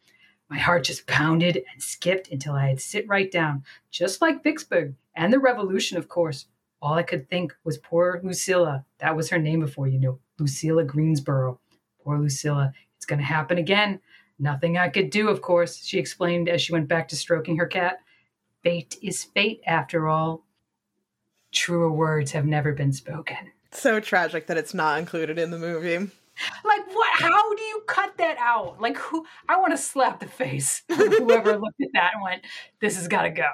My 0.49 0.59
heart 0.59 0.85
just 0.85 1.07
pounded 1.07 1.57
and 1.57 1.83
skipped 1.83 2.31
until 2.31 2.55
I 2.55 2.69
had 2.69 2.81
sit 2.81 3.07
right 3.09 3.31
down, 3.31 3.65
just 3.91 4.23
like 4.23 4.43
Vicksburg 4.43 4.95
and 5.15 5.33
the 5.33 5.39
Revolution, 5.39 5.99
of 5.99 6.09
course. 6.09 6.47
All 6.81 6.95
I 6.95 7.03
could 7.03 7.29
think 7.29 7.55
was 7.65 7.77
poor 7.77 8.21
Lucilla. 8.23 8.85
That 8.99 9.17
was 9.17 9.31
her 9.31 9.39
name 9.39 9.61
before, 9.61 9.89
you 9.89 9.99
know, 9.99 10.21
Lucilla 10.39 10.85
Greensboro. 10.85 11.59
Poor 12.05 12.19
Lucilla. 12.19 12.73
It's 12.97 13.07
going 13.07 13.19
to 13.19 13.25
happen 13.25 13.59
again. 13.59 14.01
Nothing 14.39 14.79
I 14.79 14.89
could 14.89 15.11
do, 15.11 15.29
of 15.29 15.43
course, 15.43 15.85
she 15.85 15.99
explained 15.99 16.49
as 16.49 16.63
she 16.63 16.73
went 16.73 16.89
back 16.89 17.09
to 17.09 17.17
stroking 17.17 17.57
her 17.57 17.67
cat. 17.67 17.99
Fate 18.63 18.97
is 19.03 19.25
fate, 19.25 19.61
after 19.67 20.09
all. 20.09 20.45
Truer 21.53 21.91
words 21.91 22.33
have 22.33 22.45
never 22.45 22.73
been 22.73 22.93
spoken. 22.93 23.37
So 23.73 24.01
tragic 24.01 24.47
that 24.47 24.57
it's 24.57 24.75
not 24.75 24.99
included 24.99 25.39
in 25.39 25.51
the 25.51 25.59
movie. 25.59 26.11
Like 26.65 26.87
what? 26.95 27.21
How 27.21 27.55
do 27.55 27.63
you 27.63 27.83
cut 27.89 28.17
that 28.19 28.37
out? 28.39 28.81
Like 28.81 28.97
who? 28.97 29.27
I 29.49 29.59
want 29.59 29.73
to 29.73 29.77
slap 29.77 30.21
the 30.21 30.27
face 30.27 30.83
of 30.89 30.97
whoever 30.97 31.59
looked 31.59 31.81
at 31.81 31.89
that 31.95 32.13
and 32.15 32.23
went, 32.23 32.43
"This 32.81 32.97
has 32.97 33.09
got 33.09 33.23
to 33.23 33.31
go." 33.31 33.49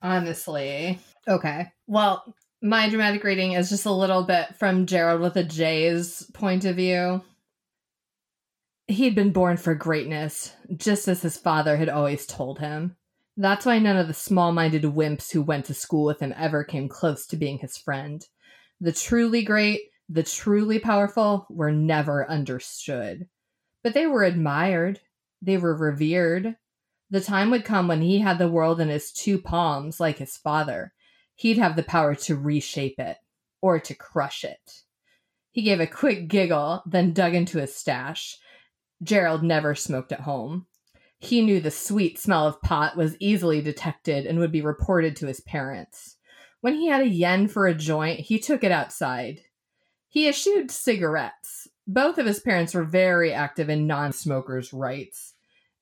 Honestly. 0.00 1.00
Okay. 1.26 1.72
Well, 1.86 2.34
my 2.62 2.88
dramatic 2.88 3.24
reading 3.24 3.52
is 3.52 3.70
just 3.70 3.86
a 3.86 3.92
little 3.92 4.22
bit 4.22 4.54
from 4.56 4.86
Gerald 4.86 5.20
with 5.20 5.36
a 5.36 5.44
J's 5.44 6.30
point 6.32 6.64
of 6.64 6.76
view. 6.76 7.22
He'd 8.86 9.14
been 9.14 9.32
born 9.32 9.56
for 9.56 9.74
greatness, 9.74 10.52
just 10.76 11.08
as 11.08 11.22
his 11.22 11.38
father 11.38 11.76
had 11.78 11.88
always 11.88 12.26
told 12.26 12.58
him. 12.58 12.96
That's 13.36 13.64
why 13.64 13.78
none 13.78 13.96
of 13.96 14.08
the 14.08 14.14
small 14.14 14.52
minded 14.52 14.82
wimps 14.82 15.32
who 15.32 15.42
went 15.42 15.64
to 15.66 15.74
school 15.74 16.04
with 16.04 16.20
him 16.20 16.34
ever 16.36 16.64
came 16.64 16.88
close 16.88 17.26
to 17.28 17.36
being 17.36 17.58
his 17.58 17.78
friend. 17.78 18.26
The 18.80 18.92
truly 18.92 19.42
great, 19.42 19.80
the 20.08 20.22
truly 20.22 20.78
powerful 20.78 21.46
were 21.48 21.72
never 21.72 22.28
understood. 22.28 23.26
But 23.82 23.94
they 23.94 24.06
were 24.06 24.22
admired, 24.22 25.00
they 25.40 25.56
were 25.56 25.74
revered. 25.74 26.56
The 27.10 27.22
time 27.22 27.50
would 27.50 27.64
come 27.64 27.88
when 27.88 28.02
he 28.02 28.18
had 28.18 28.38
the 28.38 28.48
world 28.48 28.80
in 28.80 28.88
his 28.88 29.12
two 29.12 29.38
palms, 29.38 29.98
like 29.98 30.18
his 30.18 30.36
father. 30.36 30.92
He'd 31.34 31.58
have 31.58 31.76
the 31.76 31.82
power 31.82 32.14
to 32.16 32.36
reshape 32.36 32.98
it, 32.98 33.16
or 33.60 33.80
to 33.80 33.94
crush 33.94 34.44
it. 34.44 34.82
He 35.50 35.62
gave 35.62 35.80
a 35.80 35.86
quick 35.86 36.28
giggle, 36.28 36.82
then 36.84 37.12
dug 37.12 37.34
into 37.34 37.58
his 37.58 37.74
stash. 37.74 38.38
Gerald 39.04 39.42
never 39.42 39.74
smoked 39.74 40.12
at 40.12 40.20
home. 40.20 40.66
He 41.18 41.42
knew 41.42 41.60
the 41.60 41.70
sweet 41.70 42.18
smell 42.18 42.46
of 42.46 42.60
pot 42.62 42.96
was 42.96 43.16
easily 43.20 43.62
detected 43.62 44.26
and 44.26 44.38
would 44.38 44.52
be 44.52 44.62
reported 44.62 45.14
to 45.16 45.26
his 45.26 45.40
parents. 45.40 46.16
When 46.60 46.74
he 46.74 46.88
had 46.88 47.02
a 47.02 47.08
yen 47.08 47.48
for 47.48 47.66
a 47.66 47.74
joint, 47.74 48.20
he 48.20 48.38
took 48.38 48.64
it 48.64 48.72
outside. 48.72 49.42
He 50.08 50.26
eschewed 50.26 50.70
cigarettes. 50.70 51.68
Both 51.86 52.16
of 52.16 52.24
his 52.24 52.40
parents 52.40 52.72
were 52.72 52.84
very 52.84 53.32
active 53.32 53.68
in 53.68 53.86
non 53.86 54.12
smokers' 54.12 54.72
rights. 54.72 55.34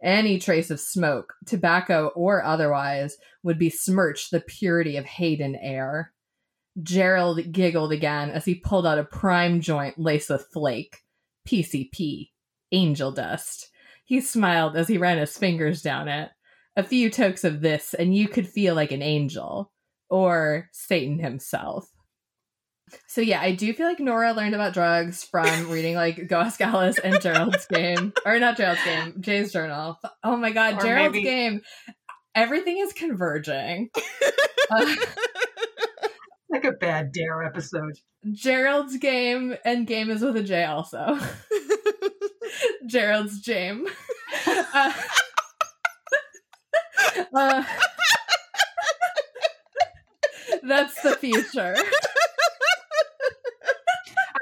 Any 0.02 0.40
trace 0.40 0.70
of 0.70 0.80
smoke, 0.80 1.34
tobacco 1.46 2.08
or 2.16 2.42
otherwise, 2.42 3.16
would 3.44 3.58
besmirch 3.58 4.30
the 4.30 4.40
purity 4.40 4.96
of 4.96 5.04
Hayden 5.04 5.54
air. 5.54 6.12
Gerald 6.82 7.52
giggled 7.52 7.92
again 7.92 8.30
as 8.30 8.44
he 8.44 8.56
pulled 8.56 8.86
out 8.86 8.98
a 8.98 9.04
prime 9.04 9.60
joint 9.60 9.98
laced 9.98 10.30
with 10.30 10.48
flake. 10.52 11.02
PCP. 11.46 12.31
Angel 12.72 13.12
dust. 13.12 13.68
He 14.04 14.20
smiled 14.20 14.76
as 14.76 14.88
he 14.88 14.98
ran 14.98 15.18
his 15.18 15.36
fingers 15.36 15.82
down 15.82 16.08
it. 16.08 16.30
A 16.76 16.82
few 16.82 17.10
tokes 17.10 17.44
of 17.44 17.60
this, 17.60 17.94
and 17.94 18.14
you 18.14 18.28
could 18.28 18.48
feel 18.48 18.74
like 18.74 18.92
an 18.92 19.02
angel. 19.02 19.70
Or 20.10 20.68
Satan 20.72 21.18
himself. 21.18 21.86
So 23.08 23.20
yeah, 23.22 23.40
I 23.40 23.52
do 23.52 23.72
feel 23.72 23.86
like 23.86 24.00
Nora 24.00 24.32
learned 24.34 24.54
about 24.54 24.74
drugs 24.74 25.24
from 25.24 25.70
reading 25.70 25.94
like 25.94 26.26
Go 26.28 26.40
Ask 26.40 26.60
Alice 26.60 26.98
and 26.98 27.20
Gerald's 27.22 27.64
Game, 27.66 28.12
or 28.26 28.38
not 28.38 28.56
Gerald's 28.58 28.84
Game, 28.84 29.14
Jay's 29.20 29.52
Journal. 29.52 29.98
Oh 30.22 30.36
my 30.36 30.50
God, 30.50 30.74
Or 30.74 30.80
Gerald's 30.82 31.12
maybe- 31.14 31.24
Game. 31.24 31.60
Everything 32.34 32.78
is 32.78 32.92
converging. 32.92 33.90
Uh, 34.70 34.94
Like 36.48 36.64
a 36.64 36.72
bad 36.72 37.12
D.A.R.E. 37.12 37.46
episode. 37.46 37.94
Gerald's 38.30 38.96
Game 38.98 39.54
and 39.64 39.86
Game 39.86 40.08
is 40.10 40.22
with 40.22 40.36
a 40.36 40.42
J 40.42 40.64
also. 40.64 41.18
Gerald's 42.86 43.42
Jame. 43.42 43.86
Uh, 44.74 44.92
uh, 47.34 47.64
that's 50.62 51.00
the 51.02 51.16
future. 51.16 51.76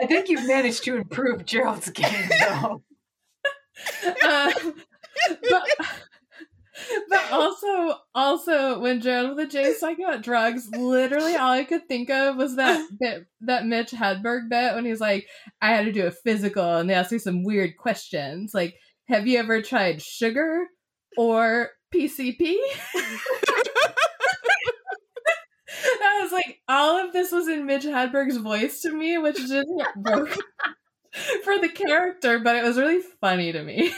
I 0.00 0.06
think 0.06 0.28
you've 0.28 0.46
managed 0.46 0.84
to 0.84 0.96
improve 0.96 1.44
Gerald's 1.44 1.90
game, 1.90 2.28
though. 2.40 2.82
Uh, 4.24 4.52
but, 5.48 5.62
but 7.08 7.32
also, 7.32 7.98
also 8.14 8.80
when 8.80 9.00
Gerald 9.00 9.36
with 9.36 9.38
the 9.38 9.46
J 9.46 9.64
is 9.64 9.80
talking 9.80 10.04
about 10.04 10.22
drugs, 10.22 10.68
literally 10.70 11.36
all 11.36 11.52
I 11.52 11.64
could 11.64 11.88
think 11.88 12.10
of 12.10 12.36
was 12.36 12.56
that 12.56 12.86
bit, 13.00 13.26
that 13.42 13.66
Mitch 13.66 13.90
Hedberg 13.90 14.48
bit 14.48 14.74
when 14.74 14.84
he's 14.84 15.00
like, 15.00 15.26
"I 15.60 15.74
had 15.74 15.86
to 15.86 15.92
do 15.92 16.06
a 16.06 16.10
physical," 16.10 16.76
and 16.76 16.88
they 16.88 16.94
asked 16.94 17.12
me 17.12 17.18
some 17.18 17.44
weird 17.44 17.76
questions, 17.76 18.52
like, 18.54 18.76
"Have 19.08 19.26
you 19.26 19.38
ever 19.38 19.62
tried 19.62 20.02
sugar 20.02 20.66
or 21.16 21.70
PCP?" 21.94 22.56
I 26.02 26.22
was 26.22 26.32
like, 26.32 26.60
all 26.68 27.04
of 27.04 27.12
this 27.12 27.32
was 27.32 27.48
in 27.48 27.66
Mitch 27.66 27.84
Hedberg's 27.84 28.36
voice 28.36 28.82
to 28.82 28.92
me, 28.92 29.18
which 29.18 29.36
didn't 29.36 29.82
work 29.96 30.30
for 31.44 31.58
the 31.58 31.68
character, 31.68 32.38
but 32.38 32.56
it 32.56 32.64
was 32.64 32.76
really 32.76 33.00
funny 33.20 33.52
to 33.52 33.62
me. 33.62 33.92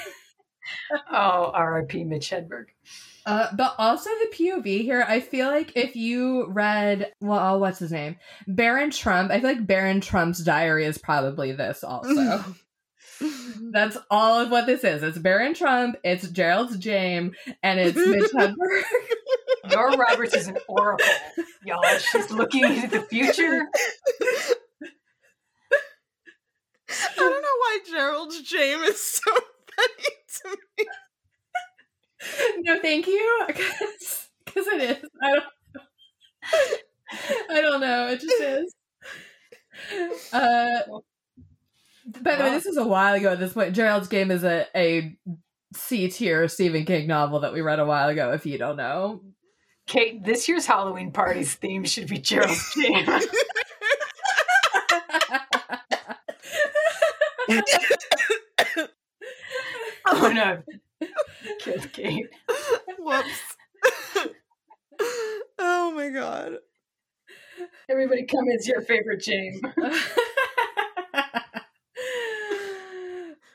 Oh, 1.10 1.50
R.I.P. 1.54 2.04
Mitch 2.04 2.30
Hedberg. 2.30 2.66
Uh, 3.24 3.48
but 3.56 3.74
also 3.78 4.10
the 4.10 4.36
POV 4.36 4.82
here, 4.82 5.04
I 5.06 5.20
feel 5.20 5.46
like 5.46 5.76
if 5.76 5.94
you 5.94 6.46
read, 6.48 7.12
well, 7.20 7.60
what's 7.60 7.78
his 7.78 7.92
name? 7.92 8.16
Barron 8.48 8.90
Trump, 8.90 9.30
I 9.30 9.40
feel 9.40 9.50
like 9.50 9.66
Barron 9.66 10.00
Trump's 10.00 10.40
diary 10.40 10.84
is 10.84 10.98
probably 10.98 11.52
this 11.52 11.84
also. 11.84 12.44
That's 13.70 13.96
all 14.10 14.40
of 14.40 14.50
what 14.50 14.66
this 14.66 14.82
is. 14.82 15.04
It's 15.04 15.18
Barron 15.18 15.54
Trump, 15.54 15.96
it's 16.02 16.28
Gerald's 16.28 16.76
Jame, 16.78 17.34
and 17.62 17.78
it's 17.78 17.96
Mitch 17.96 18.30
Hedberg. 18.34 18.82
Nora 19.70 19.96
Roberts 19.96 20.34
is 20.34 20.48
an 20.48 20.58
oracle, 20.66 21.06
y'all. 21.64 21.82
She's 21.98 22.30
looking 22.32 22.64
into 22.64 22.88
the 22.88 23.02
future. 23.02 23.68
I 26.90 27.14
don't 27.16 27.42
know 27.42 27.56
why 27.58 27.78
Gerald's 27.88 28.42
James 28.42 28.88
is 28.88 29.00
so 29.00 29.30
funny 29.76 30.08
to 30.28 30.58
me. 30.78 30.86
no, 32.60 32.80
thank 32.80 33.06
you, 33.06 33.44
because 33.46 34.66
it 34.68 34.80
is. 34.82 35.10
I 35.22 35.30
don't. 35.32 35.44
I 37.50 37.60
don't 37.60 37.80
know. 37.80 38.08
It 38.08 38.20
just 38.20 38.40
is. 38.40 38.74
Uh, 40.32 40.80
by 42.22 42.36
the 42.36 42.44
way, 42.44 42.50
this 42.50 42.66
is 42.66 42.76
a 42.76 42.86
while 42.86 43.14
ago. 43.14 43.32
At 43.32 43.38
this 43.38 43.52
point, 43.52 43.74
Gerald's 43.74 44.08
Game 44.08 44.30
is 44.30 44.44
a 44.44 44.66
a 44.74 45.16
C 45.74 46.08
tier 46.08 46.48
Stephen 46.48 46.84
King 46.84 47.06
novel 47.06 47.40
that 47.40 47.52
we 47.52 47.60
read 47.60 47.78
a 47.78 47.86
while 47.86 48.08
ago. 48.08 48.32
If 48.32 48.46
you 48.46 48.58
don't 48.58 48.76
know, 48.76 49.22
Kate, 49.86 50.24
this 50.24 50.48
year's 50.48 50.66
Halloween 50.66 51.12
party's 51.12 51.54
theme 51.54 51.84
should 51.84 52.08
be 52.08 52.18
Gerald's 52.18 52.74
game. 52.74 53.06
oh 60.12 60.32
no. 60.32 60.62
Killed 61.60 61.92
Kate. 61.92 62.28
Whoops. 62.98 63.56
oh 65.58 65.92
my 65.94 66.10
god. 66.10 66.58
Everybody 67.88 68.24
come 68.24 68.48
as 68.48 68.66
your 68.66 68.82
favorite 68.82 69.22
James. 69.22 69.60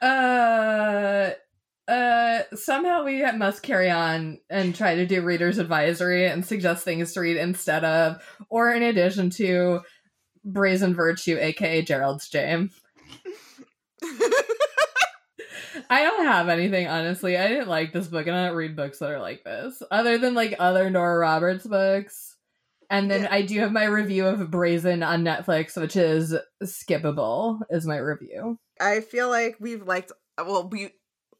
uh, 0.01 1.31
uh, 1.87 2.39
somehow 2.53 3.03
we 3.03 3.29
must 3.33 3.63
carry 3.63 3.89
on 3.89 4.39
and 4.49 4.75
try 4.75 4.95
to 4.95 5.05
do 5.05 5.21
reader's 5.21 5.57
advisory 5.57 6.27
and 6.27 6.45
suggest 6.45 6.83
things 6.83 7.13
to 7.13 7.21
read 7.21 7.37
instead 7.37 7.83
of, 7.83 8.21
or 8.49 8.71
in 8.71 8.83
addition 8.83 9.29
to, 9.31 9.81
Brazen 10.43 10.95
Virtue, 10.95 11.37
aka 11.39 11.81
Gerald's 11.81 12.29
Jame. 12.29 12.71
I 15.89 16.03
don't 16.03 16.25
have 16.25 16.49
anything, 16.49 16.87
honestly. 16.87 17.37
I 17.37 17.47
didn't 17.47 17.67
like 17.67 17.93
this 17.93 18.07
book, 18.07 18.27
and 18.27 18.35
I 18.35 18.47
don't 18.47 18.55
read 18.55 18.75
books 18.75 18.99
that 18.99 19.09
are 19.09 19.19
like 19.19 19.43
this, 19.43 19.81
other 19.91 20.17
than 20.17 20.33
like 20.33 20.55
other 20.59 20.89
Nora 20.89 21.19
Roberts 21.19 21.65
books. 21.65 22.35
And 22.89 23.11
then 23.11 23.23
Yeah. 23.23 23.33
I 23.33 23.41
do 23.41 23.59
have 23.59 23.71
my 23.71 23.83
review 23.85 24.25
of 24.27 24.49
Brazen 24.49 25.03
on 25.03 25.23
Netflix, 25.23 25.75
which 25.79 25.95
is 25.97 26.33
skippable, 26.63 27.59
is 27.69 27.85
my 27.85 27.97
review. 27.97 28.57
I 28.79 29.01
feel 29.01 29.29
like 29.29 29.57
we've 29.59 29.83
liked 29.85 30.11
well 30.37 30.69
we 30.69 30.91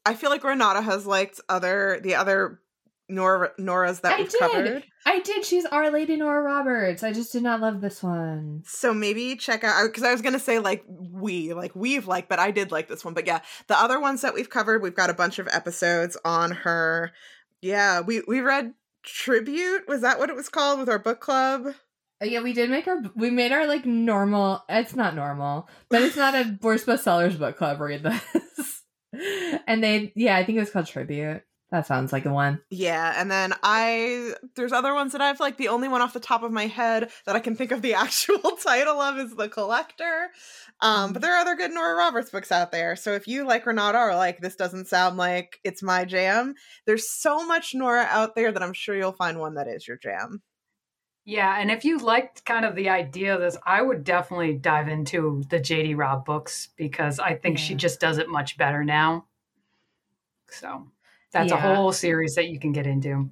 I 0.04 0.14
feel 0.14 0.30
like 0.30 0.44
Renata 0.44 0.82
has 0.82 1.06
liked 1.06 1.40
other 1.48 2.00
the 2.02 2.16
other 2.16 2.60
Nora 3.08 3.50
Nora's 3.58 4.00
that 4.00 4.14
I 4.14 4.18
we've 4.18 4.30
did. 4.30 4.38
covered. 4.40 4.84
I 5.06 5.20
did. 5.20 5.44
She's 5.44 5.64
Our 5.64 5.90
Lady 5.90 6.16
Nora 6.16 6.42
Roberts. 6.42 7.02
I 7.02 7.12
just 7.12 7.32
did 7.32 7.42
not 7.42 7.60
love 7.60 7.80
this 7.80 8.02
one. 8.02 8.62
So 8.66 8.92
maybe 8.92 9.36
check 9.36 9.64
out 9.64 9.84
because 9.86 10.02
I 10.02 10.12
was 10.12 10.20
gonna 10.22 10.38
say 10.38 10.58
like 10.58 10.84
we 10.88 11.54
like 11.54 11.74
we've 11.74 12.06
liked, 12.06 12.28
but 12.28 12.38
I 12.38 12.50
did 12.50 12.70
like 12.70 12.88
this 12.88 13.04
one. 13.04 13.14
But 13.14 13.26
yeah, 13.26 13.40
the 13.66 13.78
other 13.78 13.98
ones 13.98 14.20
that 14.20 14.34
we've 14.34 14.50
covered, 14.50 14.82
we've 14.82 14.94
got 14.94 15.10
a 15.10 15.14
bunch 15.14 15.38
of 15.38 15.48
episodes 15.48 16.16
on 16.24 16.50
her. 16.50 17.12
Yeah, 17.62 18.00
we 18.00 18.22
we 18.28 18.40
read 18.40 18.74
tribute. 19.02 19.88
Was 19.88 20.02
that 20.02 20.18
what 20.18 20.30
it 20.30 20.36
was 20.36 20.48
called 20.48 20.78
with 20.78 20.88
our 20.88 20.98
book 20.98 21.20
club? 21.20 21.66
Uh, 22.20 22.26
Yeah, 22.26 22.42
we 22.42 22.52
did 22.52 22.68
make 22.68 22.86
our 22.86 23.00
we 23.16 23.30
made 23.30 23.52
our 23.52 23.66
like 23.66 23.86
normal. 23.86 24.62
It's 24.68 24.94
not 24.94 25.14
normal, 25.14 25.68
but 25.88 26.02
it's 26.02 26.16
not 26.16 26.34
a 26.34 26.58
worst 26.62 26.86
bestsellers 26.86 27.38
book 27.38 27.56
club. 27.56 27.80
Read 27.80 28.02
this, 28.02 28.82
and 29.66 29.82
they 29.82 30.12
yeah, 30.14 30.36
I 30.36 30.44
think 30.44 30.56
it 30.56 30.60
was 30.60 30.70
called 30.70 30.86
Tribute. 30.86 31.42
That 31.70 31.86
sounds 31.86 32.14
like 32.14 32.24
the 32.24 32.32
one. 32.32 32.60
Yeah, 32.70 33.12
and 33.16 33.30
then 33.30 33.52
I 33.62 34.32
there's 34.56 34.72
other 34.72 34.94
ones 34.94 35.12
that 35.12 35.20
I've 35.20 35.38
like 35.38 35.58
the 35.58 35.68
only 35.68 35.88
one 35.88 36.00
off 36.00 36.14
the 36.14 36.20
top 36.20 36.42
of 36.42 36.50
my 36.50 36.66
head 36.66 37.10
that 37.26 37.36
I 37.36 37.40
can 37.40 37.56
think 37.56 37.72
of 37.72 37.82
the 37.82 37.94
actual 37.94 38.38
title 38.62 39.00
of 39.00 39.18
is 39.18 39.36
The 39.36 39.48
Collector. 39.48 40.30
Um, 40.80 41.12
but 41.12 41.20
there 41.20 41.34
are 41.34 41.40
other 41.40 41.56
good 41.56 41.72
Nora 41.72 41.96
Roberts 41.96 42.30
books 42.30 42.50
out 42.50 42.72
there. 42.72 42.96
So 42.96 43.12
if 43.12 43.28
you 43.28 43.46
like 43.46 43.66
Renata 43.66 43.98
or 43.98 44.14
like 44.14 44.40
this 44.40 44.56
doesn't 44.56 44.88
sound 44.88 45.18
like 45.18 45.58
it's 45.62 45.82
my 45.82 46.06
jam, 46.06 46.54
there's 46.86 47.10
so 47.10 47.46
much 47.46 47.74
Nora 47.74 48.06
out 48.08 48.34
there 48.34 48.50
that 48.50 48.62
I'm 48.62 48.72
sure 48.72 48.96
you'll 48.96 49.12
find 49.12 49.38
one 49.38 49.54
that 49.54 49.68
is 49.68 49.86
your 49.86 49.98
jam. 49.98 50.42
Yeah, 51.26 51.60
and 51.60 51.70
if 51.70 51.84
you 51.84 51.98
liked 51.98 52.46
kind 52.46 52.64
of 52.64 52.74
the 52.74 52.88
idea 52.88 53.34
of 53.34 53.42
this, 53.42 53.58
I 53.66 53.82
would 53.82 54.02
definitely 54.02 54.54
dive 54.54 54.88
into 54.88 55.42
the 55.50 55.60
JD 55.60 55.98
Robb 55.98 56.24
books 56.24 56.70
because 56.74 57.18
I 57.18 57.34
think 57.34 57.58
she 57.58 57.74
just 57.74 58.00
does 58.00 58.16
it 58.16 58.30
much 58.30 58.56
better 58.56 58.82
now. 58.82 59.26
So 60.48 60.86
that's 61.32 61.52
a 61.52 61.56
whole 61.56 61.92
series 61.92 62.34
that 62.34 62.48
you 62.48 62.58
can 62.58 62.72
get 62.72 62.86
into. 62.86 63.30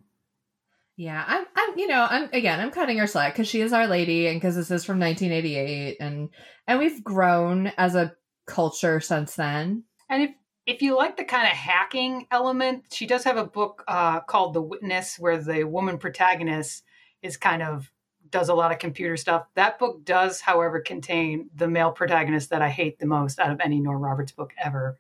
Yeah, 0.97 1.23
I'm. 1.27 1.45
I'm. 1.55 1.79
You 1.79 1.89
know, 1.89 2.07
I'm 2.09 2.31
again. 2.33 2.59
I'm 2.59 2.71
cutting 2.71 2.99
her 2.99 3.07
slack 3.07 3.35
because 3.35 3.49
she 3.49 3.61
is 3.61 3.73
our 3.73 3.87
lady, 3.87 4.29
and 4.29 4.41
because 4.41 4.57
this 4.57 4.71
is 4.71 4.85
from 4.85 4.99
1988, 4.99 5.99
and 6.01 6.31
and 6.67 6.79
we've 6.79 7.05
grown 7.05 7.69
as 7.77 7.95
a 7.95 8.15
culture 8.47 9.01
since 9.01 9.35
then. 9.37 9.85
And 10.09 10.23
if 10.23 10.31
if 10.67 10.83
you 10.83 10.97
like 10.97 11.17
the 11.17 11.25
kind 11.25 11.47
of 11.47 11.53
hacking 11.53 12.27
element, 12.31 12.85
she 12.93 13.07
does 13.07 13.25
have 13.25 13.37
a 13.37 13.45
book 13.45 13.85
uh, 13.87 14.21
called 14.21 14.55
The 14.55 14.63
Witness, 14.63 15.19
where 15.19 15.39
the 15.39 15.65
woman 15.65 15.99
protagonist 15.99 16.83
is 17.23 17.37
kind 17.37 17.63
of 17.63 17.91
does 18.31 18.49
a 18.49 18.55
lot 18.55 18.73
of 18.73 18.79
computer 18.79 19.17
stuff. 19.17 19.47
That 19.55 19.79
book 19.79 20.05
does, 20.05 20.41
however, 20.41 20.81
contain 20.81 21.51
the 21.55 21.69
male 21.69 21.93
protagonist 21.93 22.51
that 22.51 22.63
I 22.63 22.69
hate 22.69 22.99
the 22.99 23.07
most 23.07 23.39
out 23.39 23.53
of 23.53 23.61
any 23.61 23.81
Nora 23.81 23.99
Roberts 23.99 24.33
book 24.33 24.53
ever. 24.63 24.99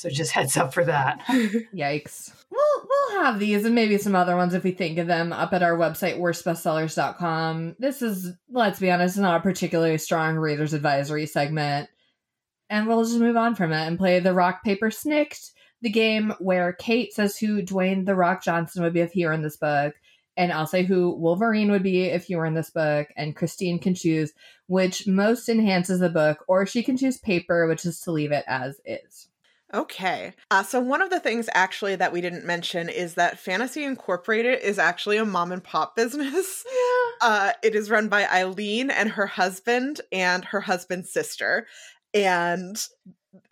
So 0.00 0.08
just 0.08 0.32
heads 0.32 0.56
up 0.56 0.72
for 0.72 0.84
that. 0.84 1.20
Yikes. 1.74 2.32
We'll 2.50 2.88
we'll 2.88 3.22
have 3.22 3.38
these 3.38 3.64
and 3.66 3.74
maybe 3.74 3.98
some 3.98 4.14
other 4.14 4.34
ones 4.34 4.54
if 4.54 4.64
we 4.64 4.70
think 4.70 4.98
of 4.98 5.06
them 5.06 5.32
up 5.32 5.52
at 5.52 5.62
our 5.62 5.76
website 5.76 6.18
worstbestsellers.com. 6.18 7.76
This 7.78 8.00
is 8.00 8.32
let's 8.50 8.80
be 8.80 8.90
honest, 8.90 9.18
not 9.18 9.40
a 9.40 9.42
particularly 9.42 9.98
strong 9.98 10.36
reader's 10.36 10.72
advisory 10.72 11.26
segment. 11.26 11.90
And 12.70 12.86
we'll 12.86 13.04
just 13.04 13.18
move 13.18 13.36
on 13.36 13.56
from 13.56 13.72
it 13.72 13.86
and 13.86 13.98
play 13.98 14.20
the 14.20 14.32
rock 14.32 14.64
paper 14.64 14.90
snikt, 14.90 15.50
the 15.82 15.90
game 15.90 16.32
where 16.38 16.72
Kate 16.72 17.12
says 17.12 17.36
who 17.36 17.62
Dwayne 17.62 18.06
the 18.06 18.14
Rock 18.14 18.42
Johnson 18.42 18.82
would 18.82 18.94
be 18.94 19.00
if 19.00 19.12
he 19.12 19.26
were 19.26 19.32
in 19.32 19.42
this 19.42 19.56
book, 19.56 19.94
and 20.36 20.52
I'll 20.52 20.66
say 20.66 20.84
who 20.84 21.14
Wolverine 21.16 21.70
would 21.72 21.82
be 21.82 22.04
if 22.04 22.30
you 22.30 22.36
were 22.38 22.46
in 22.46 22.54
this 22.54 22.70
book, 22.70 23.08
and 23.16 23.34
Christine 23.34 23.80
can 23.80 23.94
choose 23.94 24.32
which 24.68 25.06
most 25.06 25.48
enhances 25.48 25.98
the 26.00 26.08
book, 26.08 26.44
or 26.46 26.64
she 26.64 26.84
can 26.84 26.96
choose 26.96 27.18
paper, 27.18 27.66
which 27.66 27.84
is 27.84 28.00
to 28.00 28.12
leave 28.12 28.30
it 28.30 28.44
as 28.46 28.80
is. 28.84 29.29
Okay. 29.72 30.32
Uh, 30.50 30.62
so 30.62 30.80
one 30.80 31.00
of 31.00 31.10
the 31.10 31.20
things 31.20 31.48
actually 31.54 31.94
that 31.96 32.12
we 32.12 32.20
didn't 32.20 32.44
mention 32.44 32.88
is 32.88 33.14
that 33.14 33.38
Fantasy 33.38 33.84
Incorporated 33.84 34.60
is 34.60 34.78
actually 34.78 35.16
a 35.16 35.24
mom 35.24 35.52
and 35.52 35.62
pop 35.62 35.94
business. 35.96 36.64
Uh, 37.20 37.52
it 37.62 37.74
is 37.74 37.90
run 37.90 38.08
by 38.08 38.26
Eileen 38.26 38.90
and 38.90 39.10
her 39.10 39.26
husband 39.26 40.00
and 40.10 40.44
her 40.46 40.60
husband's 40.60 41.12
sister. 41.12 41.66
And 42.12 42.84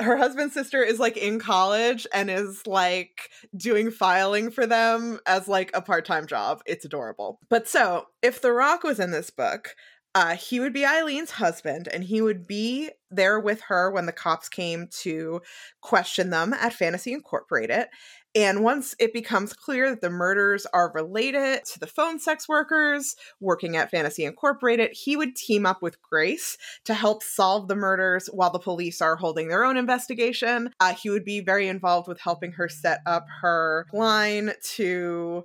her 0.00 0.16
husband's 0.16 0.54
sister 0.54 0.82
is 0.82 0.98
like 0.98 1.16
in 1.16 1.38
college 1.38 2.06
and 2.12 2.28
is 2.30 2.66
like 2.66 3.30
doing 3.56 3.92
filing 3.92 4.50
for 4.50 4.66
them 4.66 5.20
as 5.26 5.46
like 5.46 5.70
a 5.72 5.82
part-time 5.82 6.26
job. 6.26 6.62
It's 6.66 6.84
adorable. 6.84 7.38
But 7.48 7.68
so, 7.68 8.06
if 8.22 8.40
The 8.40 8.52
Rock 8.52 8.82
was 8.82 8.98
in 8.98 9.12
this 9.12 9.30
book, 9.30 9.76
uh, 10.18 10.34
he 10.34 10.58
would 10.58 10.72
be 10.72 10.84
Eileen's 10.84 11.30
husband, 11.30 11.86
and 11.86 12.02
he 12.02 12.20
would 12.20 12.44
be 12.44 12.90
there 13.08 13.38
with 13.38 13.60
her 13.68 13.88
when 13.88 14.06
the 14.06 14.12
cops 14.12 14.48
came 14.48 14.88
to 15.02 15.40
question 15.80 16.30
them 16.30 16.52
at 16.52 16.72
Fantasy 16.72 17.12
Incorporated. 17.12 17.86
And 18.34 18.64
once 18.64 18.96
it 18.98 19.12
becomes 19.12 19.52
clear 19.52 19.90
that 19.90 20.00
the 20.00 20.10
murders 20.10 20.66
are 20.74 20.90
related 20.92 21.64
to 21.66 21.78
the 21.78 21.86
phone 21.86 22.18
sex 22.18 22.48
workers 22.48 23.14
working 23.38 23.76
at 23.76 23.92
Fantasy 23.92 24.24
Incorporated, 24.24 24.90
he 24.92 25.16
would 25.16 25.36
team 25.36 25.64
up 25.64 25.82
with 25.82 26.02
Grace 26.02 26.58
to 26.86 26.94
help 26.94 27.22
solve 27.22 27.68
the 27.68 27.76
murders 27.76 28.28
while 28.32 28.50
the 28.50 28.58
police 28.58 29.00
are 29.00 29.14
holding 29.14 29.46
their 29.46 29.64
own 29.64 29.76
investigation. 29.76 30.70
Uh, 30.80 30.94
he 30.94 31.10
would 31.10 31.24
be 31.24 31.38
very 31.38 31.68
involved 31.68 32.08
with 32.08 32.18
helping 32.18 32.50
her 32.50 32.68
set 32.68 33.02
up 33.06 33.26
her 33.40 33.86
line 33.92 34.50
to 34.62 35.44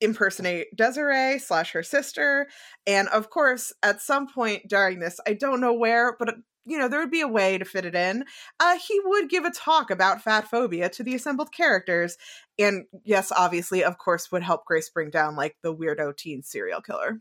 impersonate 0.00 0.74
Desiree 0.76 1.38
slash 1.38 1.72
her 1.72 1.82
sister. 1.82 2.48
And 2.86 3.08
of 3.08 3.30
course, 3.30 3.72
at 3.82 4.00
some 4.00 4.26
point 4.26 4.68
during 4.68 5.00
this, 5.00 5.20
I 5.26 5.34
don't 5.34 5.60
know 5.60 5.74
where, 5.74 6.16
but 6.18 6.34
you 6.66 6.78
know, 6.78 6.88
there 6.88 7.00
would 7.00 7.10
be 7.10 7.22
a 7.22 7.28
way 7.28 7.58
to 7.58 7.64
fit 7.64 7.84
it 7.84 7.94
in. 7.94 8.24
Uh, 8.60 8.78
he 8.78 9.00
would 9.04 9.30
give 9.30 9.44
a 9.44 9.50
talk 9.50 9.90
about 9.90 10.22
fat 10.22 10.48
phobia 10.48 10.88
to 10.90 11.02
the 11.02 11.14
assembled 11.14 11.52
characters. 11.52 12.16
And 12.58 12.84
yes, 13.04 13.32
obviously, 13.36 13.82
of 13.82 13.98
course, 13.98 14.30
would 14.30 14.42
help 14.42 14.66
Grace 14.66 14.90
bring 14.90 15.10
down 15.10 15.36
like 15.36 15.56
the 15.62 15.74
weirdo 15.74 16.16
teen 16.16 16.42
serial 16.42 16.80
killer. 16.80 17.20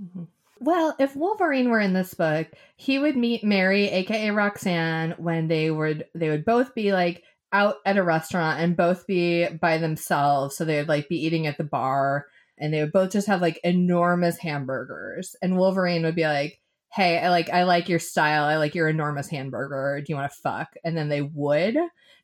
Mm-hmm. 0.00 0.24
Well, 0.60 0.94
if 1.00 1.16
Wolverine 1.16 1.70
were 1.70 1.80
in 1.80 1.92
this 1.92 2.14
book, 2.14 2.46
he 2.76 3.00
would 3.00 3.16
meet 3.16 3.42
Mary, 3.42 3.88
aka 3.88 4.30
Roxanne, 4.30 5.16
when 5.18 5.48
they 5.48 5.72
would 5.72 6.06
they 6.14 6.30
would 6.30 6.44
both 6.44 6.72
be 6.72 6.92
like 6.92 7.24
out 7.52 7.76
at 7.84 7.96
a 7.96 8.02
restaurant 8.02 8.60
and 8.60 8.76
both 8.76 9.06
be 9.06 9.46
by 9.48 9.78
themselves. 9.78 10.56
So 10.56 10.64
they 10.64 10.78
would 10.78 10.88
like 10.88 11.08
be 11.08 11.24
eating 11.24 11.46
at 11.46 11.58
the 11.58 11.64
bar 11.64 12.26
and 12.58 12.72
they 12.72 12.80
would 12.80 12.92
both 12.92 13.12
just 13.12 13.26
have 13.26 13.42
like 13.42 13.60
enormous 13.64 14.38
hamburgers. 14.38 15.36
And 15.42 15.56
Wolverine 15.56 16.04
would 16.04 16.14
be 16.14 16.24
like, 16.24 16.60
Hey, 16.90 17.18
I 17.18 17.30
like 17.30 17.48
I 17.50 17.62
like 17.64 17.88
your 17.88 17.98
style. 17.98 18.44
I 18.44 18.56
like 18.56 18.74
your 18.74 18.88
enormous 18.88 19.28
hamburger. 19.28 20.00
Do 20.00 20.12
you 20.12 20.16
want 20.16 20.30
to 20.30 20.38
fuck? 20.38 20.74
And 20.84 20.96
then 20.96 21.08
they 21.08 21.22
would, 21.22 21.76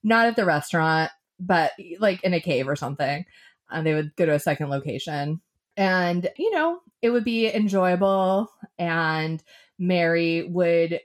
not 0.02 0.26
at 0.26 0.36
the 0.36 0.44
restaurant, 0.44 1.10
but 1.40 1.72
like 1.98 2.22
in 2.22 2.34
a 2.34 2.40
cave 2.40 2.68
or 2.68 2.76
something. 2.76 3.24
And 3.70 3.86
they 3.86 3.94
would 3.94 4.14
go 4.16 4.26
to 4.26 4.34
a 4.34 4.38
second 4.38 4.68
location. 4.68 5.40
And, 5.76 6.28
you 6.36 6.50
know, 6.50 6.80
it 7.02 7.10
would 7.10 7.24
be 7.24 7.52
enjoyable 7.52 8.50
and 8.78 9.42
Mary 9.78 10.42
would 10.42 11.00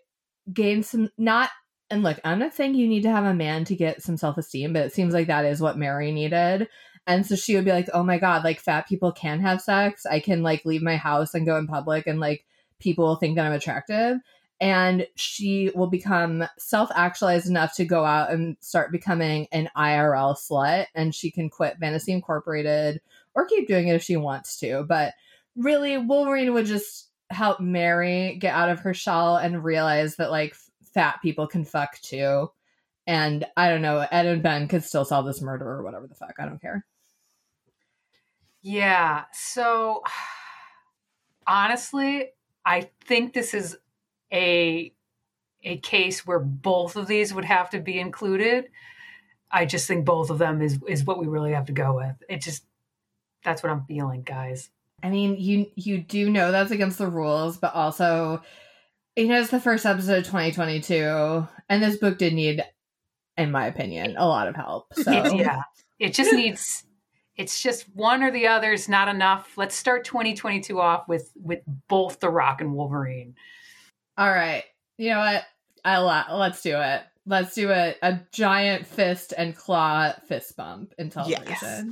gain 0.51 0.83
some 0.83 1.09
not 1.17 1.49
and 1.93 2.01
look, 2.01 2.19
I'm 2.23 2.39
not 2.39 2.55
saying 2.55 2.73
you 2.73 2.87
need 2.87 3.03
to 3.03 3.11
have 3.11 3.23
a 3.23 3.35
man 3.35 3.65
to 3.65 3.75
get 3.75 4.01
some 4.01 4.17
self 4.17 4.35
esteem, 4.37 4.73
but 4.73 4.81
it 4.81 4.93
seems 4.93 5.13
like 5.13 5.27
that 5.27 5.45
is 5.45 5.61
what 5.61 5.77
Mary 5.77 6.11
needed. 6.11 6.67
And 7.05 7.23
so 7.23 7.35
she 7.35 7.55
would 7.55 7.65
be 7.65 7.71
like, 7.71 7.87
oh 7.93 8.01
my 8.01 8.17
God, 8.17 8.43
like 8.43 8.59
fat 8.59 8.87
people 8.87 9.11
can 9.11 9.39
have 9.41 9.61
sex. 9.61 10.03
I 10.07 10.19
can 10.19 10.41
like 10.41 10.65
leave 10.65 10.81
my 10.81 10.95
house 10.95 11.35
and 11.35 11.45
go 11.45 11.55
in 11.57 11.67
public 11.67 12.07
and 12.07 12.19
like 12.19 12.45
people 12.79 13.05
will 13.05 13.17
think 13.17 13.35
that 13.35 13.45
I'm 13.45 13.53
attractive. 13.53 14.17
And 14.59 15.05
she 15.13 15.69
will 15.75 15.87
become 15.87 16.45
self 16.57 16.89
actualized 16.95 17.47
enough 17.47 17.75
to 17.75 17.85
go 17.85 18.05
out 18.05 18.31
and 18.31 18.57
start 18.59 18.91
becoming 18.91 19.47
an 19.51 19.69
IRL 19.77 20.35
slut. 20.35 20.87
And 20.95 21.13
she 21.13 21.29
can 21.29 21.47
quit 21.47 21.77
Fantasy 21.77 22.11
Incorporated 22.11 23.01
or 23.35 23.45
keep 23.45 23.67
doing 23.67 23.87
it 23.87 23.95
if 23.95 24.03
she 24.03 24.17
wants 24.17 24.57
to. 24.61 24.83
But 24.83 25.13
really, 25.55 25.99
Wolverine 25.99 26.53
would 26.53 26.65
just 26.65 27.09
help 27.29 27.59
Mary 27.59 28.37
get 28.39 28.55
out 28.55 28.69
of 28.69 28.79
her 28.79 28.95
shell 28.95 29.37
and 29.37 29.63
realize 29.63 30.15
that 30.15 30.31
like 30.31 30.55
fat 30.93 31.21
people 31.21 31.47
can 31.47 31.65
fuck 31.65 31.99
too. 32.01 32.51
And 33.05 33.45
I 33.57 33.69
don't 33.69 33.81
know, 33.81 34.05
Ed 34.11 34.25
and 34.25 34.41
Ben 34.41 34.67
could 34.67 34.83
still 34.83 35.05
solve 35.05 35.25
this 35.25 35.41
murder 35.41 35.67
or 35.69 35.83
whatever 35.83 36.07
the 36.07 36.15
fuck. 36.15 36.35
I 36.39 36.45
don't 36.45 36.61
care. 36.61 36.85
Yeah. 38.61 39.25
So 39.33 40.03
honestly, 41.45 42.29
I 42.65 42.89
think 43.05 43.33
this 43.33 43.53
is 43.53 43.77
a 44.31 44.93
a 45.65 45.77
case 45.77 46.25
where 46.25 46.39
both 46.39 46.95
of 46.95 47.07
these 47.07 47.33
would 47.33 47.45
have 47.45 47.69
to 47.69 47.79
be 47.79 47.99
included. 47.99 48.69
I 49.51 49.65
just 49.65 49.87
think 49.87 50.05
both 50.05 50.29
of 50.29 50.37
them 50.37 50.61
is 50.61 50.79
is 50.87 51.03
what 51.03 51.19
we 51.19 51.27
really 51.27 51.53
have 51.53 51.65
to 51.65 51.73
go 51.73 51.97
with. 51.97 52.15
It 52.29 52.41
just 52.41 52.63
that's 53.43 53.61
what 53.61 53.71
I'm 53.71 53.85
feeling, 53.85 54.23
guys. 54.23 54.69
I 55.01 55.09
mean, 55.09 55.35
you 55.37 55.67
you 55.75 55.99
do 55.99 56.29
know 56.29 56.51
that's 56.51 56.71
against 56.71 56.97
the 56.97 57.07
rules, 57.07 57.57
but 57.57 57.73
also 57.75 58.41
you 59.15 59.27
know, 59.27 59.39
it's 59.39 59.51
the 59.51 59.59
first 59.59 59.85
episode 59.85 60.19
of 60.19 60.25
2022, 60.25 61.47
and 61.69 61.83
this 61.83 61.97
book 61.97 62.17
did 62.17 62.33
need, 62.33 62.63
in 63.37 63.51
my 63.51 63.67
opinion, 63.67 64.15
a 64.17 64.27
lot 64.27 64.47
of 64.47 64.55
help. 64.55 64.87
So 65.03 65.11
yeah, 65.11 65.63
it 65.99 66.13
just 66.13 66.33
needs. 66.33 66.83
It's 67.35 67.61
just 67.61 67.85
one 67.95 68.21
or 68.21 68.31
the 68.31 68.47
other 68.47 68.71
is 68.71 68.87
not 68.87 69.07
enough. 69.07 69.57
Let's 69.57 69.75
start 69.75 70.05
2022 70.05 70.79
off 70.79 71.07
with 71.07 71.31
with 71.35 71.61
both 71.87 72.19
The 72.19 72.29
Rock 72.29 72.61
and 72.61 72.73
Wolverine. 72.73 73.35
All 74.17 74.29
right, 74.29 74.63
you 74.97 75.09
know 75.09 75.19
what? 75.19 75.43
I 75.85 76.33
let's 76.33 76.61
do 76.61 76.79
it. 76.79 77.01
Let's 77.25 77.55
do 77.55 77.69
it. 77.71 77.97
A 78.01 78.19
giant 78.31 78.85
fist 78.85 79.33
and 79.37 79.55
claw 79.55 80.13
fist 80.27 80.55
bump 80.57 80.93
in 80.97 81.09
television. 81.09 81.45
Yes. 81.47 81.85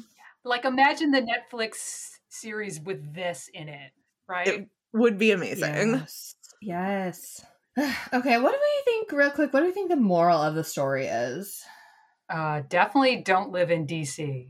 Like 0.44 0.66
imagine 0.66 1.12
the 1.12 1.22
Netflix 1.22 2.10
series 2.30 2.80
with 2.80 3.14
this 3.14 3.50
in 3.54 3.70
it, 3.70 3.92
right? 4.28 4.48
It 4.48 4.70
would 4.94 5.18
be 5.18 5.32
amazing. 5.32 5.94
Yes. 5.94 6.36
Yes. 6.62 7.44
okay, 7.78 8.38
what 8.38 8.52
do 8.52 8.60
we 8.60 8.84
think, 8.86 9.12
real 9.12 9.32
quick? 9.32 9.52
What 9.54 9.62
do 9.62 9.66
we 9.66 9.72
think 9.72 9.90
the 9.90 9.96
moral 9.96 10.42
of 10.42 10.56
the 10.56 10.64
story 10.64 11.08
is? 11.08 11.64
Uh, 12.30 12.62
definitely 12.70 13.22
don't 13.24 13.52
live 13.52 13.72
in 13.72 13.88
DC. 13.88 14.50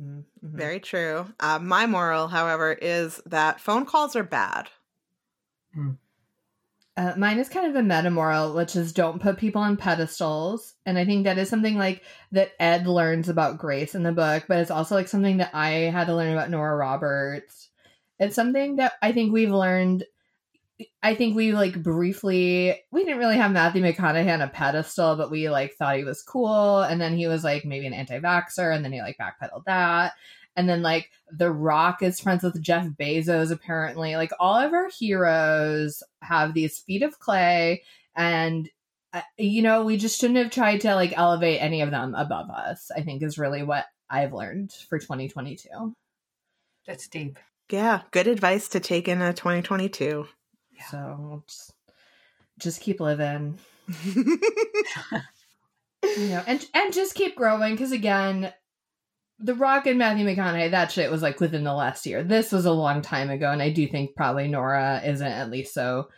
Mm-hmm. 0.00 0.20
Very 0.42 0.80
true. 0.80 1.26
Uh, 1.38 1.58
my 1.58 1.86
moral, 1.86 2.28
however, 2.28 2.72
is 2.72 3.20
that 3.26 3.60
phone 3.60 3.86
calls 3.86 4.16
are 4.16 4.24
bad. 4.24 4.68
Mm. 5.76 5.98
Uh, 6.98 7.12
mine 7.16 7.38
is 7.38 7.50
kind 7.50 7.68
of 7.68 7.76
a 7.76 7.82
meta 7.82 8.10
moral, 8.10 8.54
which 8.54 8.74
is 8.74 8.92
don't 8.92 9.20
put 9.20 9.36
people 9.36 9.60
on 9.60 9.76
pedestals. 9.76 10.74
And 10.86 10.98
I 10.98 11.04
think 11.04 11.24
that 11.24 11.36
is 11.36 11.48
something 11.50 11.76
like 11.76 12.02
that 12.32 12.52
Ed 12.58 12.86
learns 12.86 13.28
about 13.28 13.58
Grace 13.58 13.94
in 13.94 14.02
the 14.02 14.12
book, 14.12 14.44
but 14.48 14.58
it's 14.58 14.70
also 14.70 14.94
like 14.94 15.08
something 15.08 15.36
that 15.38 15.54
I 15.54 15.68
had 15.68 16.06
to 16.06 16.16
learn 16.16 16.32
about 16.32 16.48
Nora 16.48 16.74
Roberts. 16.74 17.68
It's 18.18 18.34
something 18.34 18.76
that 18.76 18.94
I 19.02 19.12
think 19.12 19.32
we've 19.32 19.50
learned 19.50 20.04
I 21.02 21.14
think 21.14 21.36
we 21.36 21.52
like 21.52 21.82
briefly 21.82 22.78
we 22.90 23.04
didn't 23.04 23.18
really 23.18 23.36
have 23.36 23.50
Matthew 23.52 23.82
McConaughey 23.82 24.32
on 24.32 24.42
a 24.42 24.48
pedestal, 24.48 25.16
but 25.16 25.30
we 25.30 25.48
like 25.48 25.74
thought 25.74 25.96
he 25.96 26.04
was 26.04 26.22
cool. 26.22 26.80
And 26.80 27.00
then 27.00 27.16
he 27.16 27.26
was 27.26 27.44
like 27.44 27.64
maybe 27.64 27.86
an 27.86 27.94
anti-vaxxer, 27.94 28.74
and 28.74 28.84
then 28.84 28.92
he 28.92 29.00
like 29.00 29.16
backpedaled 29.18 29.64
that. 29.66 30.12
And 30.54 30.68
then 30.68 30.82
like 30.82 31.10
The 31.30 31.50
Rock 31.50 32.02
is 32.02 32.20
friends 32.20 32.42
with 32.42 32.60
Jeff 32.62 32.86
Bezos, 32.86 33.50
apparently. 33.50 34.16
Like 34.16 34.32
all 34.38 34.56
of 34.56 34.72
our 34.72 34.88
heroes 34.88 36.02
have 36.22 36.54
these 36.54 36.78
feet 36.78 37.02
of 37.02 37.18
clay, 37.18 37.82
and 38.14 38.68
uh, 39.12 39.22
you 39.38 39.62
know, 39.62 39.84
we 39.84 39.96
just 39.96 40.20
shouldn't 40.20 40.38
have 40.38 40.50
tried 40.50 40.82
to 40.82 40.94
like 40.94 41.16
elevate 41.16 41.62
any 41.62 41.80
of 41.80 41.90
them 41.90 42.14
above 42.14 42.50
us, 42.50 42.90
I 42.94 43.00
think 43.00 43.22
is 43.22 43.38
really 43.38 43.62
what 43.62 43.86
I've 44.10 44.34
learned 44.34 44.72
for 44.88 44.98
2022. 44.98 45.94
That's 46.86 47.08
deep. 47.08 47.38
Yeah, 47.70 48.02
good 48.10 48.26
advice 48.26 48.68
to 48.68 48.80
take 48.80 49.08
in 49.08 49.22
a 49.22 49.32
2022. 49.32 50.26
Yeah. 50.76 50.86
So 50.90 51.42
just, 51.46 51.72
just 52.58 52.80
keep 52.80 53.00
living. 53.00 53.58
you 54.04 54.38
know, 56.02 56.42
and 56.46 56.66
and 56.74 56.92
just 56.92 57.14
keep 57.14 57.36
growing 57.36 57.74
because 57.74 57.92
again, 57.92 58.52
the 59.38 59.54
Rock 59.54 59.86
and 59.86 59.98
Matthew 59.98 60.26
McConaughey, 60.26 60.70
that 60.70 60.90
shit 60.90 61.10
was 61.10 61.22
like 61.22 61.40
within 61.40 61.64
the 61.64 61.74
last 61.74 62.06
year. 62.06 62.22
This 62.22 62.52
was 62.52 62.66
a 62.66 62.72
long 62.72 63.02
time 63.02 63.30
ago, 63.30 63.50
and 63.50 63.62
I 63.62 63.70
do 63.70 63.86
think 63.86 64.16
probably 64.16 64.48
Nora 64.48 65.02
isn't 65.04 65.26
at 65.26 65.50
least 65.50 65.74
so 65.74 66.08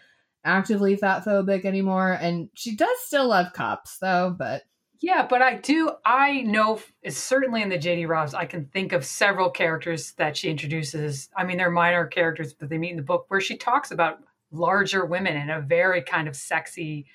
actively 0.44 0.96
fat 0.96 1.24
phobic 1.24 1.64
anymore. 1.64 2.12
And 2.12 2.48
she 2.54 2.76
does 2.76 2.96
still 3.04 3.28
love 3.28 3.52
cops 3.52 3.98
though, 3.98 4.34
but 4.36 4.62
yeah, 5.00 5.26
but 5.28 5.42
I 5.42 5.54
do. 5.54 5.92
I 6.04 6.42
know, 6.42 6.80
certainly 7.08 7.62
in 7.62 7.68
the 7.68 7.78
JD 7.78 8.08
Robbs, 8.08 8.34
I 8.34 8.46
can 8.46 8.66
think 8.66 8.92
of 8.92 9.04
several 9.04 9.48
characters 9.48 10.12
that 10.12 10.36
she 10.36 10.50
introduces. 10.50 11.28
I 11.36 11.44
mean, 11.44 11.56
they're 11.56 11.70
minor 11.70 12.06
characters 12.06 12.54
that 12.54 12.68
they 12.68 12.78
meet 12.78 12.90
in 12.90 12.96
the 12.96 13.02
book 13.02 13.26
where 13.28 13.40
she 13.40 13.56
talks 13.56 13.92
about 13.92 14.18
larger 14.50 15.04
women 15.04 15.36
in 15.36 15.50
a 15.50 15.60
very 15.60 16.02
kind 16.02 16.28
of 16.28 16.36
sexy, 16.36 17.06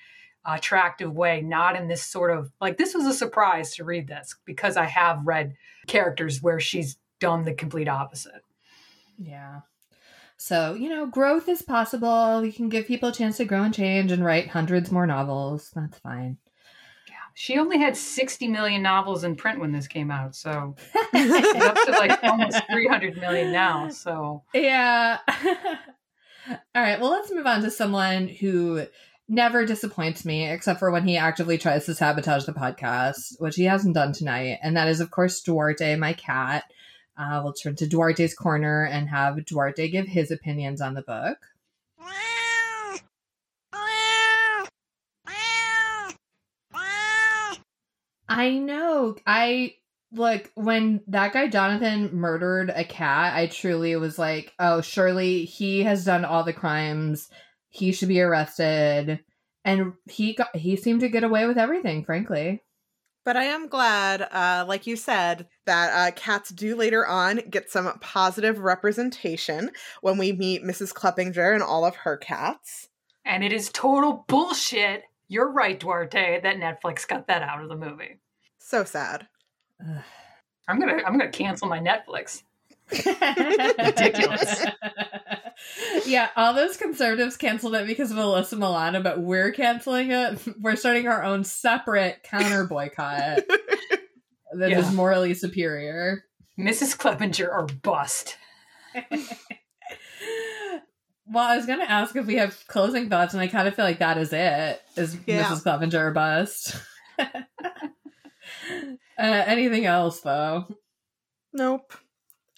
attractive 0.44 1.12
way, 1.12 1.40
not 1.40 1.76
in 1.76 1.88
this 1.88 2.04
sort 2.04 2.36
of 2.36 2.52
like 2.60 2.76
this 2.76 2.94
was 2.94 3.06
a 3.06 3.14
surprise 3.14 3.74
to 3.76 3.84
read 3.84 4.06
this 4.06 4.36
because 4.44 4.76
I 4.76 4.84
have 4.84 5.26
read 5.26 5.54
characters 5.86 6.42
where 6.42 6.60
she's 6.60 6.96
done 7.20 7.44
the 7.44 7.54
complete 7.54 7.88
opposite. 7.88 8.42
Yeah. 9.18 9.60
So, 10.36 10.74
you 10.74 10.88
know, 10.88 11.06
growth 11.06 11.48
is 11.48 11.62
possible. 11.62 12.42
We 12.42 12.52
can 12.52 12.68
give 12.68 12.86
people 12.86 13.10
a 13.10 13.14
chance 13.14 13.38
to 13.38 13.44
grow 13.44 13.62
and 13.62 13.72
change 13.72 14.12
and 14.12 14.24
write 14.24 14.48
hundreds 14.48 14.90
more 14.90 15.06
novels. 15.06 15.70
That's 15.74 15.98
fine. 15.98 16.38
Yeah. 17.08 17.14
She 17.34 17.58
only 17.58 17.78
had 17.78 17.96
60 17.96 18.48
million 18.48 18.82
novels 18.82 19.24
in 19.24 19.36
print 19.36 19.60
when 19.60 19.72
this 19.72 19.86
came 19.86 20.10
out, 20.10 20.34
so 20.34 20.74
up 20.94 21.76
to 21.86 21.96
like 21.98 22.22
almost 22.24 22.60
300 22.70 23.16
million 23.16 23.52
now. 23.52 23.88
So 23.88 24.42
yeah. 24.52 25.18
All 26.48 26.82
right. 26.82 27.00
Well, 27.00 27.10
let's 27.10 27.32
move 27.32 27.46
on 27.46 27.62
to 27.62 27.70
someone 27.70 28.28
who 28.28 28.86
never 29.28 29.64
disappoints 29.64 30.24
me, 30.24 30.50
except 30.50 30.78
for 30.78 30.90
when 30.90 31.06
he 31.06 31.16
actively 31.16 31.56
tries 31.56 31.86
to 31.86 31.94
sabotage 31.94 32.44
the 32.44 32.52
podcast, 32.52 33.38
which 33.38 33.56
he 33.56 33.64
hasn't 33.64 33.94
done 33.94 34.12
tonight. 34.12 34.58
And 34.62 34.76
that 34.76 34.88
is, 34.88 35.00
of 35.00 35.10
course, 35.10 35.40
Duarte, 35.40 35.96
my 35.96 36.12
cat. 36.12 36.64
Uh, 37.16 37.40
we'll 37.42 37.52
turn 37.52 37.76
to 37.76 37.86
Duarte's 37.86 38.34
corner 38.34 38.84
and 38.84 39.08
have 39.08 39.44
Duarte 39.44 39.88
give 39.88 40.06
his 40.06 40.30
opinions 40.30 40.80
on 40.80 40.94
the 40.94 41.02
book. 41.02 41.38
I 48.28 48.58
know. 48.58 49.16
I 49.26 49.76
look 50.14 50.50
when 50.54 51.02
that 51.08 51.32
guy 51.32 51.48
Jonathan 51.48 52.10
murdered 52.14 52.70
a 52.74 52.84
cat. 52.84 53.34
I 53.34 53.46
truly 53.46 53.96
was 53.96 54.18
like, 54.18 54.52
oh, 54.58 54.80
surely 54.80 55.44
he 55.44 55.82
has 55.82 56.04
done 56.04 56.24
all 56.24 56.44
the 56.44 56.52
crimes. 56.52 57.28
He 57.68 57.92
should 57.92 58.08
be 58.08 58.20
arrested, 58.20 59.20
and 59.64 59.94
he 60.08 60.34
got 60.34 60.54
he 60.54 60.76
seemed 60.76 61.00
to 61.00 61.08
get 61.08 61.24
away 61.24 61.46
with 61.46 61.58
everything. 61.58 62.04
Frankly, 62.04 62.62
But 63.24 63.36
I 63.36 63.44
am 63.44 63.68
glad, 63.68 64.22
uh, 64.22 64.64
like 64.68 64.86
you 64.86 64.96
said, 64.96 65.48
that 65.66 65.90
uh, 65.92 66.10
cats 66.14 66.50
do 66.50 66.76
later 66.76 67.06
on 67.06 67.40
get 67.50 67.70
some 67.70 67.98
positive 68.00 68.58
representation 68.60 69.70
when 70.02 70.18
we 70.18 70.32
meet 70.32 70.62
Mrs. 70.62 70.92
Kleppinger 70.92 71.52
and 71.52 71.62
all 71.62 71.84
of 71.84 71.96
her 71.96 72.16
cats. 72.16 72.88
and 73.24 73.42
it 73.42 73.52
is 73.52 73.70
total 73.70 74.24
bullshit. 74.28 75.02
You're 75.26 75.50
right, 75.50 75.80
Duarte, 75.80 76.40
that 76.42 76.56
Netflix 76.58 77.08
cut 77.08 77.26
that 77.28 77.42
out 77.42 77.62
of 77.62 77.68
the 77.70 77.76
movie. 77.76 78.20
So 78.58 78.84
sad. 78.84 79.26
I'm 79.80 80.78
gonna 80.80 81.02
I'm 81.04 81.18
gonna 81.18 81.30
cancel 81.30 81.68
my 81.68 81.78
Netflix. 81.80 82.42
Ridiculous. 82.90 84.64
yeah, 86.06 86.28
all 86.36 86.52
those 86.54 86.76
conservatives 86.76 87.36
canceled 87.36 87.74
it 87.74 87.86
because 87.86 88.10
of 88.10 88.16
Alyssa 88.18 88.58
Milano, 88.58 89.02
but 89.02 89.20
we're 89.20 89.52
canceling 89.52 90.10
it. 90.10 90.38
We're 90.60 90.76
starting 90.76 91.08
our 91.08 91.22
own 91.22 91.44
separate 91.44 92.22
counter 92.24 92.64
boycott 92.64 93.40
that 94.58 94.70
is 94.72 94.84
Yeah. 94.86 94.92
morally 94.92 95.34
superior. 95.34 96.24
Mrs. 96.58 96.96
Clevenger 96.98 97.50
or 97.52 97.66
bust. 97.66 98.36
Well, 101.26 101.42
I 101.42 101.56
was 101.56 101.64
going 101.64 101.78
to 101.78 101.90
ask 101.90 102.14
if 102.16 102.26
we 102.26 102.34
have 102.36 102.54
closing 102.68 103.08
thoughts, 103.08 103.32
and 103.32 103.40
I 103.42 103.46
kind 103.46 103.66
of 103.66 103.74
feel 103.74 103.86
like 103.86 104.00
that 104.00 104.18
is 104.18 104.30
it. 104.34 104.82
Is 104.94 105.16
Yeah. 105.26 105.44
Mrs. 105.44 105.62
Clevenger 105.62 106.08
or 106.08 106.10
bust? 106.12 106.76
Uh, 109.18 109.44
anything 109.46 109.86
else, 109.86 110.20
though? 110.20 110.66
Nope. 111.52 111.94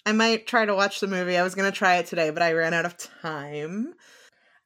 I 0.05 0.13
might 0.13 0.47
try 0.47 0.65
to 0.65 0.73
watch 0.73 0.99
the 0.99 1.07
movie. 1.07 1.37
I 1.37 1.43
was 1.43 1.55
going 1.55 1.69
to 1.69 1.77
try 1.77 1.97
it 1.97 2.07
today, 2.07 2.29
but 2.29 2.41
I 2.41 2.53
ran 2.53 2.73
out 2.73 2.85
of 2.85 2.97
time. 2.97 3.93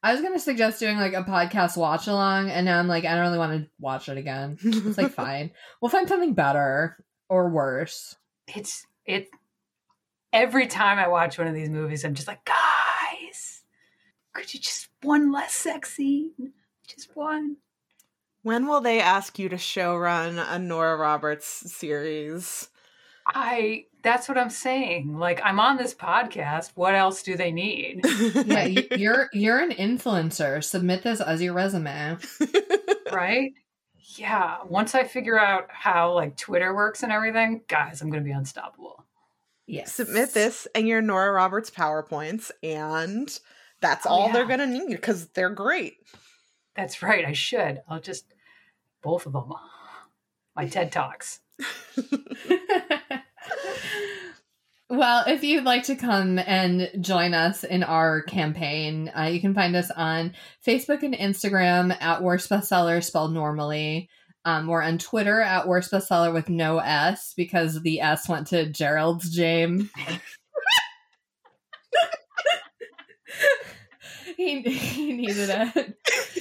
I 0.02 0.12
was 0.12 0.20
going 0.20 0.32
to 0.32 0.40
suggest 0.40 0.80
doing 0.80 0.96
like 0.96 1.14
a 1.14 1.22
podcast 1.22 1.76
watch 1.76 2.06
along, 2.06 2.50
and 2.50 2.64
now 2.64 2.78
I'm 2.78 2.88
like, 2.88 3.04
I 3.04 3.14
don't 3.14 3.26
really 3.26 3.38
want 3.38 3.62
to 3.62 3.70
watch 3.78 4.08
it 4.08 4.18
again. 4.18 4.58
It's 4.62 4.98
like, 4.98 5.12
fine. 5.14 5.50
We'll 5.80 5.90
find 5.90 6.08
something 6.08 6.34
better 6.34 6.96
or 7.28 7.50
worse. 7.50 8.16
It's 8.48 8.86
it 9.04 9.28
every 10.32 10.66
time 10.66 10.98
I 10.98 11.08
watch 11.08 11.38
one 11.38 11.46
of 11.46 11.54
these 11.54 11.68
movies, 11.68 12.04
I'm 12.04 12.14
just 12.14 12.28
like, 12.28 12.44
guys, 12.44 13.62
could 14.32 14.52
you 14.52 14.60
just 14.60 14.88
one 15.02 15.30
less 15.30 15.52
sex 15.52 15.94
scene? 15.94 16.52
Just 16.86 17.14
one. 17.14 17.56
When 18.42 18.66
will 18.66 18.80
they 18.80 19.00
ask 19.00 19.38
you 19.38 19.48
to 19.48 19.56
showrun 19.56 20.44
a 20.48 20.58
Nora 20.58 20.96
Roberts 20.96 21.46
series? 21.46 22.68
I 23.26 23.84
that's 24.02 24.28
what 24.28 24.36
I'm 24.36 24.50
saying. 24.50 25.16
Like 25.16 25.40
I'm 25.44 25.60
on 25.60 25.76
this 25.76 25.94
podcast. 25.94 26.72
What 26.74 26.94
else 26.94 27.22
do 27.22 27.36
they 27.36 27.52
need? 27.52 28.00
Yeah, 28.44 28.64
you- 28.64 28.88
you're 28.96 29.30
you're 29.32 29.58
an 29.60 29.70
influencer. 29.70 30.62
Submit 30.62 31.02
this 31.04 31.20
as 31.20 31.40
your 31.40 31.54
resume. 31.54 32.18
right? 33.12 33.52
Yeah. 34.16 34.58
Once 34.68 34.94
I 34.94 35.04
figure 35.04 35.38
out 35.38 35.66
how 35.70 36.12
like 36.14 36.36
Twitter 36.36 36.74
works 36.74 37.02
and 37.02 37.12
everything, 37.12 37.62
guys, 37.68 38.02
I'm 38.02 38.10
gonna 38.10 38.24
be 38.24 38.32
unstoppable. 38.32 39.04
Yes. 39.66 39.94
Submit 39.94 40.34
this 40.34 40.66
and 40.74 40.88
your 40.88 41.00
Nora 41.00 41.30
Roberts 41.32 41.70
PowerPoints, 41.70 42.50
and 42.62 43.28
that's 43.80 44.04
Oh, 44.06 44.10
all 44.10 44.26
yeah. 44.26 44.32
they're 44.32 44.46
going 44.46 44.58
to 44.58 44.66
need 44.66 44.88
because 44.90 45.28
they're 45.28 45.50
great. 45.50 45.94
That's 46.76 47.02
right. 47.02 47.24
I 47.24 47.32
should. 47.32 47.82
I'll 47.88 48.00
just 48.00 48.24
both 49.02 49.26
of 49.26 49.32
them. 49.32 49.52
My 50.56 50.66
TED 50.66 50.92
Talks. 50.92 51.40
well, 54.90 55.24
if 55.26 55.42
you'd 55.42 55.64
like 55.64 55.84
to 55.84 55.96
come 55.96 56.38
and 56.38 56.90
join 57.00 57.34
us 57.34 57.64
in 57.64 57.82
our 57.82 58.22
campaign, 58.22 59.10
uh, 59.16 59.24
you 59.24 59.40
can 59.40 59.54
find 59.54 59.74
us 59.76 59.90
on 59.90 60.34
Facebook 60.66 61.02
and 61.02 61.14
Instagram 61.14 61.96
at 62.00 62.22
Worst 62.22 62.50
Bestseller 62.50 63.02
spelled 63.02 63.32
normally. 63.32 64.08
Um, 64.44 64.66
we're 64.66 64.82
on 64.82 64.98
Twitter 64.98 65.40
at 65.40 65.68
Worst 65.68 65.92
Bestseller 65.92 66.34
with 66.34 66.48
no 66.48 66.78
S 66.78 67.32
because 67.36 67.80
the 67.80 68.00
S 68.00 68.28
went 68.28 68.48
to 68.48 68.68
Gerald's 68.68 69.30
James. 69.34 69.88
he, 74.42 74.62
he 74.72 75.12
needed 75.12 75.50
it. 75.50 75.98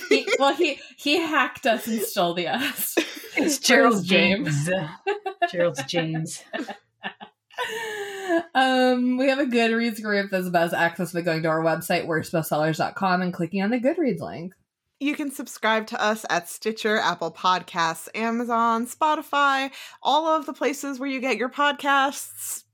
He, 0.09 0.27
well, 0.39 0.53
he 0.53 0.79
he 0.97 1.19
hacked 1.19 1.65
us 1.65 1.87
and 1.87 2.01
stole 2.01 2.33
the 2.33 2.47
S. 2.47 2.95
It's 2.97 3.37
Where's 3.37 3.59
Gerald 3.59 4.05
James? 4.05 4.67
James. 4.67 4.89
Gerald's 5.51 5.83
James. 5.83 6.43
um, 8.53 9.17
we 9.17 9.29
have 9.29 9.39
a 9.39 9.45
Goodreads 9.45 10.01
group 10.01 10.31
that's 10.31 10.49
best 10.49 10.73
access 10.73 11.13
by 11.13 11.21
going 11.21 11.43
to 11.43 11.49
our 11.49 11.63
website, 11.63 12.07
worstbestsellers.com, 12.07 13.21
and 13.21 13.33
clicking 13.33 13.61
on 13.61 13.69
the 13.69 13.79
Goodreads 13.79 14.19
link. 14.19 14.53
You 14.99 15.15
can 15.15 15.31
subscribe 15.31 15.87
to 15.87 16.03
us 16.03 16.25
at 16.29 16.47
Stitcher, 16.47 16.97
Apple 16.97 17.31
Podcasts, 17.31 18.07
Amazon, 18.13 18.85
Spotify, 18.85 19.71
all 20.03 20.27
of 20.27 20.45
the 20.45 20.53
places 20.53 20.99
where 20.99 21.09
you 21.09 21.19
get 21.19 21.37
your 21.37 21.49
podcasts. 21.49 22.65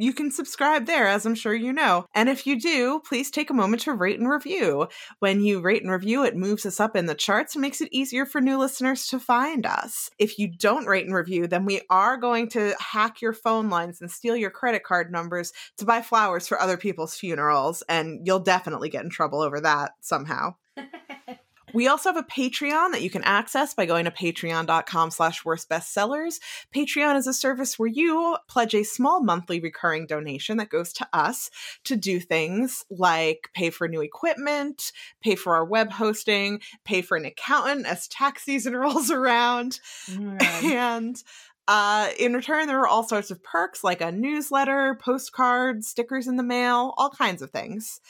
You 0.00 0.14
can 0.14 0.30
subscribe 0.30 0.86
there, 0.86 1.06
as 1.06 1.26
I'm 1.26 1.34
sure 1.34 1.54
you 1.54 1.74
know. 1.74 2.06
And 2.14 2.30
if 2.30 2.46
you 2.46 2.58
do, 2.58 3.02
please 3.06 3.30
take 3.30 3.50
a 3.50 3.54
moment 3.54 3.82
to 3.82 3.92
rate 3.92 4.18
and 4.18 4.26
review. 4.26 4.88
When 5.18 5.42
you 5.42 5.60
rate 5.60 5.82
and 5.82 5.90
review, 5.90 6.24
it 6.24 6.34
moves 6.34 6.64
us 6.64 6.80
up 6.80 6.96
in 6.96 7.04
the 7.04 7.14
charts 7.14 7.54
and 7.54 7.60
makes 7.60 7.82
it 7.82 7.90
easier 7.92 8.24
for 8.24 8.40
new 8.40 8.56
listeners 8.56 9.06
to 9.08 9.20
find 9.20 9.66
us. 9.66 10.08
If 10.18 10.38
you 10.38 10.48
don't 10.48 10.86
rate 10.86 11.04
and 11.04 11.14
review, 11.14 11.46
then 11.46 11.66
we 11.66 11.82
are 11.90 12.16
going 12.16 12.48
to 12.50 12.74
hack 12.80 13.20
your 13.20 13.34
phone 13.34 13.68
lines 13.68 14.00
and 14.00 14.10
steal 14.10 14.36
your 14.36 14.48
credit 14.48 14.84
card 14.84 15.12
numbers 15.12 15.52
to 15.76 15.84
buy 15.84 16.00
flowers 16.00 16.48
for 16.48 16.58
other 16.58 16.78
people's 16.78 17.14
funerals, 17.14 17.82
and 17.86 18.26
you'll 18.26 18.38
definitely 18.38 18.88
get 18.88 19.04
in 19.04 19.10
trouble 19.10 19.42
over 19.42 19.60
that 19.60 19.92
somehow. 20.00 20.54
We 21.72 21.88
also 21.88 22.08
have 22.10 22.16
a 22.16 22.22
Patreon 22.22 22.92
that 22.92 23.02
you 23.02 23.10
can 23.10 23.22
access 23.24 23.74
by 23.74 23.86
going 23.86 24.04
to 24.04 24.10
patreon.com 24.10 25.10
slash 25.10 25.44
worst 25.44 25.68
bestsellers. 25.68 26.40
Patreon 26.74 27.16
is 27.16 27.26
a 27.26 27.34
service 27.34 27.78
where 27.78 27.88
you 27.88 28.36
pledge 28.48 28.74
a 28.74 28.84
small 28.84 29.22
monthly 29.22 29.60
recurring 29.60 30.06
donation 30.06 30.56
that 30.58 30.70
goes 30.70 30.92
to 30.94 31.08
us 31.12 31.50
to 31.84 31.96
do 31.96 32.20
things 32.20 32.84
like 32.90 33.50
pay 33.54 33.70
for 33.70 33.88
new 33.88 34.00
equipment, 34.00 34.92
pay 35.22 35.34
for 35.34 35.54
our 35.54 35.64
web 35.64 35.92
hosting, 35.92 36.60
pay 36.84 37.02
for 37.02 37.16
an 37.16 37.24
accountant 37.24 37.86
as 37.86 38.08
tax 38.08 38.44
season 38.44 38.76
rolls 38.76 39.10
around. 39.10 39.80
And 40.62 41.22
uh, 41.68 42.10
in 42.18 42.34
return, 42.34 42.66
there 42.66 42.80
are 42.80 42.88
all 42.88 43.06
sorts 43.06 43.30
of 43.30 43.42
perks 43.42 43.84
like 43.84 44.00
a 44.00 44.10
newsletter, 44.10 44.98
postcards, 45.00 45.86
stickers 45.88 46.26
in 46.26 46.36
the 46.36 46.42
mail, 46.42 46.94
all 46.96 47.10
kinds 47.10 47.42
of 47.42 47.50
things. 47.50 48.00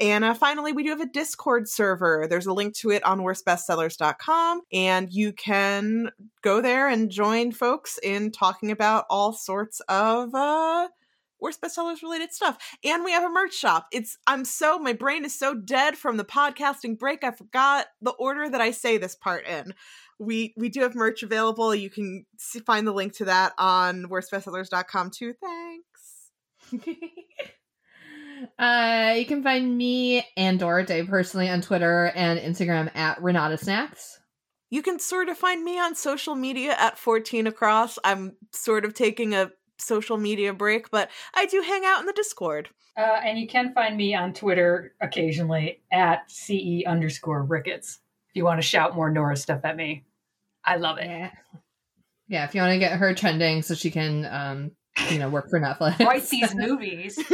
And 0.00 0.24
uh, 0.24 0.32
finally, 0.32 0.72
we 0.72 0.82
do 0.82 0.90
have 0.90 1.00
a 1.00 1.06
Discord 1.06 1.68
server. 1.68 2.26
There's 2.28 2.46
a 2.46 2.54
link 2.54 2.74
to 2.76 2.90
it 2.90 3.04
on 3.04 3.20
worstbestsellers.com, 3.20 4.62
and 4.72 5.12
you 5.12 5.32
can 5.34 6.10
go 6.42 6.62
there 6.62 6.88
and 6.88 7.10
join 7.10 7.52
folks 7.52 7.98
in 8.02 8.32
talking 8.32 8.70
about 8.70 9.04
all 9.10 9.34
sorts 9.34 9.80
of 9.88 10.34
uh, 10.34 10.88
worst 11.38 11.60
bestsellers 11.60 12.02
related 12.02 12.32
stuff. 12.32 12.56
And 12.82 13.04
we 13.04 13.12
have 13.12 13.24
a 13.24 13.28
merch 13.28 13.54
shop. 13.54 13.88
It's 13.92 14.16
I'm 14.26 14.46
so 14.46 14.78
my 14.78 14.94
brain 14.94 15.24
is 15.24 15.38
so 15.38 15.54
dead 15.54 15.96
from 15.96 16.16
the 16.16 16.24
podcasting 16.24 16.98
break. 16.98 17.22
I 17.22 17.32
forgot 17.32 17.86
the 18.00 18.12
order 18.12 18.48
that 18.48 18.60
I 18.60 18.70
say 18.70 18.96
this 18.96 19.14
part 19.14 19.46
in. 19.46 19.74
We 20.18 20.54
we 20.56 20.70
do 20.70 20.80
have 20.80 20.94
merch 20.94 21.22
available. 21.22 21.74
You 21.74 21.90
can 21.90 22.24
see, 22.38 22.60
find 22.60 22.86
the 22.86 22.92
link 22.92 23.14
to 23.16 23.26
that 23.26 23.52
on 23.58 24.04
worstbestsellers.com 24.04 25.10
too. 25.10 25.34
Thanks. 25.42 26.90
uh, 28.58 29.14
you 29.16 29.26
can 29.26 29.42
find 29.42 29.76
me 29.76 30.26
and 30.36 30.58
Dorothy 30.58 31.02
personally 31.04 31.48
on 31.48 31.60
Twitter 31.60 32.12
and 32.14 32.38
Instagram 32.38 32.94
at 32.96 33.22
Renata 33.22 33.58
Snacks. 33.58 34.18
You 34.70 34.82
can 34.82 34.98
sort 34.98 35.28
of 35.28 35.36
find 35.36 35.64
me 35.64 35.78
on 35.78 35.94
social 35.94 36.34
media 36.34 36.76
at 36.78 36.98
14 36.98 37.46
across. 37.46 37.98
I'm 38.04 38.36
sort 38.52 38.84
of 38.84 38.94
taking 38.94 39.34
a 39.34 39.50
social 39.78 40.16
media 40.16 40.52
break, 40.52 40.90
but 40.90 41.10
I 41.34 41.46
do 41.46 41.60
hang 41.60 41.84
out 41.84 42.00
in 42.00 42.06
the 42.06 42.12
Discord. 42.12 42.68
Uh, 42.96 43.20
and 43.24 43.38
you 43.38 43.48
can 43.48 43.72
find 43.72 43.96
me 43.96 44.14
on 44.14 44.32
Twitter 44.32 44.94
occasionally 45.00 45.80
at 45.92 46.30
CE 46.30 46.84
underscore 46.86 47.42
Ricketts 47.42 48.00
if 48.30 48.36
you 48.36 48.44
want 48.44 48.60
to 48.60 48.66
shout 48.66 48.94
more 48.94 49.10
Nora 49.10 49.36
stuff 49.36 49.60
at 49.64 49.76
me. 49.76 50.04
I 50.64 50.76
love 50.76 50.98
it. 50.98 51.08
Yeah. 51.08 51.30
Yeah, 52.28 52.44
if 52.44 52.54
you 52.54 52.60
want 52.60 52.74
to 52.74 52.78
get 52.78 52.92
her 52.92 53.12
trending 53.12 53.62
so 53.62 53.74
she 53.74 53.90
can, 53.90 54.24
um, 54.26 54.70
you 55.10 55.18
know, 55.18 55.28
work 55.28 55.50
for 55.50 55.58
Netflix. 55.58 55.98
Write 55.98 56.28
these 56.28 56.54
movies. 56.54 57.18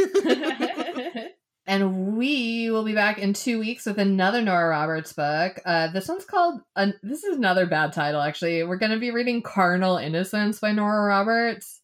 and 1.67 2.15
we 2.15 2.71
will 2.71 2.85
be 2.85 2.93
back 2.93 3.19
in 3.19 3.33
two 3.33 3.59
weeks 3.59 3.85
with 3.85 3.99
another 3.99 4.41
Nora 4.41 4.69
Roberts 4.69 5.11
book. 5.11 5.59
Uh, 5.65 5.89
this 5.91 6.07
one's 6.07 6.23
called. 6.23 6.61
Uh, 6.75 6.87
this 7.03 7.25
is 7.25 7.37
another 7.37 7.65
bad 7.65 7.91
title, 7.91 8.21
actually. 8.21 8.63
We're 8.63 8.77
going 8.77 8.93
to 8.93 8.99
be 8.99 9.11
reading 9.11 9.41
"Carnal 9.43 9.97
Innocence" 9.97 10.59
by 10.59 10.71
Nora 10.71 11.05
Roberts. 11.05 11.81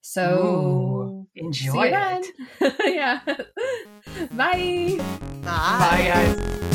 So 0.00 1.26
Ooh, 1.26 1.26
see 1.34 1.44
enjoy 1.44 1.84
you 1.86 1.90
then. 1.90 2.24
it. 2.60 2.74
yeah. 2.94 3.20
Bye. 4.32 4.96
Bye. 5.42 5.42
Bye, 5.42 6.04
guys. 6.06 6.67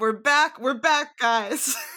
We're 0.00 0.12
back. 0.12 0.58
We're 0.58 0.72
back, 0.72 1.18
guys. 1.18 1.76